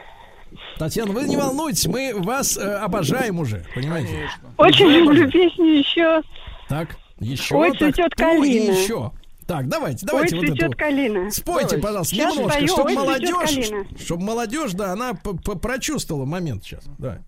Татьяна, 0.77 1.11
вы 1.11 1.23
не 1.25 1.37
волнуйтесь, 1.37 1.87
мы 1.87 2.13
вас 2.15 2.57
э, 2.57 2.61
обожаем 2.61 3.39
уже, 3.39 3.65
понимаете? 3.75 4.09
Конечно. 4.13 4.53
Очень 4.57 4.87
люблю 4.87 5.29
песню 5.31 5.65
еще. 5.65 6.21
Так, 6.69 6.97
еще. 7.19 7.55
Ой, 7.55 7.69
так, 7.71 7.79
цветет 7.79 8.13
калина. 8.15 8.71
еще. 8.71 9.11
Так, 9.47 9.69
давайте, 9.69 10.05
Ой, 10.05 10.07
давайте 10.11 10.35
вот 10.35 10.45
цветет 10.45 10.63
эту. 10.69 10.77
калина. 10.77 11.31
Спойте, 11.31 11.61
Давайте. 11.61 11.77
пожалуйста, 11.77 12.15
Сейчас 12.15 12.35
немножко, 12.35 12.51
спою, 12.53 12.67
чтобы 12.67 12.89
«Ой, 12.89 12.95
молодежь, 12.95 13.35
калина». 13.39 13.85
чтобы 13.97 14.23
молодежь, 14.23 14.71
да, 14.73 14.91
она 14.91 15.13
прочувствовала 15.13 16.25
момент 16.25 16.63
сейчас. 16.65 16.83
Да. 16.97 17.19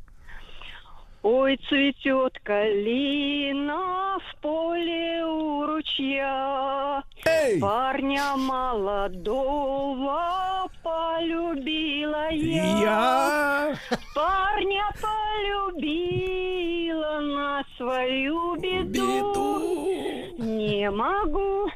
Ой, 1.21 1.59
цветет 1.67 2.39
калина 2.43 4.17
в 4.19 4.35
поле 4.41 5.25
у 5.25 5.65
ручья. 5.65 7.03
Эй! 7.25 7.59
Парня 7.59 8.37
молодого 8.37 10.19
полюбила 10.81 12.29
я. 12.31 12.79
Я 12.79 13.75
Парня 14.15 14.89
полюбила 15.71 17.19
на 17.19 17.65
свою 17.75 18.55
беду. 18.55 18.87
беду. 18.87 19.59
Не 20.37 20.89
могу 20.89 21.69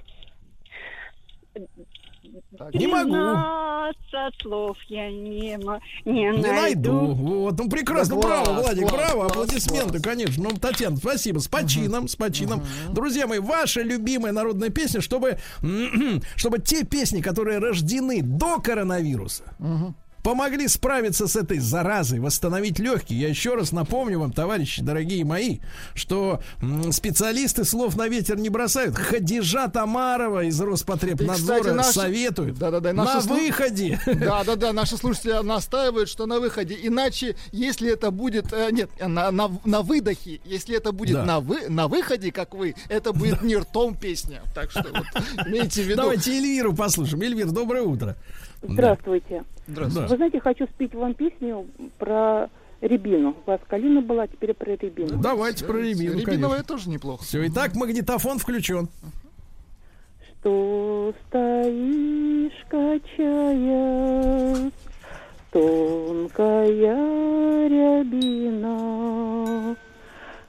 Так, 2.58 2.74
Не 2.74 2.88
могу. 2.88 3.16
слов 4.42 4.78
я 4.88 5.10
не, 5.10 5.58
не, 6.06 6.12
Не 6.12 6.32
найду. 6.32 6.48
найду. 6.52 7.14
Вот, 7.16 7.58
ну 7.58 7.70
прекрасно, 7.70 8.16
Да 8.16 8.22
класс, 8.22 8.48
браво, 8.48 8.62
Владик, 8.62 8.88
класс, 8.90 8.94
браво, 8.94 9.20
класс, 9.22 9.32
аплодисменты, 9.32 9.90
класс. 9.94 10.02
конечно. 10.04 10.44
Ну, 10.44 10.50
Татьяна, 10.58 10.98
спасибо, 10.98 11.40
с 11.40 11.48
почином, 11.48 12.08
с 12.08 12.16
почином. 12.16 12.64
Друзья 12.92 13.26
мои, 13.28 13.40
ваша 13.40 13.82
любимая 13.82 14.32
народная 14.32 14.70
песня, 14.70 15.02
чтобы, 15.02 15.38
чтобы 16.36 16.60
те 16.60 16.84
песни, 16.86 17.22
которые 17.22 17.58
рождены 17.60 18.22
до 18.22 18.60
коронавируса, 18.60 19.44
помогли 20.24 20.68
справиться 20.68 21.28
с 21.28 21.36
этой 21.36 21.60
заразой, 21.60 22.20
восстановить 22.20 22.80
легкие. 22.80 23.20
Я 23.22 23.28
еще 23.30 23.56
раз 23.56 23.72
напомню 23.72 24.20
вам, 24.20 24.32
товарищи, 24.32 24.82
дорогие 24.82 25.26
мои, 25.26 25.60
что 25.94 26.42
специалисты 26.92 27.64
слов 27.66 27.96
на 27.98 28.08
ветер 28.08 28.38
не 28.38 28.50
бросают. 28.50 28.96
Хадижа 28.98 29.68
Тамарова 29.68 30.44
из 30.46 30.60
И, 30.60 30.64
Роспотребнадзора 30.64 31.60
кстати, 31.60 31.76
наши- 31.76 31.92
советует 31.94 32.58
Да-да-да, 32.58 32.94
на 32.94 33.04
наши 33.06 33.28
слу- 33.28 33.36
выходе. 33.46 34.00
Да, 34.06 34.44
да, 34.44 34.56
да, 34.56 34.74
наши 34.74 34.98
слушатели 34.98 35.44
настаивают, 35.44 36.10
что 36.10 36.26
на 36.26 36.40
выходе. 36.40 36.78
Иначе, 36.82 37.36
если 37.52 37.92
это 37.92 38.12
будет. 38.12 38.52
э, 38.54 38.70
нет, 38.72 38.90
на, 39.00 39.32
на, 39.32 39.52
на 39.66 39.82
выдохе, 39.82 40.40
если 40.46 40.78
это 40.78 40.92
будет 40.92 41.16
Да. 41.16 41.26
на, 41.26 41.40
вы, 41.40 41.68
на 41.70 41.88
выходе, 41.88 42.32
как 42.32 42.54
вы, 42.56 42.76
это 42.90 43.12
будет 43.14 43.42
не 43.42 43.58
ртом 43.58 43.96
песня. 43.96 44.42
Так 44.56 44.72
что 44.72 44.84
вот 44.84 45.48
имейте 45.48 45.84
в 45.84 45.86
виду. 45.88 45.98
Давайте 46.02 46.32
Эльвиру 46.38 46.74
послушаем. 46.74 47.22
Эльвир, 47.24 47.52
доброе 47.52 47.84
утро. 47.84 48.16
Здравствуйте. 48.64 49.44
Здравствуйте. 49.68 50.10
Вы 50.10 50.16
знаете, 50.16 50.40
хочу 50.40 50.66
спеть 50.68 50.96
вам 50.96 51.14
песню 51.14 51.68
про 51.98 52.50
рябину. 52.82 53.36
У 53.46 53.50
вас 53.50 53.60
калина 53.68 54.02
была, 54.02 54.28
теперь 54.28 54.54
про 54.54 54.72
рябину. 54.72 55.22
Давайте 55.22 55.66
про 55.66 55.78
Рябину, 55.78 56.20
Рябиновая 56.20 56.64
тоже 56.64 56.90
неплохо. 56.90 57.24
Все, 57.24 57.48
итак, 57.48 57.76
магнитофон 57.76 58.40
включен. 58.40 58.90
Что 60.40 61.14
стоишь, 61.28 62.66
качаясь, 62.68 64.72
тонкая 65.52 66.68
рябина, 67.70 69.76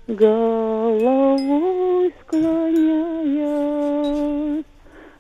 головой 0.09 2.13
склоняясь 2.23 3.85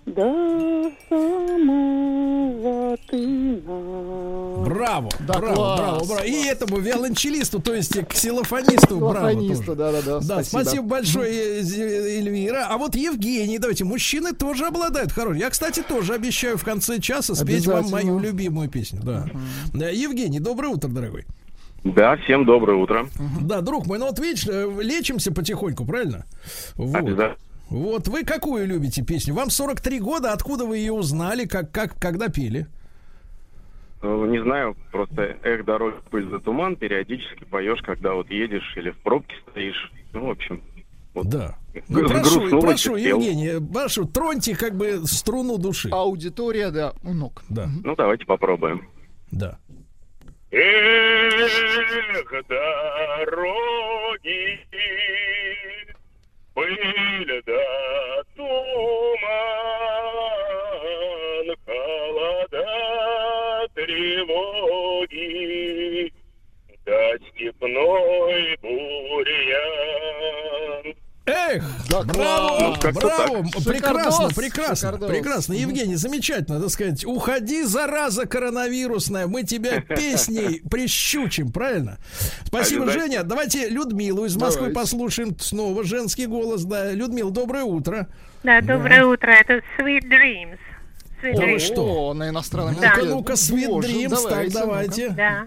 до 0.07 0.91
самого 1.09 2.97
тына. 3.09 4.65
Браво, 4.65 5.09
Да, 5.27 5.39
браво, 5.39 5.55
класс, 5.55 5.79
браво, 5.81 6.05
браво. 6.07 6.25
И 6.27 6.45
этому 6.45 6.79
виолончелисту, 6.79 7.61
то 7.61 7.75
есть 7.75 7.99
ксилофонисту, 8.09 8.99
браво. 8.99 9.13
Лафонисту, 9.27 9.65
тоже. 9.65 9.79
да-да-да. 9.79 10.21
Да, 10.21 10.43
спасибо, 10.45 10.85
большое, 10.85 11.61
Зе- 11.63 12.19
Эльвира. 12.19 12.67
А 12.69 12.77
вот 12.77 12.95
Евгений, 12.97 13.59
давайте, 13.59 13.85
мужчины 13.85 14.33
тоже 14.33 14.67
обладают 14.67 15.13
хорошим. 15.13 15.41
Я, 15.41 15.51
кстати, 15.51 15.83
тоже 15.87 16.15
обещаю 16.15 16.59
в 16.59 16.65
конце 16.65 17.01
часа 17.01 17.35
спеть 17.35 17.67
вам 17.67 17.89
мою 17.91 18.19
любимую 18.19 18.69
песню. 18.69 19.01
Да. 19.03 19.27
Да, 19.73 19.89
Евгений, 19.89 20.41
доброе 20.41 20.69
утро, 20.69 20.89
дорогой. 20.89 21.25
Да, 21.83 22.17
всем 22.25 22.45
доброе 22.47 22.79
утро. 22.79 23.07
Да, 23.43 23.61
друг 23.61 23.87
мой, 23.87 23.99
ну 23.99 24.07
вот 24.07 24.19
видишь, 24.19 24.47
э, 24.49 24.71
лечимся 24.81 25.33
потихоньку, 25.33 25.85
правильно? 25.85 26.25
Вот. 26.77 26.95
Обязательно. 26.95 27.37
Вот 27.71 28.09
вы 28.09 28.25
какую 28.25 28.67
любите 28.67 29.03
песню? 29.03 29.35
Вам 29.35 29.51
43 29.51 30.01
года, 30.01 30.33
откуда 30.33 30.65
вы 30.67 30.79
ее 30.79 30.93
узнали, 30.93 31.47
как, 31.47 31.71
как, 31.71 31.99
когда 31.99 32.29
пели? 32.29 32.67
Ну, 34.03 34.27
Не 34.27 34.43
знаю, 34.43 34.77
просто 34.93 35.37
эх, 35.43 35.65
дорог, 35.65 35.95
пыль 36.11 36.29
за 36.29 36.39
туман, 36.39 36.77
периодически 36.77 37.45
поешь, 37.45 37.81
когда 37.83 38.13
вот 38.13 38.31
едешь 38.31 38.75
или 38.77 38.91
в 38.91 38.99
пробке 38.99 39.35
стоишь. 39.51 39.91
Ну, 40.13 40.27
в 40.27 40.31
общем, 40.31 40.63
вот. 41.15 41.27
Да. 41.29 41.57
Ну, 41.89 42.07
прошу, 42.09 42.61
прошу. 42.61 42.97
Евгений, 42.97 43.61
прошу, 43.73 44.05
троньте 44.05 44.55
как 44.57 44.77
бы 44.77 45.07
струну 45.07 45.57
души. 45.59 45.89
Аудитория, 45.91 46.71
да, 46.71 46.93
у 47.03 47.15
ног. 47.15 47.43
Да, 47.49 47.69
Ну, 47.83 47.97
давайте 47.97 48.27
попробуем. 48.27 48.89
да. 49.31 49.59
Эх, 50.51 52.31
дороги, 52.49 54.61
пыль 56.55 57.43
да 57.47 58.23
туман, 58.37 58.57
холода, 61.67 62.67
тревоги, 63.75 65.23
да 66.87 67.19
степной 67.19 68.57
бурьян. 68.63 70.54
Эх, 71.27 71.65
Да 71.89 72.03
браво. 72.03 72.59
Ну, 72.61 72.93
браво, 72.93 73.45
так. 73.45 73.63
прекрасно, 73.65 73.73
Шикардос, 73.73 74.35
прекрасно, 74.35 74.77
шикардос. 74.77 75.11
прекрасно. 75.11 75.53
Евгений, 75.55 75.95
замечательно, 75.97 76.61
так 76.61 76.69
сказать, 76.71 77.05
уходи, 77.07 77.63
зараза 77.65 78.27
коронавирусная, 78.27 79.27
мы 79.27 79.43
тебя 79.43 79.81
песней 79.89 80.61
прищучим, 80.71 81.51
правильно? 81.51 81.99
Спасибо. 82.45 82.91
Женя. 82.91 83.23
Давайте 83.23 83.69
Людмилу 83.71 84.27
из 84.27 84.37
Москвы 84.37 84.71
послушаем, 84.71 85.35
снова 85.39 85.83
женский 85.83 86.27
голос, 86.27 86.65
да. 86.65 86.93
Людмила, 86.93 87.31
доброе 87.31 87.65
утро. 87.65 88.09
Да, 88.43 88.61
доброе 88.61 89.07
утро. 89.07 89.31
Это 89.31 89.63
Sweet 89.79 90.03
Dreams. 90.03 90.59
Sweet 91.23 91.37
вы 91.37 91.43
Dreams. 91.55 91.59
что? 91.61 92.09
О, 92.11 92.13
на 92.15 92.29
иностранном 92.29 92.75
языке. 92.75 93.03
ну-ка, 93.05 93.33
Sweet 93.33 93.67
Боже, 93.69 93.89
Dreams, 93.89 94.11
так, 94.11 94.53
давайте, 94.53 94.59
давайте. 94.59 95.09
Да. 95.11 95.47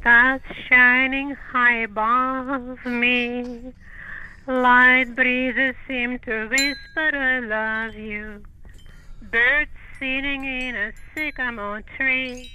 Stars 0.00 0.42
shining 0.70 1.34
high 1.52 1.86
above 1.92 2.78
me. 2.86 3.72
Light 4.48 5.14
breezes 5.14 5.74
seem 5.86 6.18
to 6.20 6.48
whisper 6.48 7.14
I 7.14 7.40
love 7.40 7.94
you. 7.94 8.42
Birds 9.20 9.70
sitting 9.98 10.42
in 10.46 10.74
a 10.74 10.92
sycamore 11.14 11.82
tree. 11.98 12.50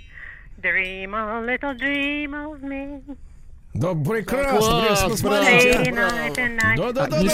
Dream 0.60 1.14
a 1.14 1.40
little 1.42 1.76
dream 1.76 2.34
of 2.34 2.64
me. 2.64 3.04
Да, 3.74 3.94
прекрасно, 3.96 4.58
Класс, 4.60 4.80
прекрасно, 4.82 5.30
браво. 5.30 5.44
смотрите. 5.46 5.94
Да, 6.78 6.92
да, 6.92 7.08
да, 7.08 7.22
да. 7.22 7.28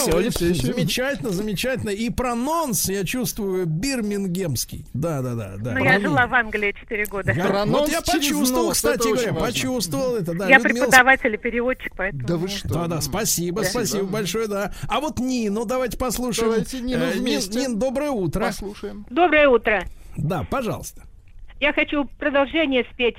Замечательно, 0.54 1.30
замечательно. 1.32 1.90
И 1.90 2.10
прононс, 2.10 2.88
я 2.90 3.04
чувствую, 3.04 3.66
бирмингемский. 3.66 4.86
Да, 4.94 5.22
да, 5.22 5.36
да, 5.36 5.56
да. 5.58 5.72
Ну, 5.74 5.84
я 5.84 6.00
жила 6.00 6.28
в 6.28 6.34
Англии 6.34 6.74
4 6.80 7.06
года. 7.08 7.34
Я- 7.34 7.46
Прононс 7.46 7.80
вот 7.82 7.90
я 7.92 8.02
почувствовал, 8.02 8.68
нос, 8.68 8.78
кстати 8.78 9.08
говоря, 9.08 9.34
почувствовал 9.34 10.16
это, 10.16 10.34
да. 10.34 10.48
Я 10.48 10.58
Людмила, 10.60 10.86
преподаватель 10.86 11.34
и 11.34 11.38
переводчик, 11.38 11.94
поэтому... 11.98 12.24
Да 12.26 12.38
вы 12.38 12.48
что? 12.48 12.68
Да, 12.70 12.88
да, 12.88 13.02
спасибо, 13.02 13.62
Да. 13.64 13.68
спасибо 13.70 14.06
большое, 14.06 14.48
да. 14.48 14.72
А 14.88 15.02
вот 15.02 15.20
Нину, 15.20 15.66
давайте 15.66 15.98
послушаем. 15.98 16.52
Давайте 16.52 16.80
Нину 16.80 17.04
Э, 17.04 17.14
Нин- 17.16 17.20
вместе. 17.20 17.60
Нин, 17.60 17.78
доброе 17.80 18.12
утро. 18.12 18.46
Послушаем. 18.46 19.06
Доброе 19.10 19.50
утро. 19.50 19.84
Да, 20.16 20.46
пожалуйста. 20.50 21.02
Я 21.60 21.74
хочу 21.74 22.06
продолжение 22.18 22.86
спеть. 22.94 23.18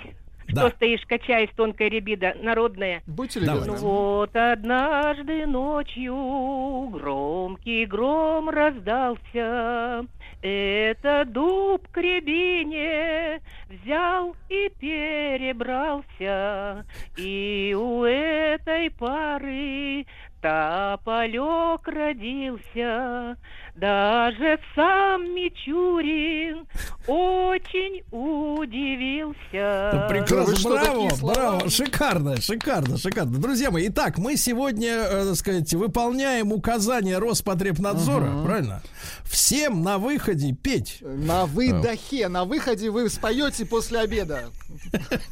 Да. 0.52 0.68
Что 0.68 0.76
стоишь, 0.76 1.04
качаясь, 1.06 1.50
тонкая 1.56 1.88
рябида, 1.88 2.36
народная. 2.42 3.02
Будьте 3.06 3.40
Давай. 3.40 3.60
Ну 3.60 3.66
любезны. 3.66 3.86
вот 3.86 4.36
однажды 4.36 5.46
ночью 5.46 6.88
громкий 6.92 7.86
гром 7.86 8.50
раздался. 8.50 10.04
Это 10.42 11.24
дуб 11.26 11.86
к 11.88 11.98
рябине 11.98 13.40
взял 13.68 14.34
и 14.48 14.70
перебрался. 14.80 16.86
И 17.16 17.76
у 17.78 18.04
этой 18.04 18.90
пары 18.90 20.06
тополек 20.40 21.86
родился. 21.86 23.36
Даже 23.80 24.58
сам 24.74 25.34
Мичурин 25.34 26.66
очень 27.06 28.02
удивился. 28.10 30.06
Прекрасно, 30.10 30.56
что, 30.56 30.68
браво, 30.68 31.08
браво, 31.22 31.70
шикарно, 31.70 32.38
шикарно, 32.42 32.98
шикарно. 32.98 33.38
Друзья 33.38 33.70
мои, 33.70 33.88
итак, 33.88 34.18
мы 34.18 34.36
сегодня, 34.36 34.90
э, 34.90 35.24
так 35.28 35.36
сказать, 35.36 35.72
выполняем 35.72 36.52
указания 36.52 37.16
Роспотребнадзора, 37.18 38.44
правильно? 38.44 38.82
Всем 39.24 39.82
на 39.82 39.96
выходе 39.96 40.52
петь. 40.52 40.98
На 41.00 41.46
выдохе, 41.46 42.28
на 42.28 42.44
выходе 42.44 42.90
вы 42.90 43.08
споете 43.08 43.64
после 43.64 44.00
обеда. 44.00 44.50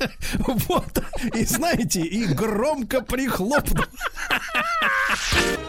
Вот, 0.68 1.02
и 1.34 1.44
знаете, 1.44 2.00
и 2.00 2.24
громко 2.24 3.02
прихлопнул. 3.02 3.84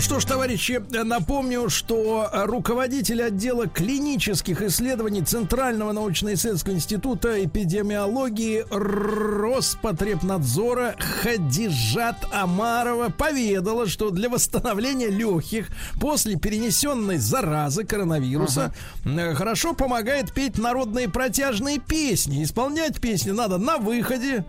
Что 0.00 0.18
ж, 0.18 0.24
товарищи, 0.24 0.82
напомню, 0.90 1.70
что 1.70 2.28
руководитель 2.32 3.22
отдела 3.22 3.68
клинических 3.68 4.60
исследований 4.62 5.22
Центрального 5.22 5.92
научно-исследовательского 5.92 6.74
института 6.74 7.44
эпидемиологии 7.44 8.64
Роспотребнадзора 8.68 10.96
Хадижат 10.98 12.16
Амарова 12.32 13.10
поведала, 13.10 13.86
что 13.86 14.10
для 14.10 14.28
восстановления 14.28 15.08
легких 15.08 15.68
после 16.00 16.34
перенесенной 16.36 17.18
заразы 17.18 17.84
коронавируса 17.84 18.74
э, 19.04 19.34
хорошо 19.34 19.72
помогает 19.72 20.32
петь 20.32 20.58
народные 20.58 21.08
протяжные 21.08 21.78
песни. 21.78 22.42
Исполнять 22.42 23.00
песни 23.00 23.30
надо 23.30 23.56
на 23.56 23.78
выходе. 23.78 24.44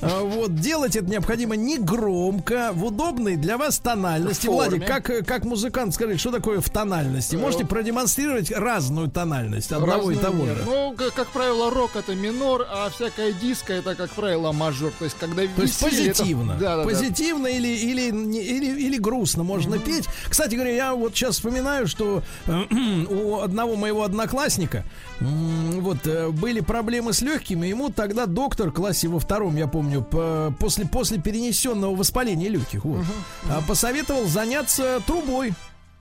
А 0.00 0.20
Вот 0.22 0.54
делать 0.54 0.94
это 0.94 1.10
необходимо 1.10 1.56
не 1.56 1.76
громко, 1.76 2.70
в 2.72 2.84
удобной 2.84 3.34
для 3.34 3.58
вас 3.58 3.80
тональности. 3.80 4.46
В 4.46 4.75
Владик, 4.78 5.04
как, 5.04 5.26
как 5.26 5.44
музыкант, 5.44 5.94
скажите, 5.94 6.18
что 6.18 6.30
такое 6.32 6.60
в 6.60 6.68
тональности? 6.70 7.36
Можете 7.36 7.64
продемонстрировать 7.66 8.50
разную 8.50 9.08
тональность 9.10 9.72
одного 9.72 10.10
и 10.10 10.14
Разные 10.16 10.18
того 10.18 10.44
меры. 10.44 10.56
же? 10.56 10.64
Ну, 10.66 10.94
как, 10.96 11.14
как 11.14 11.28
правило, 11.28 11.70
рок 11.70 11.96
это 11.96 12.14
минор, 12.14 12.66
а 12.68 12.90
всякая 12.90 13.32
диско 13.32 13.72
это, 13.72 13.94
как 13.94 14.10
правило, 14.10 14.52
мажор. 14.52 14.92
То 14.98 15.04
есть, 15.04 15.16
когда 15.18 15.42
То 15.42 15.62
есть 15.62 15.82
веселье, 15.82 16.08
это- 16.10 16.18
позитивно. 16.18 16.54
Да, 16.60 16.76
да, 16.76 16.82
да. 16.84 16.88
позитивно 16.88 17.46
или, 17.46 17.68
или, 17.68 18.10
не- 18.10 18.42
или, 18.42 18.66
или 18.80 18.98
грустно 18.98 19.42
можно 19.42 19.78
петь. 19.78 20.04
Кстати 20.28 20.54
говоря, 20.54 20.72
я 20.72 20.94
вот 20.94 21.14
сейчас 21.14 21.36
вспоминаю, 21.36 21.86
что 21.86 22.22
э, 22.46 22.52
у 23.10 23.40
одного 23.40 23.76
моего 23.76 24.02
одноклассника 24.04 24.84
вот 25.20 26.06
э, 26.06 26.28
были 26.30 26.60
проблемы 26.60 27.12
с 27.12 27.22
легкими. 27.22 27.66
Ему 27.66 27.90
тогда 27.90 28.26
доктор 28.26 28.70
в 28.70 28.74
классе 28.74 29.08
во 29.08 29.18
втором, 29.18 29.56
я 29.56 29.66
помню, 29.66 30.02
по- 30.02 30.54
после, 30.58 30.86
после 30.86 31.18
перенесенного 31.18 31.94
воспаления 31.94 32.48
легких, 32.48 32.84
вот, 32.84 33.04
а, 33.50 33.62
посоветовал 33.66 34.26
заняться 34.26 34.65
трубой. 35.06 35.54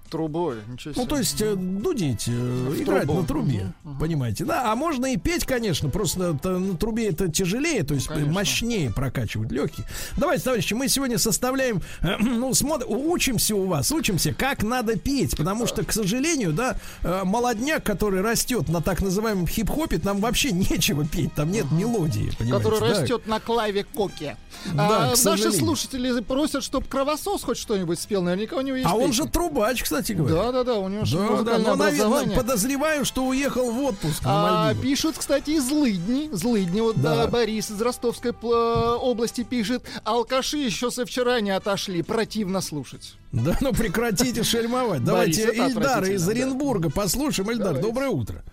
Трубой, 0.10 0.58
ничего 0.68 0.94
себе. 0.94 1.04
Ну, 1.04 1.10
то 1.10 1.18
есть 1.18 1.42
э, 1.42 1.56
дудить, 1.56 2.26
э, 2.28 2.76
играть 2.80 3.04
трубу. 3.04 3.22
на 3.22 3.28
трубе, 3.28 3.74
понимаете, 4.00 4.46
да? 4.46 4.72
А 4.72 4.76
можно 4.76 5.08
и 5.08 5.18
петь, 5.18 5.46
конечно, 5.46 5.90
просто 5.90 6.36
это 6.36 6.60
на 6.60 6.78
трубе 6.78 7.08
это 7.10 7.28
тяжелее, 7.30 7.84
то 7.84 7.96
есть 7.96 8.08
Конечно. 8.08 8.32
мощнее 8.32 8.92
прокачивать 8.92 9.52
легкие. 9.52 9.86
Давайте, 10.16 10.44
товарищи, 10.44 10.74
мы 10.74 10.88
сегодня 10.90 11.18
составляем, 11.18 11.82
э, 12.02 12.18
ну, 12.20 12.52
смотр- 12.52 12.86
учимся 12.88 13.56
у 13.56 13.66
вас, 13.66 13.92
учимся, 13.92 14.34
как 14.34 14.64
надо 14.64 14.98
петь, 14.98 15.36
потому 15.36 15.66
что, 15.68 15.84
к 15.84 15.92
сожалению, 15.92 16.54
да, 16.54 16.78
э, 17.02 17.24
молодняк, 17.26 17.84
который 17.84 18.22
растет 18.22 18.70
на 18.70 18.82
так 18.82 19.02
называемом 19.02 19.48
хип-хопе, 19.48 19.98
там 19.98 20.20
вообще 20.22 20.52
нечего 20.54 21.06
петь, 21.06 21.34
там 21.34 21.52
нет 21.52 21.70
мелодии, 21.72 22.32
понимаете, 22.38 22.64
который 22.70 22.80
да? 22.80 23.02
растет 23.02 23.28
на 23.28 23.40
клаве 23.40 23.84
коке. 23.84 24.38
Да, 24.74 25.12
А, 25.12 25.16
наши 25.26 25.52
слушатели 25.52 26.22
просят, 26.22 26.64
чтобы 26.64 26.86
кровосос 26.88 27.44
хоть 27.44 27.58
что-нибудь 27.58 28.00
спел. 28.00 28.22
Наверняка 28.22 28.56
у 28.56 28.62
него 28.62 28.78
есть 28.78 28.88
А 28.90 28.96
он 28.96 29.10
песня. 29.10 29.26
же 29.26 29.30
трубач, 29.30 29.84
кстати 29.84 29.95
говоря. 30.14 30.36
Да, 30.36 30.52
да, 30.52 30.64
да, 30.64 30.76
у 30.80 30.90
него 30.90 31.06
же 31.06 31.18
Да, 31.18 31.24
да, 31.24 31.32
музыкальное 31.32 31.66
но, 31.72 31.76
наверное, 31.76 32.06
образование. 32.06 32.38
подозреваю, 32.38 33.06
что 33.06 33.26
уехал 33.26 33.72
в 33.72 33.84
отпуск 33.84 34.22
А, 34.26 34.74
пишут, 34.76 35.16
кстати, 35.18 35.52
из 35.52 35.70
Лыдни. 35.72 36.30
Злыдни, 36.32 36.82
вот 36.82 36.96
Да. 37.02 37.16
да, 37.26 37.28
Борис 37.28 37.72
из 37.72 37.82
Ростовской 37.82 38.32
пл- 38.32 38.96
области 38.98 39.44
пишет. 39.44 39.84
Алкаши 40.04 40.58
еще 40.58 40.92
со 40.92 41.06
вчера 41.06 41.40
не 41.42 41.52
отошли. 41.52 42.02
Противно 42.04 42.62
слушать. 42.62 43.16
Да, 43.32 43.56
ну 43.62 43.72
прекратите 43.74 44.44
шельмовать. 44.44 45.04
Давайте 45.04 45.44
Ильдара 45.54 46.08
из. 46.08 46.28
Оренбурга 46.28 46.90
послушаем. 46.90 47.52
Ильдар, 47.52 47.80
доброе 47.80 48.10
утро. 48.10 48.44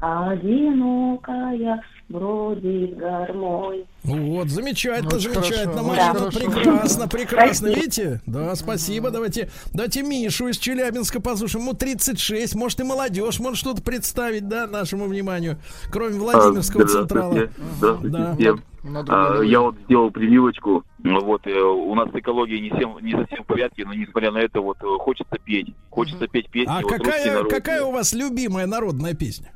Одинокая 0.04 1.82
бродит 2.10 2.98
гармонь. 2.98 3.86
Вот, 4.04 4.50
замечательно, 4.50 5.16
Очень 5.16 5.34
замечательно, 5.34 5.82
хорошо, 5.82 5.88
Марина, 5.88 6.28
очень 6.28 6.52
прекрасно, 6.52 7.08
прекрасно, 7.08 7.68
Спасибо. 7.70 7.76
видите? 7.80 8.22
Да, 8.26 8.56
спасибо, 8.56 9.12
давайте, 9.12 9.50
давайте 9.74 10.04
Мишу 10.04 10.50
из 10.50 10.58
Челябинска 10.58 11.22
послушаем, 11.22 11.64
ему 11.64 11.74
36, 11.74 12.54
может 12.56 12.82
и 12.82 12.84
молодежь, 12.84 13.40
может 13.40 13.58
что-то 13.60 13.82
представить, 13.82 14.50
да, 14.50 14.68
нашему 14.68 15.06
вниманию, 15.06 15.58
кроме 15.90 16.20
Владимирского 16.20 16.86
централа. 16.86 17.48
Здравствуйте 17.78 18.18
Да. 18.18 18.36
всем. 18.36 18.64
А, 19.08 19.42
я 19.42 19.62
вот 19.62 19.76
сделал 19.86 20.12
прививочку. 20.12 20.84
Ну 21.00 21.22
Вот 21.24 21.48
э, 21.48 21.58
у 21.58 21.96
нас 21.96 22.10
экология 22.14 22.60
не 22.60 22.70
совсем, 22.70 22.98
не 23.02 23.12
совсем 23.14 23.44
в 23.44 23.48
порядке, 23.48 23.86
но 23.86 23.94
несмотря 23.94 24.32
на 24.32 24.40
это, 24.40 24.60
вот 24.60 24.76
э, 24.82 24.86
хочется 25.00 25.38
петь. 25.46 25.74
Хочется 25.90 26.28
петь 26.28 26.50
песни. 26.50 26.70
А 26.70 26.82
вот 26.82 26.92
какая, 26.92 27.46
какая 27.46 27.84
у 27.84 27.92
вас 27.92 28.12
любимая 28.12 28.66
народная 28.68 29.14
песня? 29.14 29.54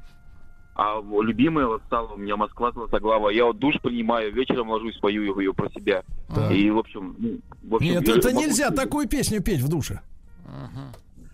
А 0.77 1.01
любимая 1.21 1.65
вот 1.65 1.81
стала 1.87 2.13
у 2.13 2.17
меня 2.17 2.37
Москва 2.37 2.71
Златоглава. 2.71 3.29
Я 3.29 3.45
вот 3.45 3.57
душ 3.57 3.73
принимаю, 3.81 4.31
вечером 4.31 4.69
ложусь, 4.69 4.95
пою 4.97 5.39
ее, 5.39 5.51
про 5.51 5.71
себя. 5.71 6.03
Так. 6.33 6.51
И 6.51 6.69
в 6.69 6.77
общем, 6.77 7.15
ну, 7.17 7.39
в 7.63 7.75
общем, 7.75 7.93
Нет, 7.93 8.07
это 8.07 8.27
могу 8.27 8.41
нельзя 8.41 8.69
такую 8.69 9.07
песню 9.07 9.41
петь 9.41 9.59
в 9.59 9.69
душе. 9.69 10.01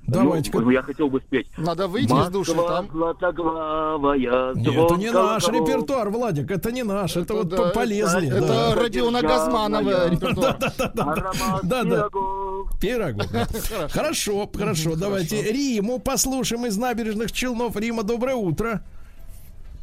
Ну, 0.06 0.14
Давайте-ка. 0.14 0.60
ну, 0.60 0.70
я 0.70 0.82
хотел 0.82 1.10
бы 1.10 1.20
спеть. 1.20 1.48
Надо 1.58 1.90
выйти 1.90 2.12
из 2.12 2.30
души 2.30 2.54
Москва 2.54 2.76
там. 2.78 2.90
Златоглавая, 2.92 4.54
Нет, 4.54 4.76
это 4.76 4.96
не 4.96 5.12
наш 5.12 5.48
репертуар, 5.50 6.10
Владик, 6.10 6.50
это 6.50 6.72
не 6.72 6.84
наш, 6.84 7.18
это, 7.18 7.34
вот 7.34 7.50
да, 7.50 7.70
полезли. 7.72 8.30
Это 8.30 8.48
да. 8.48 8.76
Родиона 8.76 9.22
Газманова 9.22 10.10
репертуар. 10.10 10.58
Аромат 10.80 11.62
Да, 11.64 11.84
да. 11.84 12.08
снегов 12.10 12.80
Пирогов. 12.80 13.30
да. 13.32 13.48
Хорошо, 13.90 14.50
хорошо. 14.54 14.96
Давайте 14.96 15.42
Риму 15.52 16.00
послушаем 16.00 16.66
из 16.66 16.78
набережных 16.78 17.34
Челнов. 17.34 17.76
Рима, 17.76 18.04
доброе 18.04 18.36
утро. 18.36 18.84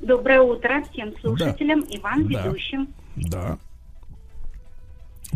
Доброе 0.00 0.40
утро 0.42 0.82
всем 0.92 1.12
слушателям 1.20 1.80
и 1.80 1.98
вам, 1.98 2.26
Да. 2.28 2.42
ведущим. 2.46 2.88
Да. 3.16 3.58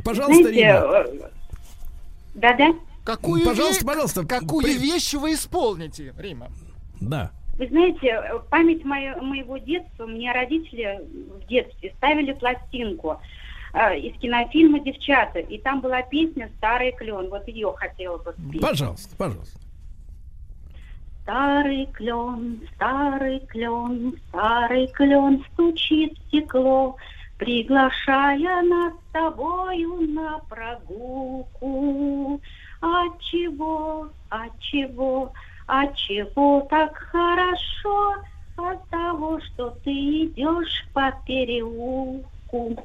Пожалуйста, 0.05 0.43
Знаете, 0.43 0.61
Рима. 0.61 1.25
э, 1.25 1.31
Да-да. 2.35 2.75
Какую, 3.05 3.45
Пожалуйста, 3.45 3.85
ве- 3.85 3.87
пожалуйста, 3.87 4.27
какую 4.27 4.65
при- 4.65 4.79
вещь 4.79 5.13
вы 5.15 5.35
исполните, 5.35 6.15
Рима? 6.19 6.49
Да. 7.01 7.31
Вы 7.59 7.69
знаете, 7.69 8.09
э, 8.09 8.39
память 8.51 8.85
моё- 8.85 9.21
моего 9.23 9.59
детства, 9.59 10.07
мне 10.07 10.33
родители 10.33 11.01
в 11.39 11.47
детстве 11.47 11.93
ставили 11.99 12.33
пластинку 12.33 13.21
э, 13.77 13.99
из 13.99 14.17
кинофильма 14.21 14.79
«Девчата», 14.81 15.41
и 15.41 15.59
там 15.59 15.81
была 15.81 16.01
песня 16.03 16.49
«Старый 16.59 16.93
клен». 16.93 17.29
Вот 17.29 17.47
ее 17.49 17.73
хотела 17.77 18.19
бы 18.19 18.33
спеть. 18.49 18.61
Пожалуйста, 18.63 19.17
пожалуйста. 19.17 19.59
Старый 21.25 21.87
клен, 21.95 22.61
старый 22.75 23.41
клен, 23.49 24.21
старый 24.29 24.87
клен 24.89 25.43
стучит 25.53 26.19
стекло, 26.27 26.97
приглашая 27.39 28.61
нас 28.61 28.93
с 28.93 29.13
тобою 29.13 30.03
на 30.13 30.39
прогулку. 30.51 32.39
Отчего, 32.83 34.11
отчего, 34.29 35.33
отчего 35.67 36.67
так 36.69 36.95
хорошо? 36.95 38.17
От 38.59 38.87
того, 38.91 39.41
что 39.41 39.71
ты 39.83 40.27
идешь 40.27 40.87
по 40.93 41.11
переулку. 41.25 42.77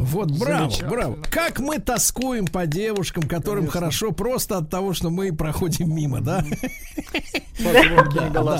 Вот, 0.00 0.30
браво, 0.30 0.72
браво. 0.88 1.18
Как 1.30 1.58
мы 1.58 1.78
тоскуем 1.78 2.46
по 2.46 2.66
девушкам, 2.66 3.24
которым 3.24 3.66
хорошо 3.66 4.12
просто 4.12 4.56
от 4.56 4.70
того, 4.70 4.94
что 4.94 5.10
мы 5.10 5.32
проходим 5.32 5.94
мимо, 5.94 6.20
да? 6.20 6.44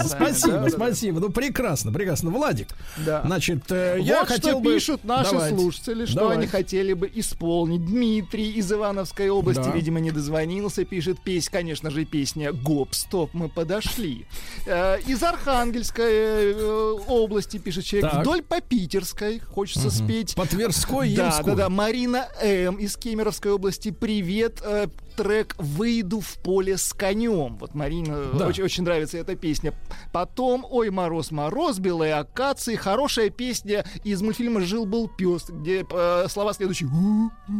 Спасибо, 0.05 0.69
спасибо. 0.71 1.21
Ну, 1.21 1.31
прекрасно, 1.31 1.91
прекрасно. 1.93 2.31
Владик, 2.31 2.69
значит, 2.97 3.71
э, 3.71 3.99
я 4.01 4.27
хотел 4.27 4.57
что 4.57 4.61
бы... 4.61 4.75
пишут 4.75 5.05
наши 5.05 5.49
слушатели, 5.49 6.05
что 6.05 6.29
они 6.29 6.47
хотели 6.47 6.93
бы 6.93 7.11
исполнить. 7.15 7.85
Дмитрий 7.87 8.53
из 8.53 8.71
Ивановской 8.71 9.31
области, 9.31 9.69
видимо, 9.73 10.01
не 10.01 10.11
дозвонился, 10.11 10.85
пишет 10.85 11.21
песня, 11.21 11.51
конечно 11.51 11.91
же, 11.91 12.05
песня 12.05 12.53
«Гоп, 12.53 12.95
стоп, 12.95 13.31
мы 13.33 13.49
подошли». 13.49 14.27
Э, 14.67 14.99
Из 15.07 15.23
Архангельской 15.23 16.53
э, 16.53 16.97
области, 17.09 17.57
пишет 17.57 17.85
человек, 17.85 18.13
вдоль 18.15 18.43
по 18.43 18.61
Питерской, 18.61 19.39
хочется 19.39 19.91
спеть. 19.91 20.35
По 20.35 20.47
Тверской, 20.47 21.15
Да, 21.15 21.30
Ямской. 21.37 21.57
да, 21.57 21.63
да. 21.65 21.69
Марина 21.69 22.29
М. 22.43 22.77
из 22.77 22.97
Кемеровской 22.97 23.53
области. 23.53 23.91
Привет. 23.91 24.61
Э, 24.63 24.87
Трек 25.17 25.55
«Выйду 25.59 26.21
в 26.21 26.39
поле 26.39 26.79
с 26.79 26.93
конем». 26.95 27.59
Вот 27.59 27.75
Марина 27.75 28.13
э, 28.15 28.31
Да. 28.39 28.47
очень, 28.47 28.63
очень 28.65 28.85
нравится 28.85 29.19
эта 29.19 29.35
песня. 29.37 29.75
Потом 30.13 30.65
«Ой, 30.71 30.91
мороз, 30.91 31.31
мороз, 31.31 31.79
белые 31.79 32.15
акации». 32.15 32.77
Хорошая 32.77 33.29
песня 33.31 33.85
из 34.05 34.23
мультфильма 34.23 34.61
«Жил-был 34.61 35.09
пес», 35.09 35.47
где 35.51 35.85
э, 35.91 36.27
слова 36.29 36.55
следующие. 36.55 36.89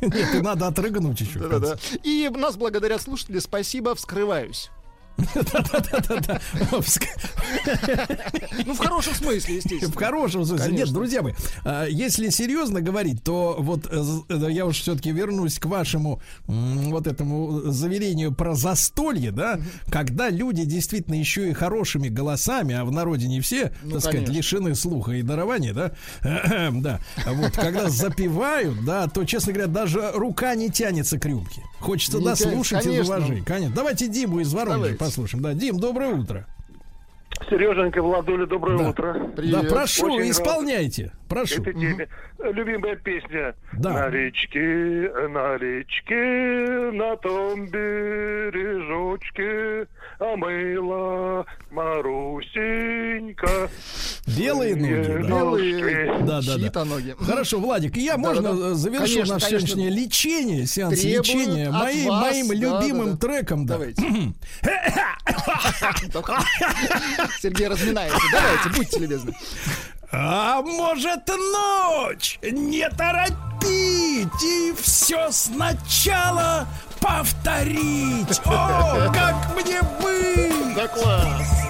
Нет, 0.00 0.42
надо 0.42 0.66
отрыгнуть 0.66 1.20
еще. 1.20 1.38
Да-да-да. 1.38 1.76
И 2.02 2.28
нас 2.34 2.56
благодарят 2.56 3.00
слушатели. 3.00 3.38
Спасибо, 3.38 3.94
вскрываюсь. 3.94 4.70
Да-да-да-да. 5.18 6.40
Ну, 8.66 8.74
в 8.74 8.78
хорошем 8.78 9.14
смысле, 9.14 9.56
естественно. 9.56 9.92
В 9.92 9.96
хорошем 9.96 10.44
смысле. 10.44 10.72
Нет, 10.72 10.92
друзья 10.92 11.22
мои, 11.22 11.32
а, 11.64 11.86
если 11.86 12.28
серьезно 12.28 12.80
говорить, 12.80 13.22
то 13.22 13.56
вот 13.58 13.86
э, 13.90 14.04
э, 14.28 14.46
я 14.50 14.66
уж 14.66 14.80
все-таки 14.80 15.10
вернусь 15.10 15.58
к 15.58 15.66
вашему 15.66 16.20
вот 16.46 17.06
этому 17.06 17.62
заверению 17.70 18.32
про 18.32 18.54
застолье, 18.54 19.30
да, 19.30 19.60
когда 19.90 20.28
люди 20.30 20.64
действительно 20.64 21.14
еще 21.14 21.50
и 21.50 21.52
хорошими 21.52 22.08
голосами, 22.08 22.74
а 22.74 22.84
в 22.84 22.92
народе 22.92 23.28
не 23.28 23.40
все, 23.40 23.72
Ну, 23.82 23.92
так 23.92 24.00
сказать, 24.02 24.28
лишены 24.28 24.74
слуха 24.74 25.12
и 25.12 25.22
дарования, 25.22 25.72
да, 25.72 25.92
да, 26.72 27.00
вот, 27.26 27.52
когда 27.52 27.88
запивают, 27.88 28.84
да, 28.84 29.08
то, 29.08 29.24
честно 29.24 29.52
говоря, 29.52 29.70
даже 29.70 30.10
рука 30.12 30.54
не 30.54 30.70
тянется 30.70 31.18
к 31.18 31.24
рюмке. 31.24 31.62
Хочется 31.80 32.20
дослушать 32.20 32.80
из 32.80 32.84
конечно. 32.84 33.16
уважения. 33.16 33.42
Конечно. 33.44 33.74
Давайте 33.74 34.08
Диму 34.08 34.40
из 34.40 34.52
Воронежа. 34.52 34.96
Послушаем. 35.08 35.42
Да, 35.42 35.54
Дим, 35.54 35.78
доброе 35.80 36.14
утро. 36.14 36.46
Сереженька, 37.48 38.02
Владуля, 38.02 38.46
доброе 38.46 38.78
Да. 38.78 38.88
утро. 38.90 39.14
Да, 39.36 39.62
прошу, 39.62 40.06
Очень 40.06 40.18
рад 40.20 40.30
исполняйте. 40.30 41.12
Прошу. 41.28 41.62
этой 41.62 41.72
теме. 41.74 42.08
Любимая 42.42 42.96
песня. 42.96 43.54
Да. 43.74 43.92
На 43.92 44.10
речке, 44.10 44.58
на 45.28 45.56
речке, 45.56 46.90
на 46.92 47.16
том 47.16 47.66
бережочке 48.58 49.86
омыла 50.18 51.46
Марусенька. 51.70 53.70
Белые 54.26 54.74
ноги, 54.76 55.22
да. 55.22 55.28
Белые 55.28 56.18
Да, 56.24 56.40
да, 56.40 56.42
чьи-то 56.42 56.70
да. 56.70 56.84
ноги. 56.84 57.14
Хорошо, 57.18 57.60
Владик, 57.60 57.96
и 57.96 58.00
я 58.00 58.12
Да, 58.12 58.18
можно 58.18 58.54
да, 58.54 58.54
да. 58.54 58.70
э, 58.70 58.74
завершу 58.74 59.14
Конечно, 59.14 59.34
наше 59.34 59.46
конечно. 59.46 59.68
сегодняшнее 59.68 60.04
лечение, 60.04 60.66
сеанс 60.66 61.00
Требуют 61.00 61.28
лечения 61.28 61.70
моим, 61.70 62.08
вас, 62.08 62.20
моим 62.22 62.48
да, 62.48 62.54
любимым 62.54 63.06
да, 63.06 63.12
да. 63.12 63.18
треком. 63.18 63.66
Да. 63.66 63.74
Давайте. 63.74 64.02
Сергей 67.40 67.68
разминается. 67.68 68.18
Давайте, 68.32 68.68
будьте 68.76 68.98
любезны. 68.98 69.34
А 70.10 70.62
может 70.62 71.28
ночь 71.28 72.38
не 72.42 72.88
торопить 72.88 74.42
и 74.42 74.74
все 74.80 75.30
сначала 75.30 76.66
повторить. 77.00 78.40
О, 78.46 79.10
как 79.14 79.54
мне 79.54 79.82
быть! 80.00 80.74
Да 80.74 80.88
класс. 80.88 81.68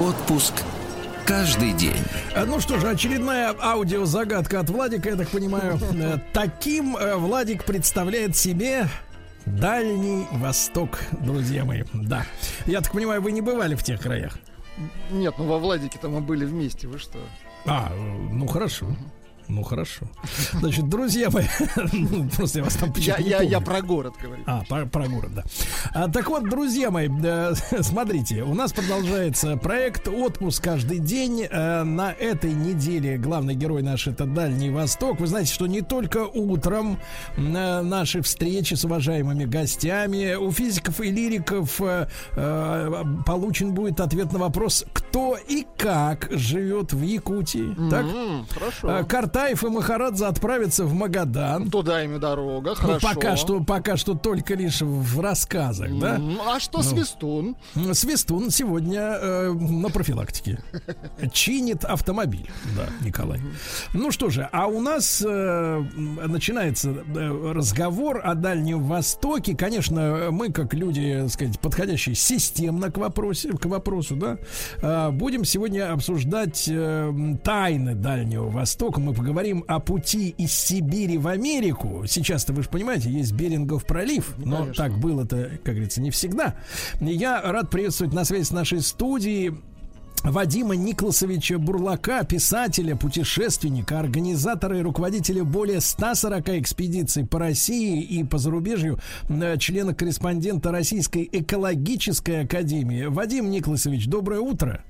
Отпуск 0.00 0.54
каждый 1.26 1.72
день. 1.72 1.96
А, 2.34 2.44
Ну 2.46 2.60
что 2.60 2.78
же, 2.78 2.88
очередная 2.88 3.54
аудиозагадка 3.60 4.60
от 4.60 4.70
Владика, 4.70 5.10
я 5.10 5.16
так 5.16 5.28
понимаю. 5.28 5.78
Э, 5.96 6.18
Таким 6.32 6.96
э, 6.96 7.16
Владик 7.16 7.64
представляет 7.64 8.36
себе 8.36 8.86
Дальний 9.44 10.26
Восток, 10.32 10.98
друзья 11.20 11.64
мои. 11.64 11.84
Да. 11.92 12.24
Я 12.66 12.80
так 12.80 12.92
понимаю, 12.92 13.22
вы 13.22 13.32
не 13.32 13.40
бывали 13.40 13.74
в 13.74 13.82
тех 13.82 14.00
краях. 14.00 14.38
Нет, 15.10 15.34
ну 15.38 15.46
во 15.46 15.58
Владике-то 15.58 16.08
мы 16.08 16.20
были 16.20 16.44
вместе, 16.44 16.86
вы 16.86 16.98
что? 16.98 17.18
А, 17.64 17.90
э, 17.90 17.96
ну 18.32 18.46
хорошо. 18.46 18.86
Ну 19.48 19.62
хорошо. 19.62 20.06
Значит, 20.52 20.88
друзья 20.88 21.30
мои, 21.30 21.46
ну, 21.92 22.28
просто 22.36 22.58
я 22.58 22.64
вас 22.64 22.74
там 22.74 22.92
Я, 22.96 23.16
я, 23.18 23.42
я 23.42 23.60
про 23.60 23.80
город 23.80 24.14
говорю. 24.20 24.42
А, 24.46 24.64
про, 24.68 24.86
про 24.86 25.08
город, 25.08 25.30
да. 25.34 25.44
А, 25.94 26.08
так 26.08 26.28
вот, 26.28 26.48
друзья 26.48 26.90
мои, 26.90 27.08
да, 27.08 27.54
смотрите, 27.80 28.42
у 28.42 28.54
нас 28.54 28.72
продолжается 28.72 29.56
проект 29.56 30.08
«Отпуск 30.08 30.64
каждый 30.64 30.98
день». 30.98 31.46
Э, 31.48 31.84
на 31.84 32.12
этой 32.12 32.52
неделе 32.52 33.18
главный 33.18 33.54
герой 33.54 33.82
наш 33.82 34.06
это 34.06 34.24
Дальний 34.24 34.70
Восток. 34.70 35.20
Вы 35.20 35.26
знаете, 35.26 35.52
что 35.52 35.66
не 35.66 35.82
только 35.82 36.26
утром 36.26 36.98
э, 37.36 37.80
наши 37.82 38.22
встречи 38.22 38.74
с 38.74 38.84
уважаемыми 38.84 39.44
гостями, 39.44 40.34
у 40.34 40.50
физиков 40.50 41.00
и 41.00 41.10
лириков 41.10 41.80
э, 41.80 42.08
э, 42.32 43.04
получен 43.24 43.74
будет 43.74 44.00
ответ 44.00 44.32
на 44.32 44.38
вопрос, 44.40 44.84
кто 44.92 45.36
и 45.48 45.64
как 45.76 46.28
живет 46.30 46.92
в 46.92 47.02
Якутии. 47.02 47.74
Так? 47.90 48.04
М, 48.04 48.46
Хорошо. 48.50 48.90
Э, 48.90 49.04
Картаев 49.36 49.64
и 49.64 49.68
Махарадзе 49.68 50.24
отправятся 50.24 50.86
в 50.86 50.94
Магадан. 50.94 51.68
Туда 51.70 52.02
им 52.02 52.18
дорога, 52.18 52.70
Ну, 52.70 52.74
хорошо. 52.74 53.06
пока 53.14 53.36
что, 53.36 53.62
пока 53.62 53.98
что 53.98 54.14
только 54.14 54.54
лишь 54.54 54.80
в 54.80 55.20
рассказах, 55.20 55.90
да? 55.98 56.18
А 56.48 56.58
что 56.58 56.78
Ну. 56.78 56.82
Свистун? 56.84 57.56
Свистун 57.92 58.48
сегодня 58.48 59.00
э, 59.00 59.52
на 59.52 59.90
профилактике. 59.90 60.58
Чинит 61.34 61.84
автомобиль. 61.84 62.48
Да, 62.74 62.86
Николай. 63.04 63.42
Ну 63.92 64.10
что 64.10 64.30
же, 64.30 64.48
а 64.52 64.68
у 64.68 64.80
нас 64.80 65.22
э, 65.22 65.84
начинается 65.94 66.92
э, 66.92 67.52
разговор 67.52 68.22
о 68.24 68.34
Дальнем 68.34 68.84
Востоке. 68.84 69.54
Конечно, 69.54 70.28
мы, 70.30 70.50
как 70.50 70.72
люди, 70.72 71.14
так 71.24 71.30
сказать, 71.30 71.60
подходящие 71.60 72.14
системно 72.14 72.90
к, 72.90 72.96
вопросе, 72.96 73.50
к 73.52 73.66
вопросу, 73.66 74.16
да, 74.16 74.38
э, 74.80 75.10
будем 75.10 75.44
сегодня 75.44 75.92
обсуждать 75.92 76.66
э, 76.72 77.12
тайны 77.44 77.94
Дальнего 77.94 78.48
Востока. 78.48 78.98
Мы 78.98 79.12
поговорим 79.12 79.25
о 79.66 79.80
пути 79.80 80.34
из 80.38 80.52
Сибири 80.52 81.18
в 81.18 81.28
Америку. 81.28 82.04
Сейчас-то, 82.06 82.52
вы 82.52 82.62
же 82.62 82.68
понимаете, 82.68 83.10
есть 83.10 83.32
Берингов 83.32 83.84
пролив, 83.86 84.34
но 84.38 84.58
конечно. 84.58 84.74
так 84.74 84.98
было-то, 84.98 85.50
как 85.64 85.74
говорится, 85.74 86.00
не 86.00 86.10
всегда. 86.10 86.54
Я 87.00 87.40
рад 87.40 87.70
приветствовать 87.70 88.12
на 88.12 88.24
связи 88.24 88.44
с 88.44 88.50
нашей 88.50 88.80
студией 88.80 89.54
Вадима 90.24 90.74
Николасовича 90.74 91.58
Бурлака, 91.58 92.24
писателя, 92.24 92.96
путешественника, 92.96 94.00
организатора 94.00 94.78
и 94.78 94.82
руководителя 94.82 95.44
более 95.44 95.80
140 95.80 96.48
экспедиций 96.48 97.24
по 97.24 97.38
России 97.38 98.02
и 98.02 98.24
по 98.24 98.38
зарубежью, 98.38 98.98
члена-корреспондента 99.28 100.72
Российской 100.72 101.28
экологической 101.30 102.42
академии. 102.42 103.04
Вадим 103.04 103.50
Николасович, 103.50 104.06
доброе 104.08 104.40
утро. 104.40 104.82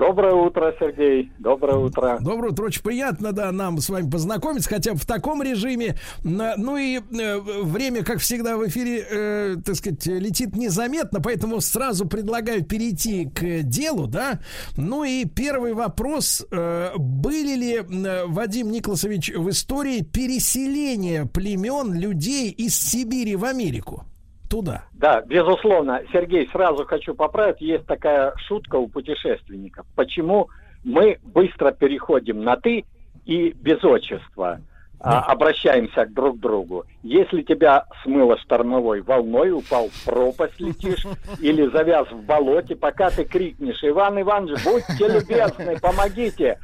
Доброе 0.00 0.32
утро, 0.32 0.74
Сергей. 0.80 1.30
Доброе 1.38 1.76
утро. 1.76 2.16
Доброе 2.22 2.52
утро. 2.52 2.64
Очень 2.64 2.82
приятно, 2.82 3.32
да, 3.32 3.52
нам 3.52 3.76
с 3.82 3.90
вами 3.90 4.10
познакомиться, 4.10 4.70
хотя 4.70 4.94
бы 4.94 4.98
в 4.98 5.04
таком 5.04 5.42
режиме. 5.42 5.96
Ну 6.24 6.78
и 6.78 7.00
э, 7.00 7.38
время, 7.38 8.02
как 8.02 8.20
всегда, 8.20 8.56
в 8.56 8.66
эфире, 8.66 9.04
э, 9.10 9.56
так 9.62 9.74
сказать, 9.76 10.06
летит 10.06 10.56
незаметно, 10.56 11.20
поэтому 11.20 11.60
сразу 11.60 12.08
предлагаю 12.08 12.64
перейти 12.64 13.26
к 13.26 13.60
делу, 13.62 14.06
да. 14.06 14.40
Ну 14.78 15.04
и 15.04 15.26
первый 15.26 15.74
вопрос. 15.74 16.46
э, 16.50 16.92
были 16.96 17.54
ли, 17.54 17.74
э, 17.74 18.24
Вадим 18.24 18.72
Николасович, 18.72 19.34
в 19.36 19.50
истории 19.50 20.00
переселения 20.00 21.26
племен 21.26 21.92
людей 21.92 22.50
из 22.50 22.74
Сибири 22.74 23.36
в 23.36 23.44
Америку? 23.44 24.06
Туда. 24.50 24.82
Да, 24.92 25.22
безусловно. 25.22 26.02
Сергей, 26.12 26.48
сразу 26.50 26.84
хочу 26.84 27.14
поправить. 27.14 27.60
Есть 27.60 27.86
такая 27.86 28.34
шутка 28.36 28.76
у 28.76 28.88
путешественников. 28.88 29.86
Почему 29.94 30.48
мы 30.82 31.18
быстро 31.22 31.70
переходим 31.70 32.42
на 32.42 32.56
«ты» 32.56 32.84
и 33.26 33.52
без 33.52 33.82
отчества 33.84 34.60
а, 35.02 35.20
обращаемся 35.20 36.04
друг 36.06 36.36
к 36.36 36.40
другу. 36.40 36.84
Если 37.02 37.42
тебя 37.42 37.86
смыло 38.02 38.36
штормовой 38.38 39.00
волной, 39.00 39.50
упал 39.50 39.88
в 39.88 40.04
пропасть, 40.04 40.60
летишь, 40.60 41.06
или 41.40 41.70
завяз 41.70 42.10
в 42.10 42.22
болоте, 42.24 42.76
пока 42.76 43.08
ты 43.10 43.24
крикнешь, 43.24 43.82
Иван 43.82 44.20
Иванович, 44.20 44.62
будьте 44.64 45.08
любезны, 45.08 45.78
помогите. 45.80 46.58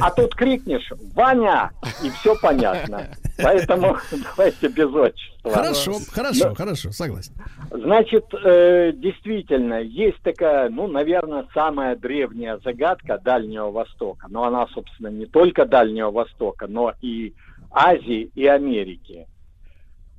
А 0.00 0.10
тут 0.10 0.34
крикнешь, 0.34 0.92
Ваня, 1.14 1.70
и 2.04 2.10
все 2.10 2.36
понятно. 2.40 3.08
Поэтому 3.42 3.96
давайте 4.36 4.68
без 4.68 4.88
отчества. 4.94 5.50
Хорошо, 5.50 5.92
хорошо, 6.10 6.48
Но- 6.48 6.54
хорошо, 6.54 6.92
согласен. 6.92 7.32
Значит, 7.70 8.24
э, 8.44 8.92
действительно, 8.94 9.80
есть 9.80 10.20
такая, 10.22 10.68
ну, 10.68 10.86
наверное, 10.86 11.46
самая 11.54 11.96
древняя 11.96 12.58
загадка 12.64 13.18
Дальнего 13.18 13.70
Востока. 13.70 14.26
Но 14.28 14.44
она, 14.44 14.66
собственно, 14.68 15.08
не 15.08 15.26
только 15.26 15.66
Дальнего 15.66 16.10
Востока, 16.10 16.66
но 16.66 16.92
и 17.00 17.34
Азии 17.70 18.30
и 18.34 18.46
Америки. 18.46 19.26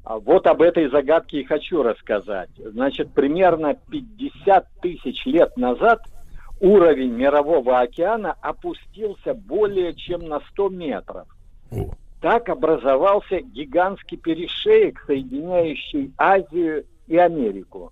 А 0.03 0.17
Вот 0.17 0.47
об 0.47 0.61
этой 0.61 0.89
загадке 0.89 1.41
и 1.41 1.43
хочу 1.43 1.83
рассказать. 1.83 2.49
Значит, 2.57 3.13
примерно 3.13 3.75
50 3.91 4.67
тысяч 4.81 5.25
лет 5.25 5.55
назад 5.57 6.01
уровень 6.59 7.11
мирового 7.11 7.79
океана 7.79 8.35
опустился 8.41 9.33
более 9.33 9.93
чем 9.93 10.21
на 10.21 10.39
100 10.51 10.69
метров. 10.69 11.27
Так 12.21 12.49
образовался 12.49 13.41
гигантский 13.41 14.17
перешеек, 14.17 15.03
соединяющий 15.07 16.13
Азию 16.17 16.85
и 17.07 17.17
Америку. 17.17 17.91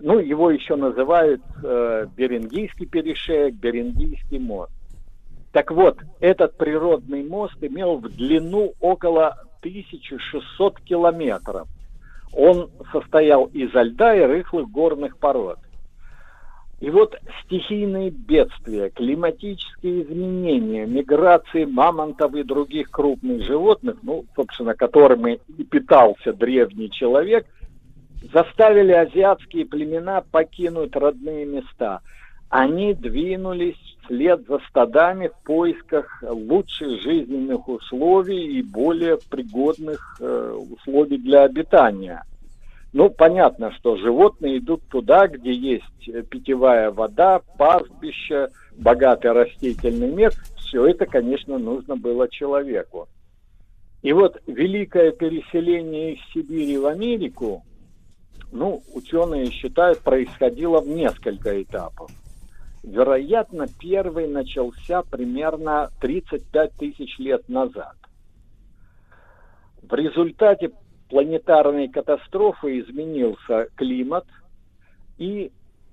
Ну, 0.00 0.18
его 0.18 0.50
еще 0.50 0.76
называют 0.76 1.42
э, 1.62 2.06
Берингийский 2.16 2.86
перешеек, 2.86 3.54
Берингийский 3.54 4.38
мост. 4.38 4.72
Так 5.52 5.70
вот, 5.70 5.98
этот 6.20 6.56
природный 6.56 7.22
мост 7.22 7.56
имел 7.60 7.98
в 7.98 8.08
длину 8.08 8.72
около 8.80 9.36
1600 9.60 10.80
километров. 10.80 11.68
Он 12.32 12.70
состоял 12.92 13.46
из 13.46 13.72
льда 13.72 14.14
и 14.14 14.20
рыхлых 14.20 14.70
горных 14.70 15.18
пород. 15.18 15.58
И 16.80 16.90
вот 16.90 17.16
стихийные 17.44 18.10
бедствия, 18.10 18.90
климатические 18.90 20.02
изменения, 20.02 20.86
миграции 20.86 21.64
мамонтов 21.64 22.34
и 22.34 22.44
других 22.44 22.90
крупных 22.90 23.42
животных, 23.42 23.96
ну, 24.02 24.24
собственно, 24.36 24.74
которыми 24.74 25.40
и 25.56 25.64
питался 25.64 26.32
древний 26.32 26.88
человек, 26.90 27.46
заставили 28.32 28.92
азиатские 28.92 29.66
племена 29.66 30.22
покинуть 30.30 30.94
родные 30.94 31.46
места. 31.46 32.00
Они 32.48 32.94
двинулись 32.94 33.76
вслед 34.04 34.46
за 34.46 34.60
стадами 34.68 35.28
в 35.28 35.44
поисках 35.44 36.22
лучших 36.22 37.02
жизненных 37.02 37.68
условий 37.68 38.58
и 38.58 38.62
более 38.62 39.18
пригодных 39.30 40.16
э, 40.20 40.56
условий 40.70 41.18
для 41.18 41.42
обитания. 41.42 42.22
Ну, 42.92 43.10
понятно, 43.10 43.70
что 43.72 43.96
животные 43.96 44.58
идут 44.58 44.82
туда, 44.88 45.26
где 45.26 45.52
есть 45.52 46.08
э, 46.08 46.22
питьевая 46.22 46.90
вода, 46.90 47.40
пастбище, 47.58 48.48
богатый 48.76 49.32
растительный 49.32 50.10
мир. 50.10 50.32
Все 50.56 50.86
это, 50.86 51.04
конечно, 51.04 51.58
нужно 51.58 51.96
было 51.96 52.28
человеку. 52.28 53.08
И 54.02 54.12
вот 54.12 54.40
великое 54.46 55.12
переселение 55.12 56.14
из 56.14 56.20
Сибири 56.32 56.78
в 56.78 56.86
Америку, 56.86 57.62
ну, 58.52 58.82
ученые 58.94 59.50
считают, 59.50 60.00
происходило 60.00 60.80
в 60.80 60.88
несколько 60.88 61.60
этапов. 61.62 62.10
Вероятно, 62.82 63.66
первый 63.78 64.28
начался 64.28 65.02
примерно 65.02 65.90
35 66.00 66.72
тысяч 66.72 67.18
лет 67.18 67.46
назад. 67.48 67.96
В 69.82 69.92
результате 69.94 70.70
планетарной 71.08 71.88
катастрофы 71.88 72.80
изменился 72.80 73.68
климат, 73.76 74.26
и 75.18 75.50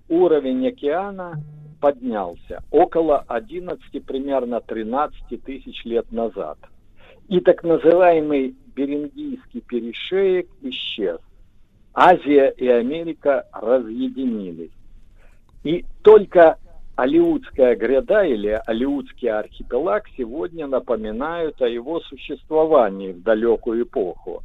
уровень 0.10 0.68
океана 0.68 1.42
поднялся 1.80 2.64
около 2.72 3.24
11, 3.28 4.06
примерно 4.06 4.62
13 4.62 5.44
тысяч 5.44 5.84
лет 5.86 6.12
назад. 6.12 6.58
И 7.28 7.40
так 7.40 7.64
называемый 7.64 8.56
Берингийский 8.76 9.62
перешеек 9.62 10.48
исчез. 10.62 11.20
Азия 11.94 12.50
и 12.50 12.68
Америка 12.68 13.48
разъединились. 13.54 14.72
И 15.64 15.86
только 16.04 16.58
Алиутская 16.96 17.76
гряда 17.76 18.24
или 18.24 18.62
Алиутский 18.66 19.30
архипелаг 19.30 20.06
сегодня 20.16 20.68
напоминают 20.68 21.62
о 21.62 21.68
его 21.68 22.00
существовании 22.02 23.12
в 23.12 23.24
далекую 23.24 23.84
эпоху. 23.84 24.44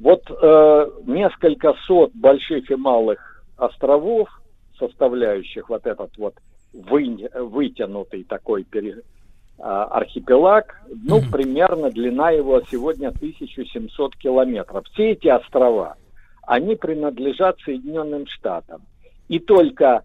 Вот 0.00 0.22
э, 0.30 0.90
несколько 1.06 1.74
сот 1.86 2.12
больших 2.14 2.70
и 2.70 2.74
малых 2.74 3.44
островов, 3.58 4.28
составляющих 4.78 5.68
вот 5.68 5.86
этот 5.86 6.16
вот 6.16 6.34
вы- 6.72 7.28
вытянутый 7.34 8.24
такой 8.24 8.64
пере- 8.64 9.02
а, 9.58 9.84
архипелаг, 9.84 10.80
ну, 11.04 11.20
примерно 11.30 11.90
длина 11.90 12.30
его 12.30 12.62
сегодня 12.70 13.08
1700 13.08 14.16
километров. 14.16 14.86
Все 14.92 15.10
эти 15.10 15.28
острова, 15.28 15.96
они 16.46 16.76
принадлежат 16.76 17.58
Соединенным 17.60 18.26
Штатам. 18.26 18.80
И 19.28 19.38
только 19.38 20.02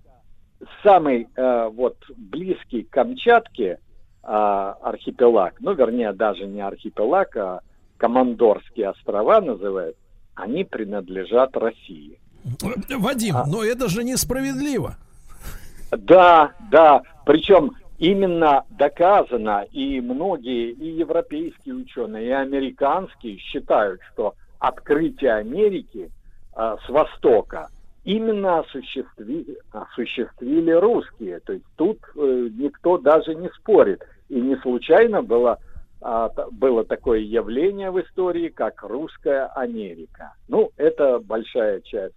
самый 0.84 1.30
э, 1.36 1.70
вот 1.74 1.96
близкий 2.18 2.84
к 2.84 2.90
Камчатке 2.90 3.80
а, 4.24 4.74
архипелаг, 4.82 5.56
ну, 5.62 5.74
вернее, 5.74 6.12
даже 6.12 6.46
не 6.46 6.60
архипелаг, 6.62 7.38
а 7.38 7.62
Командорские 8.06 8.90
острова 8.90 9.41
называют, 9.41 9.95
они 10.36 10.64
принадлежат 10.64 11.57
России. 11.57 12.19
Вадим, 12.99 13.36
но 13.48 13.64
это 13.64 13.90
же 13.90 14.03
несправедливо. 14.03 14.98
Да, 15.90 16.52
да. 16.69 17.02
Причем 17.26 17.72
именно 17.98 18.64
доказано, 18.69 19.65
и 19.72 19.99
многие, 20.02 20.69
и 20.69 20.99
европейские 20.99 21.73
ученые, 21.73 22.27
и 22.27 22.32
американские 22.32 23.40
считают, 23.40 23.99
что 24.14 24.36
открытие 24.60 25.34
Америки 25.34 26.11
а, 26.53 26.77
с 26.86 26.88
востока 26.88 27.69
именно 28.03 28.60
осуществи- 28.60 29.57
осуществили 29.72 30.73
русские. 30.73 31.40
То 31.40 31.53
есть 31.53 31.65
тут 31.76 31.98
э, 32.15 32.49
никто 32.56 32.99
даже 32.99 33.34
не 33.34 33.49
спорит. 33.49 34.03
И 34.30 34.40
не 34.40 34.57
случайно 34.57 35.23
было, 35.23 35.53
а, 35.53 35.57
было 36.52 36.84
такое 36.84 37.19
явление 37.19 37.90
в 37.90 37.99
истории, 37.99 38.49
как 38.49 38.84
русская 38.84 39.48
Америка. 39.48 40.34
Ну, 40.48 40.72
это 40.77 41.19
большая 41.19 41.82
часть 41.82 42.15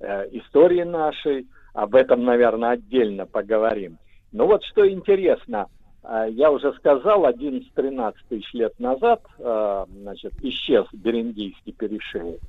э, 0.00 0.28
истории 0.32 0.82
нашей. 0.82 1.46
Об 1.72 1.94
этом, 1.94 2.24
наверное, 2.24 2.70
отдельно 2.70 3.26
поговорим. 3.26 3.98
Но 4.32 4.46
вот 4.46 4.64
что 4.64 4.88
интересно, 4.88 5.68
э, 6.02 6.26
я 6.30 6.50
уже 6.50 6.72
сказал, 6.74 7.26
11-13 7.26 8.14
тысяч 8.28 8.52
лет 8.54 8.78
назад 8.80 9.22
э, 9.38 9.84
значит, 9.88 10.32
исчез 10.42 10.86
Берингийский 10.92 11.72
перешеек. 11.72 12.40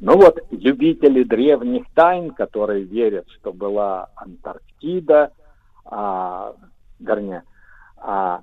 Ну 0.00 0.16
вот 0.16 0.38
любители 0.50 1.22
древних 1.22 1.86
тайн, 1.94 2.30
которые 2.30 2.84
верят, 2.84 3.26
что 3.30 3.52
была 3.52 4.08
Антарктида, 4.16 5.32
а, 5.86 6.54
вернее, 6.98 7.44
а, 7.96 8.40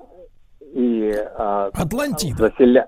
и 0.73 1.11
а, 1.35 1.69
Атлантида. 1.73 2.47
заселя- 2.47 2.87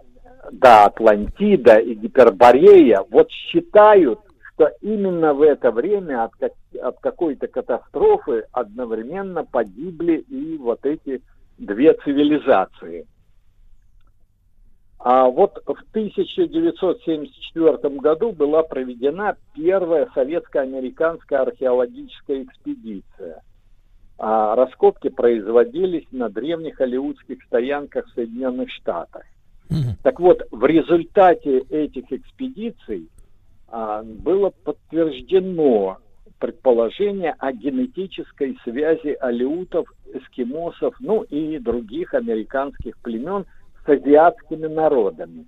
Да, 0.51 0.85
Атлантида 0.85 1.77
и 1.79 1.95
Гиперборея, 1.95 3.03
вот 3.09 3.29
считают, 3.31 4.19
что 4.53 4.69
именно 4.81 5.33
в 5.33 5.41
это 5.41 5.71
время 5.71 6.25
от, 6.25 6.35
как- 6.35 6.51
от 6.81 6.99
какой-то 6.99 7.47
катастрофы 7.47 8.43
одновременно 8.51 9.43
погибли 9.45 10.17
и 10.29 10.57
вот 10.57 10.85
эти 10.85 11.21
две 11.57 11.93
цивилизации. 11.93 13.07
А 14.99 15.25
вот 15.27 15.61
в 15.65 15.75
1974 15.91 17.99
году 17.99 18.31
была 18.31 18.63
проведена 18.63 19.35
первая 19.53 20.07
советско-американская 20.13 21.41
археологическая 21.41 22.43
экспедиция. 22.43 23.41
А 24.17 24.55
раскопки 24.55 25.09
производились 25.09 26.05
на 26.11 26.29
древних 26.29 26.75
холливудских 26.77 27.43
стоянках 27.43 28.07
в 28.07 28.13
Соединенных 28.13 28.69
Штатах. 28.69 29.23
Так 30.03 30.19
вот, 30.19 30.43
в 30.51 30.65
результате 30.65 31.59
этих 31.69 32.11
экспедиций 32.11 33.09
а, 33.67 34.03
было 34.03 34.51
подтверждено 34.63 35.97
предположение 36.37 37.33
о 37.39 37.53
генетической 37.53 38.57
связи 38.63 39.17
алеутов, 39.19 39.87
эскимосов, 40.13 40.95
ну 40.99 41.23
и 41.23 41.57
других 41.57 42.13
американских 42.13 42.97
племен 42.99 43.45
с 43.85 43.89
азиатскими 43.89 44.67
народами. 44.67 45.45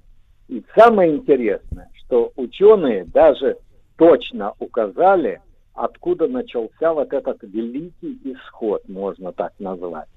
И 0.48 0.64
самое 0.76 1.12
интересное, 1.16 1.90
что 1.98 2.32
ученые 2.36 3.06
даже 3.06 3.58
точно 3.98 4.54
указали, 4.60 5.42
откуда 5.76 6.28
начался 6.28 6.94
вот 6.94 7.14
этот 7.14 7.44
великий 7.44 8.20
исход, 8.24 8.88
можно 8.90 9.32
так 9.32 9.54
назвать. 9.60 10.08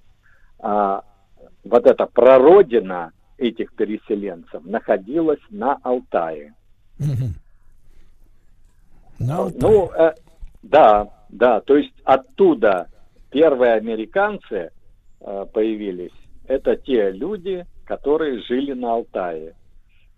А, 0.60 1.04
вот 1.64 1.86
эта 1.86 2.06
прародина 2.06 3.12
этих 3.36 3.74
переселенцев 3.74 4.64
находилась 4.64 5.40
на 5.50 5.78
Алтае. 5.82 6.54
Ну, 9.18 9.90
э, 9.90 10.14
да, 10.62 11.08
да, 11.28 11.60
то 11.60 11.76
есть 11.76 11.94
оттуда 12.04 12.88
первые 13.30 13.74
американцы 13.74 14.70
э, 15.20 15.46
появились. 15.52 16.12
Это 16.46 16.76
те 16.76 17.10
люди, 17.10 17.66
которые 17.84 18.40
жили 18.42 18.72
на 18.72 18.92
Алтае. 18.92 19.54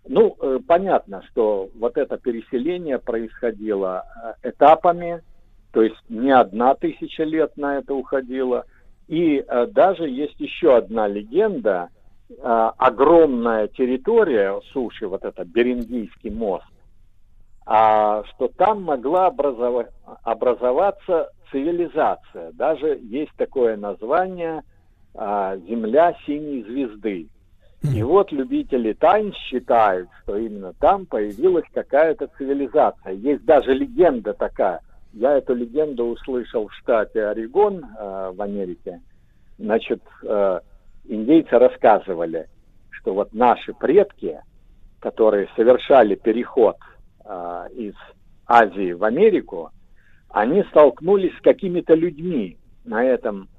Ну, 0.07 0.35
э, 0.39 0.59
понятно, 0.67 1.23
что 1.29 1.69
вот 1.75 1.97
это 1.97 2.17
переселение 2.17 2.97
происходило 2.99 4.03
э, 4.43 4.49
этапами, 4.49 5.21
то 5.71 5.81
есть 5.81 5.97
не 6.09 6.31
одна 6.31 6.75
тысяча 6.75 7.23
лет 7.23 7.55
на 7.57 7.77
это 7.77 7.93
уходило. 7.93 8.65
И 9.07 9.43
э, 9.45 9.67
даже 9.67 10.07
есть 10.09 10.39
еще 10.39 10.75
одна 10.77 11.07
легенда, 11.07 11.89
э, 12.29 12.33
огромная 12.77 13.67
территория 13.67 14.59
суши, 14.71 15.07
вот 15.07 15.23
это 15.23 15.43
Берингийский 15.43 16.29
мост, 16.29 16.65
а, 17.65 18.23
что 18.25 18.47
там 18.47 18.83
могла 18.83 19.27
образова- 19.27 19.89
образоваться 20.23 21.29
цивилизация. 21.51 22.51
Даже 22.53 22.99
есть 23.01 23.31
такое 23.37 23.77
название 23.77 24.63
а, 25.13 25.57
«Земля 25.57 26.15
синей 26.25 26.63
звезды». 26.63 27.27
И 27.95 28.03
вот 28.03 28.31
любители 28.31 28.93
тайн 28.93 29.33
считают, 29.33 30.07
что 30.21 30.37
именно 30.37 30.73
там 30.73 31.07
появилась 31.07 31.65
какая-то 31.73 32.27
цивилизация. 32.37 33.13
Есть 33.13 33.43
даже 33.43 33.73
легенда 33.73 34.33
такая. 34.33 34.81
Я 35.13 35.37
эту 35.37 35.53
легенду 35.53 36.05
услышал 36.05 36.67
в 36.67 36.73
штате 36.75 37.25
Орегон 37.25 37.83
э, 37.83 38.31
в 38.33 38.41
Америке. 38.41 39.01
Значит, 39.57 40.01
э, 40.23 40.59
индейцы 41.05 41.57
рассказывали, 41.57 42.47
что 42.91 43.13
вот 43.13 43.33
наши 43.33 43.73
предки, 43.73 44.39
которые 44.99 45.49
совершали 45.55 46.15
переход 46.15 46.77
э, 47.25 47.67
из 47.75 47.93
Азии 48.47 48.93
в 48.93 49.03
Америку, 49.03 49.71
они 50.29 50.63
столкнулись 50.69 51.37
с 51.37 51.41
какими-то 51.41 51.93
людьми 51.93 52.57
на 52.85 53.03
этом 53.03 53.49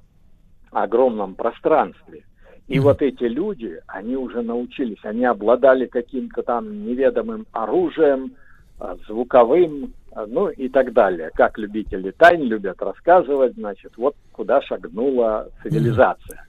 огромном 0.71 1.35
пространстве. 1.35 2.23
И 2.67 2.79
вот 2.79 3.01
эти 3.01 3.25
люди, 3.25 3.79
они 3.87 4.15
уже 4.15 4.41
научились, 4.41 5.03
они 5.03 5.25
обладали 5.25 5.85
каким-то 5.85 6.43
там 6.43 6.85
неведомым 6.85 7.45
оружием, 7.51 8.35
а, 8.79 8.95
звуковым, 9.07 9.93
ну 10.27 10.49
и 10.49 10.69
так 10.69 10.93
далее. 10.93 11.29
Как 11.35 11.57
любители 11.57 12.11
тайн 12.11 12.41
любят 12.43 12.81
рассказывать, 12.81 13.53
значит, 13.55 13.93
вот 13.97 14.15
куда 14.31 14.61
шагнула 14.61 15.49
цивилизация. 15.61 16.45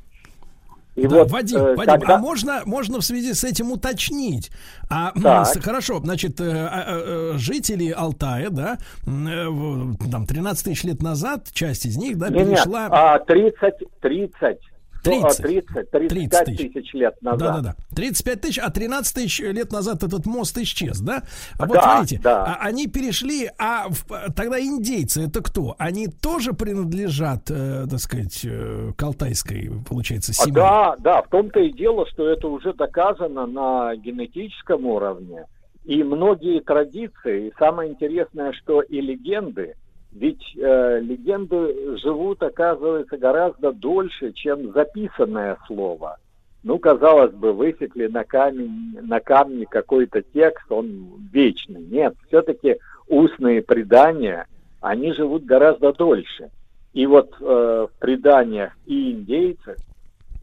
И 0.97 1.09
Да, 1.09 1.17
вот, 1.19 1.31
Вадим, 1.33 1.59
э, 1.59 1.75
Вадим, 1.75 2.01
когда- 2.01 2.15
а 2.15 2.19
можно, 2.19 2.63
можно 2.67 3.01
в 3.01 3.05
связи 3.05 3.35
с 3.35 3.43
этим 3.43 3.73
уточнить? 3.73 4.53
А, 4.89 5.11
Так. 5.21 5.61
хорошо, 5.61 5.99
значит, 5.99 6.41
э, 6.41 6.45
э, 6.45 6.53
э, 6.55 7.33
жители 7.35 7.91
Алтая, 7.91 8.49
да, 8.51 8.79
там 9.05 10.27
13 10.27 10.67
тысяч 10.67 10.85
лет 10.85 11.03
назад, 11.03 11.49
часть 11.53 11.85
из 11.87 11.97
них, 11.97 12.17
да, 12.17 12.29
Не, 12.29 12.45
нет, 12.45 12.49
перешла... 12.51 12.87
а, 12.91 13.19
30, 13.19 13.75
30, 14.01 14.59
30. 15.05 15.43
30, 15.43 15.91
35 15.91 16.57
тысяч 16.57 16.95
лет 16.95 17.15
назад. 17.23 17.39
Да-да-да. 17.39 17.75
35 17.95 18.41
тысяч, 18.41 18.59
а 18.59 18.71
13 18.71 19.15
тысяч 19.15 19.41
лет 19.41 19.73
назад 19.73 20.03
этот 20.03 20.27
мост 20.27 20.57
исчез, 20.59 21.01
да? 21.01 21.23
А 21.59 21.67
вот 21.67 21.75
Да, 21.75 21.83
смотрите, 21.83 22.21
да. 22.23 22.45
а 22.45 22.67
они 22.67 22.87
перешли, 22.87 23.51
а 23.59 23.89
тогда 24.35 24.59
индейцы 24.61 25.27
это 25.27 25.43
кто? 25.43 25.75
Они 25.79 26.09
тоже 26.09 26.53
принадлежат, 26.53 27.51
э, 27.51 27.87
так 27.89 28.01
сказать, 28.01 28.41
э, 28.45 28.93
к 28.97 29.03
алтайской, 29.03 29.71
получается, 29.89 30.33
А, 30.33 30.45
семье? 30.45 30.55
да, 30.55 30.97
да, 30.99 31.23
в 31.23 31.29
том-то 31.29 31.61
и 31.61 31.71
дело, 31.73 32.07
что 32.11 32.29
это 32.29 32.49
уже 32.49 32.73
доказано 32.73 33.47
на 33.47 33.95
генетическом 33.97 34.87
уровне. 34.87 35.45
И 35.85 36.03
многие 36.03 36.61
традиции, 36.61 37.49
и 37.49 37.53
самое 37.59 37.91
интересное, 37.93 38.53
что 38.53 38.81
и 38.81 39.01
легенды, 39.03 39.75
ведь 40.15 40.57
э, 40.57 41.01
легенды 41.01 41.99
живут, 41.99 42.43
оказывается, 42.43 43.19
гораздо 43.19 43.73
дольше, 43.73 44.33
чем 44.33 44.73
записанное 44.73 45.59
слово. 45.67 46.19
Ну, 46.63 46.79
казалось 46.79 47.33
бы, 47.33 47.53
высекли 47.53 48.07
на 48.07 48.25
камень, 48.25 48.97
на 49.03 49.21
камне 49.21 49.67
какой-то 49.67 50.23
текст, 50.23 50.65
он 50.71 51.29
вечный. 51.33 51.83
Нет, 51.83 52.15
все-таки 52.29 52.77
устные 53.09 53.61
предания, 53.61 54.47
они 54.81 55.13
живут 55.13 55.45
гораздо 55.45 55.93
дольше. 55.93 56.51
И 56.93 57.07
вот 57.07 57.35
э, 57.41 57.45
в 57.91 57.99
преданиях 57.99 58.73
и 58.87 59.13
индейцев, 59.13 59.77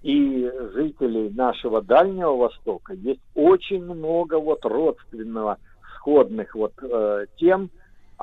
и 0.03 0.51
жителей 0.73 1.29
нашего 1.29 1.81
Дальнего 1.81 2.35
Востока 2.35 2.93
есть 2.93 3.21
очень 3.35 3.83
много 3.83 4.37
вот 4.37 4.65
родственного, 4.65 5.57
сходных 5.95 6.55
вот 6.55 6.73
э, 6.81 7.25
тем 7.37 7.69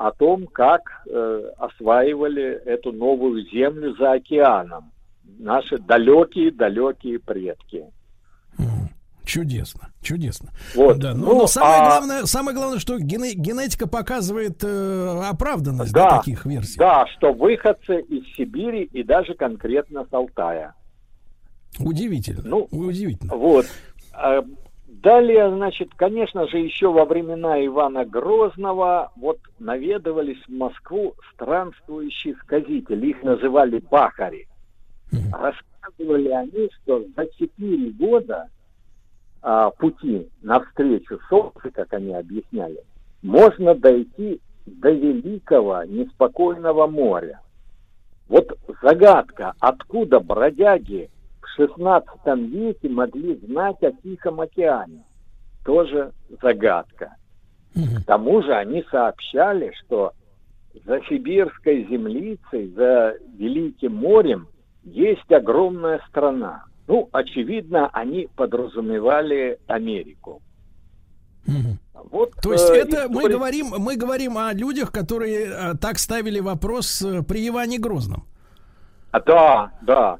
о 0.07 0.11
том, 0.11 0.47
как 0.47 0.81
э, 1.07 1.43
осваивали 1.57 2.43
эту 2.65 2.91
новую 2.93 3.43
землю 3.49 3.95
за 3.97 4.13
океаном 4.13 4.91
наши 5.39 5.77
далекие-далекие 5.77 7.19
предки. 7.19 7.83
Чудесно, 9.25 9.89
чудесно. 10.01 10.49
Вот. 10.73 10.97
Да, 10.97 11.13
но, 11.13 11.27
Ну, 11.27 11.37
но 11.39 11.47
самое 11.47 11.81
а- 11.81 11.85
главное, 11.89 12.25
самое 12.25 12.57
главное, 12.57 12.79
что 12.79 12.97
гене- 12.97 13.35
генетика 13.35 13.87
показывает 13.87 14.63
э, 14.63 15.21
оправданность 15.29 15.93
да, 15.93 16.09
Да, 16.09 16.17
таких 16.17 16.45
версий. 16.47 16.79
да, 16.79 17.05
что 17.15 17.31
выходцы 17.33 18.01
из 18.01 18.23
Сибири 18.35 18.85
и 18.85 19.03
даже 19.03 19.35
конкретно 19.35 20.05
с 20.09 20.13
Алтая. 20.13 20.73
Удивительно. 21.79 22.41
Ну, 22.43 22.67
удивительно. 22.71 23.35
Вот. 23.35 23.67
Далее, 25.01 25.49
значит, 25.49 25.91
конечно 25.95 26.45
же, 26.47 26.57
еще 26.57 26.91
во 26.91 27.05
времена 27.05 27.65
Ивана 27.65 28.03
Грозного 28.03 29.13
вот 29.15 29.39
наведывались 29.57 30.43
в 30.45 30.49
Москву 30.51 31.13
странствующие 31.33 32.35
сказители. 32.43 33.07
Их 33.07 33.23
называли 33.23 33.81
бахари. 33.89 34.47
Рассказывали 35.31 36.29
они, 36.29 36.69
что 36.75 37.05
за 37.15 37.27
четыре 37.37 37.91
года 37.91 38.49
а, 39.41 39.69
пути 39.69 40.27
навстречу 40.41 41.17
солнцу, 41.29 41.71
как 41.73 41.93
они 41.93 42.13
объясняли, 42.13 42.83
можно 43.21 43.75
дойти 43.75 44.41
до 44.65 44.91
великого 44.91 45.83
неспокойного 45.85 46.87
моря. 46.87 47.39
Вот 48.27 48.51
загадка, 48.81 49.53
откуда 49.59 50.19
бродяги 50.19 51.09
XVI 51.57 52.03
веке 52.47 52.89
могли 52.89 53.35
знать 53.45 53.81
о 53.83 53.91
Тихом 53.91 54.41
океане, 54.41 55.03
тоже 55.65 56.11
загадка. 56.41 57.15
К 57.73 58.05
тому 58.05 58.41
же 58.41 58.53
они 58.53 58.83
сообщали, 58.91 59.73
что 59.85 60.13
за 60.85 60.99
сибирской 61.07 61.87
землицей, 61.89 62.71
за 62.75 63.15
Великим 63.37 63.95
морем 63.95 64.47
есть 64.83 65.31
огромная 65.31 66.01
страна. 66.09 66.63
Ну, 66.87 67.07
очевидно, 67.11 67.89
они 67.93 68.27
подразумевали 68.35 69.59
Америку. 69.67 70.41
Вот, 72.11 72.33
То 72.41 72.53
есть 72.53 72.69
э, 72.69 72.75
это 72.75 73.07
мы 73.09 73.23
историк- 73.23 73.33
говорим, 73.33 73.67
мы 73.77 73.95
говорим 73.95 74.37
о 74.37 74.53
людях, 74.53 74.91
которые 74.91 75.47
э, 75.47 75.73
так 75.79 75.99
ставили 75.99 76.39
вопрос 76.39 77.01
э, 77.01 77.23
при 77.23 77.47
Иване 77.47 77.77
Грозном. 77.77 78.23
А, 79.11 79.19
Да, 79.19 79.71
да. 79.81 80.17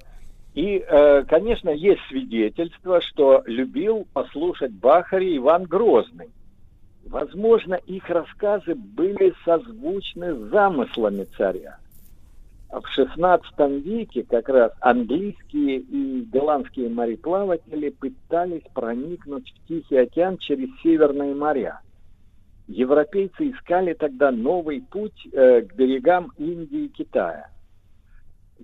И, 0.56 0.84
э, 0.86 1.24
конечно, 1.26 1.70
есть 1.70 2.02
свидетельство, 2.10 3.02
что 3.02 3.44
любил 3.46 4.08
послушать 4.14 4.72
Бахари 4.72 5.38
Иван 5.38 5.64
Грозный. 5.64 6.30
Возможно, 7.06 7.76
их 7.76 8.10
рассказы 8.10 8.76
были 8.76 9.34
созвучны 9.46 10.34
с 10.34 10.50
замыслами 10.50 11.26
царя. 11.38 11.78
В 12.70 12.84
XVI 12.98 13.42
веке 13.80 14.24
как 14.24 14.48
раз 14.48 14.72
английские 14.80 15.78
и 15.80 16.22
голландские 16.32 16.90
мореплаватели 16.90 17.90
пытались 17.90 18.64
проникнуть 18.74 19.52
в 19.52 19.68
Тихий 19.68 19.98
океан 19.98 20.38
через 20.38 20.70
Северные 20.84 21.34
моря. 21.34 21.82
Европейцы 22.68 23.50
искали 23.50 23.94
тогда 23.94 24.30
новый 24.30 24.82
путь 24.82 25.28
э, 25.34 25.62
к 25.62 25.74
берегам 25.74 26.32
Индии 26.38 26.86
и 26.86 26.90
Китая. 26.90 27.50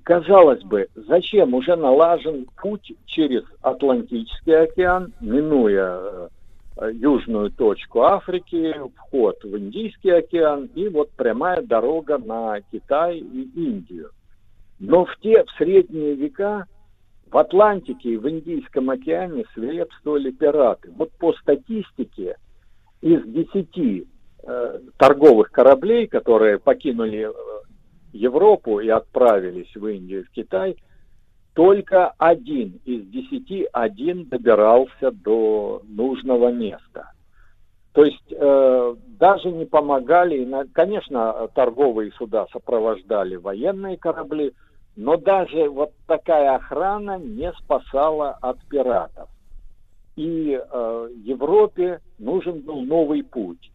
Казалось 0.06 0.62
бы, 0.62 0.88
зачем 0.94 1.56
уже 1.56 1.76
налажен 1.76 2.46
путь 2.62 2.94
через 3.08 3.42
Атлантический 3.64 4.56
океан, 4.56 5.12
минуя 5.20 6.30
э, 6.78 6.92
южную 6.94 7.50
точку 7.50 8.04
Африки, 8.04 8.76
вход 8.96 9.44
в 9.44 9.58
Индийский 9.58 10.12
океан 10.12 10.70
и 10.76 10.90
вот 10.90 11.10
прямая 11.18 11.64
дорога 11.64 12.20
на 12.20 12.62
Китай 12.72 13.18
и 13.18 13.50
Индию. 13.56 14.12
Но 14.78 15.06
в 15.06 15.18
те 15.22 15.44
в 15.44 15.50
средние 15.58 16.14
века 16.14 16.68
в 17.32 17.36
Атлантике 17.36 18.10
и 18.10 18.18
в 18.18 18.30
Индийском 18.30 18.92
океане 18.92 19.46
свирепствовали 19.56 20.30
пираты. 20.30 20.92
Вот 20.96 21.14
по 21.14 21.34
статистике 21.34 22.36
из 23.02 23.24
десяти 23.24 24.08
э, 24.44 24.80
торговых 25.00 25.50
кораблей, 25.50 26.06
которые 26.06 26.60
покинули 26.60 27.28
э, 27.28 27.34
Европу 28.16 28.80
и 28.80 28.90
отправились 28.90 29.74
в 29.76 29.86
Индию 29.88 30.22
и 30.22 30.24
в 30.24 30.32
Китай, 30.32 30.78
только 31.54 32.10
один 32.18 32.82
из 32.86 33.08
десяти, 33.08 33.68
один 33.72 34.26
добирался 34.26 35.12
до 35.12 35.82
нужного 35.88 36.52
места. 36.52 37.12
То 37.94 38.04
есть 38.04 38.32
э, 38.32 38.96
даже 39.20 39.52
не 39.52 39.66
помогали, 39.66 40.46
конечно, 40.74 41.48
торговые 41.56 42.12
суда 42.14 42.46
сопровождали 42.52 43.36
военные 43.38 43.96
корабли, 43.96 44.54
но 44.98 45.16
даже 45.16 45.70
вот 45.70 45.92
такая 46.06 46.56
охрана 46.56 47.18
не 47.18 47.52
спасала 47.54 48.32
от 48.42 48.58
пиратов. 48.68 49.30
И 50.18 50.60
э, 50.60 51.10
Европе 51.24 52.02
нужен 52.20 52.62
был 52.62 52.82
новый 52.82 53.24
путь. 53.24 53.72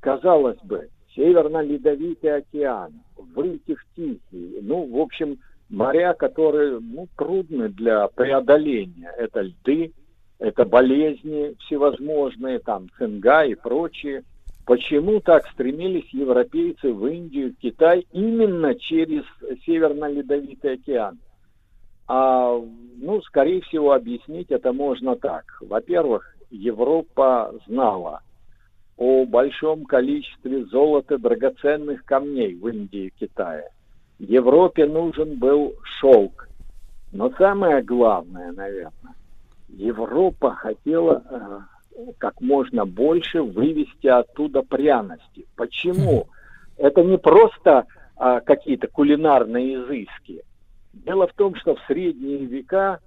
Казалось 0.00 0.60
бы, 0.62 0.88
Северно-Ледовитый 1.18 2.36
океан, 2.36 2.92
выйти 3.16 3.74
в 3.74 3.84
Тихий, 3.96 4.60
ну, 4.62 4.86
в 4.86 5.00
общем, 5.00 5.38
моря, 5.68 6.14
которые 6.14 6.78
ну, 6.78 7.08
трудны 7.16 7.68
для 7.70 8.06
преодоления. 8.06 9.12
Это 9.18 9.40
льды, 9.40 9.92
это 10.38 10.64
болезни 10.64 11.56
всевозможные, 11.64 12.60
там 12.60 12.86
цинга 12.96 13.44
и 13.44 13.56
прочие. 13.56 14.22
Почему 14.64 15.18
так 15.18 15.48
стремились 15.48 16.08
европейцы 16.12 16.92
в 16.92 17.04
Индию, 17.08 17.52
в 17.52 17.56
Китай 17.56 18.06
именно 18.12 18.76
через 18.76 19.24
Северно-Ледовитый 19.66 20.74
океан? 20.74 21.18
А, 22.06 22.56
ну, 22.96 23.20
скорее 23.22 23.60
всего, 23.62 23.92
объяснить 23.92 24.52
это 24.52 24.72
можно 24.72 25.16
так. 25.16 25.44
Во-первых, 25.62 26.36
Европа 26.50 27.52
знала 27.66 28.22
о 28.98 29.24
большом 29.24 29.84
количестве 29.84 30.64
золота, 30.66 31.18
драгоценных 31.18 32.04
камней 32.04 32.54
в 32.54 32.66
Индии 32.66 33.06
и 33.06 33.12
Китае. 33.18 33.70
Европе 34.18 34.86
нужен 34.86 35.38
был 35.38 35.74
шелк. 36.00 36.48
Но 37.12 37.30
самое 37.38 37.82
главное, 37.82 38.52
наверное, 38.52 39.14
Европа 39.68 40.54
хотела 40.54 41.22
э, 41.30 41.60
как 42.18 42.40
можно 42.40 42.84
больше 42.84 43.42
вывести 43.42 44.08
оттуда 44.08 44.62
пряности. 44.62 45.46
Почему? 45.56 46.26
Это 46.76 47.02
не 47.04 47.18
просто 47.18 47.86
э, 48.18 48.40
какие-то 48.44 48.88
кулинарные 48.88 49.76
изыски. 49.76 50.42
Дело 50.92 51.28
в 51.28 51.34
том, 51.34 51.54
что 51.54 51.76
в 51.76 51.80
средние 51.86 52.44
века 52.46 52.98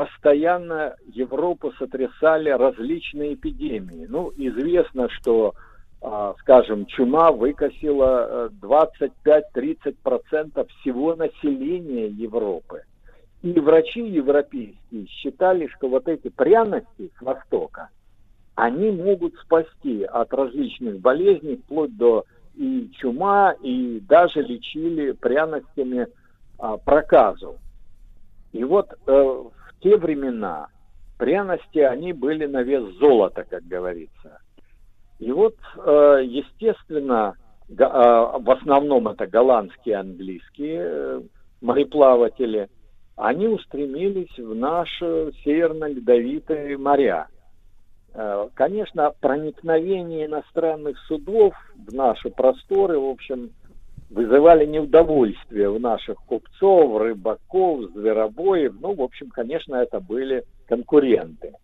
постоянно 0.00 0.96
Европу 1.12 1.72
сотрясали 1.72 2.48
различные 2.48 3.34
эпидемии. 3.34 4.06
Ну, 4.08 4.32
известно, 4.34 5.10
что 5.10 5.52
а, 6.00 6.34
скажем, 6.38 6.86
чума 6.86 7.30
выкосила 7.30 8.48
25-30% 8.62 10.52
э, 10.54 10.64
всего 10.64 11.14
населения 11.16 12.06
Европы. 12.06 12.84
И 13.42 13.52
врачи 13.60 14.00
европейские 14.00 15.06
считали, 15.06 15.66
что 15.76 15.90
вот 15.90 16.08
эти 16.08 16.28
пряности 16.30 17.10
с 17.18 17.20
Востока, 17.22 17.90
они 18.54 18.90
могут 18.92 19.34
спасти 19.34 20.04
от 20.04 20.32
различных 20.32 21.00
болезней, 21.00 21.56
вплоть 21.56 21.94
до 21.98 22.24
и 22.54 22.90
чума, 22.98 23.52
и 23.62 24.00
даже 24.00 24.40
лечили 24.40 25.12
пряностями 25.12 26.06
а, 26.58 26.78
проказу. 26.78 27.58
И 28.52 28.64
вот 28.64 28.94
э, 29.06 29.42
те 29.80 29.96
времена 29.96 30.68
пряности, 31.18 31.78
они 31.78 32.12
были 32.12 32.46
на 32.46 32.62
вес 32.62 32.94
золота, 32.98 33.44
как 33.48 33.62
говорится. 33.64 34.40
И 35.18 35.30
вот, 35.30 35.54
э, 35.76 36.22
естественно, 36.24 37.34
э, 37.68 37.74
в 37.74 38.50
основном 38.50 39.06
это 39.08 39.26
голландские, 39.26 39.96
английские 39.96 40.80
э, 40.82 41.20
мореплаватели, 41.60 42.68
они 43.16 43.48
устремились 43.48 44.34
в 44.38 44.54
наши 44.54 45.32
северно-ледовитые 45.44 46.78
моря. 46.78 47.28
Конечно, 48.54 49.12
проникновение 49.20 50.26
иностранных 50.26 50.98
судов 51.06 51.54
в 51.76 51.94
наши 51.94 52.28
просторы, 52.30 52.98
в 52.98 53.04
общем, 53.04 53.50
вызывали 54.10 54.66
неудовольствие 54.66 55.70
в 55.70 55.80
наших 55.80 56.18
купцов, 56.26 57.00
рыбаков, 57.00 57.90
зверобоев. 57.94 58.74
Ну, 58.80 58.94
в 58.94 59.02
общем, 59.02 59.30
конечно, 59.30 59.76
это 59.76 60.00
были 60.00 60.44
конкуренты. 60.66 61.54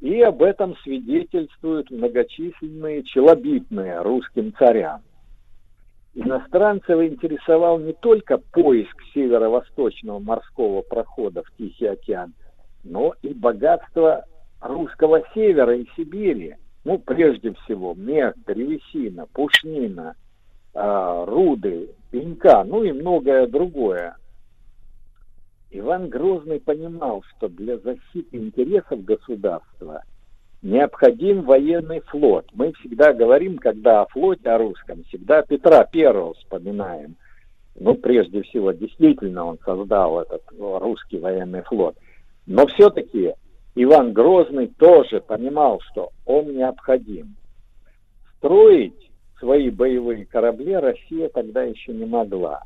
И 0.00 0.20
об 0.20 0.42
этом 0.42 0.76
свидетельствуют 0.82 1.90
многочисленные 1.90 3.02
челобитные 3.04 4.02
русским 4.02 4.52
царям. 4.58 5.00
Иностранцев 6.14 7.00
интересовал 7.00 7.78
не 7.78 7.94
только 7.94 8.36
поиск 8.36 8.94
северо-восточного 9.14 10.18
морского 10.18 10.82
прохода 10.82 11.42
в 11.42 11.56
Тихий 11.56 11.86
океан, 11.86 12.34
но 12.84 13.14
и 13.22 13.32
богатство 13.32 14.26
русского 14.60 15.22
севера 15.32 15.74
и 15.74 15.86
Сибири. 15.96 16.56
Ну, 16.84 16.98
прежде 16.98 17.54
всего, 17.54 17.94
мех, 17.94 18.34
древесина, 18.44 19.26
пушнина, 19.32 20.16
руды, 20.74 21.90
пенька, 22.10 22.64
ну 22.64 22.82
и 22.82 22.92
многое 22.92 23.46
другое. 23.46 24.16
Иван 25.70 26.08
Грозный 26.08 26.60
понимал, 26.60 27.22
что 27.30 27.48
для 27.48 27.78
защиты 27.78 28.36
интересов 28.36 29.04
государства 29.04 30.02
необходим 30.60 31.42
военный 31.42 32.00
флот. 32.00 32.46
Мы 32.52 32.72
всегда 32.74 33.12
говорим, 33.12 33.58
когда 33.58 34.02
о 34.02 34.06
флоте, 34.06 34.50
о 34.50 34.58
русском, 34.58 35.02
всегда 35.04 35.42
Петра 35.42 35.84
Первого 35.84 36.34
вспоминаем. 36.34 37.16
Ну, 37.74 37.94
прежде 37.94 38.42
всего, 38.42 38.72
действительно 38.72 39.46
он 39.46 39.58
создал 39.64 40.20
этот 40.20 40.42
русский 40.58 41.18
военный 41.18 41.62
флот. 41.62 41.96
Но 42.46 42.66
все-таки 42.66 43.32
Иван 43.74 44.12
Грозный 44.12 44.66
тоже 44.66 45.20
понимал, 45.20 45.80
что 45.90 46.10
он 46.26 46.54
необходим. 46.54 47.36
Строить 48.36 49.10
свои 49.42 49.70
боевые 49.70 50.24
корабли 50.24 50.76
Россия 50.76 51.28
тогда 51.28 51.64
еще 51.64 51.92
не 51.92 52.04
могла. 52.04 52.62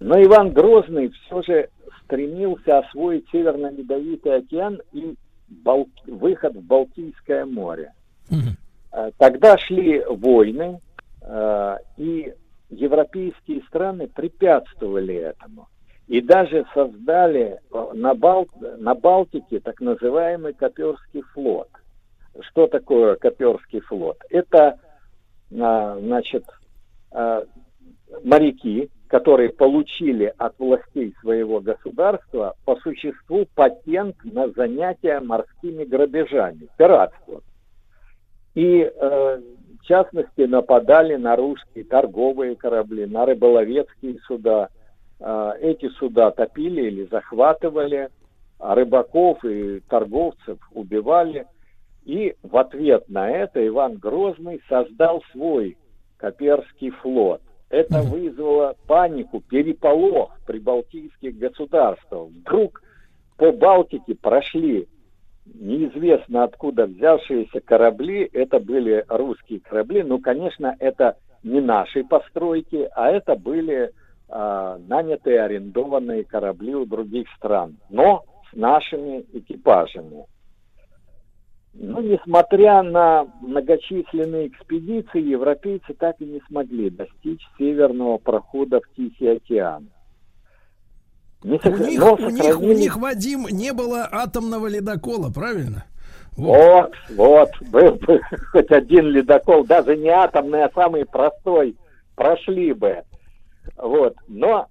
Но 0.00 0.20
Иван 0.20 0.52
Грозный 0.52 1.10
все 1.10 1.42
же 1.42 1.68
стремился 2.02 2.78
освоить 2.78 3.28
Северно-Ледовитый 3.30 4.38
океан 4.38 4.80
и 4.92 5.14
Бал... 5.48 5.88
выход 6.06 6.56
в 6.56 6.62
Балтийское 6.62 7.44
море. 7.44 7.92
Mm-hmm. 8.30 9.12
Тогда 9.18 9.58
шли 9.58 10.02
войны, 10.08 10.80
э, 11.20 11.76
и 11.98 12.32
европейские 12.70 13.62
страны 13.68 14.08
препятствовали 14.08 15.14
этому. 15.14 15.68
И 16.08 16.22
даже 16.22 16.64
создали 16.72 17.60
на, 17.92 18.14
Бал... 18.14 18.48
на 18.78 18.94
Балтике 18.94 19.60
так 19.60 19.80
называемый 19.82 20.54
Коперский 20.54 21.22
флот. 21.34 21.68
Что 22.40 22.66
такое 22.66 23.16
Коперский 23.16 23.80
флот? 23.80 24.16
Это, 24.30 24.78
значит, 25.52 26.44
моряки, 28.24 28.90
которые 29.12 29.50
получили 29.50 30.32
от 30.38 30.58
властей 30.58 31.14
своего 31.20 31.60
государства 31.60 32.54
по 32.64 32.76
существу 32.76 33.46
патент 33.54 34.16
на 34.24 34.48
занятие 34.48 35.20
морскими 35.20 35.84
грабежами, 35.84 36.68
пиратство. 36.78 37.42
И 38.54 38.80
э, 38.80 39.40
в 39.80 39.84
частности 39.84 40.42
нападали 40.42 41.16
на 41.16 41.36
русские 41.36 41.84
торговые 41.84 42.56
корабли, 42.56 43.04
на 43.04 43.26
рыболовецкие 43.26 44.18
суда. 44.26 44.70
Э, 45.20 45.52
эти 45.60 45.90
суда 45.90 46.30
топили 46.30 46.82
или 46.82 47.04
захватывали, 47.04 48.08
а 48.58 48.74
рыбаков 48.74 49.44
и 49.44 49.80
торговцев 49.90 50.58
убивали. 50.72 51.44
И 52.04 52.34
в 52.42 52.56
ответ 52.56 53.08
на 53.08 53.30
это 53.30 53.64
Иван 53.66 53.96
Грозный 53.96 54.60
создал 54.68 55.22
свой 55.32 55.76
Коперский 56.16 56.90
флот. 56.90 57.40
Это 57.70 58.02
вызвало 58.02 58.76
панику, 58.86 59.40
переполох 59.40 60.38
прибалтийских 60.46 61.38
государствах. 61.38 62.28
Вдруг 62.28 62.82
по 63.38 63.50
Балтике 63.50 64.14
прошли 64.14 64.88
неизвестно 65.46 66.44
откуда 66.44 66.86
взявшиеся 66.86 67.60
корабли. 67.60 68.28
Это 68.32 68.60
были 68.60 69.04
русские 69.08 69.60
корабли. 69.60 70.02
Ну, 70.02 70.20
конечно, 70.20 70.76
это 70.78 71.16
не 71.42 71.60
нашей 71.60 72.04
постройки, 72.04 72.88
а 72.94 73.10
это 73.10 73.36
были 73.36 73.92
а, 74.28 74.78
нанятые, 74.86 75.42
арендованные 75.42 76.24
корабли 76.24 76.74
у 76.74 76.86
других 76.86 77.28
стран, 77.36 77.76
но 77.90 78.24
с 78.50 78.56
нашими 78.56 79.24
экипажами. 79.32 80.26
Ну, 81.74 82.00
несмотря 82.02 82.82
на 82.82 83.26
многочисленные 83.40 84.48
экспедиции, 84.48 85.20
европейцы 85.20 85.94
так 85.94 86.16
и 86.20 86.26
не 86.26 86.40
смогли 86.48 86.90
достичь 86.90 87.40
северного 87.56 88.18
прохода 88.18 88.80
в 88.80 88.94
Тихий 88.94 89.28
океан. 89.28 89.88
Не 91.42 91.58
сох... 91.58 91.72
у, 91.72 91.78
них, 91.78 92.02
у, 92.02 92.28
них, 92.28 92.60
у 92.60 92.72
них, 92.72 92.96
Вадим, 92.96 93.46
не 93.50 93.72
было 93.72 94.06
атомного 94.10 94.66
ледокола, 94.66 95.30
правильно? 95.30 95.84
Вот, 96.36 96.92
вот, 97.10 97.50
вот 97.60 97.68
был 97.68 97.92
бы 97.96 98.20
хоть 98.52 98.70
один 98.70 99.06
ледокол, 99.06 99.64
даже 99.64 99.96
не 99.96 100.08
атомный, 100.08 100.64
а 100.64 100.70
самый 100.74 101.04
простой, 101.04 101.76
прошли 102.14 102.72
бы. 102.72 103.02
Вот, 103.76 104.14
но 104.28 104.66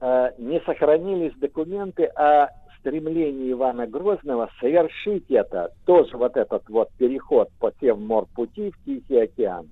э, 0.00 0.30
не 0.38 0.60
сохранились 0.60 1.34
документы 1.38 2.04
о 2.04 2.48
стремлении 2.80 3.52
Ивана 3.52 3.86
Грозного 3.86 4.50
совершить 4.60 5.30
это, 5.30 5.72
тоже 5.84 6.16
вот 6.16 6.36
этот 6.36 6.68
вот 6.68 6.90
переход 6.98 7.50
по 7.58 7.72
Севморпути 7.80 8.70
в 8.70 8.84
Тихий 8.84 9.18
океан. 9.18 9.68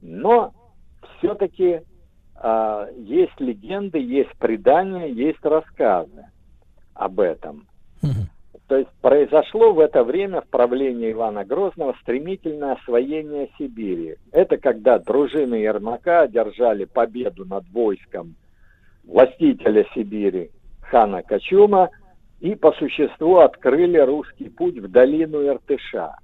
Но 0.00 0.52
все-таки 1.18 1.80
э, 2.42 2.86
есть 2.96 3.38
легенды, 3.40 3.98
есть 3.98 4.36
предания, 4.38 5.06
есть 5.06 5.44
рассказы 5.44 6.26
об 6.94 7.20
этом. 7.20 7.66
То 8.68 8.78
есть 8.78 8.90
произошло 9.02 9.74
в 9.74 9.80
это 9.80 10.02
время 10.02 10.40
в 10.40 10.48
правлении 10.48 11.12
Ивана 11.12 11.44
Грозного 11.44 11.94
стремительное 12.00 12.72
освоение 12.72 13.50
Сибири. 13.58 14.16
Это 14.32 14.56
когда 14.56 14.98
дружины 14.98 15.56
Ермака 15.56 16.22
одержали 16.22 16.86
победу 16.86 17.44
над 17.44 17.68
войском 17.68 18.34
властителя 19.04 19.84
Сибири 19.94 20.50
хана 20.92 21.22
Качума 21.22 21.88
и 22.40 22.54
по 22.54 22.72
существу 22.72 23.38
открыли 23.38 23.98
русский 23.98 24.50
путь 24.50 24.78
в 24.78 24.88
долину 24.88 25.42
Иртыша. 25.46 26.14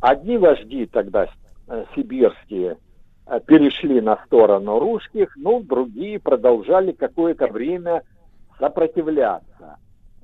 Одни 0.00 0.38
вожди 0.38 0.86
тогда 0.86 1.28
э, 1.68 1.84
сибирские 1.94 2.78
э, 3.26 3.40
перешли 3.46 4.00
на 4.00 4.16
сторону 4.24 4.78
русских, 4.78 5.36
но 5.36 5.60
другие 5.60 6.18
продолжали 6.18 6.92
какое-то 6.92 7.48
время 7.48 8.02
сопротивляться 8.58 9.76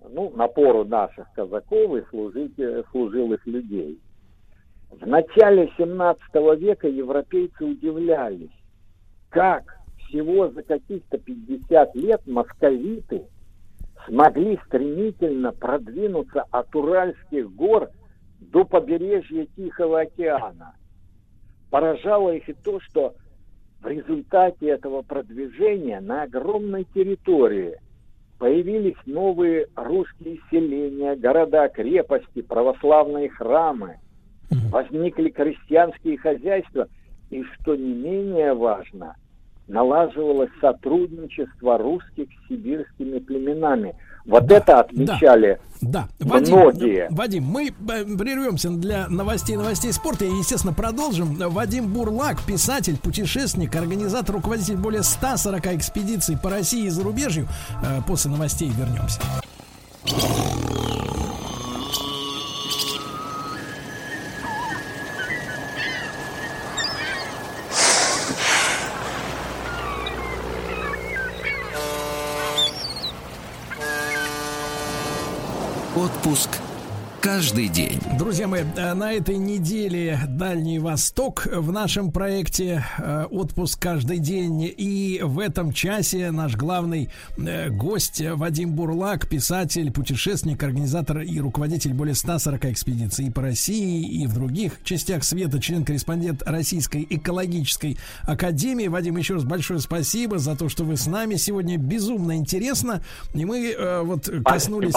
ну, 0.08 0.32
напору 0.34 0.84
наших 0.84 1.30
казаков 1.34 1.96
и 1.96 2.04
служите, 2.08 2.84
служилых 2.90 3.46
людей. 3.46 4.00
В 4.90 5.06
начале 5.06 5.70
17 5.76 6.22
века 6.58 6.88
европейцы 6.88 7.64
удивлялись, 7.64 8.56
как 9.28 9.75
всего 10.08 10.48
за 10.48 10.62
каких-то 10.62 11.18
50 11.18 11.94
лет 11.96 12.20
московиты 12.26 13.24
смогли 14.06 14.58
стремительно 14.66 15.52
продвинуться 15.52 16.44
от 16.50 16.74
Уральских 16.74 17.52
гор 17.54 17.90
до 18.40 18.64
побережья 18.64 19.46
Тихого 19.56 20.00
океана. 20.00 20.74
Поражало 21.70 22.30
их 22.30 22.48
и 22.48 22.52
то, 22.52 22.80
что 22.80 23.14
в 23.80 23.86
результате 23.86 24.68
этого 24.68 25.02
продвижения 25.02 26.00
на 26.00 26.22
огромной 26.22 26.84
территории 26.94 27.76
появились 28.38 28.96
новые 29.06 29.66
русские 29.74 30.38
селения, 30.50 31.16
города, 31.16 31.68
крепости, 31.68 32.42
православные 32.42 33.28
храмы, 33.28 33.96
возникли 34.70 35.30
крестьянские 35.30 36.18
хозяйства, 36.18 36.88
и, 37.30 37.42
что 37.42 37.74
не 37.74 37.92
менее 37.92 38.54
важно, 38.54 39.16
налаживалось 39.68 40.50
сотрудничество 40.60 41.78
русских 41.78 42.28
с 42.28 42.48
сибирскими 42.48 43.18
племенами. 43.18 43.94
Вот 44.24 44.46
да, 44.46 44.56
это 44.56 44.80
отмечали 44.80 45.60
да, 45.80 46.08
да. 46.18 46.26
Вадим, 46.26 46.56
многие. 46.56 47.08
Вадим, 47.10 47.44
мы 47.44 47.68
э, 47.68 47.72
прервемся 48.16 48.70
для 48.70 49.08
новостей 49.08 49.56
новостей 49.56 49.92
спорта 49.92 50.24
и, 50.24 50.28
естественно, 50.28 50.72
продолжим. 50.72 51.34
Вадим 51.34 51.92
Бурлак, 51.92 52.42
писатель, 52.42 52.98
путешественник, 52.98 53.74
организатор, 53.76 54.34
руководитель 54.34 54.76
более 54.76 55.02
140 55.02 55.66
экспедиций 55.74 56.36
по 56.36 56.50
России 56.50 56.86
и 56.86 56.90
зарубежью. 56.90 57.46
Э, 57.82 58.00
после 58.06 58.30
новостей 58.30 58.70
вернемся. 58.70 59.20
Отпуск 76.26 76.65
каждый 77.20 77.68
день. 77.68 78.00
Друзья 78.18 78.46
мои, 78.46 78.62
э, 78.76 78.94
на 78.94 79.12
этой 79.12 79.36
неделе 79.36 80.20
Дальний 80.28 80.78
Восток 80.78 81.46
в 81.46 81.72
нашем 81.72 82.12
проекте 82.12 82.84
э, 82.98 83.24
«Отпуск 83.30 83.80
каждый 83.80 84.18
день». 84.18 84.72
И 84.76 85.20
в 85.22 85.38
этом 85.38 85.72
часе 85.72 86.30
наш 86.30 86.56
главный 86.56 87.10
э, 87.36 87.70
гость 87.70 88.22
Вадим 88.22 88.72
Бурлак, 88.72 89.28
писатель, 89.28 89.92
путешественник, 89.92 90.62
организатор 90.62 91.20
и 91.20 91.40
руководитель 91.40 91.94
более 91.94 92.14
140 92.14 92.66
экспедиций 92.66 93.30
по 93.30 93.42
России 93.42 94.22
и 94.22 94.26
в 94.26 94.34
других 94.34 94.80
частях 94.84 95.24
света, 95.24 95.60
член-корреспондент 95.60 96.42
Российской 96.46 97.06
экологической 97.08 97.98
академии. 98.22 98.88
Вадим, 98.88 99.16
еще 99.16 99.34
раз 99.34 99.44
большое 99.44 99.80
спасибо 99.80 100.38
за 100.38 100.56
то, 100.56 100.68
что 100.68 100.84
вы 100.84 100.96
с 100.96 101.06
нами. 101.06 101.36
Сегодня 101.36 101.76
безумно 101.76 102.36
интересно. 102.36 103.02
И 103.34 103.44
мы 103.44 103.76
вот 104.04 104.30
коснулись 104.44 104.94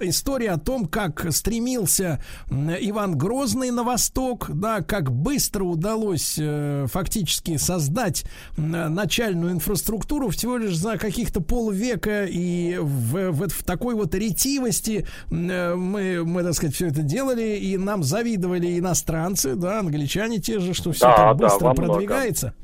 истории 0.00 0.48
о 0.48 0.58
том, 0.58 0.86
как 0.86 1.26
стремительно 1.32 1.49
стремился 1.50 2.20
Иван 2.48 3.18
Грозный 3.18 3.72
на 3.72 3.82
восток, 3.82 4.46
да, 4.50 4.82
как 4.82 5.10
быстро 5.10 5.64
удалось 5.64 6.38
э, 6.40 6.86
фактически 6.88 7.56
создать 7.56 8.24
э, 8.56 8.60
начальную 8.60 9.50
инфраструктуру 9.50 10.28
всего 10.28 10.58
лишь 10.58 10.76
за 10.76 10.96
каких-то 10.96 11.40
полвека 11.40 12.24
и 12.24 12.76
в, 12.78 13.32
в, 13.32 13.48
в 13.48 13.64
такой 13.64 13.96
вот 13.96 14.14
ретивости 14.14 15.06
э, 15.32 15.74
мы, 15.74 16.24
мы, 16.24 16.44
так 16.44 16.54
сказать, 16.54 16.76
все 16.76 16.86
это 16.86 17.02
делали, 17.02 17.56
и 17.56 17.76
нам 17.76 18.04
завидовали 18.04 18.78
иностранцы, 18.78 19.56
да, 19.56 19.80
англичане 19.80 20.38
те 20.38 20.60
же, 20.60 20.72
что 20.72 20.92
все 20.92 21.06
да, 21.06 21.16
так 21.16 21.36
быстро 21.36 21.64
да, 21.64 21.74
продвигается. 21.74 22.54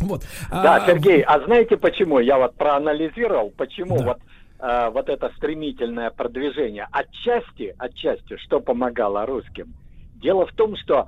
Вот. 0.00 0.24
Да, 0.50 0.76
а, 0.76 0.86
Сергей, 0.86 1.20
а 1.20 1.38
знаете 1.44 1.76
почему? 1.76 2.18
Я 2.18 2.38
вот 2.38 2.54
проанализировал, 2.54 3.52
почему 3.54 3.98
да. 3.98 4.04
вот 4.04 4.18
э, 4.62 4.90
вот 4.90 5.08
это 5.08 5.30
стремительное 5.36 6.10
продвижение. 6.10 6.86
Отчасти, 6.92 7.74
отчасти, 7.78 8.36
что 8.38 8.60
помогало 8.60 9.26
русским? 9.26 9.74
Дело 10.14 10.46
в 10.46 10.52
том, 10.52 10.76
что 10.76 11.06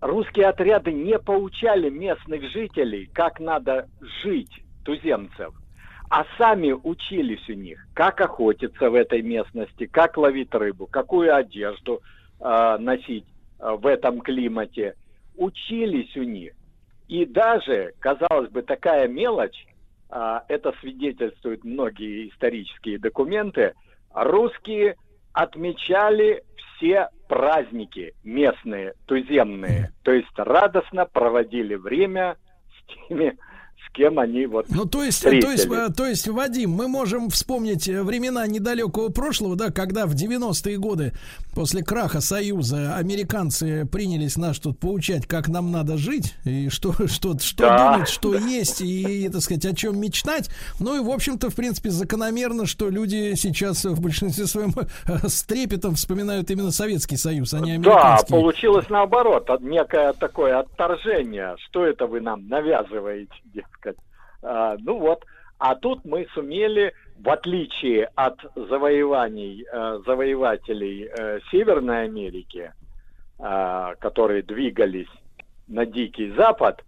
русские 0.00 0.46
отряды 0.46 0.92
не 0.92 1.18
поучали 1.18 1.88
местных 1.88 2.48
жителей, 2.50 3.06
как 3.12 3.40
надо 3.40 3.88
жить 4.22 4.52
туземцев, 4.84 5.54
а 6.10 6.26
сами 6.36 6.72
учились 6.72 7.48
у 7.48 7.54
них, 7.54 7.86
как 7.94 8.20
охотиться 8.20 8.90
в 8.90 8.94
этой 8.94 9.22
местности, 9.22 9.86
как 9.86 10.16
ловить 10.18 10.54
рыбу, 10.54 10.86
какую 10.86 11.34
одежду 11.34 12.02
э, 12.38 12.76
носить 12.78 13.24
э, 13.58 13.72
в 13.72 13.86
этом 13.86 14.20
климате. 14.20 14.94
Учились 15.36 16.14
у 16.16 16.22
них. 16.22 16.52
И 17.08 17.24
даже, 17.24 17.94
казалось 17.98 18.50
бы, 18.50 18.62
такая 18.62 19.08
мелочь, 19.08 19.66
это 20.10 20.72
свидетельствуют 20.80 21.64
многие 21.64 22.28
исторические 22.28 22.98
документы, 22.98 23.74
русские 24.12 24.96
отмечали 25.32 26.42
все 26.76 27.08
праздники 27.28 28.14
местные, 28.24 28.94
туземные, 29.06 29.92
то 30.02 30.12
есть 30.12 30.26
радостно 30.36 31.06
проводили 31.06 31.74
время 31.76 32.36
с 32.68 33.08
теми, 33.08 33.36
с 33.90 33.92
кем 33.92 34.18
они 34.18 34.46
вот 34.46 34.66
Ну, 34.70 34.84
то 34.84 35.02
есть, 35.02 35.22
то 35.22 35.30
есть, 35.30 35.66
э, 35.66 35.88
то 35.96 36.06
есть, 36.06 36.28
Вадим, 36.28 36.70
мы 36.70 36.86
можем 36.88 37.28
вспомнить 37.30 37.88
э, 37.88 38.02
времена 38.02 38.46
недалекого 38.46 39.08
прошлого, 39.08 39.56
да, 39.56 39.70
когда 39.70 40.06
в 40.06 40.14
90-е 40.14 40.78
годы 40.78 41.12
после 41.54 41.82
краха 41.82 42.20
Союза 42.20 42.94
американцы 42.96 43.86
принялись 43.90 44.36
нас 44.36 44.58
тут 44.58 44.78
поучать, 44.78 45.26
как 45.26 45.48
нам 45.48 45.72
надо 45.72 45.96
жить, 45.96 46.34
и 46.44 46.68
что, 46.68 46.92
что, 47.08 47.38
что 47.38 47.56
Да. 47.64 47.92
думать, 47.94 48.08
что 48.08 48.34
есть, 48.34 48.80
и, 48.80 49.28
так 49.28 49.40
сказать, 49.42 49.66
о 49.66 49.74
чем 49.74 49.98
мечтать. 50.00 50.48
Ну 50.78 50.96
и, 50.96 51.00
в 51.04 51.10
общем-то, 51.10 51.50
в 51.50 51.54
принципе, 51.56 51.90
закономерно, 51.90 52.66
что 52.66 52.88
люди 52.90 53.34
сейчас 53.34 53.84
в 53.84 54.00
большинстве 54.00 54.46
своем 54.46 54.72
э, 55.06 55.28
с 55.28 55.42
трепетом 55.42 55.96
вспоминают 55.96 56.50
именно 56.50 56.70
Советский 56.70 57.16
Союз, 57.16 57.52
а 57.54 57.60
не 57.60 57.78
Да, 57.78 57.90
американский. 57.92 58.30
получилось 58.32 58.86
наоборот, 58.88 59.50
от- 59.50 59.62
некое 59.62 60.12
такое 60.12 60.60
отторжение. 60.60 61.56
Что 61.68 61.84
это 61.84 62.06
вы 62.06 62.20
нам 62.20 62.46
навязываете. 62.48 63.32
А, 64.42 64.76
ну 64.78 64.98
вот, 64.98 65.24
а 65.60 65.74
тут 65.74 66.04
мы 66.06 66.26
сумели, 66.32 66.94
в 67.18 67.28
отличие 67.28 68.10
от 68.14 68.40
завоеваний 68.54 69.66
э, 69.70 70.00
завоевателей 70.06 71.04
э, 71.06 71.40
Северной 71.50 72.04
Америки, 72.04 72.72
э, 73.38 73.94
которые 74.00 74.42
двигались 74.42 75.10
на 75.68 75.84
Дикий 75.86 76.32
Запад, 76.32 76.82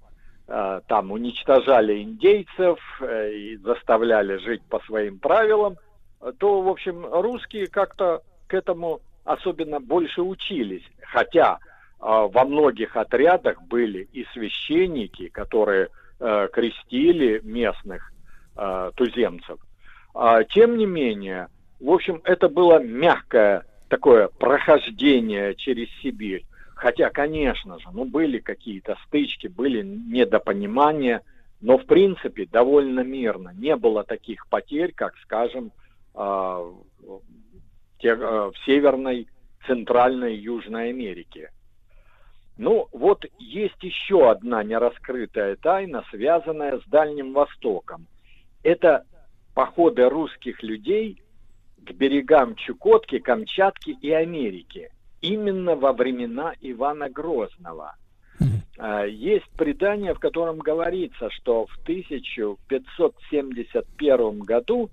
там 0.88 1.12
уничтожали 1.12 2.02
индейцев 2.02 2.78
и 3.00 3.56
заставляли 3.62 4.38
жить 4.38 4.62
по 4.68 4.80
своим 4.80 5.20
правилам, 5.20 5.76
то, 6.38 6.60
в 6.60 6.68
общем, 6.68 7.06
русские 7.06 7.68
как-то 7.68 8.22
к 8.48 8.54
этому 8.54 9.00
особенно 9.24 9.80
больше 9.80 10.20
учились. 10.20 10.82
Хотя 11.00 11.58
во 12.00 12.44
многих 12.44 12.96
отрядах 12.96 13.62
были 13.62 14.08
и 14.12 14.26
священники, 14.34 15.28
которые 15.28 15.88
э, 16.22 16.48
крестили 16.52 17.40
местных 17.42 18.12
э, 18.56 18.92
туземцев. 18.94 19.58
А, 20.14 20.44
тем 20.44 20.76
не 20.76 20.86
менее, 20.86 21.48
в 21.80 21.90
общем, 21.90 22.20
это 22.24 22.48
было 22.48 22.78
мягкое 22.78 23.64
такое 23.88 24.28
прохождение 24.28 25.54
через 25.56 25.88
Сибирь. 26.00 26.44
Хотя, 26.74 27.10
конечно 27.10 27.78
же, 27.78 27.88
ну, 27.92 28.04
были 28.04 28.38
какие-то 28.38 28.96
стычки, 29.06 29.48
были 29.48 29.82
недопонимания, 29.82 31.22
но, 31.60 31.78
в 31.78 31.86
принципе, 31.86 32.46
довольно 32.46 33.00
мирно. 33.00 33.52
Не 33.56 33.76
было 33.76 34.04
таких 34.04 34.46
потерь, 34.48 34.92
как, 34.94 35.14
скажем, 35.18 35.72
а, 36.14 36.60
в 38.00 38.52
Северной, 38.64 39.28
Центральной, 39.66 40.36
Южной 40.36 40.90
Америке. 40.90 41.50
Ну, 42.58 42.86
вот 42.92 43.24
есть 43.38 43.82
еще 43.82 44.30
одна 44.30 44.62
нераскрытая 44.62 45.56
тайна, 45.56 46.04
связанная 46.10 46.78
с 46.78 46.84
Дальним 46.86 47.32
Востоком. 47.32 48.06
Это 48.62 49.04
походы 49.54 50.08
русских 50.08 50.62
людей 50.62 51.22
к 51.84 51.90
берегам 51.92 52.54
Чукотки, 52.54 53.18
Камчатки 53.18 53.96
и 54.00 54.10
Америки. 54.10 54.90
Именно 55.20 55.74
во 55.76 55.92
времена 55.92 56.54
Ивана 56.60 57.08
Грозного. 57.08 57.96
А, 58.78 59.04
Есть 59.04 59.48
предание, 59.56 60.14
в 60.14 60.18
котором 60.18 60.58
говорится, 60.58 61.30
что 61.30 61.66
в 61.66 61.76
1571 61.82 64.40
году 64.40 64.90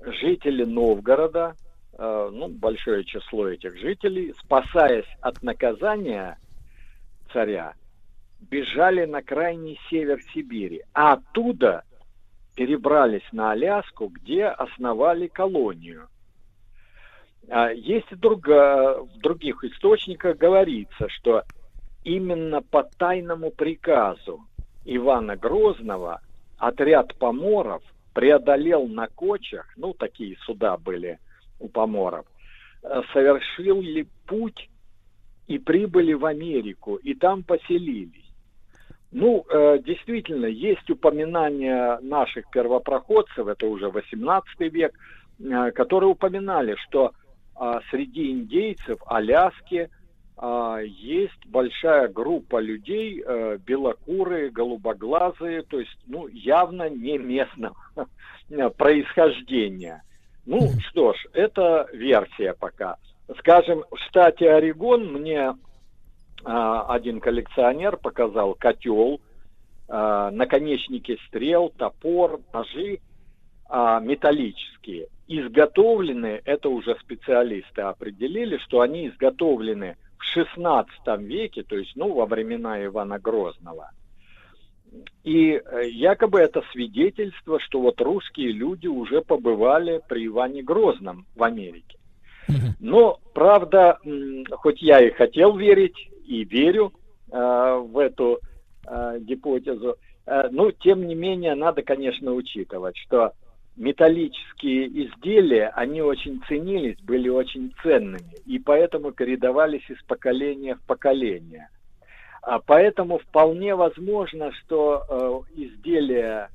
жители 0.00 0.64
Новгорода, 0.64 1.54
э, 1.92 2.30
ну, 2.32 2.48
большое 2.48 3.04
число 3.04 3.48
этих 3.48 3.78
жителей, 3.78 4.34
спасаясь 4.42 5.06
от 5.20 5.40
наказания 5.42 6.38
царя, 7.32 7.74
бежали 8.40 9.04
на 9.04 9.22
крайний 9.22 9.78
север 9.88 10.20
Сибири, 10.32 10.82
а 10.94 11.12
оттуда 11.12 11.84
перебрались 12.56 13.26
на 13.32 13.52
Аляску, 13.52 14.08
где 14.08 14.46
основали 14.46 15.26
колонию. 15.26 16.08
А 17.48 17.70
Есть 17.70 18.10
и 18.12 18.16
друга- 18.16 19.02
в 19.02 19.18
других 19.18 19.64
источниках 19.64 20.36
говорится, 20.36 21.08
что 21.08 21.42
именно 22.04 22.62
по 22.62 22.82
тайному 22.82 23.50
приказу 23.50 24.44
Ивана 24.84 25.36
Грозного 25.36 26.20
отряд 26.58 27.16
поморов 27.18 27.82
преодолел 28.14 28.86
на 28.86 29.06
кочах, 29.08 29.66
ну, 29.76 29.94
такие 29.94 30.36
суда 30.44 30.76
были 30.76 31.18
у 31.58 31.68
поморов, 31.68 32.26
э, 32.82 33.02
совершил 33.12 33.80
ли 33.80 34.06
путь 34.26 34.68
и 35.50 35.58
прибыли 35.58 36.12
в 36.12 36.26
Америку, 36.26 36.94
и 36.94 37.12
там 37.14 37.42
поселились. 37.42 38.30
Ну, 39.10 39.44
э, 39.50 39.80
действительно, 39.84 40.46
есть 40.46 40.88
упоминания 40.88 41.98
наших 42.02 42.48
первопроходцев, 42.50 43.48
это 43.48 43.66
уже 43.66 43.88
18 43.88 44.60
век, 44.72 44.92
э, 45.40 45.72
которые 45.72 46.10
упоминали, 46.10 46.76
что 46.86 47.10
а, 47.56 47.80
среди 47.90 48.30
индейцев 48.30 49.00
Аляски 49.06 49.90
а, 50.36 50.78
есть 50.78 51.44
большая 51.46 52.06
группа 52.06 52.60
людей, 52.60 53.20
э, 53.20 53.58
белокурые, 53.58 54.50
голубоглазые, 54.50 55.62
то 55.62 55.80
есть, 55.80 55.98
ну, 56.06 56.28
явно 56.28 56.88
не 56.88 57.18
местного 57.18 57.76
происхождения. 58.78 60.04
Ну, 60.46 60.60
что 60.88 61.12
ж, 61.12 61.26
это 61.34 61.88
версия 61.92 62.54
пока. 62.54 62.96
Скажем, 63.38 63.84
в 63.90 63.98
штате 64.08 64.50
Орегон 64.50 65.12
мне 65.12 65.54
а, 66.44 66.92
один 66.92 67.20
коллекционер 67.20 67.96
показал 67.96 68.54
котел, 68.54 69.20
а, 69.88 70.30
наконечники 70.30 71.18
стрел, 71.26 71.70
топор, 71.76 72.40
ножи 72.52 72.98
а, 73.68 74.00
металлические. 74.00 75.08
Изготовлены, 75.28 76.40
это 76.44 76.68
уже 76.68 76.96
специалисты 77.00 77.82
определили, 77.82 78.56
что 78.58 78.80
они 78.80 79.08
изготовлены 79.08 79.96
в 80.18 80.24
16 80.24 80.90
веке, 81.18 81.62
то 81.62 81.76
есть, 81.76 81.92
ну, 81.94 82.12
во 82.12 82.26
времена 82.26 82.84
Ивана 82.84 83.18
Грозного. 83.20 83.90
И 85.22 85.52
э, 85.52 85.88
якобы 85.88 86.40
это 86.40 86.62
свидетельство, 86.72 87.60
что 87.60 87.80
вот 87.80 88.00
русские 88.00 88.50
люди 88.50 88.88
уже 88.88 89.22
побывали 89.22 90.00
при 90.08 90.26
Иване 90.26 90.62
Грозном 90.62 91.26
в 91.36 91.44
Америке. 91.44 91.99
Но, 92.80 93.18
правда, 93.34 93.98
хоть 94.52 94.82
я 94.82 95.00
и 95.00 95.10
хотел 95.10 95.56
верить, 95.56 95.96
и 96.26 96.44
верю 96.44 96.92
э, 97.30 97.82
в 97.84 97.98
эту 97.98 98.40
э, 98.86 99.18
гипотезу, 99.20 99.96
э, 100.26 100.48
ну, 100.50 100.70
тем 100.72 101.06
не 101.06 101.14
менее, 101.14 101.54
надо, 101.54 101.82
конечно, 101.82 102.32
учитывать, 102.32 102.96
что 102.96 103.32
металлические 103.76 104.88
изделия, 105.06 105.68
они 105.74 106.02
очень 106.02 106.42
ценились, 106.46 106.98
были 107.00 107.28
очень 107.28 107.72
ценными, 107.82 108.34
и 108.46 108.58
поэтому 108.58 109.12
передавались 109.12 109.88
из 109.88 110.00
поколения 110.02 110.74
в 110.76 110.82
поколение. 110.82 111.68
А 112.42 112.58
поэтому 112.58 113.18
вполне 113.18 113.74
возможно, 113.74 114.52
что 114.52 115.44
э, 115.56 115.62
изделия 115.62 116.50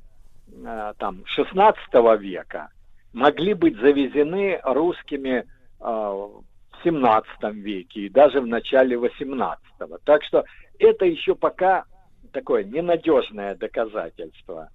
э, 0.48 0.92
там 0.98 1.22
16 1.26 1.78
века 2.20 2.70
могли 3.12 3.54
быть 3.54 3.76
завезены 3.76 4.60
русскими 4.62 5.46
в 5.78 6.44
17 6.84 7.54
веке 7.54 8.00
и 8.02 8.08
даже 8.08 8.40
в 8.40 8.46
начале 8.46 8.96
18 8.96 9.60
Так 10.04 10.24
что 10.24 10.44
это 10.78 11.04
еще 11.04 11.34
пока 11.34 11.84
такое 12.32 12.64
ненадежное 12.64 13.54
доказательство. 13.54 14.70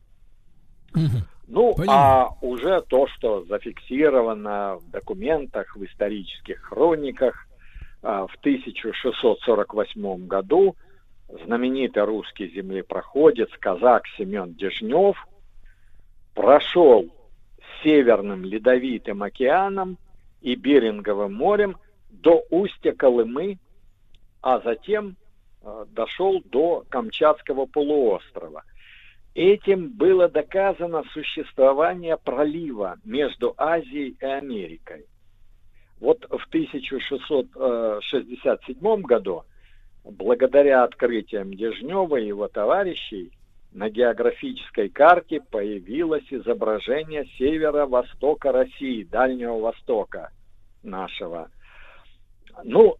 Ну, 1.47 1.75
а 1.87 2.29
уже 2.41 2.81
то, 2.87 3.07
что 3.07 3.43
зафиксировано 3.43 4.77
в 4.77 4.89
документах, 4.89 5.75
в 5.75 5.83
исторических 5.83 6.61
хрониках, 6.61 7.45
а, 8.01 8.25
в 8.25 8.35
1648 8.37 10.27
году 10.27 10.75
знаменитый 11.45 12.03
русский 12.03 12.49
землепроходец, 12.55 13.49
казак 13.59 14.03
Семен 14.17 14.53
Дежнев 14.53 15.17
прошел 16.33 17.05
Северным 17.83 18.45
Ледовитым 18.45 19.21
океаном 19.21 19.97
и 20.41 20.55
Беринговым 20.55 21.33
морем 21.33 21.77
до 22.09 22.43
устья 22.49 22.93
Колымы, 22.93 23.59
а 24.41 24.59
затем 24.59 25.15
э, 25.61 25.85
дошел 25.91 26.41
до 26.45 26.83
Камчатского 26.89 27.67
полуострова. 27.67 28.63
Этим 29.33 29.87
было 29.89 30.27
доказано 30.27 31.03
существование 31.13 32.17
пролива 32.17 32.97
между 33.05 33.53
Азией 33.55 34.17
и 34.19 34.25
Америкой. 34.25 35.05
Вот 36.01 36.25
в 36.29 36.45
1667 36.47 39.01
году, 39.03 39.45
благодаря 40.03 40.83
открытиям 40.83 41.53
Дежнева 41.53 42.17
и 42.17 42.27
его 42.27 42.49
товарищей, 42.49 43.31
на 43.71 43.89
географической 43.89 44.89
карте 44.89 45.39
появилось 45.39 46.25
изображение 46.29 47.25
северо-востока 47.37 48.51
России, 48.51 49.03
Дальнего 49.03 49.59
Востока 49.59 50.31
нашего. 50.83 51.49
Ну, 52.63 52.97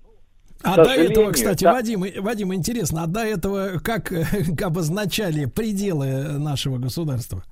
А 0.63 0.75
до 0.77 0.91
этого, 0.91 1.31
кстати, 1.31 1.63
да. 1.63 1.73
Вадим, 1.73 2.05
Вадим, 2.21 2.53
интересно, 2.53 3.03
а 3.03 3.07
до 3.07 3.21
этого 3.21 3.79
как, 3.83 4.05
как 4.05 4.61
обозначали 4.61 5.45
пределы 5.45 6.39
нашего 6.39 6.77
государства? 6.77 7.43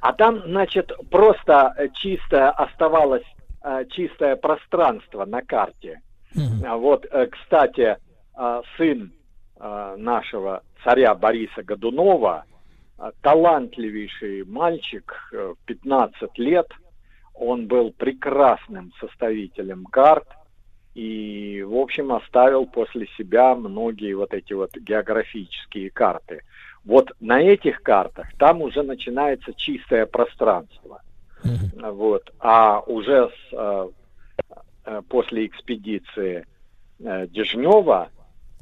А 0.00 0.12
там, 0.12 0.42
значит, 0.46 0.92
просто 1.10 1.74
чисто 1.94 2.50
оставалось 2.50 3.24
э, 3.62 3.84
чистое 3.90 4.36
пространство 4.36 5.24
на 5.24 5.40
карте. 5.40 6.02
Mm-hmm. 6.34 6.76
Вот, 6.76 7.06
э, 7.10 7.26
кстати, 7.26 7.96
э, 8.36 8.62
сын 8.76 9.12
нашего 9.96 10.62
царя 10.84 11.14
Бориса 11.14 11.62
Годунова, 11.62 12.44
талантливейший 13.22 14.44
мальчик, 14.44 15.32
15 15.66 16.38
лет, 16.38 16.66
он 17.34 17.66
был 17.66 17.92
прекрасным 17.92 18.92
составителем 19.00 19.84
карт 19.86 20.28
и, 20.94 21.64
в 21.66 21.74
общем, 21.74 22.12
оставил 22.12 22.66
после 22.66 23.08
себя 23.18 23.54
многие 23.56 24.14
вот 24.14 24.32
эти 24.32 24.52
вот 24.52 24.76
географические 24.76 25.90
карты. 25.90 26.42
Вот 26.84 27.10
на 27.18 27.40
этих 27.40 27.82
картах 27.82 28.28
там 28.38 28.62
уже 28.62 28.82
начинается 28.82 29.52
чистое 29.54 30.06
пространство. 30.06 31.02
Mm-hmm. 31.42 31.90
Вот. 31.92 32.32
А 32.38 32.80
уже 32.80 33.28
с, 33.28 33.52
э, 33.52 33.88
э, 34.86 35.02
после 35.08 35.46
экспедиции 35.46 36.46
э, 37.00 37.26
Дежнева 37.26 38.10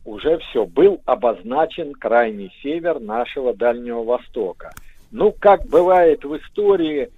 уже 0.05 0.39
все, 0.39 0.67
был 0.67 1.01
обозначен 1.05 1.93
крайний 1.93 2.53
север 2.63 3.01
нашего 3.01 3.55
Дальнего 3.55 4.03
Востока. 4.03 4.71
Ну, 5.11 5.33
как 5.39 5.67
бывает 5.67 6.25
в 6.25 6.37
истории, 6.37 7.11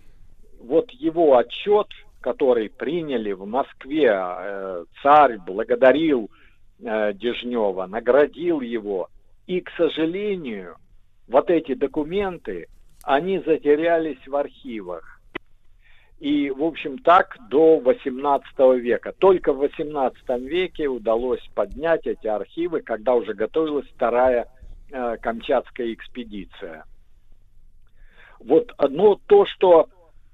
вот 0.61 0.91
его 0.91 1.37
отчет, 1.37 1.87
который 2.21 2.69
приняли 2.69 3.33
в 3.33 3.47
Москве, 3.47 4.11
э, 4.13 4.85
царь 5.03 5.39
благодарил 5.39 6.31
э, 6.81 7.13
Дежнева, 7.15 7.87
наградил 7.87 8.61
его, 8.61 9.09
и, 9.47 9.61
к 9.61 9.71
сожалению, 9.77 10.77
вот 11.29 11.51
эти 11.51 11.75
документы, 11.75 12.67
они 13.03 13.39
затерялись 13.41 14.27
в 14.27 14.35
архивах. 14.35 15.14
И, 16.25 16.49
в 16.51 16.65
общем, 16.65 16.97
так 16.97 17.37
до 17.51 17.81
18 17.81 18.59
века. 18.81 19.13
Только 19.19 19.53
в 19.53 19.59
18 19.59 20.27
веке 20.41 20.87
удалось 20.87 21.47
поднять 21.55 22.07
эти 22.07 22.27
архивы, 22.27 22.81
когда 22.81 23.15
уже 23.15 23.35
готовилась 23.35 23.87
вторая 23.95 24.49
э, 24.91 25.19
Камчатская 25.19 25.93
экспедиция. 25.93 26.87
Вот 28.41 28.73
одно 28.79 29.21
то, 29.27 29.45
что 29.45 29.91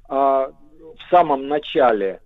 э, 0.08 0.12
в 0.12 1.10
самом 1.10 1.48
начале 1.48 2.20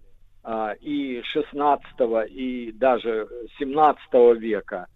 э, 0.44 0.74
и 0.82 1.22
16 1.24 1.86
и 2.32 2.70
даже 2.70 3.26
17 3.58 4.02
века 4.42 4.88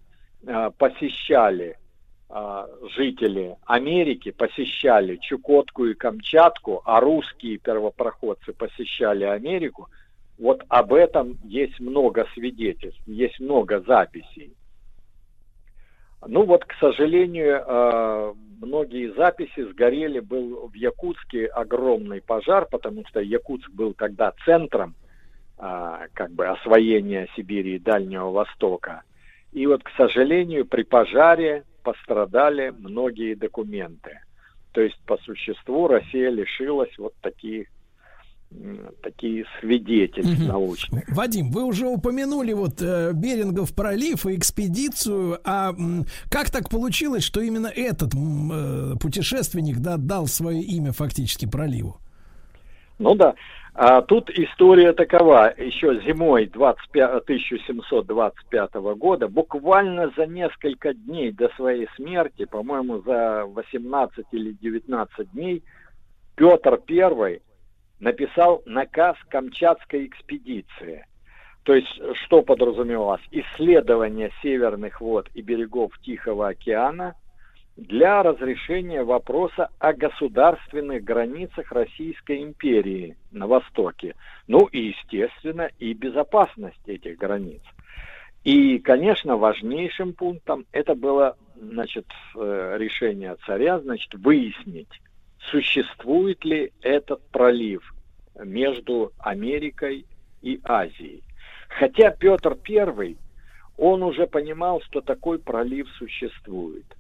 э, 0.47 0.71
посещали 0.77 1.79
жители 2.95 3.57
Америки 3.65 4.33
посещали 4.33 5.17
Чукотку 5.17 5.87
и 5.87 5.95
Камчатку, 5.95 6.83
а 6.85 7.01
русские 7.01 7.57
первопроходцы 7.57 8.53
посещали 8.53 9.25
Америку, 9.25 9.89
вот 10.39 10.63
об 10.69 10.93
этом 10.93 11.39
есть 11.45 11.81
много 11.81 12.27
свидетельств, 12.35 13.01
есть 13.07 13.41
много 13.41 13.81
записей. 13.81 14.55
Ну 16.27 16.45
вот, 16.45 16.65
к 16.65 16.73
сожалению, 16.81 17.63
а, 17.67 18.35
многие 18.61 19.15
записи 19.15 19.63
сгорели, 19.71 20.21
был 20.21 20.69
в 20.69 20.75
Якутске 20.75 21.47
огромный 21.47 22.21
пожар, 22.21 22.67
потому 22.71 23.05
что 23.07 23.21
Якутск 23.21 23.71
был 23.71 23.95
тогда 23.95 24.33
центром 24.45 24.95
а, 25.57 26.07
как 26.15 26.33
бы 26.33 26.47
освоения 26.47 27.29
Сибири 27.37 27.77
и 27.77 27.79
Дальнего 27.79 28.31
Востока. 28.31 29.03
И 29.53 29.67
вот, 29.67 29.83
к 29.83 29.91
сожалению, 29.97 30.67
при 30.67 30.83
пожаре 30.83 31.65
пострадали 31.83 32.73
многие 32.79 33.35
документы. 33.35 34.21
То 34.73 34.81
есть, 34.81 34.99
по 35.07 35.17
существу, 35.19 35.89
Россия 35.89 36.31
лишилась 36.31 36.97
вот 36.99 37.15
таких 37.21 37.69
такие 39.03 39.45
свидетельств 39.61 40.41
угу. 40.41 40.49
научных. 40.49 41.05
Вадим, 41.09 41.51
вы 41.51 41.65
уже 41.65 41.87
упомянули 41.87 42.55
вот 42.55 42.81
э, 42.81 43.13
Берингов 43.13 43.75
пролив 43.75 44.25
и 44.25 44.37
экспедицию, 44.37 45.39
а 45.45 45.71
м, 45.71 46.07
как 46.31 46.51
так 46.51 46.71
получилось, 46.71 47.25
что 47.25 47.43
именно 47.43 47.67
этот 47.67 48.15
м, 48.15 48.51
э, 48.51 48.97
путешественник 49.01 49.81
да, 49.81 49.99
дал 49.99 50.27
свое 50.27 50.63
имя 50.63 50.93
фактически 50.93 51.47
проливу? 51.47 51.99
Ну 52.99 53.15
да, 53.15 53.35
а 53.81 54.03
тут 54.03 54.29
история 54.31 54.93
такова. 54.93 55.55
Еще 55.57 56.01
зимой 56.01 56.47
25, 56.47 57.23
1725 57.23 58.75
года, 58.75 59.29
буквально 59.29 60.11
за 60.17 60.27
несколько 60.27 60.95
дней 60.95 61.31
до 61.31 61.49
своей 61.51 61.87
смерти, 61.95 62.45
по-моему, 62.45 63.01
за 63.03 63.45
18 63.47 64.27
или 64.33 64.51
19 64.51 65.31
дней, 65.31 65.63
Петр 66.35 66.81
I 66.91 67.41
написал 68.01 68.63
наказ 68.67 69.17
Камчатской 69.29 70.07
экспедиции. 70.07 71.07
То 71.63 71.73
есть, 71.73 72.01
что 72.15 72.43
подразумевалось? 72.43 73.23
Исследование 73.31 74.33
северных 74.43 75.01
вод 75.01 75.29
и 75.35 75.41
берегов 75.41 75.97
Тихого 76.01 76.49
океана– 76.49 77.15
для 77.79 78.25
разрешения 78.25 79.05
вопроса 79.05 79.69
о 79.79 79.93
государственных 79.93 81.05
границах 81.05 81.71
Российской 81.71 82.43
империи 82.43 83.17
на 83.31 83.47
Востоке. 83.47 84.17
Ну 84.49 84.67
и, 84.67 84.89
естественно, 84.89 85.71
и 85.79 85.93
безопасность 85.93 86.81
этих 86.87 87.17
границ. 87.17 87.63
И, 88.43 88.81
конечно, 88.81 89.37
важнейшим 89.37 90.13
пунктом 90.13 90.67
это 90.73 90.97
было 90.97 91.37
значит, 91.55 92.07
э, 92.35 92.77
решение 92.79 93.37
царя 93.47 93.79
значит, 93.79 94.13
выяснить, 94.15 95.01
существует 95.49 96.45
ли 96.45 96.73
этот 96.83 97.25
пролив 97.29 97.95
между 98.43 99.13
Америкой 99.21 100.05
и 100.43 100.61
Азией. 100.65 101.23
Хотя 101.69 102.11
Петр 102.11 102.57
I, 102.69 103.17
он 103.77 104.03
уже 104.03 104.27
понимал, 104.27 104.81
что 104.81 105.01
такой 105.01 105.39
пролив 105.39 105.89
существует. 105.91 106.98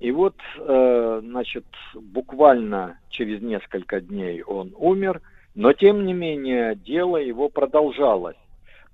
И 0.00 0.10
вот, 0.12 0.34
э, 0.58 1.20
значит, 1.22 1.66
буквально 1.94 2.98
через 3.10 3.42
несколько 3.42 4.00
дней 4.00 4.42
он 4.42 4.74
умер, 4.76 5.20
но 5.54 5.74
тем 5.74 6.06
не 6.06 6.14
менее 6.14 6.74
дело 6.74 7.18
его 7.18 7.50
продолжалось. 7.50 8.36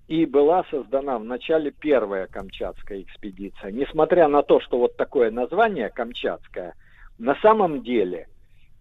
И 0.09 0.27
была 0.27 0.65
создана 0.71 1.19
в 1.19 1.25
начале 1.25 1.71
первая 1.71 2.27
Камчатская 2.27 3.03
экспедиция. 3.03 3.71
Несмотря 3.71 4.27
на 4.27 4.43
то, 4.43 4.61
что 4.61 4.79
вот 4.79 4.97
такое 4.97 5.31
название 5.31 5.91
Камчатская, 5.91 6.75
на 7.19 7.37
самом 7.37 7.83
деле 7.83 8.27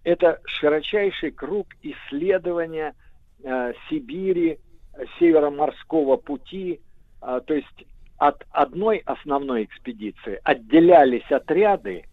это 0.03 0.39
широчайший 0.45 1.31
круг 1.31 1.67
исследования 1.83 2.95
э, 3.43 3.73
Сибири, 3.87 4.57
Североморского 5.19 6.17
пути, 6.17 6.81
э, 7.21 7.41
то 7.45 7.53
есть 7.53 7.85
от 8.17 8.43
одной 8.49 9.03
основной 9.05 9.65
экспедиции 9.65 10.39
отделялись 10.43 11.29
отряды, 11.29 12.05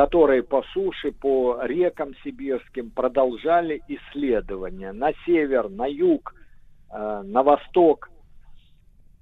которые 0.00 0.42
по 0.42 0.62
суше, 0.72 1.12
по 1.12 1.60
рекам 1.62 2.14
сибирским 2.24 2.88
продолжали 2.88 3.82
исследования 3.86 4.92
на 4.92 5.12
север, 5.26 5.68
на 5.68 5.86
юг, 5.86 6.34
э, 6.90 7.22
на 7.22 7.42
восток. 7.42 8.08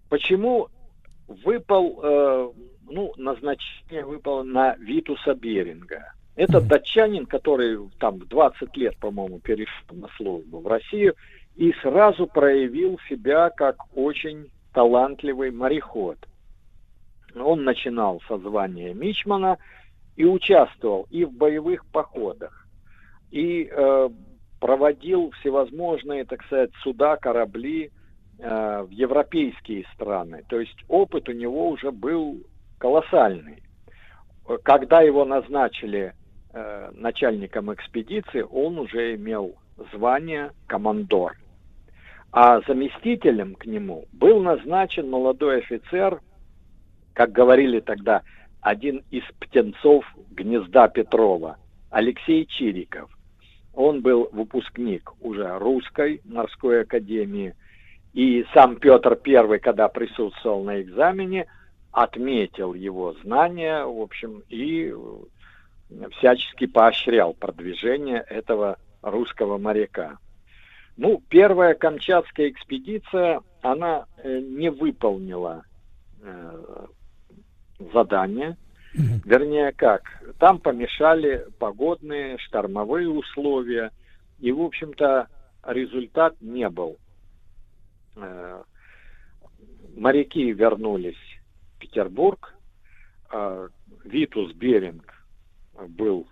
Почему 0.08 0.68
выпал, 1.26 1.98
э, 2.00 2.50
ну, 2.90 3.12
назначение 3.16 4.04
выпало 4.04 4.44
на 4.44 4.76
Витуса 4.76 5.34
Беринга? 5.34 6.12
Это 6.36 6.60
датчанин, 6.60 7.26
который 7.26 7.76
там 7.98 8.20
в 8.20 8.28
20 8.28 8.76
лет, 8.76 8.96
по-моему, 8.98 9.40
перешел 9.40 9.96
на 9.96 10.06
службу 10.16 10.60
в 10.60 10.66
Россию 10.68 11.16
и 11.56 11.72
сразу 11.82 12.28
проявил 12.28 13.00
себя 13.08 13.50
как 13.50 13.78
очень 13.96 14.46
талантливый 14.72 15.50
мореход. 15.50 16.18
Он 17.34 17.64
начинал 17.64 18.22
со 18.28 18.38
звания 18.38 18.94
Мичмана– 18.94 19.58
и 20.18 20.24
участвовал 20.24 21.06
и 21.10 21.24
в 21.24 21.32
боевых 21.32 21.86
походах, 21.86 22.66
и 23.30 23.70
э, 23.70 24.08
проводил 24.58 25.30
всевозможные, 25.38 26.24
так 26.24 26.42
сказать, 26.44 26.70
суда, 26.82 27.16
корабли 27.16 27.92
э, 28.40 28.82
в 28.82 28.90
европейские 28.90 29.86
страны. 29.94 30.42
То 30.48 30.58
есть 30.58 30.76
опыт 30.88 31.28
у 31.28 31.32
него 31.32 31.68
уже 31.68 31.92
был 31.92 32.42
колоссальный. 32.78 33.62
Когда 34.64 35.02
его 35.02 35.24
назначили 35.24 36.14
э, 36.52 36.90
начальником 36.94 37.72
экспедиции, 37.72 38.42
он 38.42 38.80
уже 38.80 39.14
имел 39.14 39.54
звание 39.92 40.50
командор. 40.66 41.36
А 42.32 42.60
заместителем 42.66 43.54
к 43.54 43.66
нему 43.66 44.06
был 44.10 44.42
назначен 44.42 45.08
молодой 45.08 45.58
офицер, 45.58 46.20
как 47.14 47.30
говорили 47.30 47.78
тогда, 47.78 48.22
один 48.60 49.04
из 49.10 49.22
птенцов 49.38 50.04
гнезда 50.30 50.88
Петрова, 50.88 51.58
Алексей 51.90 52.46
Чириков. 52.46 53.10
Он 53.72 54.00
был 54.02 54.28
выпускник 54.32 55.12
уже 55.20 55.58
русской 55.58 56.20
морской 56.24 56.82
академии. 56.82 57.54
И 58.12 58.44
сам 58.52 58.76
Петр 58.76 59.18
I, 59.24 59.58
когда 59.58 59.88
присутствовал 59.88 60.64
на 60.64 60.82
экзамене, 60.82 61.46
отметил 61.92 62.74
его 62.74 63.14
знания, 63.22 63.84
в 63.84 64.00
общем, 64.00 64.42
и 64.48 64.92
всячески 66.16 66.66
поощрял 66.66 67.34
продвижение 67.34 68.24
этого 68.28 68.78
русского 69.02 69.58
моряка. 69.58 70.18
Ну, 70.96 71.22
первая 71.28 71.74
Камчатская 71.74 72.48
экспедиция, 72.48 73.40
она 73.62 74.06
э, 74.22 74.40
не 74.40 74.70
выполнила 74.70 75.62
задание. 77.92 78.56
Вернее, 78.94 79.72
как? 79.72 80.02
Там 80.38 80.58
помешали 80.58 81.46
погодные, 81.58 82.38
штормовые 82.38 83.08
условия. 83.08 83.90
И, 84.38 84.50
в 84.50 84.62
общем-то, 84.62 85.28
результат 85.66 86.34
не 86.40 86.68
был. 86.68 86.96
Э, 88.16 88.62
моряки 89.96 90.52
вернулись 90.52 91.18
в 91.76 91.80
Петербург. 91.80 92.54
Э, 93.30 93.68
Витус 94.04 94.52
Беринг 94.54 95.14
был 95.88 96.26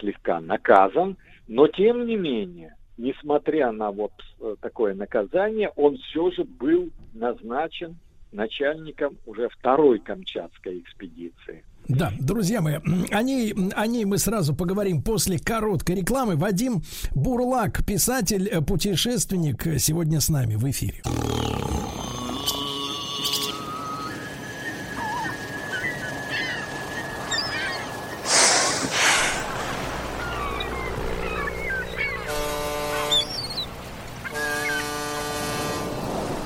слегка 0.00 0.40
наказан, 0.40 1.16
но 1.46 1.68
тем 1.68 2.06
не 2.06 2.16
менее, 2.16 2.76
несмотря 2.96 3.72
на 3.72 3.90
вот 3.90 4.12
э, 4.40 4.56
такое 4.60 4.94
наказание, 4.94 5.70
он 5.76 5.96
все 5.98 6.30
же 6.32 6.44
был 6.44 6.90
назначен 7.14 7.96
начальником 8.32 9.16
уже 9.26 9.48
второй 9.48 9.98
Камчатской 10.00 10.80
экспедиции. 10.80 11.64
Да, 11.88 12.12
друзья 12.18 12.60
мои, 12.60 12.78
о 13.12 13.22
ней, 13.22 13.54
о 13.74 13.86
ней 13.86 14.04
мы 14.04 14.18
сразу 14.18 14.54
поговорим 14.54 15.02
после 15.02 15.38
короткой 15.38 15.96
рекламы. 15.96 16.36
Вадим 16.36 16.82
Бурлак, 17.14 17.86
писатель, 17.86 18.48
э, 18.48 18.60
путешественник, 18.60 19.62
сегодня 19.78 20.20
с 20.20 20.28
нами 20.28 20.56
в 20.56 20.68
эфире. 20.68 21.02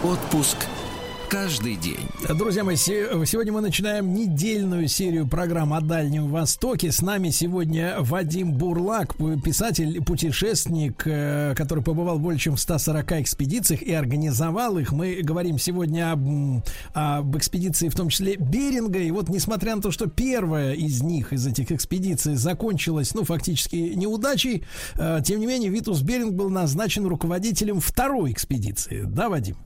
Отпуск 0.03 0.70
каждый 1.31 1.77
день. 1.77 2.09
Друзья 2.37 2.65
мои, 2.65 2.75
сегодня 2.75 3.53
мы 3.53 3.61
начинаем 3.61 4.13
недельную 4.13 4.89
серию 4.89 5.29
программ 5.29 5.73
о 5.73 5.81
Дальнем 5.81 6.27
Востоке. 6.29 6.91
С 6.91 7.03
нами 7.03 7.31
сегодня 7.31 7.95
Вадим 8.01 8.53
Бурлак, 8.55 9.15
писатель, 9.45 10.03
путешественник, 10.03 11.03
э, 11.07 11.55
который 11.57 11.85
побывал 11.85 12.19
больше 12.19 12.41
чем 12.41 12.57
в 12.57 12.61
140 12.61 13.13
экспедициях 13.21 13.83
и 13.83 13.93
организовал 13.93 14.79
их. 14.79 14.91
Мы 14.91 15.21
говорим 15.23 15.59
сегодня 15.59 16.13
об, 16.13 16.65
об 16.95 17.37
экспедиции, 17.37 17.89
в 17.89 17.95
том 17.95 18.09
числе 18.09 18.35
Беринга. 18.35 18.99
И 18.99 19.13
вот, 19.13 19.29
несмотря 19.29 19.77
на 19.77 19.83
то, 19.83 19.93
что 19.93 20.09
первая 20.09 20.73
из 20.73 21.01
них, 21.01 21.33
из 21.33 21.47
этих 21.47 21.71
экспедиций, 21.71 22.35
закончилась, 22.35 23.15
ну, 23.15 23.23
фактически 23.23 23.77
неудачей, 23.77 24.65
э, 24.97 25.21
тем 25.25 25.39
не 25.39 25.47
менее, 25.47 25.71
Витус 25.71 26.01
Беринг 26.01 26.33
был 26.33 26.51
назначен 26.51 27.07
руководителем 27.07 27.79
второй 27.79 28.33
экспедиции. 28.33 29.03
Да, 29.05 29.29
Вадим? 29.29 29.57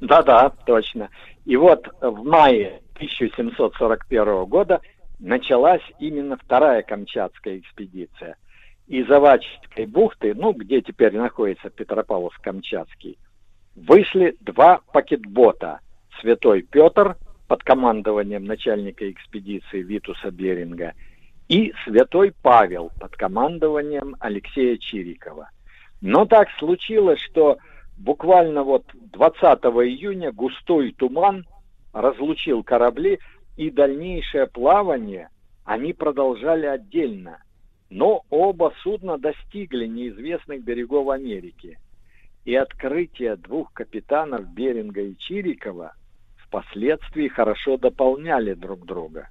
Да-да, 0.00 0.50
точно. 0.64 1.10
И 1.44 1.56
вот 1.56 1.88
в 2.00 2.24
мае 2.24 2.80
1741 2.94 4.44
года 4.44 4.80
началась 5.18 5.82
именно 5.98 6.36
вторая 6.36 6.82
Камчатская 6.82 7.58
экспедиция. 7.58 8.36
Из 8.86 9.10
Авачской 9.10 9.86
бухты, 9.86 10.34
ну, 10.34 10.52
где 10.52 10.80
теперь 10.80 11.14
находится 11.14 11.68
Петропавловск-Камчатский, 11.68 13.18
вышли 13.74 14.36
два 14.40 14.80
пакетбота. 14.92 15.80
Святой 16.20 16.62
Петр 16.62 17.16
под 17.46 17.62
командованием 17.62 18.44
начальника 18.44 19.10
экспедиции 19.10 19.82
Витуса 19.82 20.30
Беринга 20.30 20.94
и 21.48 21.72
Святой 21.84 22.32
Павел 22.42 22.90
под 22.98 23.16
командованием 23.16 24.16
Алексея 24.20 24.76
Чирикова. 24.78 25.50
Но 26.00 26.26
так 26.26 26.48
случилось, 26.58 27.20
что 27.20 27.58
буквально 27.98 28.62
вот 28.62 28.84
20 28.94 29.40
июня 29.42 30.32
густой 30.32 30.92
туман 30.92 31.46
разлучил 31.92 32.62
корабли, 32.62 33.18
и 33.56 33.70
дальнейшее 33.70 34.46
плавание 34.46 35.30
они 35.64 35.92
продолжали 35.92 36.66
отдельно. 36.66 37.42
Но 37.90 38.22
оба 38.30 38.72
судна 38.82 39.18
достигли 39.18 39.86
неизвестных 39.86 40.62
берегов 40.62 41.08
Америки. 41.08 41.78
И 42.44 42.54
открытие 42.54 43.36
двух 43.36 43.72
капитанов 43.72 44.48
Беринга 44.48 45.02
и 45.02 45.16
Чирикова 45.16 45.94
впоследствии 46.36 47.28
хорошо 47.28 47.76
дополняли 47.78 48.54
друг 48.54 48.86
друга. 48.86 49.28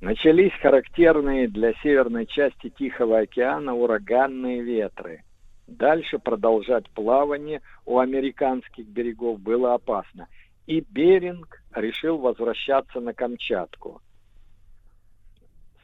Начались 0.00 0.52
характерные 0.60 1.48
для 1.48 1.74
северной 1.74 2.26
части 2.26 2.70
Тихого 2.70 3.18
океана 3.18 3.74
ураганные 3.74 4.62
ветры– 4.62 5.22
Дальше 5.66 6.18
продолжать 6.18 6.90
плавание 6.90 7.62
у 7.86 7.98
американских 7.98 8.86
берегов 8.86 9.40
было 9.40 9.74
опасно. 9.74 10.28
И 10.66 10.80
Беринг 10.80 11.62
решил 11.74 12.18
возвращаться 12.18 13.00
на 13.00 13.14
Камчатку. 13.14 14.00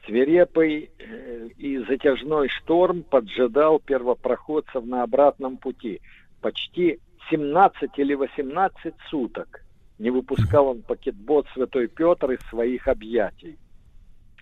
Свирепый 0.05 0.91
э, 0.97 1.49
и 1.57 1.77
затяжной 1.79 2.49
шторм 2.49 3.03
поджидал 3.03 3.79
первопроходцев 3.79 4.83
на 4.83 5.03
обратном 5.03 5.57
пути. 5.57 6.01
Почти 6.41 6.99
17 7.29 7.91
или 7.97 8.15
18 8.15 8.95
суток 9.09 9.63
не 9.99 10.09
выпускал 10.09 10.69
он 10.69 10.81
пакетбот 10.81 11.47
Святой 11.53 11.87
Петр 11.87 12.31
из 12.31 12.39
своих 12.49 12.87
объятий. 12.87 13.57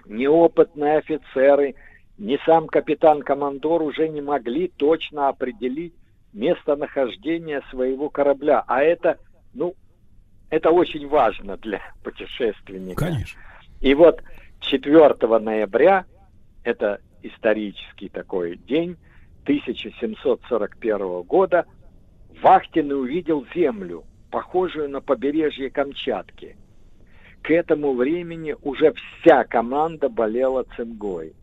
Неопытные 0.05 0.97
офицеры– 0.97 1.75
ни 2.19 2.37
сам 2.45 2.67
капитан-командор 2.67 3.81
уже 3.81 4.09
не 4.09 4.21
могли 4.21 4.67
точно 4.67 5.29
определить 5.29 5.93
местонахождение 6.33 7.61
своего 7.71 8.09
корабля. 8.09 8.63
А 8.67 8.83
это, 8.83 9.17
ну, 9.53 9.73
это 10.49 10.69
очень 10.69 11.07
важно 11.07 11.57
для 11.57 11.81
путешественника. 12.03 13.05
Конечно. 13.05 13.39
И 13.79 13.93
вот 13.93 14.21
4 14.59 15.39
ноября, 15.39 16.05
это 16.63 16.99
исторический 17.23 18.09
такой 18.09 18.57
день, 18.57 18.97
1741 19.43 21.21
года, 21.21 21.65
Вахтин 22.41 22.91
увидел 22.91 23.45
землю, 23.55 24.03
похожую 24.29 24.89
на 24.89 24.99
побережье 24.99 25.69
Камчатки. 25.69 26.57
К 27.41 27.51
этому 27.51 27.93
времени 27.93 28.55
уже 28.61 28.93
вся 28.93 29.45
команда 29.45 30.09
болела 30.09 30.65
цингой. 30.75 31.33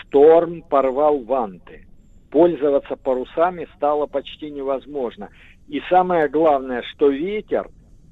Шторм 0.00 0.62
порвал 0.62 1.20
ванты. 1.20 1.86
Пользоваться 2.30 2.96
парусами 2.96 3.68
стало 3.76 4.06
почти 4.06 4.50
невозможно. 4.50 5.28
И 5.68 5.80
самое 5.90 6.28
главное, 6.28 6.82
что 6.82 7.08
ветер 7.08 7.68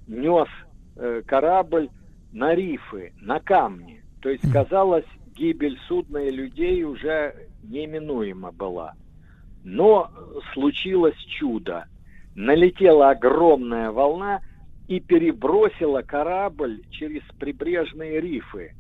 нес 0.07 0.49
э, 0.97 1.23
корабль 1.27 1.89
на 2.33 2.55
рифы, 2.55 3.13
на 3.21 3.41
камни. 3.41 4.03
То 4.21 4.29
есть, 4.29 4.51
казалось, 4.53 5.07
гибель 5.35 5.79
судна 5.89 6.19
и 6.19 6.31
людей 6.31 6.85
уже 6.85 7.35
неминуема 7.63 8.53
была. 8.53 8.93
Но 9.65 10.11
случилось 10.53 11.17
чудо. 11.39 11.87
Налетела 12.35 13.11
огромная 13.11 13.91
волна 13.91 14.41
и 14.87 15.01
перебросила 15.01 16.03
корабль 16.03 16.83
через 16.91 17.23
прибрежные 17.39 18.21
рифы. 18.21 18.75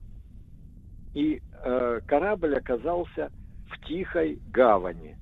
И 1.14 1.42
Э, 1.62 2.00
корабль 2.06 2.56
оказался 2.56 3.30
в 3.68 3.86
тихой 3.86 4.40
гавани. 4.50 5.16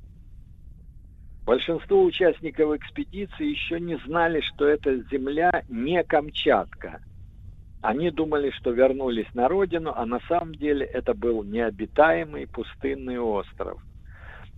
Большинство 1.44 2.04
участников 2.04 2.76
экспедиции 2.76 3.46
еще 3.50 3.80
не 3.80 3.96
знали, 4.06 4.40
что 4.40 4.66
эта 4.66 4.98
земля 5.10 5.64
не 5.68 6.02
Камчатка. 6.04 7.00
Они 7.80 8.10
думали, 8.10 8.50
что 8.50 8.70
вернулись 8.70 9.32
на 9.34 9.48
родину, 9.48 9.92
а 9.94 10.04
на 10.06 10.20
самом 10.28 10.54
деле 10.54 10.84
это 10.84 11.14
был 11.14 11.42
необитаемый 11.42 12.46
пустынный 12.46 13.18
остров. 13.18 13.80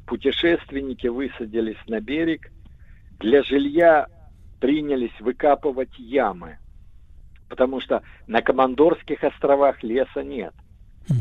Путешественники 0.07 1.07
высадились 1.07 1.79
на 1.87 2.01
берег. 2.01 2.51
Для 3.21 3.43
жилья 3.43 4.07
принялись 4.61 5.19
выкапывать 5.21 5.97
ямы, 5.99 6.59
потому 7.49 7.81
что 7.81 8.03
на 8.27 8.43
Командорских 8.43 9.25
островах 9.25 9.83
леса 9.83 10.23
нет– 10.23 10.53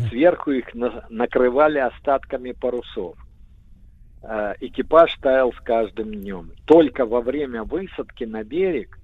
Сверху 0.10 0.52
их 0.52 0.74
на, 0.76 1.06
накрывали 1.10 1.80
остатками 1.80 2.52
парусов. 2.52 3.18
Э, 4.22 4.53
экипаж 4.60 5.16
таял 5.22 5.52
с 5.53 5.60
каждым 5.61 6.14
днем. 6.14 6.52
Только 6.66 7.06
во 7.06 7.22
время 7.22 7.64
высадки 7.64 8.24
на 8.24 8.44
берег 8.44 8.99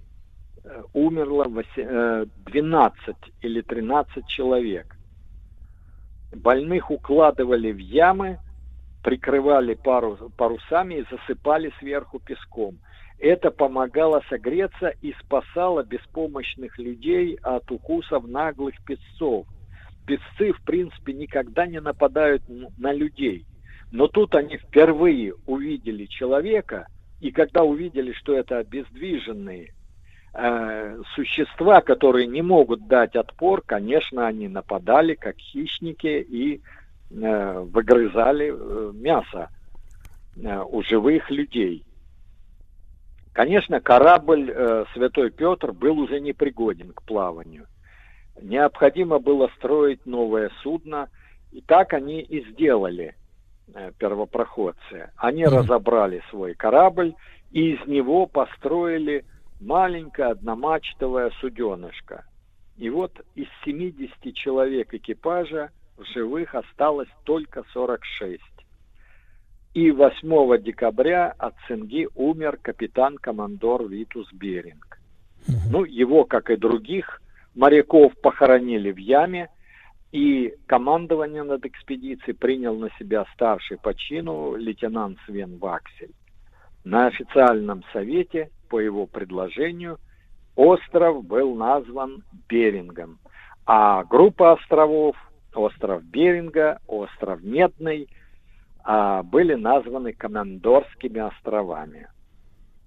э, 0.63 0.83
умерло 0.93 1.45
8, 1.45 2.25
12 2.45 3.07
э, 3.07 3.13
или 3.41 3.61
13 3.61 4.27
человек. 4.27 4.95
Больных 6.35 6.91
укладывали 6.91 7.71
в 7.71 7.77
ямы, 7.77 8.39
прикрывали 9.03 9.73
пару, 9.73 10.31
парусами 10.37 10.95
и 10.95 11.05
засыпали 11.09 11.73
сверху 11.79 12.19
песком. 12.19 12.77
это 13.17 13.49
помогало 13.49 14.21
согреться 14.29 14.93
и 15.01 15.13
спасало 15.23 15.83
беспомощных 15.83 16.77
людей 16.77 17.39
от 17.41 17.71
укусов 17.71 18.27
наглых 18.27 18.75
песцов. 18.83 19.47
Песцы, 20.05 20.53
в 20.53 20.61
принципе, 20.63 21.13
никогда 21.13 21.65
не 21.65 21.81
нападают 21.81 22.43
на 22.77 22.93
людей. 22.93 23.45
Но 23.91 24.07
тут 24.07 24.35
они 24.35 24.57
впервые 24.57 25.33
увидели 25.45 26.05
человека, 26.05 26.87
и 27.21 27.31
когда 27.31 27.63
увидели, 27.63 28.11
что 28.13 28.33
это 28.33 28.57
обездвиженные 28.57 29.73
э, 30.33 31.01
существа, 31.15 31.81
которые 31.81 32.27
не 32.27 32.41
могут 32.41 32.87
дать 32.87 33.15
отпор, 33.15 33.61
конечно, 33.65 34.27
они 34.27 34.47
нападали 34.47 35.15
как 35.15 35.37
хищники 35.37 36.21
и 36.21 36.61
э, 37.11 37.59
выгрызали 37.59 38.53
э, 38.53 38.91
мясо 38.93 39.49
э, 40.35 40.63
у 40.69 40.83
живых 40.83 41.31
людей. 41.31 41.85
Конечно, 43.33 43.81
корабль 43.81 44.49
э, 44.49 44.85
Святой 44.93 45.29
Петр 45.29 45.71
был 45.71 45.99
уже 45.99 46.19
непригоден 46.19 46.93
к 46.93 47.03
плаванию. 47.03 47.65
Необходимо 48.41 49.19
было 49.19 49.49
строить 49.57 50.05
новое 50.05 50.51
судно, 50.61 51.09
и 51.51 51.61
так 51.61 51.93
они 51.93 52.21
и 52.21 52.45
сделали 52.51 53.15
э, 53.73 53.91
первопроходцы. 53.97 55.11
Они 55.15 55.45
разобрали 55.45 56.21
свой 56.29 56.53
корабль 56.53 57.15
и 57.51 57.75
из 57.75 57.87
него 57.87 58.25
построили 58.25 59.23
маленькое 59.61 60.29
одномачтовое 60.29 61.31
суденышко. 61.39 62.25
И 62.77 62.89
вот 62.89 63.25
из 63.35 63.47
70 63.63 64.35
человек 64.35 64.93
экипажа 64.93 65.69
в 65.97 66.03
живых 66.03 66.55
осталось 66.55 67.07
только 67.23 67.63
46. 67.71 68.41
И 69.73 69.91
8 69.91 70.61
декабря 70.61 71.33
от 71.37 71.55
цинги 71.67 72.07
умер 72.15 72.59
капитан-командор 72.61 73.87
Витус 73.87 74.31
Беринг. 74.33 74.99
Ну, 75.69 75.85
его, 75.85 76.25
как 76.25 76.49
и 76.49 76.57
других 76.57 77.21
моряков, 77.55 78.13
похоронили 78.21 78.91
в 78.91 78.97
яме, 78.97 79.49
и 80.11 80.53
командование 80.65 81.43
над 81.43 81.65
экспедицией 81.65 82.35
принял 82.35 82.77
на 82.77 82.89
себя 82.99 83.25
старший 83.33 83.77
по 83.77 83.93
чину 83.93 84.55
лейтенант 84.55 85.17
Свен 85.25 85.57
Ваксель. 85.57 86.13
На 86.83 87.07
официальном 87.07 87.83
совете, 87.91 88.49
по 88.69 88.79
его 88.79 89.07
предложению, 89.07 89.97
остров 90.55 91.25
был 91.25 91.55
назван 91.55 92.23
Берингом, 92.47 93.19
а 93.65 94.03
группа 94.03 94.53
островов, 94.53 95.15
остров 95.53 96.03
Беринга, 96.03 96.79
остров 96.87 97.41
Медный, 97.43 98.07
а, 98.83 99.23
были 99.23 99.55
названы 99.55 100.13
Командорскими 100.13 101.19
островами. 101.19 102.07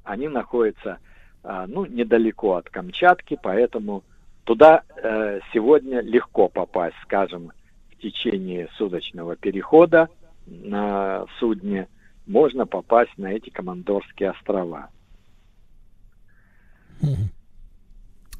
Они 0.04 0.28
находятся 0.28 0.98
а, 1.42 1.66
ну, 1.66 1.84
недалеко 1.86 2.54
от 2.54 2.70
Камчатки, 2.70 3.38
поэтому 3.42 4.04
туда 4.48 4.82
э, 4.96 5.40
сегодня 5.52 6.00
легко 6.00 6.48
попасть, 6.48 6.96
скажем, 7.02 7.52
в 7.90 8.00
течение 8.00 8.70
суточного 8.78 9.36
перехода 9.36 10.08
на 10.46 11.26
судне 11.38 11.86
можно 12.26 12.66
попасть 12.66 13.12
на 13.18 13.26
эти 13.26 13.50
Командорские 13.50 14.30
острова. 14.30 14.88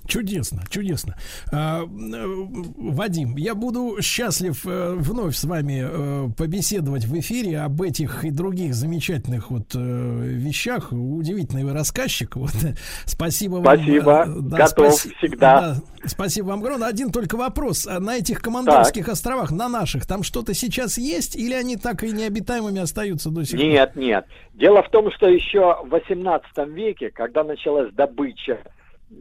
Чудесно, 0.08 0.62
чудесно. 0.70 1.16
А, 1.52 1.82
Вадим, 1.86 3.36
я 3.36 3.54
буду 3.54 3.98
счастлив 4.00 4.58
э, 4.66 4.94
вновь 4.96 5.36
с 5.36 5.44
вами 5.44 5.84
э, 5.86 6.28
побеседовать 6.34 7.04
в 7.04 7.18
эфире 7.20 7.60
об 7.60 7.82
этих 7.82 8.24
и 8.24 8.30
других 8.30 8.74
замечательных 8.74 9.50
вот 9.50 9.74
э, 9.74 9.78
вещах. 9.78 10.92
Удивительный 10.92 11.64
вы 11.64 11.74
рассказчик. 11.74 12.36
Вот. 12.36 12.52
Спасибо 13.04 13.56
вам. 13.56 13.64
Спасибо. 13.64 14.24
Да, 14.26 14.56
Готов 14.56 14.94
спаси- 14.94 15.14
всегда. 15.18 15.60
да, 15.60 15.76
спасибо 16.06 16.46
вам 16.46 16.60
огромное. 16.60 16.88
Один 16.88 17.12
только 17.12 17.36
вопрос. 17.36 17.86
А 17.86 18.00
На 18.00 18.16
этих 18.16 18.40
командорских 18.40 19.10
островах, 19.10 19.50
на 19.50 19.68
наших, 19.68 20.06
там 20.06 20.22
что-то 20.22 20.54
сейчас 20.54 20.96
есть 20.96 21.36
или 21.36 21.52
они 21.52 21.76
так 21.76 22.02
и 22.02 22.12
необитаемыми 22.12 22.80
остаются 22.80 23.28
до 23.28 23.44
сих 23.44 23.58
пор? 23.58 23.68
Нет, 23.68 23.94
нет. 23.94 24.24
Дело 24.54 24.82
в 24.82 24.88
том, 24.88 25.12
что 25.12 25.28
еще 25.28 25.76
в 25.84 25.94
XVIII 25.94 26.72
веке, 26.72 27.10
когда 27.10 27.44
началась 27.44 27.92
добыча, 27.92 28.58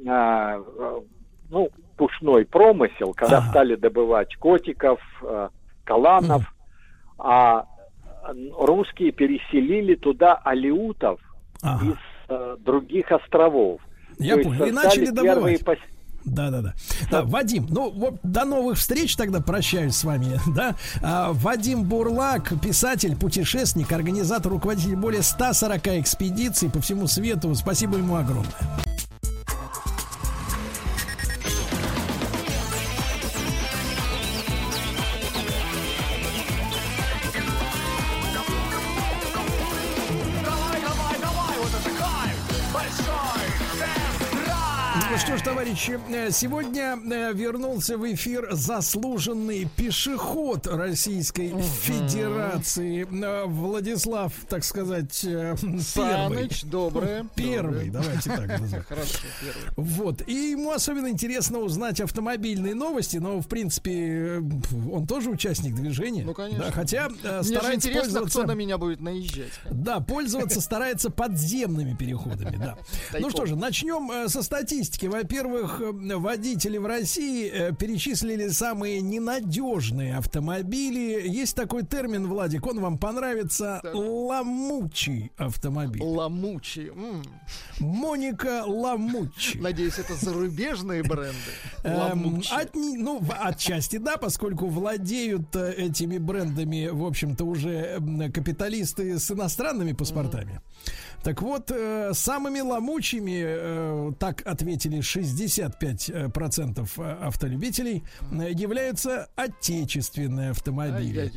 а, 0.08 0.58
э, 0.58 1.00
ну, 1.50 1.70
пушной 1.96 2.46
промысел, 2.46 3.14
когда 3.14 3.42
стали 3.50 3.76
добывать 3.76 4.36
котиков, 4.36 5.00
э, 5.24 5.50
каланов, 5.84 6.44
а 7.18 7.66
э, 8.28 8.34
русские 8.60 9.12
переселили 9.12 9.96
туда 9.96 10.36
алиутов 10.36 11.20
из 11.82 11.96
э, 12.30 12.58
других 12.60 13.12
островов. 13.12 13.82
Я 14.20 14.36
То 14.38 14.44
понял. 14.44 14.66
И 14.66 14.72
начали 14.72 15.06
добывать. 15.08 15.62
пос- 15.62 15.78
Да, 16.26 16.50
да, 16.52 16.62
да. 16.62 16.74
Да, 17.10 17.24
Вадим, 17.24 17.68
ну 17.70 17.90
вот 17.90 18.16
до 18.22 18.44
новых 18.46 18.78
встреч 18.78 19.16
тогда 19.16 19.40
прощаюсь 19.42 19.96
с 19.96 20.04
вами, 20.04 20.40
да. 20.56 20.76
А, 21.02 21.32
Вадим 21.32 21.84
Бурлак, 21.84 22.54
писатель, 22.62 23.16
путешественник, 23.16 23.92
организатор, 23.92 24.52
руководитель 24.52 24.96
более 24.98 25.22
140 25.22 25.88
экспедиций 26.00 26.70
по 26.70 26.82
всему 26.82 27.08
свету. 27.08 27.56
Спасибо 27.56 27.98
ему 27.98 28.18
огромное. 28.18 28.52
Ну 45.18 45.22
что 45.22 45.36
ж, 45.36 45.42
товарищи, 45.42 46.00
э, 46.10 46.30
сегодня 46.30 46.96
э, 46.96 47.34
вернулся 47.34 47.98
в 47.98 48.06
эфир 48.14 48.50
заслуженный 48.52 49.68
пешеход 49.76 50.68
Российской 50.68 51.60
Федерации 51.60 53.02
э, 53.04 53.46
Владислав, 53.48 54.32
так 54.48 54.64
сказать, 54.64 55.24
э, 55.24 55.56
первый. 55.60 55.82
Саныч, 55.82 56.64
доброе. 56.66 57.26
Первый, 57.36 57.90
Доброе. 57.90 57.92
давайте 57.92 58.30
так 58.30 58.48
назовем. 58.62 58.84
Хорошо, 58.84 59.18
первый. 59.42 59.74
Вот. 59.76 60.22
И 60.28 60.52
ему 60.52 60.70
особенно 60.70 61.08
интересно 61.08 61.60
узнать 61.62 62.00
автомобильные 62.00 62.76
новости, 62.76 63.18
но, 63.18 63.40
в 63.40 63.48
принципе, 63.48 64.44
он 64.94 65.08
тоже 65.08 65.32
участник 65.32 65.74
движения. 65.74 66.26
Ну, 66.26 66.36
конечно. 66.36 66.66
Да, 66.66 66.72
хотя 66.72 67.10
Мне 67.10 67.42
старается 67.42 67.90
интересно, 67.90 68.02
пользоваться... 68.02 68.40
кто 68.42 68.48
на 68.48 68.56
меня 68.56 68.78
будет 68.78 69.02
наезжать. 69.02 69.50
Да, 69.72 70.00
пользоваться 70.00 70.62
старается 70.62 71.10
подземными 71.10 71.96
переходами, 71.96 72.56
да. 72.58 72.78
Ну 73.20 73.32
что 73.32 73.48
же, 73.48 73.56
начнем 73.56 74.30
со 74.30 74.44
статистики. 74.44 75.07
Во-первых, 75.08 75.82
э, 75.82 76.16
водители 76.18 76.78
в 76.78 76.86
России 76.86 77.50
э, 77.52 77.72
перечислили 77.76 78.50
самые 78.50 79.02
ненадежные 79.02 80.16
автомобили. 80.18 81.28
Есть 81.28 81.56
такой 81.56 81.84
термин, 81.86 82.28
Владик, 82.28 82.66
он 82.68 82.80
вам 82.80 82.98
понравится. 82.98 83.82
Ломучий 83.94 85.32
автомобиль. 85.38 86.02
Ламучи. 86.04 86.92
м. 86.96 87.24
Моника 87.80 88.64
Ламучи. 88.66 89.58
Надеюсь, 89.58 89.98
это 90.00 90.16
зарубежные 90.16 91.04
бренды. 91.04 91.36
Эм, 91.84 91.98
Ламучи. 91.98 92.52
отни- 92.54 92.98
ну, 92.98 93.22
отчасти 93.42 93.98
да, 93.98 94.18
поскольку 94.18 94.68
владеют 94.68 95.56
э, 95.56 95.74
этими 95.74 96.18
брендами, 96.18 96.88
в 96.92 97.06
общем-то, 97.06 97.46
уже 97.46 98.00
капиталисты 98.34 99.20
с 99.20 99.32
иностранными 99.32 99.94
паспортами. 99.94 100.62
Так 101.28 101.42
вот, 101.42 101.72
э, 101.72 102.14
самыми 102.14 102.62
ломучими, 102.62 103.44
э, 103.46 104.12
так 104.18 104.48
ответили 104.48 105.02
65% 105.02 106.30
процентов, 106.30 106.98
э, 106.98 107.18
автолюбителей, 107.22 108.06
э, 108.32 108.52
являются 108.54 109.28
отечественные 109.36 110.52
автомобили. 110.52 111.30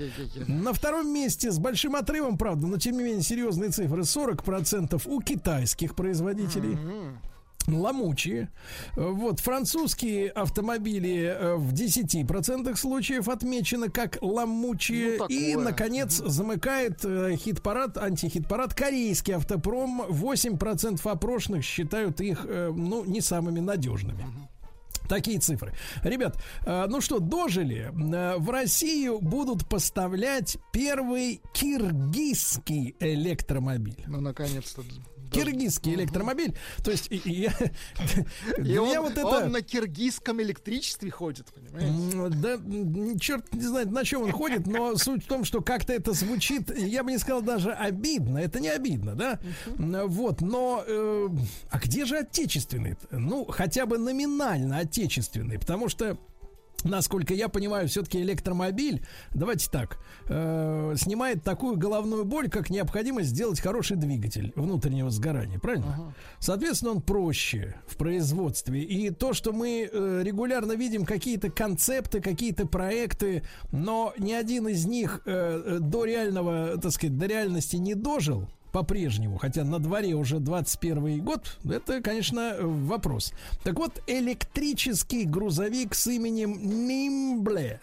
На 0.46 0.72
втором 0.72 1.12
месте 1.12 1.50
с 1.50 1.58
большим 1.58 1.96
отрывом, 1.96 2.38
правда, 2.38 2.68
но 2.68 2.78
тем 2.78 2.98
не 2.98 3.02
менее 3.02 3.22
серьезные 3.22 3.70
цифры 3.70 4.04
40% 4.04 5.08
у 5.08 5.20
китайских 5.20 5.96
производителей. 5.96 6.78
Ломучие. 7.66 8.50
Вот, 8.96 9.40
французские 9.40 10.30
автомобили 10.30 11.24
э, 11.24 11.54
в 11.56 11.72
10% 11.72 12.76
случаев 12.76 13.28
отмечены 13.28 13.90
как 13.90 14.18
ломучие. 14.20 15.18
Ну, 15.18 15.26
И, 15.26 15.54
наконец, 15.56 16.14
замыкает 16.14 17.04
э, 17.04 17.36
хит-парад, 17.36 17.98
антихит-парад 17.98 18.74
корейский 18.74 19.34
автопром. 19.34 20.02
8% 20.08 21.08
опрошенных 21.08 21.64
считают 21.64 22.20
их, 22.20 22.44
э, 22.46 22.72
ну, 22.74 23.04
не 23.04 23.20
самыми 23.20 23.60
надежными. 23.60 24.24
Такие 25.08 25.40
цифры. 25.40 25.74
Ребят, 26.04 26.40
ну 26.64 27.00
что, 27.00 27.18
дожили. 27.18 27.90
В 27.92 28.48
Россию 28.48 29.18
будут 29.20 29.68
поставлять 29.68 30.56
первый 30.72 31.42
киргизский 31.52 32.94
электромобиль. 33.00 34.04
Ну, 34.06 34.20
наконец-то 34.20 34.84
киргизский 35.30 35.94
электромобиль. 35.94 36.56
То 36.84 36.90
есть 36.90 37.08
я, 37.10 37.52
вот 39.00 39.12
это... 39.12 39.26
он 39.26 39.52
на 39.52 39.62
киргизском 39.62 40.40
электричестве 40.42 41.10
ходит, 41.10 41.46
понимаете? 41.52 42.16
М, 42.16 42.40
Да, 42.40 43.18
черт 43.18 43.52
не 43.54 43.62
знает, 43.62 43.90
на 43.90 44.04
чем 44.04 44.22
он 44.22 44.32
ходит, 44.32 44.66
но 44.66 44.96
суть 44.96 45.24
в 45.24 45.26
том, 45.28 45.44
что 45.44 45.60
как-то 45.60 45.92
это 45.92 46.12
звучит, 46.12 46.76
я 46.76 47.02
бы 47.02 47.12
не 47.12 47.18
сказал 47.18 47.42
даже 47.42 47.72
обидно. 47.72 48.38
Это 48.38 48.60
не 48.60 48.68
обидно, 48.68 49.14
да? 49.14 49.38
Вот, 49.66 50.40
но 50.40 50.84
э, 50.86 51.28
а 51.70 51.78
где 51.78 52.04
же 52.04 52.18
отечественный? 52.18 52.96
Ну, 53.10 53.44
хотя 53.46 53.86
бы 53.86 53.98
номинально 53.98 54.78
отечественный, 54.78 55.58
потому 55.58 55.88
что 55.88 56.18
Насколько 56.84 57.34
я 57.34 57.48
понимаю, 57.48 57.88
все-таки 57.88 58.20
электромобиль, 58.20 59.04
давайте 59.32 59.70
так, 59.70 59.98
э, 60.28 60.94
снимает 60.96 61.42
такую 61.42 61.76
головную 61.76 62.24
боль, 62.24 62.48
как 62.48 62.70
необходимость 62.70 63.30
сделать 63.30 63.60
хороший 63.60 63.96
двигатель 63.96 64.52
внутреннего 64.56 65.10
сгорания, 65.10 65.58
правильно? 65.58 66.14
Соответственно, 66.38 66.92
он 66.92 67.02
проще 67.02 67.76
в 67.86 67.96
производстве. 67.96 68.82
И 68.82 69.10
то, 69.10 69.32
что 69.32 69.52
мы 69.52 69.88
э, 69.90 70.22
регулярно 70.24 70.72
видим 70.72 71.04
какие-то 71.04 71.50
концепты, 71.50 72.20
какие-то 72.20 72.66
проекты, 72.66 73.42
но 73.72 74.14
ни 74.18 74.32
один 74.32 74.68
из 74.68 74.86
них 74.86 75.22
э, 75.26 75.62
э, 75.64 75.78
до 75.80 76.04
реального, 76.04 76.78
так 76.78 76.92
сказать, 76.92 77.18
до 77.18 77.26
реальности 77.26 77.76
не 77.76 77.94
дожил 77.94 78.48
по-прежнему, 78.72 79.38
хотя 79.38 79.64
на 79.64 79.78
дворе 79.78 80.14
уже 80.14 80.38
21 80.38 81.24
год, 81.24 81.58
это, 81.64 82.00
конечно, 82.00 82.56
вопрос. 82.60 83.32
Так 83.64 83.78
вот, 83.78 84.02
электрический 84.06 85.24
грузовик 85.24 85.94
с 85.94 86.06
именем 86.06 86.86
Нимбле. 86.86 87.80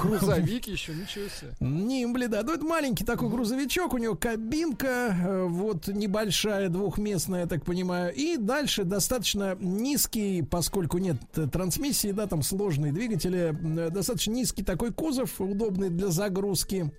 Грузовик 0.00 0.66
еще, 0.66 0.92
ничего 0.94 1.24
себе. 1.28 1.52
Нимбле, 1.60 2.28
да. 2.28 2.42
Ну, 2.42 2.52
это 2.52 2.64
маленький 2.64 3.04
такой 3.04 3.28
грузовичок, 3.28 3.94
у 3.94 3.98
него 3.98 4.14
кабинка, 4.14 5.46
вот 5.48 5.88
небольшая, 5.88 6.68
двухместная, 6.68 7.42
я 7.42 7.46
так 7.46 7.64
понимаю. 7.64 8.12
И 8.14 8.36
дальше 8.36 8.84
достаточно 8.84 9.56
низкий, 9.60 10.42
поскольку 10.42 10.98
нет 10.98 11.16
трансмиссии, 11.52 12.12
да, 12.12 12.26
там 12.26 12.42
сложные 12.42 12.92
двигатели, 12.92 13.56
э, 13.78 13.90
достаточно 13.90 14.32
низкий 14.32 14.62
такой 14.62 14.92
кузов, 14.92 15.40
удобный 15.40 15.90
для 15.90 16.08
загрузки. 16.08 16.92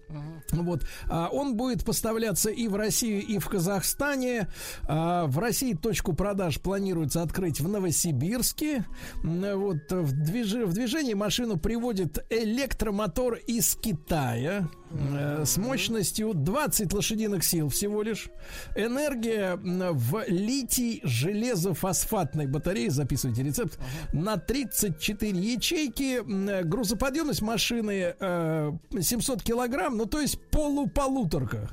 Вот. 0.52 0.84
А 1.10 1.30
Он 1.30 1.56
будет 1.56 1.84
поставляться 1.85 2.49
и 2.49 2.68
в 2.68 2.76
Россию, 2.76 3.11
и 3.20 3.40
в 3.40 3.48
Казахстане. 3.50 4.48
А, 4.88 5.26
В 5.28 5.38
России 5.40 5.74
точку 5.74 6.14
продаж 6.14 6.60
планируется 6.60 7.22
открыть 7.22 7.60
в 7.60 7.68
Новосибирске. 7.68 8.86
Вот 9.24 9.92
в, 9.92 10.14
движ- 10.14 10.66
в 10.66 10.74
движение 10.74 11.16
машину 11.16 11.58
приводит 11.58 12.26
электромотор 12.30 13.36
из 13.36 13.76
Китая 13.76 14.68
э, 14.92 15.44
с 15.46 15.58
мощностью 15.58 16.34
20 16.34 16.92
лошадиных 16.94 17.44
сил 17.44 17.70
всего 17.70 18.02
лишь. 18.02 18.30
Энергия 18.76 19.56
в 19.62 20.24
литий 20.28 21.02
железофосфатной 21.04 22.48
батарее, 22.48 22.90
записывайте 22.90 23.44
рецепт, 23.44 23.80
на 24.14 24.38
34 24.38 25.32
ячейки. 25.40 26.20
М, 26.20 26.70
Грузоподъемность 26.70 27.42
машины 27.42 28.16
э, 28.20 28.72
700 29.00 29.44
килограмм, 29.44 29.98
ну 29.98 30.06
то 30.06 30.20
есть 30.20 30.40
полуполуторка. 30.52 31.70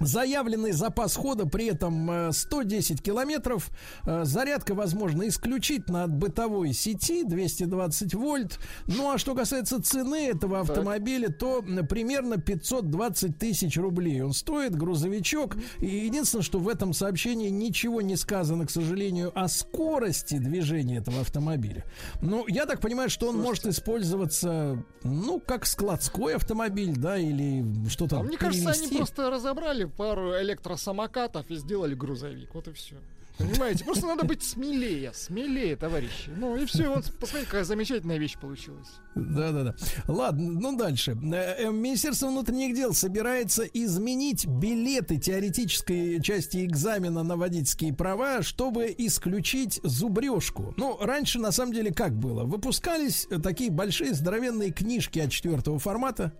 Заявленный 0.00 0.72
запас 0.72 1.14
хода 1.14 1.46
при 1.46 1.66
этом 1.66 2.10
э, 2.10 2.32
110 2.32 3.00
километров. 3.02 3.70
Э, 4.06 4.24
Зарядка 4.24 4.74
возможна 4.74 5.28
исключительно 5.28 6.04
от 6.04 6.12
бытовой 6.12 6.72
сети 6.72 7.22
220 7.24 8.14
вольт. 8.14 8.58
Ну 8.86 9.12
а 9.12 9.18
что 9.18 9.34
касается 9.34 9.80
цены 9.82 10.26
этого 10.28 10.60
автомобиля, 10.60 11.28
то 11.28 11.62
примерно 11.88 12.38
520 12.38 13.38
тысяч 13.38 13.76
рублей 13.76 14.22
он 14.22 14.32
стоит, 14.32 14.74
грузовичок. 14.74 15.56
И 15.78 15.86
единственное, 15.86 16.42
что 16.42 16.58
в 16.58 16.68
этом 16.68 16.92
сообщении 16.92 17.48
ничего 17.48 18.00
не 18.00 18.16
сказано, 18.16 18.66
к 18.66 18.70
сожалению, 18.70 19.32
о 19.38 19.48
скорости 19.48 20.38
движения 20.38 20.98
этого 20.98 21.20
автомобиля. 21.20 21.84
Ну, 22.20 22.46
я 22.48 22.66
так 22.66 22.80
понимаю, 22.80 23.10
что 23.10 23.28
он 23.28 23.40
может 23.40 23.66
использоваться, 23.66 24.82
ну, 25.04 25.40
как 25.40 25.66
складской 25.66 26.34
автомобиль, 26.34 26.94
да, 26.96 27.16
или 27.16 27.64
что-то 27.88 28.18
А 28.18 28.22
мне 28.22 28.36
кажется, 28.36 28.70
они 28.70 28.78
перевести. 28.78 28.96
просто 28.96 29.30
разобрали 29.30 29.83
пару 29.88 30.40
электросамокатов 30.40 31.50
и 31.50 31.56
сделали 31.56 31.94
грузовик. 31.94 32.54
Вот 32.54 32.68
и 32.68 32.72
все. 32.72 32.96
Понимаете? 33.38 33.84
Просто 33.84 34.06
надо 34.06 34.24
быть 34.24 34.44
смелее, 34.44 35.12
смелее, 35.12 35.74
товарищи. 35.74 36.30
Ну 36.36 36.56
и 36.56 36.66
все, 36.66 36.88
вот 36.88 37.04
посмотрите, 37.18 37.46
какая 37.46 37.64
замечательная 37.64 38.18
вещь 38.18 38.38
получилась. 38.38 38.88
Да, 39.16 39.50
да, 39.50 39.64
да. 39.64 39.74
Ладно, 40.06 40.52
ну 40.52 40.76
дальше. 40.76 41.18
Э, 41.32 41.64
э, 41.64 41.70
Министерство 41.72 42.28
внутренних 42.28 42.76
дел 42.76 42.94
собирается 42.94 43.64
изменить 43.64 44.46
билеты 44.46 45.18
теоретической 45.18 46.22
части 46.22 46.64
экзамена 46.64 47.24
на 47.24 47.36
водительские 47.36 47.92
права, 47.92 48.42
чтобы 48.42 48.94
исключить 48.96 49.80
зубрежку. 49.82 50.72
Ну, 50.76 50.96
раньше 51.00 51.40
на 51.40 51.50
самом 51.50 51.72
деле 51.72 51.92
как 51.92 52.16
было? 52.16 52.44
Выпускались 52.44 53.26
э, 53.30 53.40
такие 53.40 53.70
большие 53.70 54.14
здоровенные 54.14 54.70
книжки 54.70 55.18
от 55.18 55.32
четвертого 55.32 55.80
формата. 55.80 56.32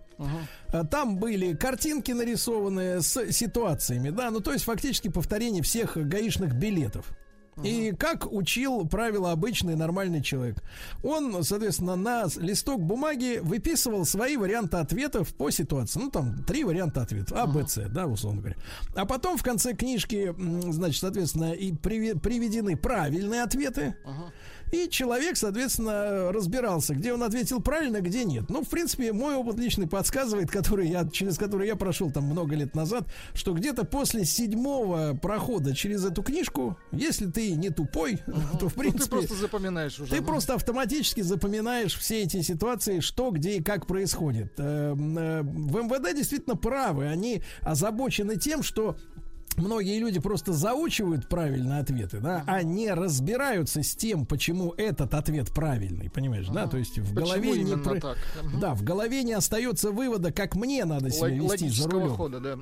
Э, 0.71 0.83
Там 0.89 1.17
были 1.17 1.53
картинки 1.53 2.11
нарисованные 2.11 3.01
с 3.01 3.31
ситуациями, 3.31 4.09
да, 4.09 4.31
ну 4.31 4.39
то 4.39 4.51
есть 4.53 4.65
фактически 4.65 5.09
повторение 5.09 5.61
всех 5.63 5.97
гаишных 5.97 6.53
билетов. 6.53 7.11
И 7.63 7.93
как 7.97 8.29
учил 8.33 8.85
правила 8.85 9.31
обычный 9.31 9.77
нормальный 9.77 10.21
человек. 10.21 10.61
Он, 11.05 11.41
соответственно, 11.41 11.95
на 11.95 12.25
листок 12.35 12.81
бумаги 12.81 13.39
выписывал 13.41 14.03
свои 14.03 14.35
варианты 14.35 14.75
ответов 14.75 15.33
по 15.33 15.49
ситуации. 15.51 16.01
Ну, 16.01 16.11
там 16.11 16.43
три 16.43 16.65
варианта 16.65 17.01
ответов. 17.03 17.37
А, 17.39 17.47
Б, 17.47 17.65
С, 17.65 17.81
да, 17.87 18.07
условно 18.07 18.41
говоря. 18.41 18.57
А 18.93 19.05
потом 19.05 19.37
в 19.37 19.43
конце 19.43 19.73
книжки, 19.73 20.35
значит, 20.69 20.99
соответственно, 20.99 21.53
и 21.53 21.71
приве- 21.71 22.19
приведены 22.19 22.75
правильные 22.75 23.43
ответы. 23.43 23.95
И 24.75 24.89
человек, 24.89 25.37
соответственно, 25.37 26.31
разбирался, 26.33 26.95
где 26.95 27.13
он 27.13 27.23
ответил 27.23 27.61
правильно, 27.61 28.01
где 28.01 28.25
нет. 28.25 28.49
Ну, 28.49 28.61
в 28.63 28.67
принципе, 28.67 29.13
мой 29.13 29.35
опыт 29.35 29.57
личный 29.57 29.87
подсказывает, 29.87 30.51
который 30.51 30.89
я, 30.89 31.07
через 31.07 31.37
который 31.37 31.67
я 31.67 31.75
прошел 31.77 32.11
там 32.11 32.25
много 32.25 32.55
лет 32.55 32.75
назад, 32.75 33.07
что 33.33 33.53
где-то 33.53 33.85
после 33.85 34.25
седьмого 34.25 35.17
прохода 35.21 35.73
через 35.73 36.03
эту 36.03 36.23
книжку, 36.23 36.77
если 36.91 37.27
ты 37.27 37.51
не 37.51 37.69
тупой, 37.69 38.17
то 38.59 38.67
в 38.67 38.75
Ну, 38.75 38.81
принципе... 38.81 39.03
ты 39.03 39.09
просто 39.09 39.35
запоминаешь 39.35 39.99
уже. 39.99 40.11
Ты 40.11 40.19
ну. 40.19 40.27
просто 40.27 40.55
автоматически 40.55 41.21
запоминаешь 41.21 41.97
все 41.97 42.23
эти 42.23 42.41
ситуации, 42.41 42.99
что, 42.99 43.31
где 43.31 43.57
и 43.57 43.63
как 43.63 43.87
происходит. 43.87 44.53
Эм, 44.57 45.17
э, 45.17 45.41
В 45.41 45.83
МВД 45.83 46.13
действительно 46.15 46.57
правы. 46.57 47.07
Они 47.07 47.43
озабочены 47.61 48.35
тем, 48.37 48.61
что 48.61 48.97
Многие 49.57 49.99
люди 49.99 50.19
просто 50.19 50.51
заучивают 50.53 51.29
правильные 51.29 51.79
ответы, 51.79 52.19
да, 52.19 52.43
а 52.45 52.61
не 52.63 52.91
разбираются 52.93 53.83
с 53.83 53.95
тем, 53.95 54.25
почему 54.25 54.73
этот 54.77 55.13
ответ 55.13 55.51
правильный, 55.53 56.09
понимаешь, 56.09 56.47
да, 56.47 56.67
то 56.67 56.77
есть 56.77 56.97
в 56.99 57.13
Почему 57.15 57.25
голове 57.25 57.63
не 57.63 57.77
про- 57.77 57.99
так? 57.99 58.17
Да, 58.59 58.73
в 58.73 58.83
голове 58.83 59.23
не 59.23 59.33
остается 59.33 59.91
вывода, 59.91 60.31
как 60.33 60.55
мне 60.55 60.83
надо 60.85 61.09
себя 61.09 61.27
Лог- 61.41 61.53
вести 61.53 61.69
за 61.69 61.89
рулем. 61.89 62.09
хода, 62.15 62.39
да. 62.39 62.57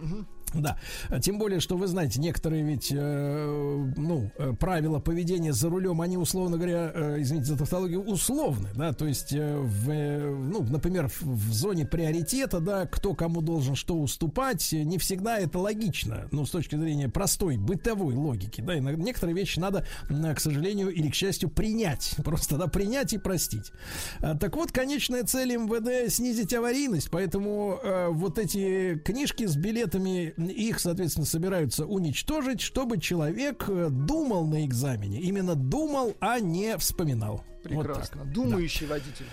Да, 0.54 0.78
тем 1.22 1.38
более, 1.40 1.60
что 1.60 1.78
вы 1.78 1.88
знаете, 1.88 2.20
некоторые 2.20 2.64
ведь, 2.64 2.92
э, 2.92 3.92
ну, 3.98 4.32
э, 4.38 4.54
правила 4.60 5.00
поведения 5.00 5.54
за 5.54 5.70
рулем, 5.70 6.02
они, 6.02 6.18
условно 6.18 6.58
говоря, 6.58 6.92
э, 6.94 7.16
извините 7.20 7.48
за 7.48 7.58
тавтологию, 7.58 8.02
условны, 8.04 8.70
да, 8.76 8.94
то 8.94 9.06
есть, 9.08 9.34
э, 9.34 9.58
в, 9.58 9.90
э, 9.90 10.30
ну, 10.30 10.64
например, 10.64 11.10
в, 11.10 11.22
в 11.24 11.54
зоне 11.54 11.86
приоритета, 11.86 12.60
да, 12.60 12.86
кто 12.86 13.14
кому 13.14 13.42
должен 13.42 13.76
что 13.76 13.96
уступать, 13.96 14.74
э, 14.74 14.84
не 14.84 14.98
всегда 14.98 15.38
это 15.38 15.60
логично, 15.60 16.28
ну, 16.32 16.46
с 16.46 16.52
точки 16.52 16.76
зрения 16.76 17.10
простой 17.10 17.58
бытовой 17.58 18.16
логики, 18.16 18.62
да, 18.62 18.78
иногда 18.78 19.04
некоторые 19.04 19.36
вещи 19.36 19.60
надо, 19.60 19.86
к 20.08 20.40
сожалению 20.40 20.90
или 20.90 21.10
к 21.10 21.16
счастью, 21.16 21.50
принять, 21.50 22.16
просто, 22.24 22.58
да, 22.58 22.68
принять 22.68 23.14
и 23.14 23.18
простить. 23.18 23.72
А, 24.20 24.38
Так 24.38 24.56
вот, 24.56 24.72
конечная 24.72 25.24
цель 25.24 25.56
МВД 25.56 26.12
снизить 26.12 26.54
аварийность, 26.54 27.10
поэтому 27.10 27.80
э, 27.84 28.10
вот 28.10 28.38
эти 28.38 28.96
книжки 29.00 29.46
с 29.46 29.56
билетами, 29.56 30.34
их, 30.48 30.80
соответственно, 30.80 31.26
собираются 31.26 31.86
уничтожить, 31.86 32.62
чтобы 32.62 33.00
человек 33.00 33.66
э, 33.68 33.90
думал 33.90 34.46
на 34.48 34.66
экзамене, 34.66 35.20
именно 35.22 35.56
думал, 35.56 36.16
а 36.20 36.40
не 36.40 36.78
вспоминал. 36.78 37.44
Вот 37.66 37.86
так. 37.88 37.96
Прекрасно. 37.96 38.26
Думающий 38.26 38.86
водитель. 38.88 39.26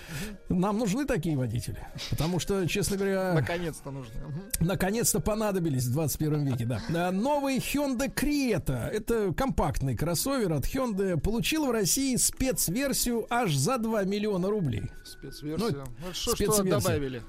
Мгм. 0.47 0.59
Нам 0.61 0.79
нужны 0.79 1.05
такие 1.05 1.35
водители, 1.37 1.85
потому 2.11 2.39
что, 2.39 2.65
честно 2.65 2.95
говоря, 2.95 3.33
Наконец-то 3.33 3.91
нужно. 3.91 4.13
Мгм. 4.25 4.41
Наконец-то 4.61 5.19
понадобились 5.19 5.83
в 5.83 5.91
21 5.91 6.45
веке, 6.45 6.65
да. 6.65 6.81
А, 6.95 7.11
Новый 7.11 7.57
Hyundai 7.57 8.07
Creta, 8.13 8.87
это 8.87 9.33
компактный 9.33 9.97
кроссовер 9.97 10.53
от 10.53 10.63
Hyundai, 10.65 11.19
получил 11.19 11.65
в 11.65 11.71
России 11.71 12.15
спецверсию 12.15 13.27
аж 13.29 13.53
за 13.53 13.77
2 13.77 14.03
миллиона 14.05 14.49
рублей. 14.49 14.83
Спецверсию. 15.03 15.57
Ну, 15.59 15.83
Ну, 16.07 16.13
что, 16.13 16.35
что 16.35 16.35
спецверсия. 16.53 16.71
добавили? 16.79 17.21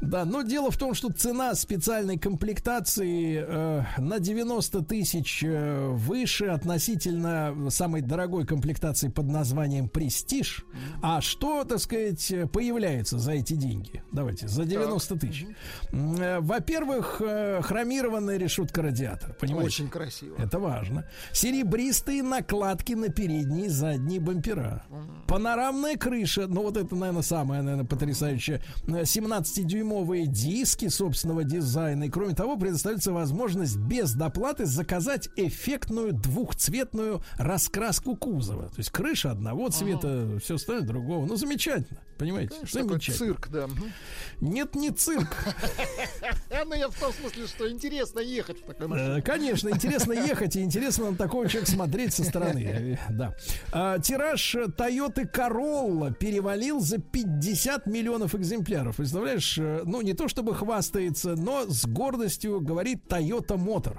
Да, 0.00 0.24
но 0.24 0.42
дело 0.42 0.70
в 0.70 0.76
том, 0.76 0.94
что 0.94 1.10
цена 1.12 1.54
специальной 1.54 2.18
комплектации 2.18 3.44
э, 3.46 3.82
на 3.98 4.20
90 4.20 4.82
тысяч 4.84 5.42
э, 5.44 5.88
выше 5.88 6.46
относительно 6.46 7.68
самой 7.70 8.02
дорогой 8.02 8.46
комплектации 8.46 9.08
под 9.08 9.26
названием 9.26 9.88
«Престиж». 9.88 10.64
А 11.02 11.20
что, 11.20 11.64
так 11.64 11.80
сказать, 11.80 12.32
появляется 12.52 13.18
за 13.18 13.32
эти 13.32 13.54
деньги? 13.54 14.02
Давайте, 14.12 14.46
за 14.46 14.64
90 14.64 15.18
тысяч. 15.18 15.46
Э, 15.92 16.38
Во-первых, 16.40 17.20
э, 17.20 17.60
хромированная 17.62 18.36
решетка 18.38 18.82
радиатора. 18.82 19.34
Понимаете? 19.34 19.66
Очень 19.82 19.88
красиво. 19.88 20.36
Это 20.38 20.58
важно. 20.58 21.08
Серебристые 21.32 22.22
накладки 22.22 22.92
на 22.92 23.08
передние 23.08 23.66
и 23.66 23.68
задние 23.68 24.20
бампера. 24.20 24.84
Панорамная 25.26 25.96
крыша. 25.96 26.46
Ну, 26.46 26.62
вот 26.62 26.76
это, 26.76 26.94
наверное, 26.94 27.22
самое, 27.22 27.62
наверное, 27.62 27.86
потрясающее. 27.86 28.62
Э, 28.86 29.04
17-дюймовые 29.88 30.26
диски 30.26 30.88
собственного 30.88 31.44
дизайна. 31.44 32.04
И, 32.04 32.08
кроме 32.08 32.34
того, 32.34 32.56
предоставляется 32.56 33.12
возможность 33.12 33.76
без 33.76 34.12
доплаты 34.12 34.66
заказать 34.66 35.28
эффектную 35.36 36.12
двухцветную 36.12 37.22
раскраску 37.36 38.16
кузова. 38.16 38.68
То 38.68 38.78
есть 38.78 38.90
крыша 38.90 39.30
одного 39.30 39.68
цвета, 39.68 40.38
все 40.42 40.56
остальное 40.56 40.86
другого. 40.86 41.26
Ну, 41.26 41.36
замечательно. 41.36 42.00
Понимаете? 42.18 42.54
Такой 42.54 42.68
Замечательно. 42.70 43.16
цирк, 43.18 43.48
да. 43.48 43.68
Нет, 44.40 44.74
не 44.74 44.90
цирк. 44.90 45.28
Ну, 46.66 46.74
я 46.74 46.88
в 46.88 46.98
том 46.98 47.12
смысле, 47.12 47.46
что 47.46 47.70
интересно 47.70 48.20
ехать 48.20 48.60
в 48.60 48.64
такой 48.66 48.86
Э, 48.86 48.88
машине. 48.88 49.22
Конечно, 49.22 49.68
интересно 49.68 50.12
ехать 50.12 50.56
и 50.56 50.60
интересно 50.62 51.10
на 51.12 51.16
такого 51.16 51.48
человека 51.48 51.70
смотреть 51.70 52.12
со 52.14 52.24
стороны. 52.24 52.58
Э, 52.58 52.96
Да. 53.10 53.34
А, 53.72 53.98
Тираж 53.98 54.54
Toyota 54.54 55.30
Corolla 55.32 56.12
перевалил 56.12 56.80
за 56.80 56.98
50 56.98 57.86
миллионов 57.86 58.34
экземпляров. 58.34 58.96
Представляешь, 58.96 59.56
э, 59.58 59.82
ну 59.84 60.00
не 60.02 60.14
то 60.14 60.28
чтобы 60.28 60.54
хвастается, 60.54 61.36
но 61.36 61.64
с 61.66 61.86
гордостью 61.86 62.60
говорит 62.60 63.04
Toyota 63.08 63.56
Motor. 63.56 63.98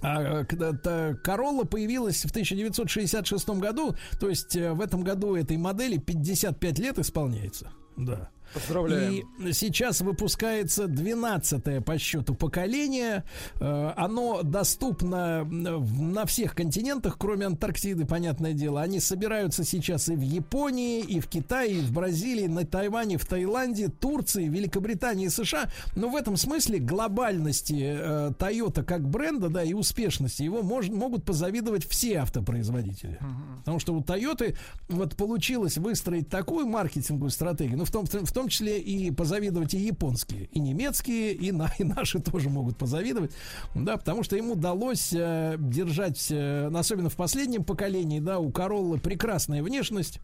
А, 0.00 0.42
Corolla 0.44 1.66
появилась 1.66 2.22
в 2.24 2.30
1966 2.30 3.48
году, 3.50 3.96
то 4.20 4.28
есть 4.28 4.54
э, 4.56 4.72
в 4.72 4.80
этом 4.80 5.02
году 5.02 5.34
этой 5.34 5.56
модели 5.56 5.98
55 5.98 6.78
лет 6.78 6.98
исполняется. 6.98 7.72
Да. 7.96 8.30
Поздравляем. 8.54 9.24
И 9.44 9.52
сейчас 9.52 10.00
выпускается 10.00 10.86
12 10.86 11.84
по 11.84 11.98
счету 11.98 12.34
поколение. 12.34 13.24
Э, 13.60 13.92
Оно 13.96 14.42
доступно 14.42 15.44
на 15.44 16.24
всех 16.26 16.54
континентах, 16.54 17.16
кроме 17.18 17.46
Антарктиды, 17.46 18.04
понятное 18.06 18.52
дело. 18.52 18.80
Они 18.82 19.00
собираются 19.00 19.64
сейчас 19.64 20.08
и 20.08 20.14
в 20.14 20.20
Японии, 20.22 21.00
и 21.00 21.20
в 21.20 21.28
Китае, 21.28 21.78
и 21.78 21.80
в 21.80 21.92
Бразилии, 21.92 22.46
на 22.46 22.64
Тайване, 22.64 23.18
в 23.18 23.26
Таиланде, 23.26 23.88
Турции, 23.88 24.48
Великобритании 24.48 25.26
и 25.26 25.30
США. 25.30 25.70
Но 25.96 26.08
в 26.08 26.16
этом 26.16 26.36
смысле 26.36 26.78
глобальности 26.78 27.96
э, 27.98 28.32
Toyota 28.38 28.82
как 28.82 29.06
бренда, 29.08 29.48
да, 29.48 29.62
и 29.62 29.72
успешности 29.74 30.42
его 30.42 30.60
мож- 30.60 30.90
могут 30.94 31.24
позавидовать 31.24 31.86
все 31.86 32.18
автопроизводители. 32.20 33.18
Потому 33.58 33.78
что 33.78 33.94
у 33.94 34.00
Toyota 34.00 34.56
вот 34.88 35.16
получилось 35.16 35.76
выстроить 35.78 36.28
такую 36.28 36.66
маркетинговую 36.66 37.30
стратегию, 37.30 37.78
ну, 37.78 37.84
в 37.84 37.90
том, 37.90 38.06
в 38.06 38.32
том 38.32 38.37
числе 38.46 38.78
и 38.78 39.10
позавидовать 39.10 39.74
и 39.74 39.78
японские, 39.78 40.44
и 40.52 40.60
немецкие, 40.60 41.32
и, 41.32 41.50
на, 41.50 41.72
и 41.78 41.82
наши 41.82 42.18
тоже 42.20 42.48
могут 42.48 42.76
позавидовать, 42.76 43.32
да, 43.74 43.96
потому 43.96 44.22
что 44.22 44.36
им 44.36 44.52
удалось 44.52 45.12
э, 45.12 45.56
держать, 45.58 46.28
э, 46.30 46.70
особенно 46.72 47.10
в 47.10 47.16
последнем 47.16 47.64
поколении, 47.64 48.20
да, 48.20 48.38
у 48.38 48.52
Короллы 48.52 48.98
прекрасная 48.98 49.64
внешность, 49.64 50.20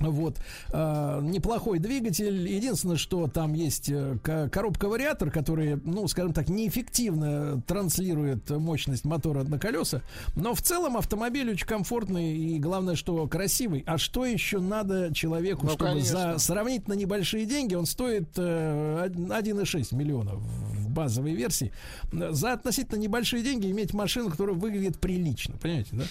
вот. 0.00 0.38
А, 0.72 1.20
неплохой 1.20 1.78
двигатель. 1.78 2.46
Единственное, 2.48 2.96
что 2.96 3.26
там 3.28 3.54
есть 3.54 3.88
э, 3.88 4.18
ко- 4.22 4.48
коробка-вариатор, 4.50 5.30
который, 5.30 5.76
ну, 5.84 6.06
скажем 6.08 6.32
так, 6.32 6.48
неэффективно 6.48 7.62
транслирует 7.66 8.50
мощность 8.50 9.04
мотора 9.04 9.42
на 9.44 9.58
колеса. 9.58 10.02
Но 10.34 10.54
в 10.54 10.62
целом 10.62 10.96
автомобиль 10.96 11.50
очень 11.50 11.66
комфортный 11.66 12.36
и 12.36 12.58
главное, 12.58 12.94
что 12.94 13.26
красивый. 13.26 13.82
А 13.86 13.98
что 13.98 14.24
еще 14.26 14.58
надо 14.60 15.14
человеку, 15.14 15.62
Ну, 15.64 15.70
чтобы 15.70 15.84
конечно. 15.86 16.32
за 16.34 16.38
сравнительно 16.38 16.94
небольшие 16.94 17.46
деньги, 17.46 17.74
он 17.74 17.86
стоит 17.86 18.28
э, 18.36 19.08
1,6 19.08 19.94
миллиона 19.94 20.32
в 20.34 20.90
базовой 20.90 21.34
версии. 21.34 21.72
За 22.12 22.52
относительно 22.52 22.98
небольшие 22.98 23.42
деньги 23.42 23.70
иметь 23.70 23.94
машину, 23.94 24.30
которая 24.30 24.54
выглядит 24.56 24.98
прилично. 24.98 25.56
Понимаете, 25.56 25.90
да? 25.92 26.04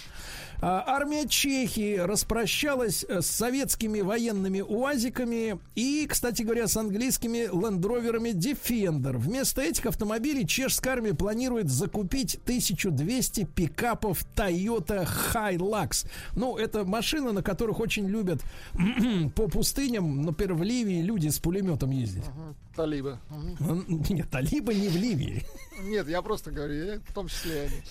А, 0.61 0.83
Армия 0.87 1.27
Чехии 1.27 1.97
распрощалась 1.97 3.05
э, 3.07 3.21
с 3.21 3.27
советскими 3.27 4.01
военными 4.01 4.61
УАЗиками 4.61 5.59
и, 5.75 6.07
кстати 6.09 6.43
говоря, 6.43 6.67
с 6.67 6.77
английскими 6.77 7.47
лендроверами 7.47 8.29
Defender. 8.29 9.17
Вместо 9.17 9.61
этих 9.61 9.85
автомобилей 9.85 10.47
чешская 10.47 10.93
армия 10.93 11.13
планирует 11.13 11.69
закупить 11.69 12.35
1200 12.43 13.45
пикапов 13.45 14.25
Toyota 14.35 15.07
Hilux. 15.33 16.07
Ну, 16.35 16.57
это 16.57 16.85
машины, 16.85 17.31
на 17.31 17.43
которых 17.43 17.79
очень 17.79 18.07
любят 18.07 18.41
по 19.35 19.47
пустыням, 19.47 20.21
например, 20.21 20.55
в 20.55 20.63
Ливии 20.63 21.01
люди 21.01 21.27
с 21.29 21.39
пулеметом 21.39 21.91
ездить. 21.91 22.25
Талибы. 22.75 23.19
Нет, 24.09 24.29
талибы 24.29 24.73
не 24.73 24.89
в 24.89 24.95
Ливии. 24.95 25.45
Нет, 25.83 26.09
я 26.09 26.21
просто 26.21 26.51
говорю, 26.51 27.01
в 27.07 27.13
том 27.13 27.27
числе 27.27 27.63
они. 27.63 27.81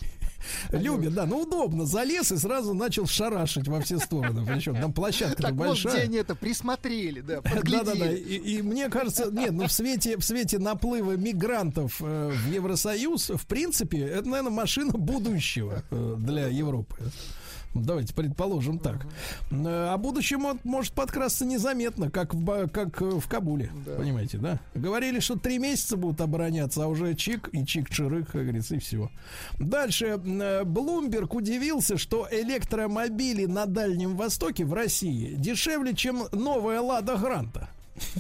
Любят, 0.71 1.15
да, 1.15 1.27
ну 1.27 1.43
удобно. 1.43 1.87
Залез 1.87 2.33
и 2.33 2.37
сразу 2.37 2.75
начал 2.75 3.07
шарашить 3.07 3.69
во 3.69 3.81
все 3.81 3.99
стороны. 3.99 4.45
Причем 4.47 4.75
там 4.81 4.93
площадка 4.93 5.43
Так 5.43 5.55
большая. 5.55 5.93
где 5.95 6.03
они 6.03 6.16
это 6.19 6.35
присмотрели, 6.35 7.21
да, 7.21 7.41
Да, 7.41 7.43
да, 7.43 7.51
да. 7.51 7.57
подглядели. 7.57 8.16
И, 8.19 8.57
и 8.59 8.62
мне 8.62 8.89
кажется, 8.89 9.31
нет, 9.31 9.53
ну 9.53 9.66
в 9.66 9.73
свете, 9.73 10.16
в 10.19 10.25
свете 10.25 10.59
наплыва 10.59 11.12
мигрантов 11.16 11.97
э, 12.01 12.31
в 12.33 12.53
Евросоюз, 12.53 13.31
в 13.31 13.47
принципе, 13.47 14.01
это, 14.01 14.29
наверное, 14.29 14.53
машина 14.53 14.93
будущего 14.93 15.83
э, 15.91 16.15
для 16.19 16.49
Европы. 16.49 16.97
Давайте 17.75 18.15
предположим 18.15 18.79
так. 18.79 19.07
А 19.51 19.97
будущее 19.99 20.39
мо- 20.39 20.59
может 20.65 20.93
подкрасться 20.93 21.45
незаметно, 21.45 22.11
как 22.11 22.33
в, 22.33 22.69
как 22.69 23.03
э, 23.03 23.05
в 23.19 23.27
Кабуле. 23.29 23.71
Понимаете, 23.97 24.39
да? 24.39 24.61
Говорили, 24.75 25.19
что 25.21 25.37
три 25.37 25.59
месяца 25.59 25.97
будут 25.97 26.21
обороняться, 26.21 26.85
а 26.85 26.87
уже 26.87 27.15
чик 27.15 27.49
и 27.53 27.65
чик-чирык, 27.65 28.27
как 28.27 28.43
говорится, 28.43 28.77
и 28.77 28.79
все. 28.79 29.11
Дальше. 29.59 30.21
э, 30.25 30.65
Блумберг 30.65 31.35
удивился, 31.35 31.99
что 31.99 32.29
электромобили 32.31 33.47
на 33.47 33.67
Дальнем 33.67 34.17
Востоке 34.17 34.65
в 34.65 34.73
России 34.73 35.35
дешевле, 35.35 35.95
чем 35.95 36.25
новая 36.33 36.81
Лада 36.81 37.17
Гранта. 37.17 37.69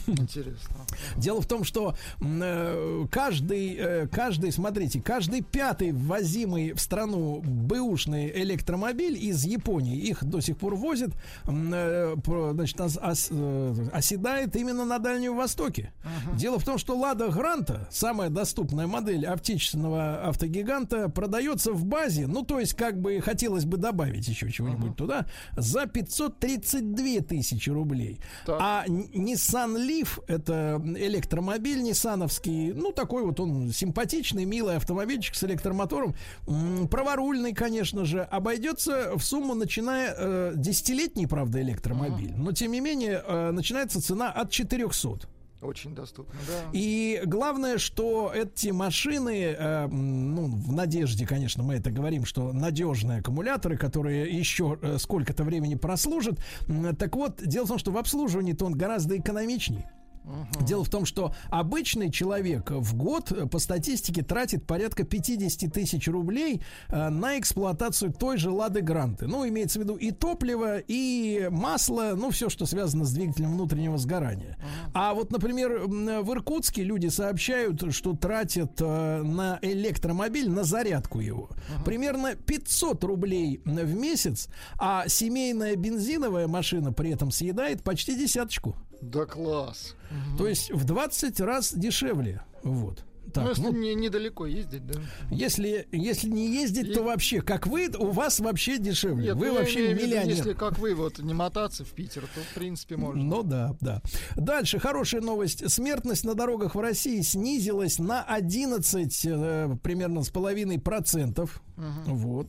Интересно. 0.06 0.86
Дело 1.16 1.40
в 1.40 1.46
том, 1.46 1.64
что 1.64 1.94
э, 2.20 3.06
каждый, 3.10 3.74
э, 3.76 4.06
каждый, 4.08 4.52
смотрите, 4.52 5.00
каждый 5.00 5.42
пятый 5.42 5.92
ввозимый 5.92 6.72
в 6.72 6.80
страну 6.80 7.40
бэушный 7.44 8.30
электромобиль 8.42 9.16
из 9.18 9.44
Японии, 9.44 9.96
их 9.98 10.24
до 10.24 10.40
сих 10.40 10.56
пор 10.58 10.74
возят, 10.76 11.10
э, 11.46 12.14
значит, 12.52 12.80
ос- 12.80 12.98
ос- 13.02 13.30
оседает 13.92 14.54
именно 14.56 14.84
на 14.84 14.98
Дальнем 14.98 15.36
Востоке. 15.36 15.92
Дело 16.36 16.58
в 16.58 16.64
том, 16.64 16.78
что 16.78 16.96
Лада 16.96 17.28
Гранта, 17.28 17.88
самая 17.90 18.30
доступная 18.30 18.86
модель 18.86 19.26
отечественного 19.26 20.28
автогиганта, 20.28 21.08
продается 21.08 21.72
в 21.72 21.84
базе, 21.84 22.26
ну, 22.26 22.42
то 22.42 22.60
есть, 22.60 22.74
как 22.74 23.00
бы 23.00 23.20
хотелось 23.20 23.64
бы 23.64 23.76
добавить 23.76 24.28
еще 24.28 24.50
чего-нибудь 24.50 24.96
туда, 24.96 25.26
за 25.56 25.86
532 25.86 27.20
тысячи 27.22 27.70
рублей. 27.70 28.20
А 28.60 28.84
Н- 28.86 29.08
Nissan 29.64 29.76
Leaf 29.76 30.22
это 30.26 30.80
электромобиль 30.84 31.82
ниссановский, 31.82 32.72
ну 32.72 32.92
такой 32.92 33.24
вот 33.24 33.40
он 33.40 33.70
симпатичный, 33.72 34.44
милый 34.44 34.76
автомобильчик 34.76 35.34
с 35.34 35.44
электромотором, 35.44 36.14
праворульный, 36.90 37.52
конечно 37.54 38.04
же, 38.04 38.22
обойдется 38.22 39.12
в 39.16 39.22
сумму, 39.22 39.54
начиная 39.54 40.14
э, 40.16 40.52
десятилетний, 40.54 41.26
правда, 41.26 41.60
электромобиль, 41.62 42.34
но 42.36 42.52
тем 42.52 42.72
не 42.72 42.80
менее 42.80 43.22
э, 43.26 43.50
начинается 43.50 44.00
цена 44.02 44.30
от 44.30 44.50
400. 44.50 45.33
Очень 45.64 45.94
доступно, 45.94 46.38
да. 46.46 46.70
И 46.72 47.22
главное, 47.24 47.78
что 47.78 48.30
эти 48.34 48.68
машины, 48.68 49.56
э, 49.58 49.86
ну, 49.88 50.46
в 50.46 50.72
надежде, 50.72 51.26
конечно, 51.26 51.62
мы 51.62 51.74
это 51.74 51.90
говорим, 51.90 52.24
что 52.24 52.52
надежные 52.52 53.20
аккумуляторы, 53.20 53.76
которые 53.78 54.30
еще 54.30 54.78
э, 54.82 54.98
сколько-то 54.98 55.42
времени 55.44 55.74
прослужат. 55.74 56.38
М, 56.68 56.94
Так 56.96 57.16
вот, 57.16 57.40
дело 57.42 57.64
в 57.64 57.68
том, 57.68 57.78
что 57.78 57.90
в 57.92 57.96
обслуживании-то 57.98 58.66
он 58.66 58.74
гораздо 58.74 59.16
экономичней. 60.24 60.66
Дело 60.66 60.84
в 60.84 60.88
том, 60.88 61.04
что 61.04 61.34
обычный 61.50 62.10
человек 62.10 62.70
в 62.70 62.96
год 62.96 63.32
э, 63.32 63.46
по 63.46 63.58
статистике 63.58 64.22
тратит 64.22 64.66
порядка 64.66 65.04
50 65.04 65.72
тысяч 65.72 66.08
рублей 66.08 66.62
э, 66.88 67.08
на 67.08 67.38
эксплуатацию 67.38 68.12
той 68.12 68.38
же 68.38 68.50
Лады 68.50 68.80
Гранты. 68.80 69.26
Ну, 69.26 69.46
имеется 69.46 69.78
в 69.78 69.82
виду 69.82 69.96
и 69.96 70.10
топливо, 70.10 70.78
и 70.78 71.48
масло, 71.50 72.14
ну, 72.16 72.30
все, 72.30 72.48
что 72.48 72.66
связано 72.66 73.04
с 73.04 73.12
двигателем 73.12 73.52
внутреннего 73.52 73.98
сгорания. 73.98 74.56
А 74.92 75.14
вот, 75.14 75.30
например, 75.30 75.86
в 75.86 76.32
Иркутске 76.32 76.82
люди 76.82 77.08
сообщают, 77.08 77.94
что 77.94 78.14
тратят 78.14 78.80
э, 78.80 79.22
на 79.22 79.58
электромобиль, 79.62 80.50
на 80.50 80.64
зарядку 80.64 81.20
его, 81.20 81.50
примерно 81.84 82.34
500 82.34 83.04
рублей 83.04 83.60
в 83.64 83.94
месяц, 83.94 84.48
а 84.78 85.08
семейная 85.08 85.76
бензиновая 85.76 86.46
машина 86.46 86.92
при 86.92 87.10
этом 87.10 87.30
съедает 87.30 87.82
почти 87.82 88.16
десяточку. 88.16 88.76
Да 89.10 89.26
класс. 89.26 89.94
То 90.38 90.48
есть 90.48 90.70
в 90.70 90.84
20 90.84 91.40
раз 91.40 91.74
дешевле. 91.74 92.42
Вот. 92.62 93.04
Так, 93.34 93.42
ну, 93.42 93.50
если 93.50 93.62
ну, 93.62 93.72
не, 93.72 93.94
недалеко 93.96 94.46
ездить, 94.46 94.86
да. 94.86 95.00
если, 95.28 95.88
если 95.90 96.28
не 96.28 96.54
ездить, 96.54 96.94
то 96.94 97.02
вообще, 97.02 97.42
как 97.42 97.66
вы, 97.66 97.90
у 97.98 98.12
вас 98.12 98.38
вообще 98.38 98.78
дешевле. 98.78 99.24
Нет, 99.26 99.34
вы 99.34 99.46
ну, 99.48 99.54
я 99.54 99.58
вообще 99.58 99.88
виду, 99.88 100.02
миллионер. 100.02 100.28
Если 100.28 100.52
как 100.52 100.78
вы 100.78 100.94
вот 100.94 101.18
не 101.18 101.34
мотаться 101.34 101.84
в 101.84 101.88
Питер, 101.88 102.22
то 102.32 102.40
в 102.40 102.54
принципе 102.54 102.96
можно. 102.96 103.24
Ну 103.24 103.42
да, 103.42 103.76
да. 103.80 104.02
Дальше 104.36 104.78
хорошая 104.78 105.20
новость. 105.20 105.68
Смертность 105.68 106.24
на 106.24 106.34
дорогах 106.34 106.76
в 106.76 106.80
России 106.80 107.22
снизилась 107.22 107.98
на 107.98 108.22
11 108.22 109.26
э, 109.26 109.76
примерно 109.82 110.22
с 110.22 110.30
половиной 110.30 110.78
процентов. 110.78 111.60
Вот. 111.76 112.48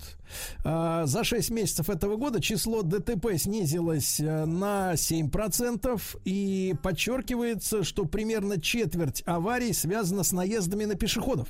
А, 0.64 1.06
за 1.06 1.24
6 1.24 1.50
месяцев 1.50 1.90
этого 1.90 2.16
года 2.16 2.42
число 2.42 2.84
ДТП 2.84 3.38
снизилось 3.38 4.20
э, 4.20 4.46
на 4.46 4.94
7%. 4.94 6.02
И 6.26 6.76
подчеркивается, 6.84 7.84
что 7.84 8.06
примерно 8.06 8.62
четверть 8.62 9.24
аварий 9.26 9.74
связана 9.74 10.24
с 10.24 10.32
наездами 10.76 10.86
на 10.86 10.96
пешеходов. 10.96 11.48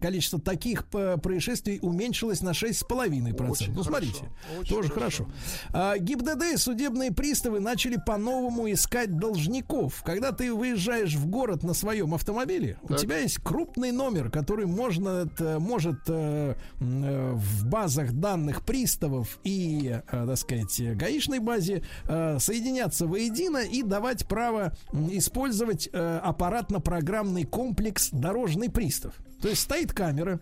Количество 0.00 0.40
таких 0.40 0.86
происшествий 0.86 1.78
уменьшилось 1.82 2.42
на 2.42 2.50
6,5%. 2.50 3.50
Очень 3.50 3.72
ну, 3.74 3.82
хорошо. 3.82 3.82
смотрите, 3.82 4.24
Очень 4.60 4.74
тоже 4.74 4.88
хорошо. 4.90 5.26
А, 5.72 5.98
ГИБДД 5.98 6.54
и 6.54 6.56
судебные 6.56 7.12
приставы 7.12 7.60
начали 7.60 7.98
по-новому 8.04 8.70
искать 8.72 9.16
должников. 9.16 10.02
Когда 10.02 10.32
ты 10.32 10.52
выезжаешь 10.52 11.14
в 11.14 11.26
город 11.26 11.62
на 11.62 11.74
своем 11.74 12.14
автомобиле, 12.14 12.78
у 12.82 12.88
Так. 12.88 12.98
тебя 13.00 13.18
есть 13.18 13.38
крупный 13.42 13.92
номер, 13.92 14.30
который 14.30 14.66
можно, 14.66 15.26
это, 15.26 15.58
может 15.60 16.00
э, 16.08 16.54
э, 16.80 17.32
в 17.34 17.66
базах 17.66 18.12
данных 18.12 18.64
приставов 18.64 19.38
и, 19.44 20.00
э, 20.10 20.26
так 20.26 20.36
сказать, 20.36 20.80
э, 20.80 20.94
гаишной 20.94 21.38
базе 21.38 21.82
э, 22.04 22.38
соединяться 22.38 23.06
воедино 23.06 23.58
и 23.58 23.82
давать 23.82 24.26
право 24.26 24.72
использовать 25.10 25.88
э, 25.92 26.20
аппаратно-программный 26.22 27.44
комплекс 27.44 28.10
«Дорожный 28.46 28.70
пристав». 28.70 29.12
То 29.42 29.48
есть 29.48 29.62
стоит 29.62 29.92
камера, 29.92 30.40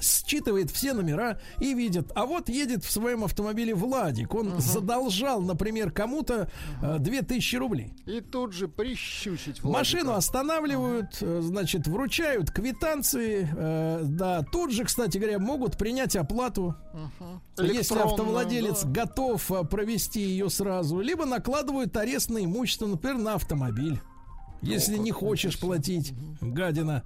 считывает 0.00 0.70
все 0.70 0.92
номера 0.92 1.38
и 1.60 1.74
видит, 1.74 2.10
а 2.14 2.26
вот 2.26 2.48
едет 2.48 2.84
в 2.84 2.90
своем 2.90 3.22
автомобиле 3.22 3.74
Владик, 3.74 4.34
он 4.34 4.60
задолжал, 4.60 5.40
например, 5.42 5.90
кому-то 5.90 6.48
э, 6.82 6.98
2000 6.98 7.56
рублей. 7.56 7.92
И 8.06 8.20
тут 8.20 8.52
же 8.52 8.66
прищучить 8.66 9.62
Владика. 9.62 9.78
Машину 9.78 10.12
останавливают, 10.14 11.18
э, 11.20 11.40
значит, 11.42 11.86
вручают 11.86 12.50
квитанции, 12.50 13.48
э, 13.52 14.00
да, 14.04 14.42
тут 14.42 14.72
же, 14.72 14.84
кстати 14.84 15.18
говоря, 15.18 15.38
могут 15.38 15.76
принять 15.76 16.16
оплату, 16.16 16.74
если 17.58 17.76
Электронную, 17.78 18.08
автовладелец 18.08 18.82
да. 18.84 18.90
готов 19.04 19.50
э, 19.50 19.64
провести 19.64 20.20
ее 20.20 20.50
сразу, 20.50 20.98
либо 21.00 21.24
накладывают 21.24 21.96
арест 21.96 22.30
на 22.30 22.44
имущество, 22.44 22.86
например, 22.86 23.18
на 23.18 23.34
автомобиль. 23.34 24.00
Если 24.62 24.96
не 24.96 25.10
хочешь 25.10 25.58
платить, 25.58 26.14
гадина. 26.40 27.02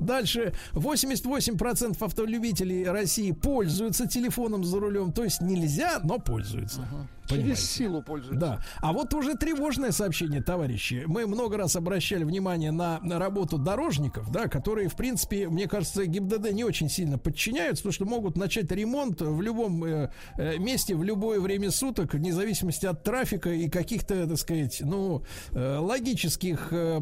Дальше. 0.00 0.54
88% 0.74 2.02
автолюбителей 2.04 2.88
России 2.88 3.32
пользуются 3.32 4.06
телефоном 4.06 4.64
за 4.64 4.78
рулем. 4.78 5.12
То 5.12 5.24
есть 5.24 5.40
нельзя, 5.40 6.00
но 6.04 6.18
пользуются. 6.18 6.86
Понимаете? 7.32 7.56
Через 7.56 7.70
силу 7.70 8.02
пользуются. 8.02 8.40
Да. 8.40 8.60
А 8.80 8.92
вот 8.92 9.12
уже 9.14 9.34
тревожное 9.34 9.92
сообщение, 9.92 10.42
товарищи. 10.42 11.04
Мы 11.06 11.26
много 11.26 11.56
раз 11.56 11.76
обращали 11.76 12.24
внимание 12.24 12.70
на, 12.70 13.00
на 13.00 13.18
работу 13.18 13.58
дорожников, 13.58 14.30
да, 14.30 14.48
которые, 14.48 14.88
в 14.88 14.96
принципе, 14.96 15.48
мне 15.48 15.68
кажется, 15.68 16.06
ГИБДД 16.06 16.52
не 16.52 16.64
очень 16.64 16.88
сильно 16.88 17.18
подчиняются, 17.18 17.82
потому 17.84 17.92
что 17.92 18.04
могут 18.04 18.36
начать 18.36 18.70
ремонт 18.70 19.20
в 19.20 19.40
любом 19.40 19.84
э, 19.84 20.10
э, 20.36 20.58
месте, 20.58 20.94
в 20.94 21.02
любое 21.02 21.40
время 21.40 21.70
суток, 21.70 22.14
вне 22.14 22.32
зависимости 22.32 22.86
от 22.86 23.02
трафика 23.02 23.50
и 23.50 23.68
каких-то, 23.68 24.26
так 24.26 24.38
сказать, 24.38 24.78
ну, 24.80 25.22
э, 25.52 25.78
логических, 25.78 26.68
э, 26.72 27.00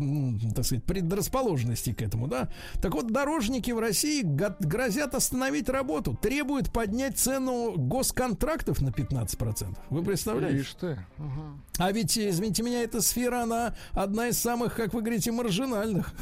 так 0.55 0.65
сказать, 0.65 0.85
предрасположенностей 0.85 1.95
к 1.95 2.03
этому, 2.03 2.27
да. 2.27 2.49
Так 2.81 2.95
вот, 2.95 3.11
дорожники 3.11 3.71
в 3.71 3.79
России 3.79 4.23
грозят 4.23 5.15
остановить 5.15 5.69
работу, 5.69 6.17
требуют 6.21 6.73
поднять 6.73 7.19
цену 7.19 7.75
госконтрактов 7.77 8.81
на 8.81 8.91
15%. 8.91 9.77
Вы 9.91 10.03
представляете? 10.03 10.20
Ишь 10.61 10.75
ты. 10.75 10.99
Ага. 11.19 11.59
А 11.79 11.93
ведь, 11.93 12.19
извините 12.19 12.63
меня, 12.63 12.83
эта 12.83 13.01
сфера, 13.01 13.43
она 13.43 13.75
одна 13.93 14.29
из 14.29 14.39
самых, 14.39 14.75
как 14.75 14.93
вы 14.95 15.01
говорите, 15.01 15.33
маржинальных. 15.33 16.13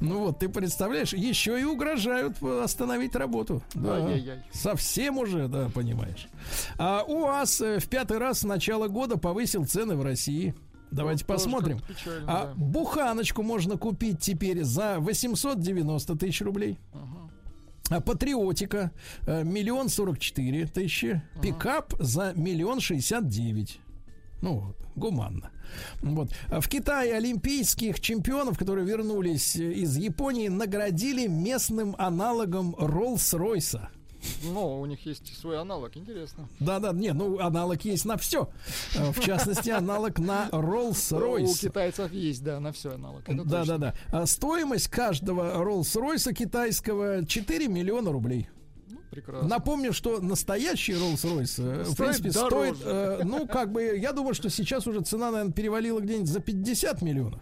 Ну 0.00 0.18
вот, 0.20 0.38
ты 0.38 0.48
представляешь, 0.48 1.12
еще 1.12 1.60
и 1.60 1.64
угрожают 1.64 2.42
остановить 2.42 3.16
работу. 3.16 3.62
Да. 3.74 3.96
Ай-яй-яй. 3.96 4.42
Совсем 4.52 5.18
уже, 5.18 5.48
да, 5.48 5.68
понимаешь. 5.74 6.28
А 6.78 7.02
УАЗ 7.06 7.60
э, 7.62 7.78
в 7.80 7.88
пятый 7.88 8.18
раз 8.18 8.40
с 8.40 8.44
начала 8.44 8.88
года 8.88 9.16
повысил 9.18 9.64
цены 9.66 9.96
в 9.96 10.02
России. 10.02 10.54
Давайте 10.90 11.24
Ну, 11.26 11.34
посмотрим. 11.34 11.80
печально, 11.80 12.24
а 12.28 12.46
да. 12.46 12.52
буханочку 12.56 13.42
можно 13.42 13.78
купить 13.78 14.20
теперь 14.20 14.62
за 14.62 14.98
890 15.00 16.16
тысяч 16.16 16.42
рублей. 16.42 16.78
А 16.92 16.98
патриотика 18.00 18.92
э, 19.26 19.44
миллион 19.44 19.88
сорок 19.88 20.18
четыре 20.18 20.66
тысячи. 20.66 21.22
Пикап 21.42 21.94
за 21.98 22.32
миллион 22.34 22.80
шестьдесят 22.80 23.28
девять. 23.28 23.78
Ну 24.40 24.74
гуманно. 24.94 25.50
Вот. 26.02 26.30
А 26.48 26.60
В 26.60 26.68
Китае 26.68 27.14
олимпийских 27.14 28.00
чемпионов, 28.00 28.58
которые 28.58 28.86
вернулись 28.86 29.56
э, 29.56 29.72
из 29.72 29.96
Японии, 29.96 30.48
наградили 30.48 31.26
местным 31.26 31.94
аналогом 31.98 32.74
Роллс-Ройса. 32.76 33.88
Ну, 34.44 34.80
у 34.80 34.86
них 34.86 35.04
есть 35.06 35.36
свой 35.38 35.58
аналог, 35.60 35.96
интересно. 35.96 36.48
Да-да, 36.60 36.92
не, 36.92 37.12
ну 37.12 37.38
аналог 37.40 37.80
есть 37.84 38.04
на 38.04 38.16
все. 38.16 38.48
В 38.94 39.20
частности, 39.20 39.70
аналог 39.70 40.18
на 40.18 40.48
У 40.52 40.56
Rolls-Royce. 40.56 41.60
китайцев 41.60 42.12
есть, 42.12 42.42
да, 42.44 42.60
на 42.60 42.72
все 42.72 42.92
аналог. 42.94 43.22
Это 43.28 43.44
Да, 43.44 43.58
точно. 43.60 43.78
да, 43.78 43.94
да. 44.10 44.18
А 44.22 44.26
стоимость 44.26 44.88
каждого 44.88 45.62
Rolls-Royce 45.64 46.32
китайского 46.34 47.24
4 47.26 47.68
миллиона 47.68 48.12
рублей. 48.12 48.48
Прекрасно. 49.10 49.46
Напомню, 49.48 49.92
что 49.92 50.20
настоящий 50.20 50.92
Rolls-Royce, 50.94 51.80
э, 51.80 51.82
в 51.82 51.92
Стоит 51.92 51.96
принципе, 51.96 52.30
стоит, 52.32 52.78
дороже. 52.78 53.18
э, 53.20 53.24
ну, 53.24 53.46
как 53.46 53.70
бы, 53.70 53.98
я 53.98 54.12
думаю, 54.12 54.32
что 54.34 54.48
сейчас 54.48 54.86
уже 54.86 55.02
цена, 55.02 55.30
наверное, 55.30 55.52
перевалила 55.52 56.00
где-нибудь 56.00 56.28
за 56.30 56.40
50 56.40 57.02
миллионов. 57.02 57.40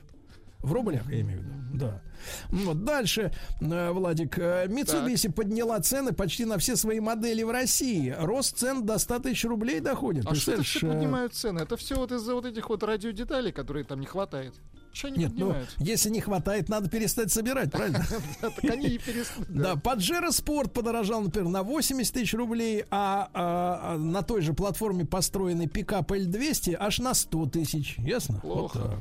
В 0.63 0.73
рублях, 0.73 1.11
я 1.11 1.21
имею 1.21 1.41
в 1.41 1.45
виду, 1.45 1.55
да. 1.73 2.03
Ну 2.51 2.67
Вот 2.67 2.85
дальше, 2.85 3.33
э, 3.61 3.91
Владик, 3.93 4.39
э, 4.39 4.67
Mitsubishi 4.67 5.33
подняла 5.33 5.81
цены 5.81 6.13
почти 6.13 6.45
на 6.45 6.59
все 6.59 6.77
свои 6.77 7.01
модели 7.01 7.43
в 7.43 7.51
России. 7.51 8.15
Рост 8.19 8.59
цен 8.59 8.85
до 8.85 8.99
100 8.99 9.21
тысяч 9.21 9.45
рублей 9.45 9.81
доходит. 9.81 10.27
А 10.27 10.35
что 10.35 10.53
это 10.53 10.63
все 10.63 10.87
э, 10.87 10.91
поднимают 10.91 11.35
цены? 11.35 11.61
Это 11.61 11.77
все 11.77 11.95
вот 11.97 12.13
из-за 12.13 12.35
вот 12.35 12.45
этих 12.45 12.69
вот 12.69 12.83
радиодеталей, 12.83 13.53
которые 13.53 13.85
там 13.85 14.01
не 14.01 14.07
хватает. 14.07 14.55
Что 14.93 15.09
они 15.09 15.19
Нет, 15.19 15.33
ну, 15.37 15.55
если 15.79 16.11
не 16.11 16.21
хватает, 16.21 16.69
надо 16.69 16.89
перестать 16.89 17.33
собирать, 17.33 17.71
правильно? 17.71 18.05
Так 18.41 18.65
они 18.65 18.89
и. 18.89 19.01
Да, 19.49 19.77
Паджеро 19.77 20.31
Спорт 20.31 20.73
подорожал, 20.73 21.23
например, 21.23 21.49
на 21.49 21.63
80 21.63 22.13
тысяч 22.13 22.35
рублей, 22.35 22.85
а, 22.91 23.29
а, 23.33 23.81
а 23.95 23.99
на 23.99 24.23
той 24.23 24.41
же 24.43 24.53
платформе 24.53 25.05
построенный 25.05 25.69
пикап 25.69 26.11
L200 26.11 26.77
аж 26.79 26.99
на 26.99 27.15
100 27.15 27.47
тысяч. 27.47 27.97
Ясно? 27.99 28.41
Плохо. 28.41 28.99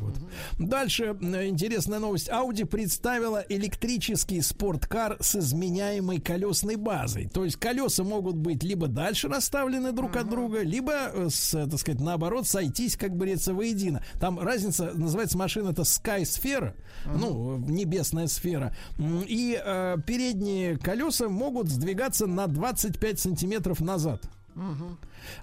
Дальше 0.58 1.18
интересная 1.22 2.00
новость. 2.00 2.30
Audi 2.30 2.66
представила 2.66 3.44
электрический 3.50 4.42
спорткар 4.42 5.18
с 5.20 5.36
изменяемой 5.36 6.20
колесной 6.20 6.76
базой. 6.76 7.30
То 7.30 7.46
есть 7.46 7.58
колеса 7.58 8.04
могут 8.04 8.36
быть 8.36 8.64
либо 8.64 8.88
дальше 8.88 9.28
расставлены 9.28 9.92
друг 9.92 10.16
от 10.16 10.30
друга, 10.30 10.62
либо, 10.62 10.94
э, 10.94 11.30
э, 11.54 11.68
так 11.68 11.80
сказать, 11.80 12.02
наоборот, 12.02 12.48
сойтись, 12.48 12.96
как 12.96 13.16
говорится, 13.16 13.54
воедино. 13.54 14.04
Там 14.20 14.40
разница, 14.40 14.92
называется 14.94 15.38
машина 15.38 15.74
это 15.80 15.82
Sky 15.82 16.26
сфера, 16.26 16.76
ну, 17.06 17.58
небесная 17.58 18.28
сфера. 18.28 18.76
И 18.98 19.60
э, 19.64 19.98
передние 20.06 20.78
колеса 20.78 21.30
могут 21.30 21.70
сдвигаться 21.70 22.28
на 22.28 22.48
25 22.48 23.20
сантиметров 23.20 23.80
назад. 23.80 24.24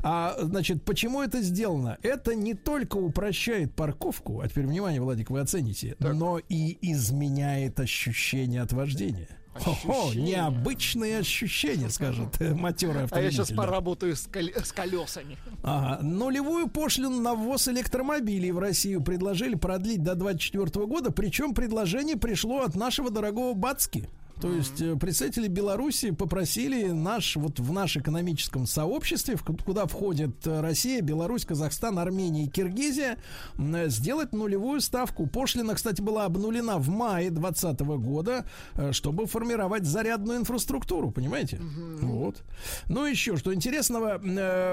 А, 0.03 0.37
значит, 0.41 0.85
почему 0.85 1.23
это 1.23 1.41
сделано? 1.41 1.97
Это 2.03 2.35
не 2.35 2.55
только 2.55 2.97
упрощает 2.97 3.75
парковку, 3.75 4.41
а 4.41 4.49
теперь, 4.49 4.67
внимание, 4.67 5.01
Владик, 5.01 5.31
вы 5.31 5.41
оцените, 5.41 5.97
но 6.01 6.39
и 6.39 6.77
изменяет 6.93 7.81
ощущение 7.81 8.61
от 8.63 8.73
вождения. 8.73 9.36
Хо-хо, 9.65 10.13
необычные 10.15 11.19
ощущения, 11.19 11.91
скажет 11.91 12.41
э, 12.41 12.55
матерый 12.55 12.95
А 12.95 12.99
я 12.99 13.05
автомобиль. 13.05 13.33
сейчас 13.33 13.51
да. 13.51 13.57
поработаю 13.57 14.17
с, 14.17 14.27
кол- 14.27 14.51
с 14.65 14.73
колесами. 14.73 15.37
Ага. 15.63 16.03
Нулевую 16.03 16.69
пошлину 16.69 17.21
на 17.21 17.35
ввоз 17.35 17.69
электромобилей 17.69 18.51
в 18.53 18.59
Россию 18.59 19.03
предложили 19.03 19.55
продлить 19.55 20.03
до 20.03 20.15
2024 20.15 20.87
года, 20.87 21.11
причем 21.11 21.55
предложение 21.55 22.17
пришло 22.17 22.63
от 22.63 22.75
нашего 22.77 23.11
дорогого 23.11 23.55
Бацки. 23.55 24.09
То 24.41 24.53
есть 24.53 24.83
э, 24.83 24.97
представители 24.97 25.49
Беларуси 25.49 26.11
попросили 26.11 26.91
наш, 26.91 27.37
вот 27.37 27.59
в 27.59 27.73
наш 27.73 27.97
экономическом 27.97 28.67
сообществе, 28.67 29.37
в 29.37 29.43
куда 29.43 29.87
входят 29.87 30.47
э, 30.47 30.61
Россия, 30.61 31.01
Беларусь, 31.01 31.47
Казахстан, 31.47 31.99
Армения 31.99 32.45
и 32.45 32.49
Киргизия, 32.49 33.17
э, 33.57 33.89
сделать 33.89 34.33
нулевую 34.33 34.83
ставку. 34.83 35.27
Пошлина, 35.27 35.75
кстати, 35.75 36.03
была 36.03 36.27
обнулена 36.27 36.77
в 36.79 36.91
мае 36.91 37.31
2020 37.31 37.81
года, 37.81 38.45
чтобы 38.93 39.27
формировать 39.27 39.85
зарядную 39.85 40.41
инфраструктуру, 40.41 41.11
понимаете? 41.11 41.59
Вот. 42.01 42.43
Ну, 42.89 43.07
еще 43.07 43.37
что 43.37 43.55
интересного, 43.55 44.19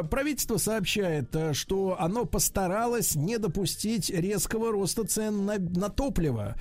правительство 0.10 0.58
сообщает, 0.58 1.36
что 1.54 1.96
оно 2.00 2.26
постаралось 2.26 3.16
не 3.16 3.38
допустить 3.38 4.10
резкого 4.10 4.72
роста 4.72 5.06
цен 5.06 5.46
на, 5.46 5.58
на 5.58 5.90
топливо. 5.90 6.56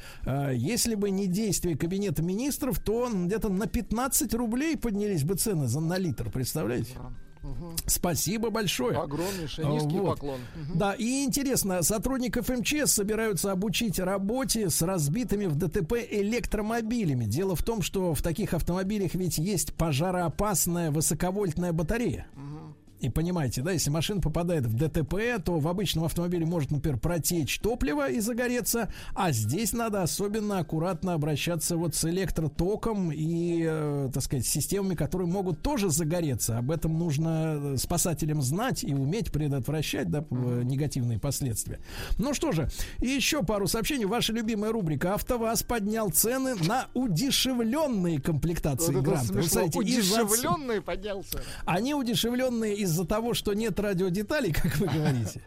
Если 0.52 0.94
бы 0.94 1.10
не 1.10 1.26
действия 1.26 1.76
Кабинета 1.76 2.22
министров, 2.22 2.78
то 2.78 2.91
где-то 3.26 3.48
на 3.48 3.66
15 3.66 4.34
рублей 4.34 4.76
поднялись 4.76 5.24
бы 5.24 5.34
цены 5.34 5.66
за, 5.66 5.80
на 5.80 5.98
литр, 5.98 6.30
представляете? 6.30 6.96
Спасибо 7.86 8.50
большое. 8.50 8.96
Огромнейший, 8.96 9.66
низкий 9.66 9.98
вот. 9.98 10.14
поклон. 10.14 10.40
Да, 10.74 10.94
и 10.94 11.24
интересно, 11.24 11.82
сотрудников 11.82 12.48
МЧС 12.48 12.92
собираются 12.92 13.50
обучить 13.50 13.98
работе 13.98 14.70
с 14.70 14.80
разбитыми 14.82 15.46
в 15.46 15.56
ДТП 15.56 15.94
электромобилями. 16.08 17.24
Дело 17.24 17.56
в 17.56 17.62
том, 17.62 17.82
что 17.82 18.14
в 18.14 18.22
таких 18.22 18.54
автомобилях 18.54 19.14
ведь 19.14 19.38
есть 19.38 19.74
пожароопасная 19.74 20.90
высоковольтная 20.90 21.72
батарея. 21.72 22.26
И 23.02 23.08
понимаете, 23.10 23.62
да, 23.62 23.72
если 23.72 23.90
машина 23.90 24.20
попадает 24.20 24.64
в 24.64 24.74
ДТП, 24.74 25.16
то 25.44 25.58
в 25.58 25.66
обычном 25.66 26.04
автомобиле 26.04 26.46
может, 26.46 26.70
например, 26.70 27.00
протечь 27.00 27.58
топливо 27.58 28.08
и 28.08 28.20
загореться, 28.20 28.92
а 29.14 29.32
здесь 29.32 29.72
надо 29.72 30.02
особенно 30.02 30.60
аккуратно 30.60 31.14
обращаться 31.14 31.76
вот 31.76 31.96
с 31.96 32.04
электротоком 32.04 33.10
и, 33.10 33.64
э, 33.68 34.10
так 34.14 34.22
сказать, 34.22 34.46
системами, 34.46 34.94
которые 34.94 35.26
могут 35.26 35.62
тоже 35.62 35.90
загореться. 35.90 36.58
Об 36.58 36.70
этом 36.70 36.96
нужно 36.96 37.72
э, 37.74 37.76
спасателям 37.76 38.40
знать 38.40 38.84
и 38.84 38.94
уметь 38.94 39.32
предотвращать 39.32 40.08
да, 40.08 40.24
э, 40.30 40.60
негативные 40.62 41.18
последствия. 41.18 41.80
Ну 42.18 42.34
что 42.34 42.52
же, 42.52 42.68
и 43.00 43.08
еще 43.08 43.42
пару 43.42 43.66
сообщений. 43.66 44.04
Ваша 44.04 44.32
любимая 44.32 44.70
рубрика 44.70 45.14
«АвтоВАЗ» 45.14 45.64
поднял 45.64 46.10
цены 46.10 46.54
на 46.54 46.86
удешевленные 46.94 48.20
комплектации 48.20 48.94
Вот 48.94 49.02
гранта. 49.02 49.32
Вы 49.32 49.40
из-за- 49.40 49.64
Удешевленный 49.64 50.80
поднялся. 50.80 51.40
они 51.66 51.94
удешевленные 51.94 52.80
из-за 52.92 53.04
того, 53.06 53.34
что 53.34 53.54
нет 53.54 53.80
радиодеталей, 53.80 54.52
как 54.62 54.76
вы 54.76 54.86
говорите. 54.86 55.42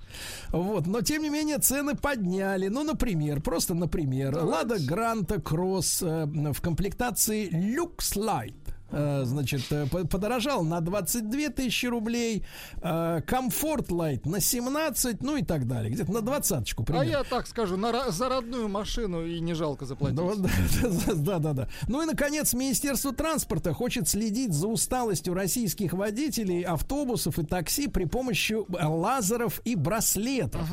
Вот, 0.50 0.88
но 0.88 1.02
тем 1.02 1.22
не 1.22 1.30
менее 1.30 1.60
цены 1.60 1.96
подняли. 1.96 2.68
Ну, 2.68 2.84
например, 2.84 3.42
просто 3.42 3.74
например, 3.74 4.38
Лада 4.38 4.78
Гранта 4.80 5.40
Кросс 5.40 6.02
в 6.02 6.62
комплектации 6.62 7.48
Люкс 7.50 8.16
Light. 8.16 8.56
Э, 8.96 9.24
Значит, 9.26 9.62
э, 9.72 9.86
по- 9.88 10.06
подорожал 10.08 10.64
на 10.64 10.82
22 10.82 11.50
тысячи 11.50 11.86
рублей, 11.86 12.46
э, 12.82 13.22
комфорт 13.28 13.92
light 13.92 14.26
на 14.26 14.40
17, 14.40 15.22
ну 15.22 15.38
и 15.38 15.44
так 15.44 15.68
далее. 15.68 15.92
Где-то 15.92 16.12
на 16.12 16.22
двадцаточку 16.22 16.84
А 16.84 16.86
примерно. 16.86 17.10
я 17.10 17.24
так 17.24 17.48
скажу, 17.48 17.78
на, 17.78 18.12
за 18.12 18.30
родную 18.30 18.68
машину 18.70 19.26
и 19.26 19.40
не 19.40 19.54
жалко 19.54 19.86
заплатить. 19.86 20.18
Ну, 20.18 20.36
да, 20.36 21.14
да, 21.16 21.40
да, 21.40 21.54
да. 21.54 21.70
Ну 21.88 22.02
и, 22.02 22.06
наконец, 22.06 22.54
Министерство 22.54 23.14
транспорта 23.14 23.74
хочет 23.74 24.08
следить 24.08 24.54
за 24.54 24.68
усталостью 24.68 25.34
российских 25.34 25.94
водителей 25.94 26.62
автобусов 26.62 27.38
и 27.40 27.46
такси 27.46 27.88
при 27.88 28.06
помощи 28.06 28.56
лазеров 28.70 29.62
и 29.66 29.76
браслетов. 29.76 30.68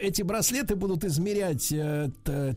Эти 0.00 0.22
браслеты 0.22 0.76
будут 0.76 1.04
измерять 1.04 1.72
э, 1.72 2.10
э, 2.26 2.54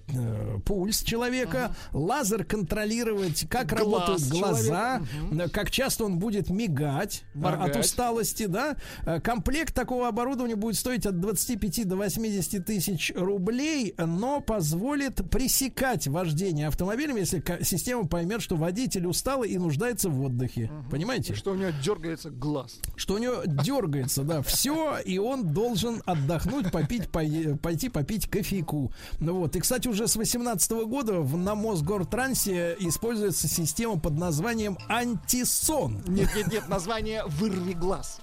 пульс 0.66 1.02
человека, 1.04 1.76
лазер 1.94 2.44
контролировать, 2.46 3.48
как 3.50 3.70
Глаз 3.70 3.80
работают 3.80 4.22
глаза, 4.30 4.99
э, 5.32 5.50
как 5.50 5.72
часто 5.72 6.06
он 6.06 6.20
будет 6.20 6.50
мигать 6.50 7.24
от 7.36 7.42
Моргать. 7.42 7.80
усталости, 7.80 8.46
да. 8.46 8.76
Э, 9.06 9.20
Комплект 9.20 9.74
такого 9.74 10.08
оборудования 10.08 10.56
будет 10.56 10.76
стоить 10.76 11.06
от 11.06 11.20
25 11.20 11.88
до 11.88 11.96
80 11.96 12.66
тысяч 12.66 13.12
рублей, 13.16 13.94
но 13.98 14.42
позволит 14.42 15.30
пресекать 15.30 16.08
вождение 16.08 16.68
автомобилем, 16.68 17.16
если 17.18 17.44
система 17.64 18.08
поймет, 18.08 18.42
что 18.42 18.56
водитель 18.56 19.08
устал 19.08 19.44
и 19.44 19.58
нуждается 19.58 20.10
в 20.10 20.22
отдыхе. 20.22 20.72
Понимаете? 20.90 21.36
Что 21.36 21.52
у 21.52 21.56
него 21.56 21.72
дергается 21.84 22.30
глаз. 22.30 22.80
Что 22.96 23.16
у 23.16 23.18
него 23.18 23.44
дергается, 23.46 24.24
да, 24.24 24.42
все, 24.42 24.98
и 25.00 25.18
он 25.18 25.54
должен 25.54 26.02
отдохнуть, 26.06 26.72
попить, 26.72 27.10
пойти 27.10 27.90
попить 27.90 28.28
кофейку. 28.30 28.92
Ну 29.20 29.36
вот. 29.36 29.56
И, 29.56 29.60
кстати, 29.60 29.88
уже 29.88 30.08
с 30.08 30.14
2018 30.14 30.72
года 30.88 31.20
в, 31.22 31.38
на 31.38 31.56
Мосгортрансе 31.56 32.76
используется 32.80 33.48
система 33.48 34.00
под 34.00 34.18
названием 34.18 34.78
антисон. 34.88 36.02
Нет, 36.08 36.30
нет, 36.36 36.48
нет, 36.48 36.70
название 36.70 37.24
«Вырви 37.26 37.74
глаз». 37.74 38.20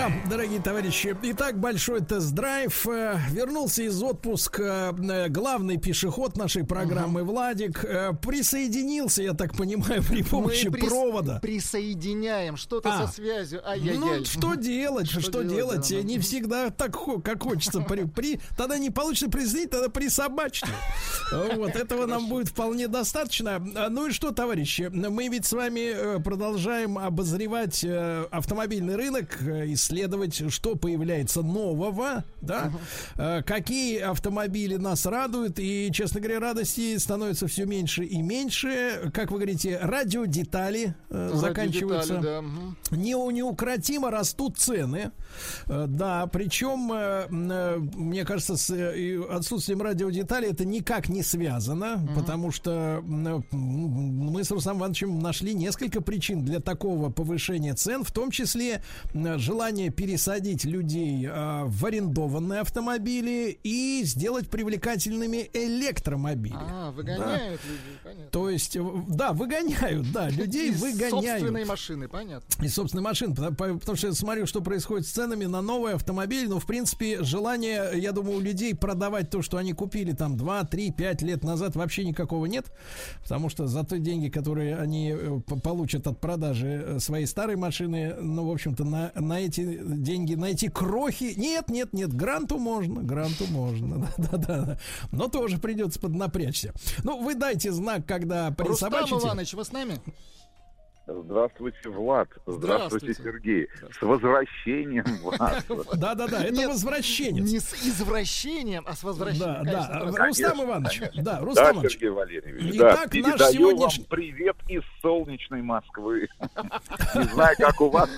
Да, 0.00 0.10
дорогие 0.30 0.60
товарищи. 0.62 1.14
Итак, 1.24 1.58
большой 1.60 2.00
тест-драйв. 2.00 2.86
Э, 2.86 3.18
Вернулся 3.32 3.82
из 3.82 4.02
отпуска 4.02 4.94
э, 4.98 5.28
главный 5.28 5.76
пишеход 5.76 6.38
нашей 6.38 6.64
программы 6.64 7.22
Владик. 7.22 7.84
Э, 7.84 8.12
Присоединился, 8.14 9.22
я 9.22 9.34
так 9.34 9.54
понимаю, 9.54 10.02
при 10.08 10.22
помощи 10.22 10.68
Мы 10.68 10.78
прис- 10.78 10.88
провода. 10.88 11.38
Присоединяем 11.42 12.56
что-то 12.56 12.88
А. 12.94 13.06
со 13.08 13.12
связью. 13.12 13.60
Ай-яй-яй. 13.68 13.98
Ну, 13.98 14.24
что 14.24 14.54
делать? 14.54 15.10
Что, 15.10 15.20
Что 15.20 15.42
делать? 15.42 15.86
делать, 15.86 15.90
да, 15.90 16.02
Не 16.02 16.18
всегда 16.18 16.70
так, 16.70 16.96
как 17.22 17.42
хочется. 17.42 17.82
При, 17.82 18.04
при- 18.04 18.40
тогда 18.56 18.78
не 18.78 18.88
получится 18.88 19.28
присоединить, 19.28 19.68
тогда 19.70 19.90
присобачьте. 19.90 20.66
Вот, 21.56 21.76
этого 21.76 22.06
нам 22.06 22.26
будет 22.30 22.48
вполне 22.48 22.88
достаточно. 22.88 23.56
А, 23.76 23.90
Ну 23.90 24.06
и 24.06 24.12
что, 24.12 24.30
товарищи, 24.30 24.88
мы 24.90 25.28
ведь 25.28 25.44
с 25.44 25.52
вами 25.52 26.22
продолжаем 26.22 26.96
обозревать 26.96 27.84
автомобильный 28.30 28.96
рынок, 28.96 29.36
э, 29.42 29.66
исследовать, 29.90 30.50
что 30.52 30.76
появляется 30.76 31.42
нового, 31.42 32.24
да, 32.40 32.72
Э, 33.16 33.42
какие 33.42 33.98
автомобили 33.98 34.76
нас 34.76 35.04
радуют, 35.06 35.58
и, 35.58 35.90
честно 35.92 36.20
говоря, 36.20 36.40
радости 36.40 36.96
становится 36.98 37.46
все 37.46 37.64
меньше 37.66 38.04
и 38.04 38.22
меньше. 38.22 39.10
Как 39.12 39.30
вы 39.30 39.38
говорите, 39.38 39.78
радиодетали 39.82 40.94
э, 41.10 41.30
заканчиваются. 41.34 42.14
Радиодетали, 42.16 42.44
да. 42.90 42.96
Не- 42.96 43.32
неукротимо 43.32 44.10
растут 44.10 44.58
цены. 44.58 45.10
Э, 45.66 45.86
Да, 45.88 46.26
причем, 46.28 46.92
э, 46.92 47.26
мне 47.96 48.24
кажется, 48.24 48.56
с 48.56 48.70
э, 48.70 49.20
отсутствием 49.30 49.82
радиодеталей 49.82 50.48
это 50.50 50.64
никак 50.64 51.08
не 51.08 51.22
связано, 51.22 52.06
потому 52.14 52.52
что 52.52 53.02
э, 53.02 53.40
мы 53.52 54.44
с 54.44 54.50
Русам 54.50 54.78
Ивановичем 54.78 55.18
нашли 55.18 55.52
несколько 55.54 56.00
причин 56.00 56.44
для 56.44 56.60
такого 56.60 57.10
повышения 57.10 57.74
цен, 57.74 58.04
в 58.04 58.12
том 58.12 58.30
числе 58.30 58.82
м, 59.14 59.38
желание 59.80 59.90
пересадить 59.90 60.64
людей 60.64 61.26
э, 61.26 61.64
в 61.64 61.84
арендованные 61.86 62.60
автомобили 62.60 63.58
и 63.62 64.02
сделать 64.04 64.48
привлекательными 64.50 65.48
электромобили. 65.52 66.54
А, 66.56 66.90
выгоняют 66.90 67.60
людей, 67.64 67.98
понятно. 68.02 68.26
То 68.30 68.50
есть, 68.50 68.76
э, 68.76 68.82
да, 69.08 69.32
выгоняют, 69.32 70.12
да, 70.12 70.28
людей 70.30 70.70
Из 70.70 70.80
выгоняют. 70.80 71.40
собственной 71.40 71.64
машины, 71.64 72.08
понятно. 72.08 72.64
Из 72.64 72.74
собственной 72.74 73.02
машины, 73.02 73.34
потому, 73.34 73.56
по- 73.56 73.78
потому 73.78 73.96
что 73.96 74.08
я 74.08 74.12
смотрю, 74.12 74.46
что 74.46 74.60
происходит 74.60 75.06
с 75.06 75.10
ценами 75.10 75.46
на 75.46 75.62
новый 75.62 75.94
автомобиль. 75.94 76.48
Ну, 76.48 76.58
в 76.58 76.66
принципе, 76.66 77.22
желание, 77.22 77.90
я 77.94 78.12
думаю, 78.12 78.38
у 78.38 78.40
людей 78.40 78.74
продавать 78.74 79.30
то, 79.30 79.42
что 79.42 79.56
они 79.56 79.72
купили 79.72 80.12
там 80.12 80.36
2, 80.36 80.64
3, 80.64 80.90
5 80.92 81.22
лет 81.22 81.44
назад, 81.44 81.76
вообще 81.76 82.04
никакого 82.04 82.46
нет. 82.46 82.66
Потому 83.22 83.48
что 83.48 83.66
за 83.66 83.84
те 83.84 83.98
деньги, 83.98 84.28
которые 84.28 84.76
они 84.76 85.14
э, 85.16 85.40
получат 85.62 86.06
от 86.06 86.20
продажи 86.20 86.66
э, 86.86 86.98
своей 86.98 87.26
старой 87.26 87.56
машины, 87.56 88.14
ну, 88.20 88.46
в 88.46 88.50
общем-то, 88.50 88.84
на, 88.84 89.12
на 89.14 89.40
эти 89.40 89.60
деньги, 89.70 90.34
на 90.34 90.46
эти 90.46 90.68
крохи. 90.68 91.34
Нет, 91.36 91.68
нет, 91.68 91.92
нет, 91.92 92.12
гранту 92.12 92.58
можно, 92.58 93.02
гранту 93.02 93.46
можно. 93.46 94.08
Да-да-да. 94.18 94.78
Но 95.12 95.28
тоже 95.28 95.58
придется 95.58 96.00
поднапрячься. 96.00 96.72
Ну, 97.04 97.22
вы 97.22 97.34
дайте 97.34 97.72
знак, 97.72 98.06
когда 98.06 98.48
Рустам 98.48 98.66
присобачите. 98.90 99.26
Иванович, 99.26 99.54
вы 99.54 99.64
с 99.64 99.72
нами? 99.72 100.00
Здравствуйте, 101.12 101.88
Влад. 101.88 102.28
Здравствуйте, 102.46 103.12
Здравствуйте. 103.12 103.14
Сергей. 103.22 103.68
С 103.98 104.02
возвращением 104.02 105.04
вас. 105.22 105.64
Да-да-да, 105.94 106.44
это 106.44 106.52
Нет, 106.54 106.68
возвращенец. 106.68 107.50
Не 107.50 107.58
с 107.58 107.72
извращением, 107.86 108.84
а 108.86 108.94
с 108.94 109.02
возвращением. 109.02 109.64
Да, 109.64 109.88
да. 109.88 110.26
Рустам 110.26 110.64
Иванович, 110.64 111.02
да, 111.16 111.40
Рустам 111.40 111.72
Иванович. 111.74 111.92
Сергей 111.92 112.10
Валерьевич, 112.10 112.74
Итак, 112.76 113.10
да. 113.10 113.28
наш 113.28 113.40
сегодняшний- 113.52 114.04
вам 114.04 114.10
привет 114.10 114.56
из 114.68 114.82
солнечной 115.02 115.62
Москвы. 115.62 116.28
Не 117.14 117.24
знаю, 117.24 117.56
как 117.58 117.80
у 117.80 117.90
вас, 117.90 118.10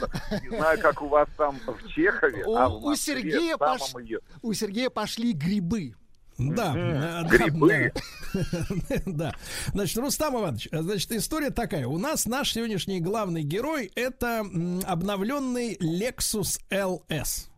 не 0.43 0.57
знаю, 0.57 0.79
как 0.81 1.01
у 1.03 1.09
вас 1.09 1.29
там 1.37 1.59
в 1.67 1.89
Чехове, 1.89 2.45
а 2.47 2.69
Сергея 2.97 3.57
у 4.43 4.53
Сергея 4.53 4.91
пошли 4.91 5.33
грибы. 5.33 5.95
Да, 6.51 6.73
да, 6.75 7.29
Грибы. 7.29 7.93
Да. 9.07 9.35
Значит, 9.73 9.99
Рустам 9.99 10.37
Иванович, 10.37 10.69
значит, 10.73 11.13
история 11.13 11.51
такая. 11.51 11.87
У 11.87 11.99
нас 11.99 12.27
наш 12.27 12.53
сегодняшний 12.53 13.01
главный 13.01 13.43
герой 13.43 13.91
это 13.95 14.41
обновленный 14.87 15.77
Lexus 15.77 16.59
LS. 16.71 17.49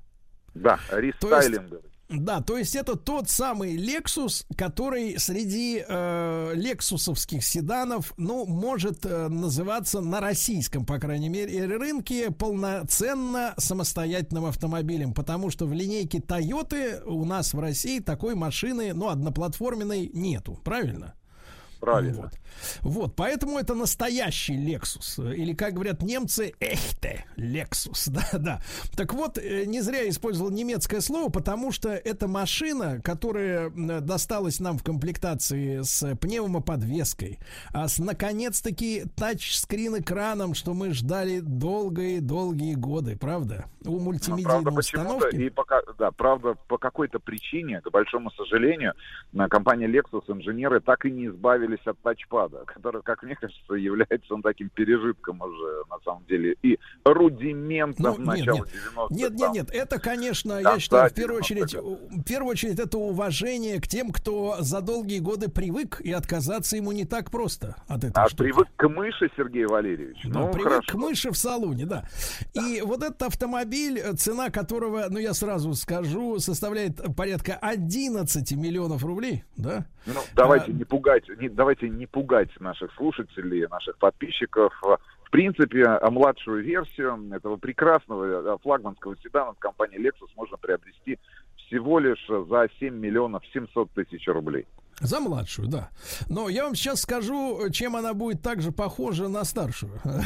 Да, 0.55 0.79
рестайлинговый. 0.91 1.94
Да, 2.09 2.43
то 2.43 2.59
есть 2.59 2.77
это 2.77 2.97
тот 2.97 3.31
самый 3.31 3.77
Lexus, 3.77 4.45
который 4.57 5.19
среди 5.19 5.83
э, 5.87 6.53
лексусовских 6.55 7.43
седанов, 7.43 8.13
ну, 8.19 8.45
может 8.45 9.07
э, 9.07 9.29
называться 9.29 10.01
на 10.01 10.21
российском, 10.21 10.85
по 10.85 10.99
крайней 10.99 11.31
мере, 11.31 11.65
рынке 11.65 12.31
полноценно 12.31 13.55
самостоятельным 13.57 14.45
автомобилем, 14.45 15.15
потому 15.15 15.51
что 15.51 15.67
в 15.67 15.73
линейке 15.73 16.19
Toyota 16.19 17.03
у 17.05 17.25
нас 17.25 17.55
в 17.55 17.59
России 17.59 18.01
такой 18.01 18.35
машины, 18.35 18.93
ну, 18.93 19.09
одноплатформенной 19.09 20.11
нету, 20.13 20.61
правильно? 20.63 21.15
Правильно. 21.81 22.23
Вот. 22.23 22.33
Вот, 22.83 23.15
поэтому 23.17 23.59
это 23.59 23.75
настоящий 23.75 24.55
Lexus. 24.55 25.35
Или, 25.35 25.55
как 25.55 25.75
говорят 25.75 26.03
немцы, 26.03 26.55
эхте 26.61 27.25
Lexus. 27.37 28.11
Да, 28.15 28.39
да. 28.39 28.63
Так 28.97 29.13
вот, 29.13 29.39
э, 29.39 29.65
не 29.65 29.81
зря 29.81 30.03
я 30.03 30.09
использовал 30.09 30.51
немецкое 30.51 31.01
слово, 31.01 31.31
потому 31.31 31.73
что 31.73 31.91
это 31.91 32.29
машина, 32.29 33.01
которая 33.03 33.71
досталась 33.71 34.61
нам 34.61 34.79
в 34.79 34.85
комплектации 34.85 35.83
с 35.83 36.15
пневмоподвеской, 36.17 37.39
а 37.73 37.89
с, 37.89 37.99
наконец-таки, 37.99 39.05
тачскрин-экраном, 39.17 40.55
что 40.55 40.75
мы 40.75 40.93
ждали 40.93 41.41
долгие-долгие 41.41 42.75
годы, 42.75 43.17
правда? 43.17 43.67
У 43.85 43.93
Ну, 43.93 44.01
мультимедийной 44.01 44.45
правда, 44.45 44.71
почему-то, 44.71 45.17
установки. 45.17 45.37
и 45.37 45.51
пока, 45.51 45.83
да, 45.99 46.11
правда, 46.11 46.55
по 46.69 46.79
какой-то 46.79 47.19
причине, 47.19 47.81
к 47.81 47.91
большому 47.91 48.31
сожалению, 48.31 48.95
на 49.33 49.49
компании 49.49 49.89
Lexus 49.89 50.25
инженеры 50.29 50.81
так 50.81 51.05
и 51.05 51.11
не 51.11 51.27
избавились 51.27 51.85
от 51.87 51.99
тачпада, 52.01 52.44
который, 52.49 53.03
как 53.03 53.23
мне 53.23 53.37
кажется, 53.37 53.75
является 53.75 54.35
он 54.35 54.43
таким 54.43 54.69
пережитком 54.71 55.41
уже, 55.41 55.83
на 55.91 55.99
самом 56.05 56.25
деле, 56.27 56.57
и 56.63 56.79
рудиментом 57.05 58.05
Ну, 58.05 58.17
нет, 58.19 58.27
начала 58.27 58.57
нет. 58.57 58.67
90-х. 58.67 59.07
Нет, 59.11 59.33
нет, 59.35 59.53
нет, 59.53 59.71
это, 59.73 60.01
конечно, 60.01 60.61
Да, 60.63 60.73
я 60.75 60.79
считаю, 60.79 61.05
да, 61.05 61.09
в 61.09 61.15
первую 61.15 61.39
90-х 61.41 61.45
очередь, 61.45 61.75
в 61.75 62.23
первую 62.25 62.51
очередь, 62.51 62.79
это 62.79 62.99
уважение 62.99 63.81
к 63.81 63.89
тем, 63.89 64.11
кто 64.11 64.57
за 64.61 64.81
долгие 64.81 65.19
годы 65.19 65.49
привык, 65.49 66.01
и 66.01 66.13
отказаться 66.13 66.77
ему 66.77 66.93
не 66.93 67.05
так 67.05 67.31
просто 67.31 67.77
от 67.89 68.05
этого. 68.05 68.25
А 68.25 68.37
привык 68.37 68.69
к 68.77 68.89
мыши, 68.89 69.31
Сергей 69.37 69.67
Валерьевич? 69.67 70.19
Да, 70.25 70.41
ну, 70.41 70.53
привык 70.53 70.73
хорошо. 70.73 70.93
к 70.93 70.95
мыши 70.95 71.31
в 71.31 71.37
салоне, 71.37 71.87
да. 71.87 72.05
И 72.55 72.81
вот 72.83 73.03
этот 73.03 73.23
автомобиль, 73.23 73.99
э, 73.99 74.13
цена 74.15 74.51
которого, 74.51 75.07
ну 75.09 75.19
я 75.19 75.35
сразу 75.35 75.75
скажу, 75.75 76.39
составляет 76.39 77.01
порядка 77.17 77.55
11 77.61 78.53
миллионов 78.53 79.05
рублей, 79.05 79.45
да? 79.57 79.87
Ну, 80.07 80.21
давайте 80.35 80.71
А, 80.71 80.75
не 80.75 80.85
пугать, 80.85 81.25
не, 81.41 81.49
давайте 81.49 81.89
не 81.89 82.07
пугать 82.07 82.34
наших 82.61 82.93
слушателей, 82.95 83.67
наших 83.69 83.99
подписчиков. 83.99 84.73
В 84.83 85.31
принципе, 85.31 85.85
а 85.85 86.11
младшую 86.11 86.63
версию 86.63 87.31
этого 87.33 87.57
прекрасного 87.57 88.55
а, 88.55 88.59
флагманского 88.59 89.17
седана 89.17 89.51
от 89.51 89.59
компании 89.59 89.99
Lexus 89.99 90.31
можно 90.37 90.57
приобрести 90.57 91.19
всего 91.57 91.99
лишь 91.99 92.25
за 92.29 92.69
7 92.79 92.95
миллионов 92.95 93.43
700 93.53 93.91
тысяч 93.93 94.27
рублей. 94.29 94.67
За 95.01 95.21
младшую, 95.21 95.69
да. 95.69 95.91
Но 96.29 96.49
я 96.49 96.65
вам 96.65 96.75
сейчас 96.75 97.01
скажу, 97.01 97.69
чем 97.71 97.97
она 97.97 98.15
будет 98.15 98.43
также 98.43 98.73
похожа 98.73 99.29
на 99.29 99.45
старшую. 99.45 100.01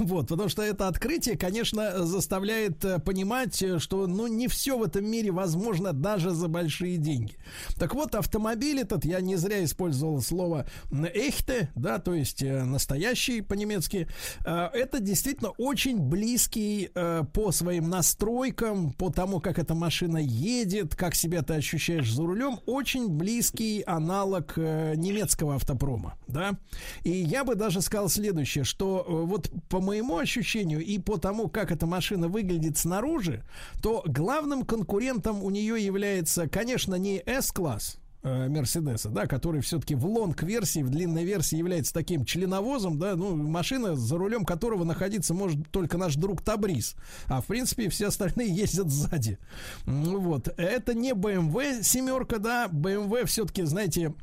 Вот, 0.00 0.28
потому 0.28 0.48
что 0.48 0.62
это 0.62 0.88
открытие, 0.88 1.36
конечно, 1.36 2.04
заставляет 2.04 2.84
э, 2.84 2.98
понимать, 2.98 3.62
э, 3.62 3.78
что, 3.78 4.06
ну, 4.06 4.26
не 4.26 4.48
все 4.48 4.78
в 4.78 4.82
этом 4.82 5.04
мире 5.06 5.30
возможно 5.30 5.92
даже 5.92 6.30
за 6.30 6.48
большие 6.48 6.96
деньги. 6.96 7.36
Так 7.76 7.94
вот, 7.94 8.14
автомобиль 8.14 8.80
этот, 8.80 9.04
я 9.04 9.20
не 9.20 9.36
зря 9.36 9.64
использовал 9.64 10.20
слово 10.20 10.66
«эхте», 10.90 11.70
да, 11.74 11.98
то 11.98 12.14
есть 12.14 12.42
э, 12.42 12.64
настоящий 12.64 13.40
по-немецки. 13.40 14.08
Это 14.44 15.00
действительно 15.00 15.50
очень 15.50 15.98
близкий 15.98 16.90
по 17.32 17.52
своим 17.52 17.88
настройкам, 17.88 18.92
по 18.92 19.10
тому, 19.10 19.40
как 19.40 19.58
эта 19.58 19.74
машина 19.74 20.18
едет, 20.18 20.94
как 20.94 21.14
себя 21.14 21.42
ты 21.42 21.54
ощущаешь 21.54 22.12
за 22.12 22.24
рулем, 22.24 22.60
очень 22.66 23.08
близкий 23.08 23.82
аналог 24.10 24.54
э, 24.56 24.94
немецкого 24.96 25.54
автопрома, 25.54 26.14
да. 26.26 26.58
И 27.04 27.10
я 27.10 27.44
бы 27.44 27.54
даже 27.54 27.80
сказал 27.80 28.08
следующее, 28.08 28.64
что 28.64 29.04
э, 29.06 29.12
вот 29.12 29.50
по 29.68 29.80
моему 29.80 30.18
ощущению 30.18 30.84
и 30.84 30.98
по 30.98 31.16
тому, 31.16 31.48
как 31.48 31.70
эта 31.70 31.86
машина 31.86 32.26
выглядит 32.26 32.76
снаружи, 32.76 33.44
то 33.80 34.02
главным 34.06 34.64
конкурентом 34.64 35.44
у 35.44 35.50
нее 35.50 35.84
является, 35.84 36.48
конечно, 36.48 36.96
не 36.96 37.22
S-класс, 37.24 37.99
Мерседеса, 38.22 39.08
да, 39.08 39.26
который 39.26 39.60
все-таки 39.62 39.94
в 39.94 40.04
long-версии, 40.06 40.82
в 40.82 40.90
длинной 40.90 41.24
версии 41.24 41.56
является 41.56 41.94
таким 41.94 42.24
членовозом, 42.24 42.98
да, 42.98 43.16
ну, 43.16 43.34
машина, 43.34 43.96
за 43.96 44.18
рулем 44.18 44.44
которого 44.44 44.84
находиться 44.84 45.32
может 45.32 45.70
только 45.70 45.96
наш 45.96 46.16
друг 46.16 46.42
Табрис, 46.42 46.96
а 47.26 47.40
в 47.40 47.46
принципе 47.46 47.88
все 47.88 48.08
остальные 48.08 48.54
ездят 48.54 48.90
сзади. 48.90 49.38
Вот, 49.86 50.48
это 50.56 50.94
не 50.94 51.12
BMW 51.12 51.82
семерка, 51.82 52.38
да, 52.38 52.68
BMW 52.68 53.24
все-таки, 53.24 53.62
знаете, 53.62 54.14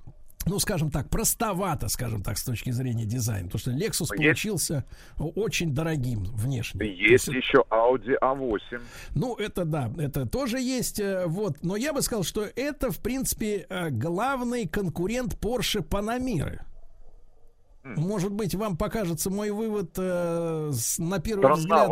ну, 0.45 0.59
скажем 0.59 0.91
так, 0.91 1.09
простовато, 1.09 1.89
скажем 1.89 2.23
так, 2.23 2.37
с 2.37 2.43
точки 2.43 2.69
зрения 2.69 3.05
дизайна. 3.05 3.49
Потому 3.49 3.59
что 3.59 3.71
Lexus 3.71 4.01
Есть- 4.01 4.15
получился 4.15 4.85
очень 5.17 5.73
дорогим 5.73 6.23
внешне. 6.23 6.87
Есть 6.87 7.27
еще 7.27 7.63
Audi 7.69 8.15
A8. 8.21 8.81
Ну, 9.15 9.35
это 9.35 9.65
да, 9.65 9.91
это 9.97 10.25
тоже 10.25 10.59
есть, 10.59 10.99
э, 10.99 11.25
вот. 11.27 11.57
Но 11.63 11.75
я 11.75 11.91
бы 11.91 12.01
сказал, 12.01 12.23
что 12.23 12.45
это, 12.55 12.91
в 12.91 12.99
принципе, 12.99 13.65
э, 13.69 13.89
главный 13.89 14.67
конкурент 14.67 15.33
Porsche 15.35 15.81
Panamera. 15.81 16.61
Может 17.83 18.33
быть, 18.33 18.53
вам 18.53 18.75
покажется 18.77 19.29
мой 19.29 19.49
вывод 19.51 19.91
э, 19.97 20.71
на 20.97 21.19
первый 21.19 21.41
взгляд. 21.59 21.87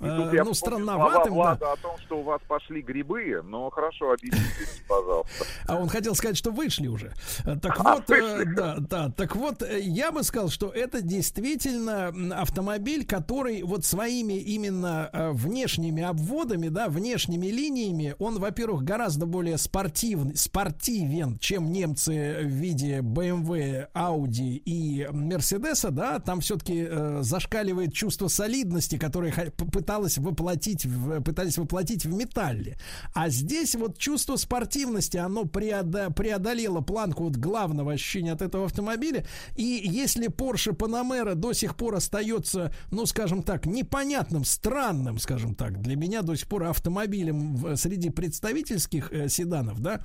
Э, 0.00 0.42
ну, 0.44 0.54
странноватым, 0.54 1.32
слова 1.32 1.56
да. 1.58 1.72
О 1.72 1.76
том, 1.76 1.96
что 2.04 2.18
у 2.18 2.22
вас 2.22 2.40
пошли 2.46 2.82
грибы, 2.82 3.40
но 3.42 3.70
хорошо, 3.70 4.12
объясните, 4.12 4.44
пожалуйста. 4.88 5.44
А 5.66 5.76
он 5.76 5.88
хотел 5.88 6.14
сказать, 6.14 6.36
что 6.36 6.50
вышли 6.50 6.86
уже. 6.88 7.12
Э, 7.44 7.56
Так 7.56 7.80
А, 7.80 7.96
вот, 7.96 8.10
э, 8.10 8.20
вышли. 8.20 8.54
да, 8.54 8.76
да. 8.78 9.10
Так 9.10 9.36
вот, 9.36 9.62
э, 9.62 9.80
я 9.80 10.12
бы 10.12 10.22
сказал, 10.22 10.48
что 10.50 10.68
это 10.68 11.00
действительно 11.00 12.12
автомобиль, 12.40 13.06
который 13.06 13.62
вот 13.62 13.84
своими 13.84 14.34
именно 14.34 15.08
э, 15.12 15.30
внешними 15.32 16.02
обводами, 16.02 16.68
да, 16.68 16.88
внешними 16.88 17.46
линиями, 17.46 18.14
он, 18.18 18.38
во-первых, 18.38 18.82
гораздо 18.82 19.26
более 19.26 19.56
спортивный, 19.58 20.36
спортивен, 20.36 21.38
чем 21.38 21.72
немцы 21.72 22.40
в 22.42 22.48
виде 22.48 22.98
BMW, 22.98 23.88
Audi 23.94 24.60
и 24.64 25.08
Мерседеса, 25.10 25.90
да. 25.90 26.18
Там 26.18 26.40
все-таки 26.40 26.86
зашкаливает 27.20 27.94
чувство 27.94 28.28
солидности, 28.28 28.98
которое 28.98 29.32
пыталась 29.86 30.18
воплотить, 30.18 30.84
в, 30.84 31.20
пытались 31.20 31.58
воплотить 31.58 32.04
в 32.04 32.12
металле. 32.12 32.76
А 33.14 33.28
здесь 33.28 33.76
вот 33.76 33.98
чувство 33.98 34.34
спортивности, 34.34 35.16
оно 35.16 35.44
преодо- 35.44 36.12
преодолело 36.12 36.80
планку 36.80 37.22
вот 37.24 37.36
главного 37.36 37.92
ощущения 37.92 38.32
от 38.32 38.42
этого 38.42 38.64
автомобиля. 38.64 39.24
И 39.54 39.62
если 39.62 40.28
Porsche 40.28 40.76
Panamera 40.76 41.36
до 41.36 41.52
сих 41.52 41.76
пор 41.76 41.94
остается, 41.94 42.74
ну, 42.90 43.06
скажем 43.06 43.44
так, 43.44 43.66
непонятным, 43.66 44.44
странным, 44.44 45.20
скажем 45.20 45.54
так, 45.54 45.80
для 45.80 45.94
меня 45.94 46.22
до 46.22 46.34
сих 46.34 46.48
пор 46.48 46.64
автомобилем 46.64 47.76
среди 47.76 48.10
представительских 48.10 49.12
э, 49.12 49.28
седанов, 49.28 49.78
да, 49.78 50.00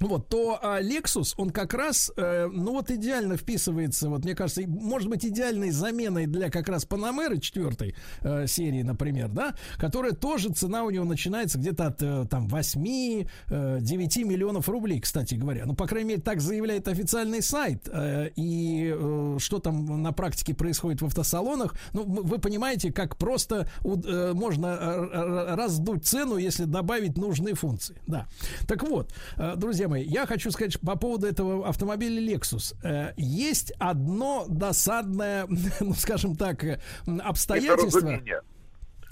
вот, 0.00 0.28
то 0.28 0.58
а, 0.60 0.80
Lexus, 0.80 1.34
он 1.36 1.50
как 1.50 1.74
раз, 1.74 2.10
э, 2.16 2.48
ну 2.52 2.72
вот 2.72 2.90
идеально 2.90 3.36
вписывается, 3.36 4.08
вот 4.08 4.24
мне 4.24 4.34
кажется, 4.34 4.62
может 4.66 5.08
быть 5.08 5.24
идеальной 5.24 5.70
заменой 5.70 6.26
для 6.26 6.50
как 6.50 6.68
раз 6.68 6.84
Панамеры 6.84 7.38
четвертой 7.38 7.94
э, 8.20 8.46
серии, 8.46 8.82
например, 8.82 9.28
да, 9.28 9.54
которая 9.76 10.12
тоже 10.12 10.50
цена 10.50 10.84
у 10.84 10.90
него 10.90 11.04
начинается 11.04 11.58
где-то 11.58 11.86
от 11.86 12.02
э, 12.02 12.26
там 12.28 12.48
8-9 12.48 13.26
миллионов 14.24 14.68
рублей, 14.68 15.00
кстати 15.00 15.34
говоря. 15.34 15.66
Ну, 15.66 15.74
по 15.74 15.86
крайней 15.86 16.10
мере, 16.10 16.22
так 16.22 16.40
заявляет 16.40 16.88
официальный 16.88 17.42
сайт. 17.42 17.88
Э, 17.92 18.30
и 18.34 18.92
э, 18.94 19.36
что 19.38 19.58
там 19.58 20.02
на 20.02 20.12
практике 20.12 20.54
происходит 20.54 21.02
в 21.02 21.06
автосалонах, 21.06 21.74
ну, 21.92 22.04
вы 22.04 22.38
понимаете, 22.38 22.92
как 22.92 23.16
просто 23.16 23.68
э, 23.84 24.32
можно 24.34 24.66
э, 24.66 25.54
раздуть 25.54 26.04
цену, 26.04 26.36
если 26.36 26.64
добавить 26.64 27.16
нужные 27.16 27.54
функции. 27.54 28.00
Да. 28.06 28.26
Так 28.66 28.82
вот, 28.82 29.12
э, 29.36 29.54
друзья 29.56 29.81
мои, 29.88 30.04
я 30.04 30.26
хочу 30.26 30.50
сказать 30.50 30.78
по 30.80 30.96
поводу 30.96 31.26
этого 31.26 31.68
автомобиля 31.68 32.20
Lexus. 32.34 32.74
Э, 32.82 33.12
Есть 33.16 33.72
одно 33.78 34.46
досадное, 34.48 35.46
ну, 35.80 35.94
скажем 35.94 36.36
так, 36.36 36.64
обстоятельство. 37.22 38.00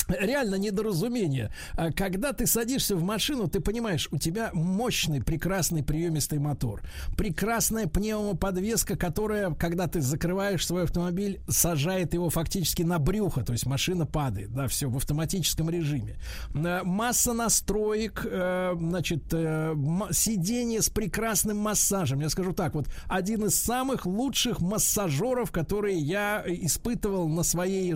Реально 0.09 0.57
недоразумение. 0.57 1.51
А 1.77 1.93
Когда 1.93 2.33
ты 2.33 2.47
садишься 2.47 2.97
в 2.97 3.03
машину, 3.03 3.49
ты 3.49 3.61
понимаешь, 3.61 4.09
у 4.11 4.19
тебя 4.19 4.51
мощный, 4.53 5.23
прекрасный 5.23 5.83
приемистый 5.83 6.39
мотор. 6.39 6.83
Прекрасная 7.17 7.87
пневмоподвеска, 7.87 8.97
которая, 8.97 9.53
когда 9.55 9.87
ты 9.87 10.01
закрываешь 10.01 10.67
свой 10.67 10.85
автомобиль, 10.85 11.41
сажает 11.49 12.15
его 12.15 12.31
фактически 12.31 12.83
на 12.83 12.99
брюхо. 12.99 13.45
То 13.45 13.53
есть 13.53 13.67
машина 13.67 14.07
падает. 14.07 14.53
Да, 14.53 14.67
все 14.69 14.89
в 14.89 14.97
автоматическом 14.97 15.71
режиме. 15.71 16.17
Э, 16.55 16.83
Масса 16.83 17.33
настроек, 17.33 18.27
э, 18.29 18.75
значит, 18.77 19.25
э, 19.33 19.75
сиденье 20.13 20.83
с 20.83 20.89
прекрасным 20.89 21.59
массажем. 21.59 22.21
Я 22.21 22.29
скажу 22.31 22.53
так, 22.53 22.75
вот 22.75 22.87
один 23.07 23.47
из 23.47 23.55
самых 23.55 24.07
лучших 24.07 24.61
массажеров, 24.61 25.51
которые 25.51 25.99
я 25.99 26.45
испытывал 26.47 27.29
на 27.29 27.43
своей 27.43 27.95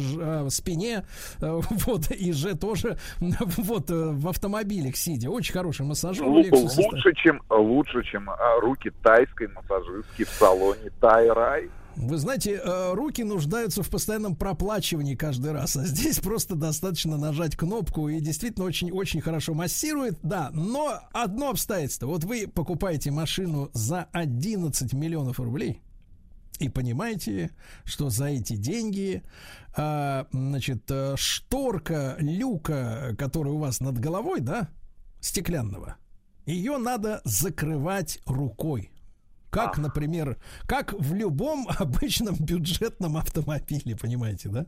спине. 0.51 1.05
Э, 1.41 1.61
Вот, 1.95 2.11
и 2.11 2.33
же 2.33 2.57
тоже 2.57 2.99
вот 3.21 3.91
э, 3.91 3.95
в 3.95 4.29
автомобилях 4.29 4.97
сидя. 4.97 5.31
Очень 5.31 5.53
хороший 5.53 5.87
массажер. 5.87 6.27
у 6.27 6.35
Лу- 6.35 6.43
Lexus 6.43 6.77
Лучше, 6.77 7.15
чем, 7.15 7.41
лучше, 7.49 8.03
чем 8.03 8.29
а, 8.31 8.61
руки 8.61 8.91
тайской 9.03 9.49
массажистки 9.49 10.25
в 10.25 10.31
салоне 10.31 10.91
Тайрай. 11.01 11.71
Вы 11.97 12.17
знаете, 12.17 12.61
э, 12.61 12.95
руки 12.95 13.23
нуждаются 13.23 13.85
в 13.85 13.89
постоянном 13.89 14.35
проплачивании 14.35 15.15
каждый 15.15 15.53
раз, 15.53 15.77
а 15.77 15.85
здесь 15.85 16.19
просто 16.19 16.57
достаточно 16.57 17.17
нажать 17.17 17.57
кнопку 17.57 18.09
и 18.09 18.19
действительно 18.21 18.67
очень-очень 18.67 19.21
хорошо 19.21 19.55
массирует, 19.55 20.19
да, 20.25 20.51
но 20.53 20.99
одно 21.13 21.51
обстоятельство, 21.51 22.09
вот 22.09 22.25
вы 22.25 22.49
покупаете 22.49 23.13
машину 23.13 23.71
за 23.75 24.09
11 24.13 24.93
миллионов 24.93 25.39
рублей, 25.39 25.83
и 26.59 26.69
понимаете, 26.69 27.51
что 27.85 28.11
за 28.11 28.27
эти 28.27 28.55
деньги, 28.57 29.23
а, 29.77 30.27
значит, 30.33 30.91
э, 30.91 31.15
шторка 31.17 32.17
люка, 32.19 33.15
которая 33.19 33.53
у 33.55 33.59
вас 33.59 33.81
над 33.81 33.99
головой, 33.99 34.41
да, 34.41 34.69
стеклянного, 35.21 35.97
ее 36.47 36.79
надо 36.79 37.21
закрывать 37.25 38.21
рукой. 38.27 38.91
Как, 39.55 39.79
например, 39.79 40.37
как 40.67 40.93
в 40.95 41.15
любом 41.15 41.69
обычном 41.79 42.35
бюджетном 42.35 43.17
автомобиле, 43.17 43.97
понимаете, 43.97 44.49
да? 44.49 44.67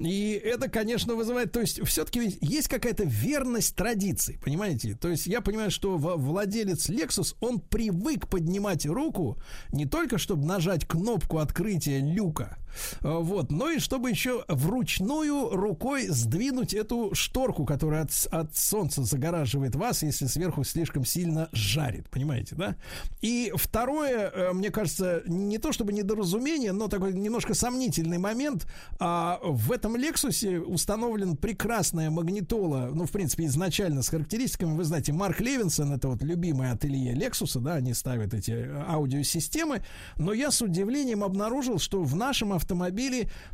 И 0.00 0.32
это, 0.32 0.68
конечно, 0.68 1.14
вызывает, 1.14 1.52
то 1.52 1.60
есть 1.60 1.86
все-таки 1.86 2.36
есть 2.40 2.66
какая-то 2.66 3.04
верность 3.04 3.76
традиции, 3.76 4.38
понимаете? 4.42 4.96
То 4.96 5.08
есть 5.08 5.26
я 5.28 5.40
понимаю, 5.40 5.70
что 5.70 5.96
владелец 5.96 6.90
Lexus, 6.90 7.36
он 7.40 7.60
привык 7.60 8.28
поднимать 8.28 8.86
руку 8.86 9.40
не 9.70 9.86
только, 9.86 10.18
чтобы 10.18 10.44
нажать 10.44 10.84
кнопку 10.84 11.38
открытия 11.38 12.00
люка, 12.00 12.58
вот, 13.00 13.50
но 13.50 13.70
и 13.70 13.78
чтобы 13.78 14.10
еще 14.10 14.44
вручную 14.48 15.50
рукой 15.50 16.08
сдвинуть 16.08 16.74
эту 16.74 17.14
шторку, 17.14 17.64
которая 17.64 18.02
от, 18.02 18.10
от 18.30 18.56
солнца 18.56 19.02
загораживает 19.04 19.74
вас, 19.74 20.02
если 20.02 20.26
сверху 20.26 20.64
слишком 20.64 21.04
сильно 21.04 21.48
жарит, 21.52 22.08
понимаете, 22.10 22.54
да? 22.54 22.76
И 23.20 23.52
второе, 23.54 24.30
э, 24.30 24.52
мне 24.52 24.70
кажется, 24.70 25.22
не 25.26 25.58
то 25.58 25.72
чтобы 25.72 25.92
недоразумение, 25.92 26.72
но 26.72 26.88
такой 26.88 27.12
немножко 27.12 27.54
сомнительный 27.54 28.18
момент. 28.18 28.66
А, 28.98 29.38
в 29.42 29.72
этом 29.72 29.96
Лексусе 29.96 30.60
установлен 30.60 31.36
прекрасная 31.36 32.10
магнитола, 32.10 32.90
ну, 32.92 33.06
в 33.06 33.10
принципе, 33.10 33.46
изначально 33.46 34.02
с 34.02 34.08
характеристиками. 34.08 34.76
Вы 34.76 34.84
знаете, 34.84 35.12
Марк 35.12 35.40
Левинсон, 35.40 35.92
это 35.92 36.08
вот 36.08 36.22
любимое 36.22 36.72
ателье 36.72 37.14
Лексуса, 37.14 37.60
да, 37.60 37.74
они 37.74 37.94
ставят 37.94 38.34
эти 38.34 38.52
э, 38.52 38.84
аудиосистемы. 38.86 39.82
Но 40.16 40.32
я 40.32 40.50
с 40.50 40.62
удивлением 40.62 41.24
обнаружил, 41.24 41.78
что 41.78 42.02
в 42.02 42.14
нашем 42.14 42.52
автомобиле 42.52 42.67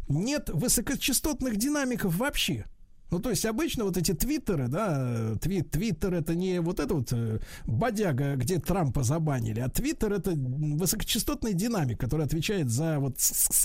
нет 0.08 0.50
высокочастотных 0.50 1.56
динамиков 1.56 2.16
вообще. 2.16 2.66
Ну, 3.10 3.20
то 3.20 3.30
есть 3.30 3.46
обычно 3.46 3.84
вот 3.84 3.96
эти 3.96 4.12
твиттеры, 4.12 4.66
да, 4.66 5.36
твит, 5.40 5.70
твиттер 5.70 6.14
это 6.14 6.34
не 6.34 6.60
вот 6.60 6.80
это 6.80 6.94
вот 6.94 7.12
э, 7.12 7.38
бодяга, 7.64 8.34
где 8.34 8.58
Трампа 8.58 9.04
забанили, 9.04 9.60
а 9.60 9.68
твиттер 9.68 10.14
это 10.14 10.32
высокочастотный 10.32 11.54
динамик, 11.54 12.00
который 12.00 12.26
отвечает 12.26 12.70
за 12.70 12.98
вот, 12.98 13.18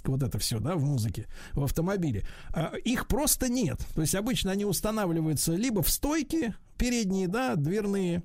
вот 0.04 0.22
это 0.22 0.38
все, 0.38 0.60
да, 0.60 0.76
в 0.76 0.84
музыке, 0.84 1.26
в 1.54 1.64
автомобиле. 1.64 2.28
А, 2.54 2.74
их 2.76 3.08
просто 3.08 3.50
нет. 3.50 3.80
То 3.96 4.02
есть 4.02 4.14
обычно 4.14 4.52
они 4.52 4.66
устанавливаются 4.66 5.56
либо 5.56 5.82
в 5.82 5.90
стойке 5.90 6.54
передние, 6.78 7.28
да, 7.28 7.56
дверные, 7.56 8.22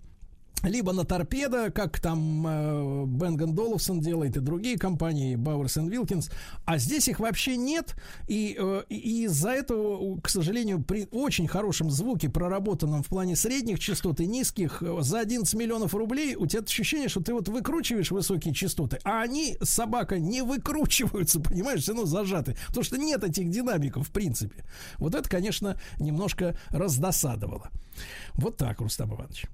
либо 0.65 0.93
на 0.93 1.05
торпедо, 1.05 1.71
как 1.71 2.01
там 2.01 2.47
э, 2.47 3.45
Доловсон 3.47 4.01
делает 4.01 4.37
и 4.37 4.41
другие 4.41 4.79
компании, 4.79 5.37
Бауэрс 5.37 5.77
и 5.77 5.81
Вилкинс, 5.81 6.31
а 6.65 6.79
здесь 6.79 7.09
их 7.09 7.21
вообще 7.21 7.57
нет, 7.57 7.95
и, 8.27 8.57
э, 8.59 8.83
и 8.89 9.25
из-за 9.25 9.51
этого, 9.51 10.21
к 10.21 10.29
сожалению, 10.29 10.83
при 10.83 11.09
очень 11.11 11.47
хорошем 11.47 11.91
звуке, 11.91 12.29
проработанном 12.29 13.03
в 13.03 13.09
плане 13.09 13.37
средних 13.37 13.79
частот 13.79 14.21
и 14.21 14.27
низких, 14.27 14.83
э, 14.83 14.97
за 15.01 15.21
11 15.21 15.55
миллионов 15.55 15.95
рублей 15.95 16.35
у 16.37 16.47
тебя 16.47 16.63
ощущение, 16.63 17.09
что 17.09 17.21
ты 17.21 17.33
вот 17.33 17.49
выкручиваешь 17.49 18.11
высокие 18.11 18.55
частоты, 18.55 18.99
а 19.05 19.23
они, 19.23 19.57
собака, 19.63 20.19
не 20.19 20.43
выкручиваются, 20.43 21.41
понимаешь, 21.41 21.83
все 21.83 21.93
равно 21.93 22.07
зажаты, 22.07 22.57
потому 22.69 22.85
что 22.85 22.97
нет 22.97 23.23
этих 23.23 23.51
динамиков 23.51 24.09
в 24.09 24.11
принципе. 24.11 24.65
Вот 24.99 25.15
это, 25.15 25.29
конечно, 25.29 25.79
немножко 25.99 26.57
раздосадовало. 26.71 27.71
Вот 28.35 28.57
так, 28.57 28.81
Рустам 28.81 29.15
Иванович. 29.15 29.47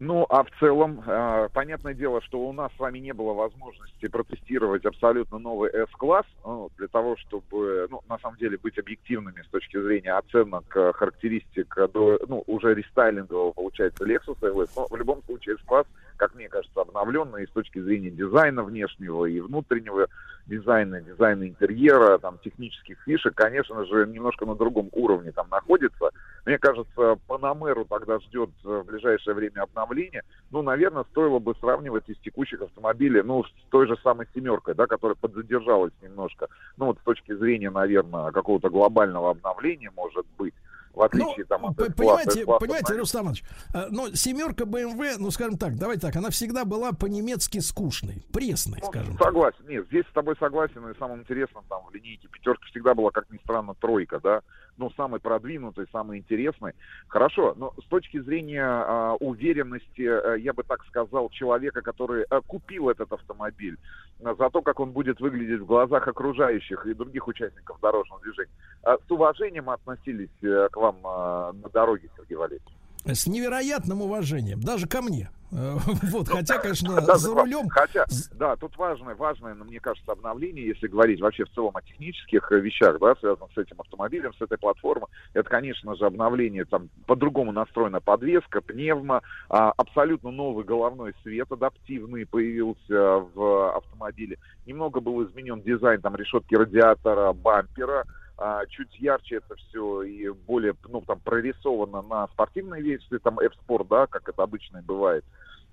Ну, 0.00 0.26
а 0.28 0.42
в 0.42 0.50
целом, 0.58 1.02
э, 1.06 1.48
понятное 1.52 1.94
дело, 1.94 2.20
что 2.20 2.40
у 2.40 2.52
нас 2.52 2.72
с 2.76 2.78
вами 2.80 2.98
не 2.98 3.12
было 3.12 3.32
возможности 3.32 4.08
протестировать 4.08 4.84
абсолютно 4.84 5.38
новый 5.38 5.70
S-класс, 5.70 6.26
ну, 6.44 6.68
для 6.78 6.88
того, 6.88 7.16
чтобы, 7.16 7.86
ну, 7.90 8.00
на 8.08 8.18
самом 8.18 8.36
деле, 8.38 8.58
быть 8.58 8.76
объективными 8.76 9.42
с 9.42 9.48
точки 9.48 9.80
зрения 9.80 10.12
оценок, 10.14 10.64
э, 10.76 10.92
характеристик, 10.94 11.78
э, 11.78 11.86
до, 11.86 12.18
ну, 12.26 12.42
уже 12.48 12.74
рестайлингового, 12.74 13.52
получается, 13.52 14.04
Lexus 14.04 14.38
LS. 14.40 14.70
Но 14.76 14.86
в 14.90 14.96
любом 14.96 15.22
случае 15.22 15.54
S-класс, 15.54 15.86
как 16.24 16.34
мне 16.36 16.48
кажется, 16.48 16.80
обновленный 16.80 17.44
и 17.44 17.46
с 17.46 17.50
точки 17.50 17.78
зрения 17.78 18.08
дизайна 18.08 18.64
внешнего 18.64 19.26
и 19.26 19.40
внутреннего 19.40 20.06
дизайна, 20.46 21.02
дизайна 21.02 21.46
интерьера, 21.46 22.16
там, 22.16 22.38
технических 22.38 22.96
фишек, 23.04 23.34
конечно 23.34 23.84
же, 23.84 24.06
немножко 24.06 24.46
на 24.46 24.54
другом 24.54 24.88
уровне 24.92 25.32
там 25.32 25.48
находится. 25.50 26.12
Мне 26.46 26.56
кажется, 26.56 27.18
Панамеру 27.26 27.84
тогда 27.84 28.18
ждет 28.20 28.48
э, 28.64 28.68
в 28.68 28.86
ближайшее 28.86 29.34
время 29.34 29.64
обновление. 29.64 30.22
Ну, 30.50 30.62
наверное, 30.62 31.04
стоило 31.10 31.40
бы 31.40 31.54
сравнивать 31.60 32.08
из 32.08 32.16
текущих 32.20 32.62
автомобилей, 32.62 33.22
ну, 33.22 33.44
с 33.44 33.52
той 33.68 33.86
же 33.86 33.96
самой 34.02 34.26
семеркой, 34.34 34.74
да, 34.74 34.86
которая 34.86 35.16
подзадержалась 35.16 35.92
немножко. 36.00 36.48
Ну, 36.78 36.86
вот 36.86 36.98
с 37.00 37.04
точки 37.04 37.34
зрения, 37.34 37.68
наверное, 37.68 38.32
какого-то 38.32 38.70
глобального 38.70 39.30
обновления, 39.30 39.90
может 39.94 40.24
быть, 40.38 40.54
в 40.94 41.02
отличие 41.02 41.44
там 41.46 41.66
от. 41.66 41.76
Понимаете, 41.76 42.40
S-класса, 42.40 42.60
понимаете, 42.60 42.94
Рустам 42.94 43.28
э, 43.28 43.86
но 43.90 44.10
семерка 44.14 44.64
BMW, 44.64 45.16
ну, 45.18 45.30
скажем 45.30 45.58
так, 45.58 45.76
давайте 45.76 46.02
так, 46.02 46.16
она 46.16 46.30
всегда 46.30 46.64
была 46.64 46.92
по-немецки 46.92 47.58
скучной, 47.58 48.22
пресной, 48.32 48.80
скажем 48.82 49.16
так. 49.16 49.28
Согласен. 49.28 49.66
Нет, 49.68 49.86
здесь 49.86 50.04
с 50.08 50.12
тобой 50.12 50.36
согласен. 50.38 50.88
И 50.88 50.98
самым 50.98 51.20
интересным 51.20 51.64
там 51.68 51.84
в 51.86 51.94
линейке 51.94 52.28
пятерка 52.28 52.64
всегда 52.66 52.94
была, 52.94 53.10
как 53.10 53.30
ни 53.30 53.38
странно, 53.38 53.74
тройка, 53.74 54.20
да. 54.20 54.42
Ну, 54.76 54.90
самый 54.96 55.20
продвинутый, 55.20 55.86
самый 55.92 56.18
интересный. 56.18 56.72
Хорошо, 57.06 57.54
но 57.56 57.72
с 57.80 57.86
точки 57.88 58.20
зрения 58.20 58.64
а, 58.64 59.14
уверенности, 59.20 60.02
а, 60.02 60.34
я 60.34 60.52
бы 60.52 60.64
так 60.64 60.84
сказал, 60.86 61.28
человека, 61.30 61.80
который 61.80 62.24
а, 62.24 62.40
купил 62.40 62.88
этот 62.88 63.12
автомобиль, 63.12 63.76
а, 64.24 64.34
за 64.34 64.50
то, 64.50 64.62
как 64.62 64.80
он 64.80 64.90
будет 64.90 65.20
выглядеть 65.20 65.60
в 65.60 65.66
глазах 65.66 66.08
окружающих 66.08 66.86
и 66.86 66.94
других 66.94 67.28
участников 67.28 67.78
дорожного 67.80 68.20
движения, 68.22 68.50
а, 68.82 68.96
с 68.96 69.10
уважением 69.10 69.70
относились 69.70 70.42
э, 70.42 70.68
к 70.70 70.76
вам 70.76 70.96
а, 71.04 71.52
на 71.52 71.68
дороге, 71.68 72.10
Сергей 72.16 72.36
Валерьевич? 72.36 72.68
С 73.04 73.26
невероятным 73.26 74.02
уважением, 74.02 74.60
даже 74.60 74.86
ко 74.86 75.02
мне. 75.02 75.30
Э, 75.52 75.76
Вот, 76.10 76.28
хотя, 76.28 76.58
конечно, 76.58 77.00
Да, 77.06 77.16
за 77.16 77.34
рулем... 77.34 77.68
Хотя, 77.68 78.06
да, 78.32 78.56
тут 78.56 78.76
важное, 78.76 79.14
важное, 79.14 79.54
ну, 79.54 79.64
мне 79.64 79.78
кажется, 79.78 80.12
обновление, 80.12 80.66
если 80.66 80.88
говорить 80.88 81.20
вообще 81.20 81.44
в 81.44 81.50
целом 81.50 81.76
о 81.76 81.82
технических 81.82 82.50
э, 82.50 82.60
вещах, 82.60 82.98
да, 82.98 83.14
связанных 83.16 83.50
с 83.54 83.58
этим 83.58 83.80
автомобилем, 83.80 84.32
с 84.34 84.40
этой 84.40 84.58
платформой, 84.58 85.08
это, 85.32 85.48
конечно 85.48 85.94
же, 85.96 86.06
обновление, 86.06 86.64
там, 86.64 86.88
по-другому 87.06 87.52
настроена 87.52 88.00
подвеска, 88.00 88.60
пневма, 88.60 89.22
а, 89.48 89.70
абсолютно 89.76 90.30
новый 90.30 90.64
головной 90.64 91.14
свет 91.22 91.50
адаптивный 91.52 92.26
появился 92.26 93.26
в 93.34 93.76
автомобиле. 93.76 94.38
Немного 94.66 95.00
был 95.00 95.24
изменен 95.24 95.60
дизайн, 95.62 96.00
там, 96.00 96.16
решетки 96.16 96.54
радиатора, 96.54 97.32
бампера, 97.32 98.04
а, 98.36 98.66
чуть 98.66 98.94
ярче 98.98 99.36
это 99.36 99.54
все 99.56 100.02
и 100.02 100.28
более, 100.28 100.74
ну, 100.88 101.00
там, 101.02 101.20
прорисовано 101.20 102.02
на 102.02 102.26
спортивной 102.28 102.82
версии, 102.82 103.18
там, 103.18 103.38
F-Sport, 103.38 103.86
да, 103.88 104.06
как 104.06 104.28
это 104.28 104.42
обычно 104.42 104.82
бывает, 104.82 105.24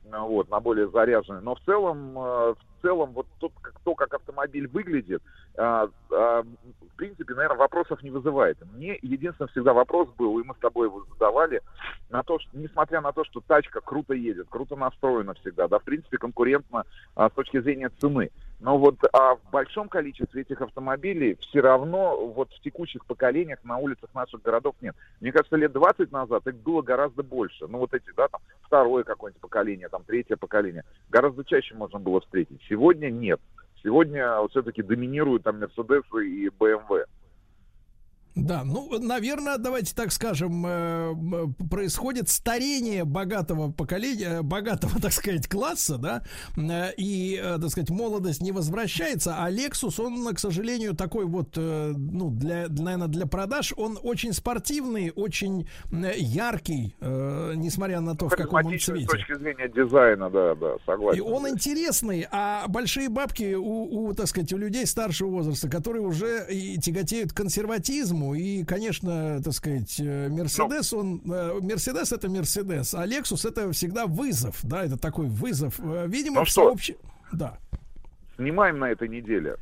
Ну, 0.03 0.27
вот, 0.27 0.49
на 0.49 0.59
более 0.59 0.88
заряженный. 0.90 1.41
Но 1.41 1.56
в 1.56 1.61
целом, 1.61 2.17
э, 2.17 2.53
в 2.53 2.81
целом, 2.81 3.11
вот 3.14 3.27
тут, 3.40 3.53
как, 3.61 3.80
то, 3.83 3.95
как 3.95 4.14
автомобиль 4.14 4.67
выглядит, 4.67 5.23
а, 5.57 5.90
а, 6.11 6.43
в 6.43 6.95
принципе, 6.98 7.33
наверное, 7.33 7.57
вопросов 7.57 8.03
не 8.03 8.11
вызывает. 8.11 8.57
Мне 8.73 8.98
единственный 9.01 9.48
всегда 9.49 9.73
вопрос 9.73 10.09
был, 10.17 10.40
и 10.40 10.43
мы 10.43 10.53
с 10.53 10.59
тобой 10.59 10.88
его 10.88 11.03
задавали, 11.14 11.61
на 12.09 12.23
то, 12.23 12.40
что, 12.40 12.49
несмотря 12.53 13.01
на 13.01 13.11
то, 13.11 13.23
что 13.23 13.41
тачка 13.41 13.81
круто 13.81 14.14
едет, 14.14 14.48
круто 14.49 14.75
настроена 14.75 15.33
всегда, 15.35 15.67
да, 15.67 15.80
в 15.80 15.83
принципе, 15.83 16.17
конкурентно 16.17 16.83
а, 17.15 17.30
с 17.30 17.33
точки 17.33 17.59
зрения 17.59 17.90
цены. 17.99 18.30
Но 18.61 18.77
вот 18.77 18.95
а 19.11 19.35
в 19.35 19.51
большом 19.51 19.90
количестве 19.90 20.43
этих 20.43 20.61
автомобилей 20.61 21.35
все 21.41 21.61
равно 21.61 22.27
вот 22.27 22.51
в 22.53 22.61
текущих 22.61 23.06
поколениях 23.06 23.59
на 23.64 23.77
улицах 23.77 24.14
наших 24.14 24.43
городов 24.43 24.75
нет. 24.81 24.95
Мне 25.19 25.31
кажется, 25.31 25.56
лет 25.56 25.72
20 25.72 26.11
назад 26.11 26.45
их 26.45 26.56
было 26.57 26.83
гораздо 26.83 27.23
больше. 27.23 27.65
Ну 27.67 27.80
вот 27.80 27.93
эти, 27.95 28.11
да, 28.15 28.27
там 28.27 28.40
второе 28.61 29.03
какое-нибудь 29.03 29.41
поколение, 29.41 29.90
там 29.90 30.03
третье 30.03 30.35
поколение. 30.35 30.83
Гораздо 31.09 31.43
чаще 31.43 31.73
можно 31.73 31.99
было 31.99 32.22
встретить. 32.22 32.61
Сегодня 32.69 33.09
нет. 33.09 33.41
Сегодня 33.83 34.48
все-таки 34.49 34.83
доминируют 34.83 35.43
там 35.43 35.59
Мерседесы 35.59 36.27
и 36.27 36.49
БМВ. 36.49 37.07
Да, 38.35 38.64
ну, 38.64 38.98
наверное, 39.00 39.58
давайте 39.58 39.93
так 39.93 40.11
скажем, 40.11 40.66
э, 40.66 41.14
происходит 41.69 42.30
старение 42.30 43.03
богатого 43.03 43.72
поколения, 43.72 44.42
богатого, 44.42 44.93
так 45.01 45.11
сказать, 45.11 45.48
класса, 45.48 45.98
да, 45.98 46.24
э, 46.56 46.93
и, 46.95 47.40
э, 47.42 47.58
так 47.60 47.69
сказать, 47.69 47.90
молодость 47.90 48.42
не 48.42 48.53
возвращается, 48.53 49.35
а 49.38 49.51
Lexus, 49.51 50.01
он, 50.01 50.34
к 50.34 50.40
сожалению, 50.40 50.95
такой 50.95 51.26
вот, 51.26 51.58
ну, 51.58 52.30
для, 52.32 52.68
наверное, 52.69 53.08
для 53.08 53.26
продаж, 53.26 53.74
он 53.76 54.00
очень 54.01 54.32
спортивный, 54.34 55.11
очень 55.16 55.68
яркий, 55.92 56.95
несмотря 57.01 58.00
на 58.00 58.16
то, 58.16 58.30
в 58.30 58.35
каком 58.35 58.66
он 58.66 58.80
цвете. 58.80 59.08
С 59.08 59.11
точки 59.11 59.38
зрения 59.38 59.68
дизайна, 59.68 60.30
да, 60.30 60.56
да, 60.56 60.76
согласен. 60.85 61.18
И 61.18 61.22
он 61.22 61.50
интересный, 61.50 62.27
а 62.32 62.66
большие 62.68 63.10
бабки 63.10 63.56
у, 63.56 64.08
у 64.08 64.14
так 64.14 64.27
сказать, 64.27 64.53
у 64.53 64.58
людей 64.58 64.85
старшего 64.85 65.30
возраста, 65.30 65.69
которые 65.69 66.06
уже 66.06 66.45
и 66.50 66.77
тяготеют 66.77 67.34
к 67.34 67.38
консерватизму, 67.38 68.20
по 68.22 68.35
И, 68.35 68.64
конечно, 68.64 69.41
так 69.43 69.53
сказать, 69.53 70.00
э, 70.00 70.30
Мерседес, 70.30 70.93
он... 70.93 71.22
Э, 71.25 71.59
Мерседес 71.61 72.11
это 72.11 72.30
Мерседес, 72.30 72.93
а 72.93 73.06
Lexus 73.06 73.48
это 73.48 73.72
всегда 73.72 74.06
вызов, 74.06 74.59
да, 74.64 74.85
это 74.85 74.98
такой 74.98 75.27
вызов. 75.27 75.80
Э, 75.80 76.06
видимо, 76.08 76.41
ну, 76.41 76.45
что? 76.45 76.72
Общ... 76.72 76.91
Да. 77.33 77.58
Снимаем 78.42 78.80
на 78.80 78.90
этой 78.90 79.08
неделе. 79.08 79.58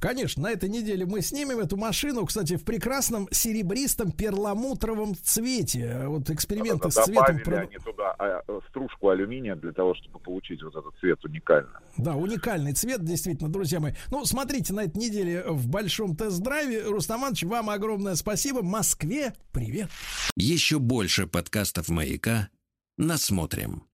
Конечно, 0.00 0.42
на 0.42 0.50
этой 0.50 0.68
неделе 0.68 1.06
мы 1.06 1.20
снимем 1.20 1.60
эту 1.60 1.76
машину, 1.76 2.26
кстати, 2.26 2.56
в 2.56 2.64
прекрасном 2.64 3.28
серебристом 3.30 4.10
перламутровом 4.10 5.14
цвете. 5.14 6.02
Вот 6.06 6.30
эксперименты 6.30 6.90
с 6.90 6.94
цветом. 6.94 7.38
Добавили 7.38 7.54
они 7.54 7.76
туда 7.76 8.14
а, 8.18 8.42
стружку 8.70 9.10
алюминия 9.10 9.54
для 9.54 9.72
того, 9.72 9.94
чтобы 9.94 10.18
получить 10.18 10.62
вот 10.64 10.74
этот 10.74 10.98
цвет 10.98 11.24
уникальный. 11.24 11.70
Да, 11.96 12.16
уникальный 12.16 12.72
цвет, 12.72 13.04
действительно, 13.04 13.52
друзья 13.52 13.78
мои. 13.78 13.92
Ну, 14.10 14.24
смотрите, 14.24 14.72
на 14.72 14.80
этой 14.80 14.98
неделе 14.98 15.44
в 15.46 15.68
большом 15.68 16.16
тест-драйве. 16.16 16.82
Рустам 16.86 17.20
Иванович, 17.20 17.44
вам 17.44 17.70
огромное 17.70 18.16
спасибо. 18.16 18.62
Москве 18.62 19.32
привет. 19.52 19.88
Еще 20.36 20.80
больше 20.80 21.28
подкастов 21.28 21.88
«Маяка» 21.88 22.48
насмотрим. 22.96 23.84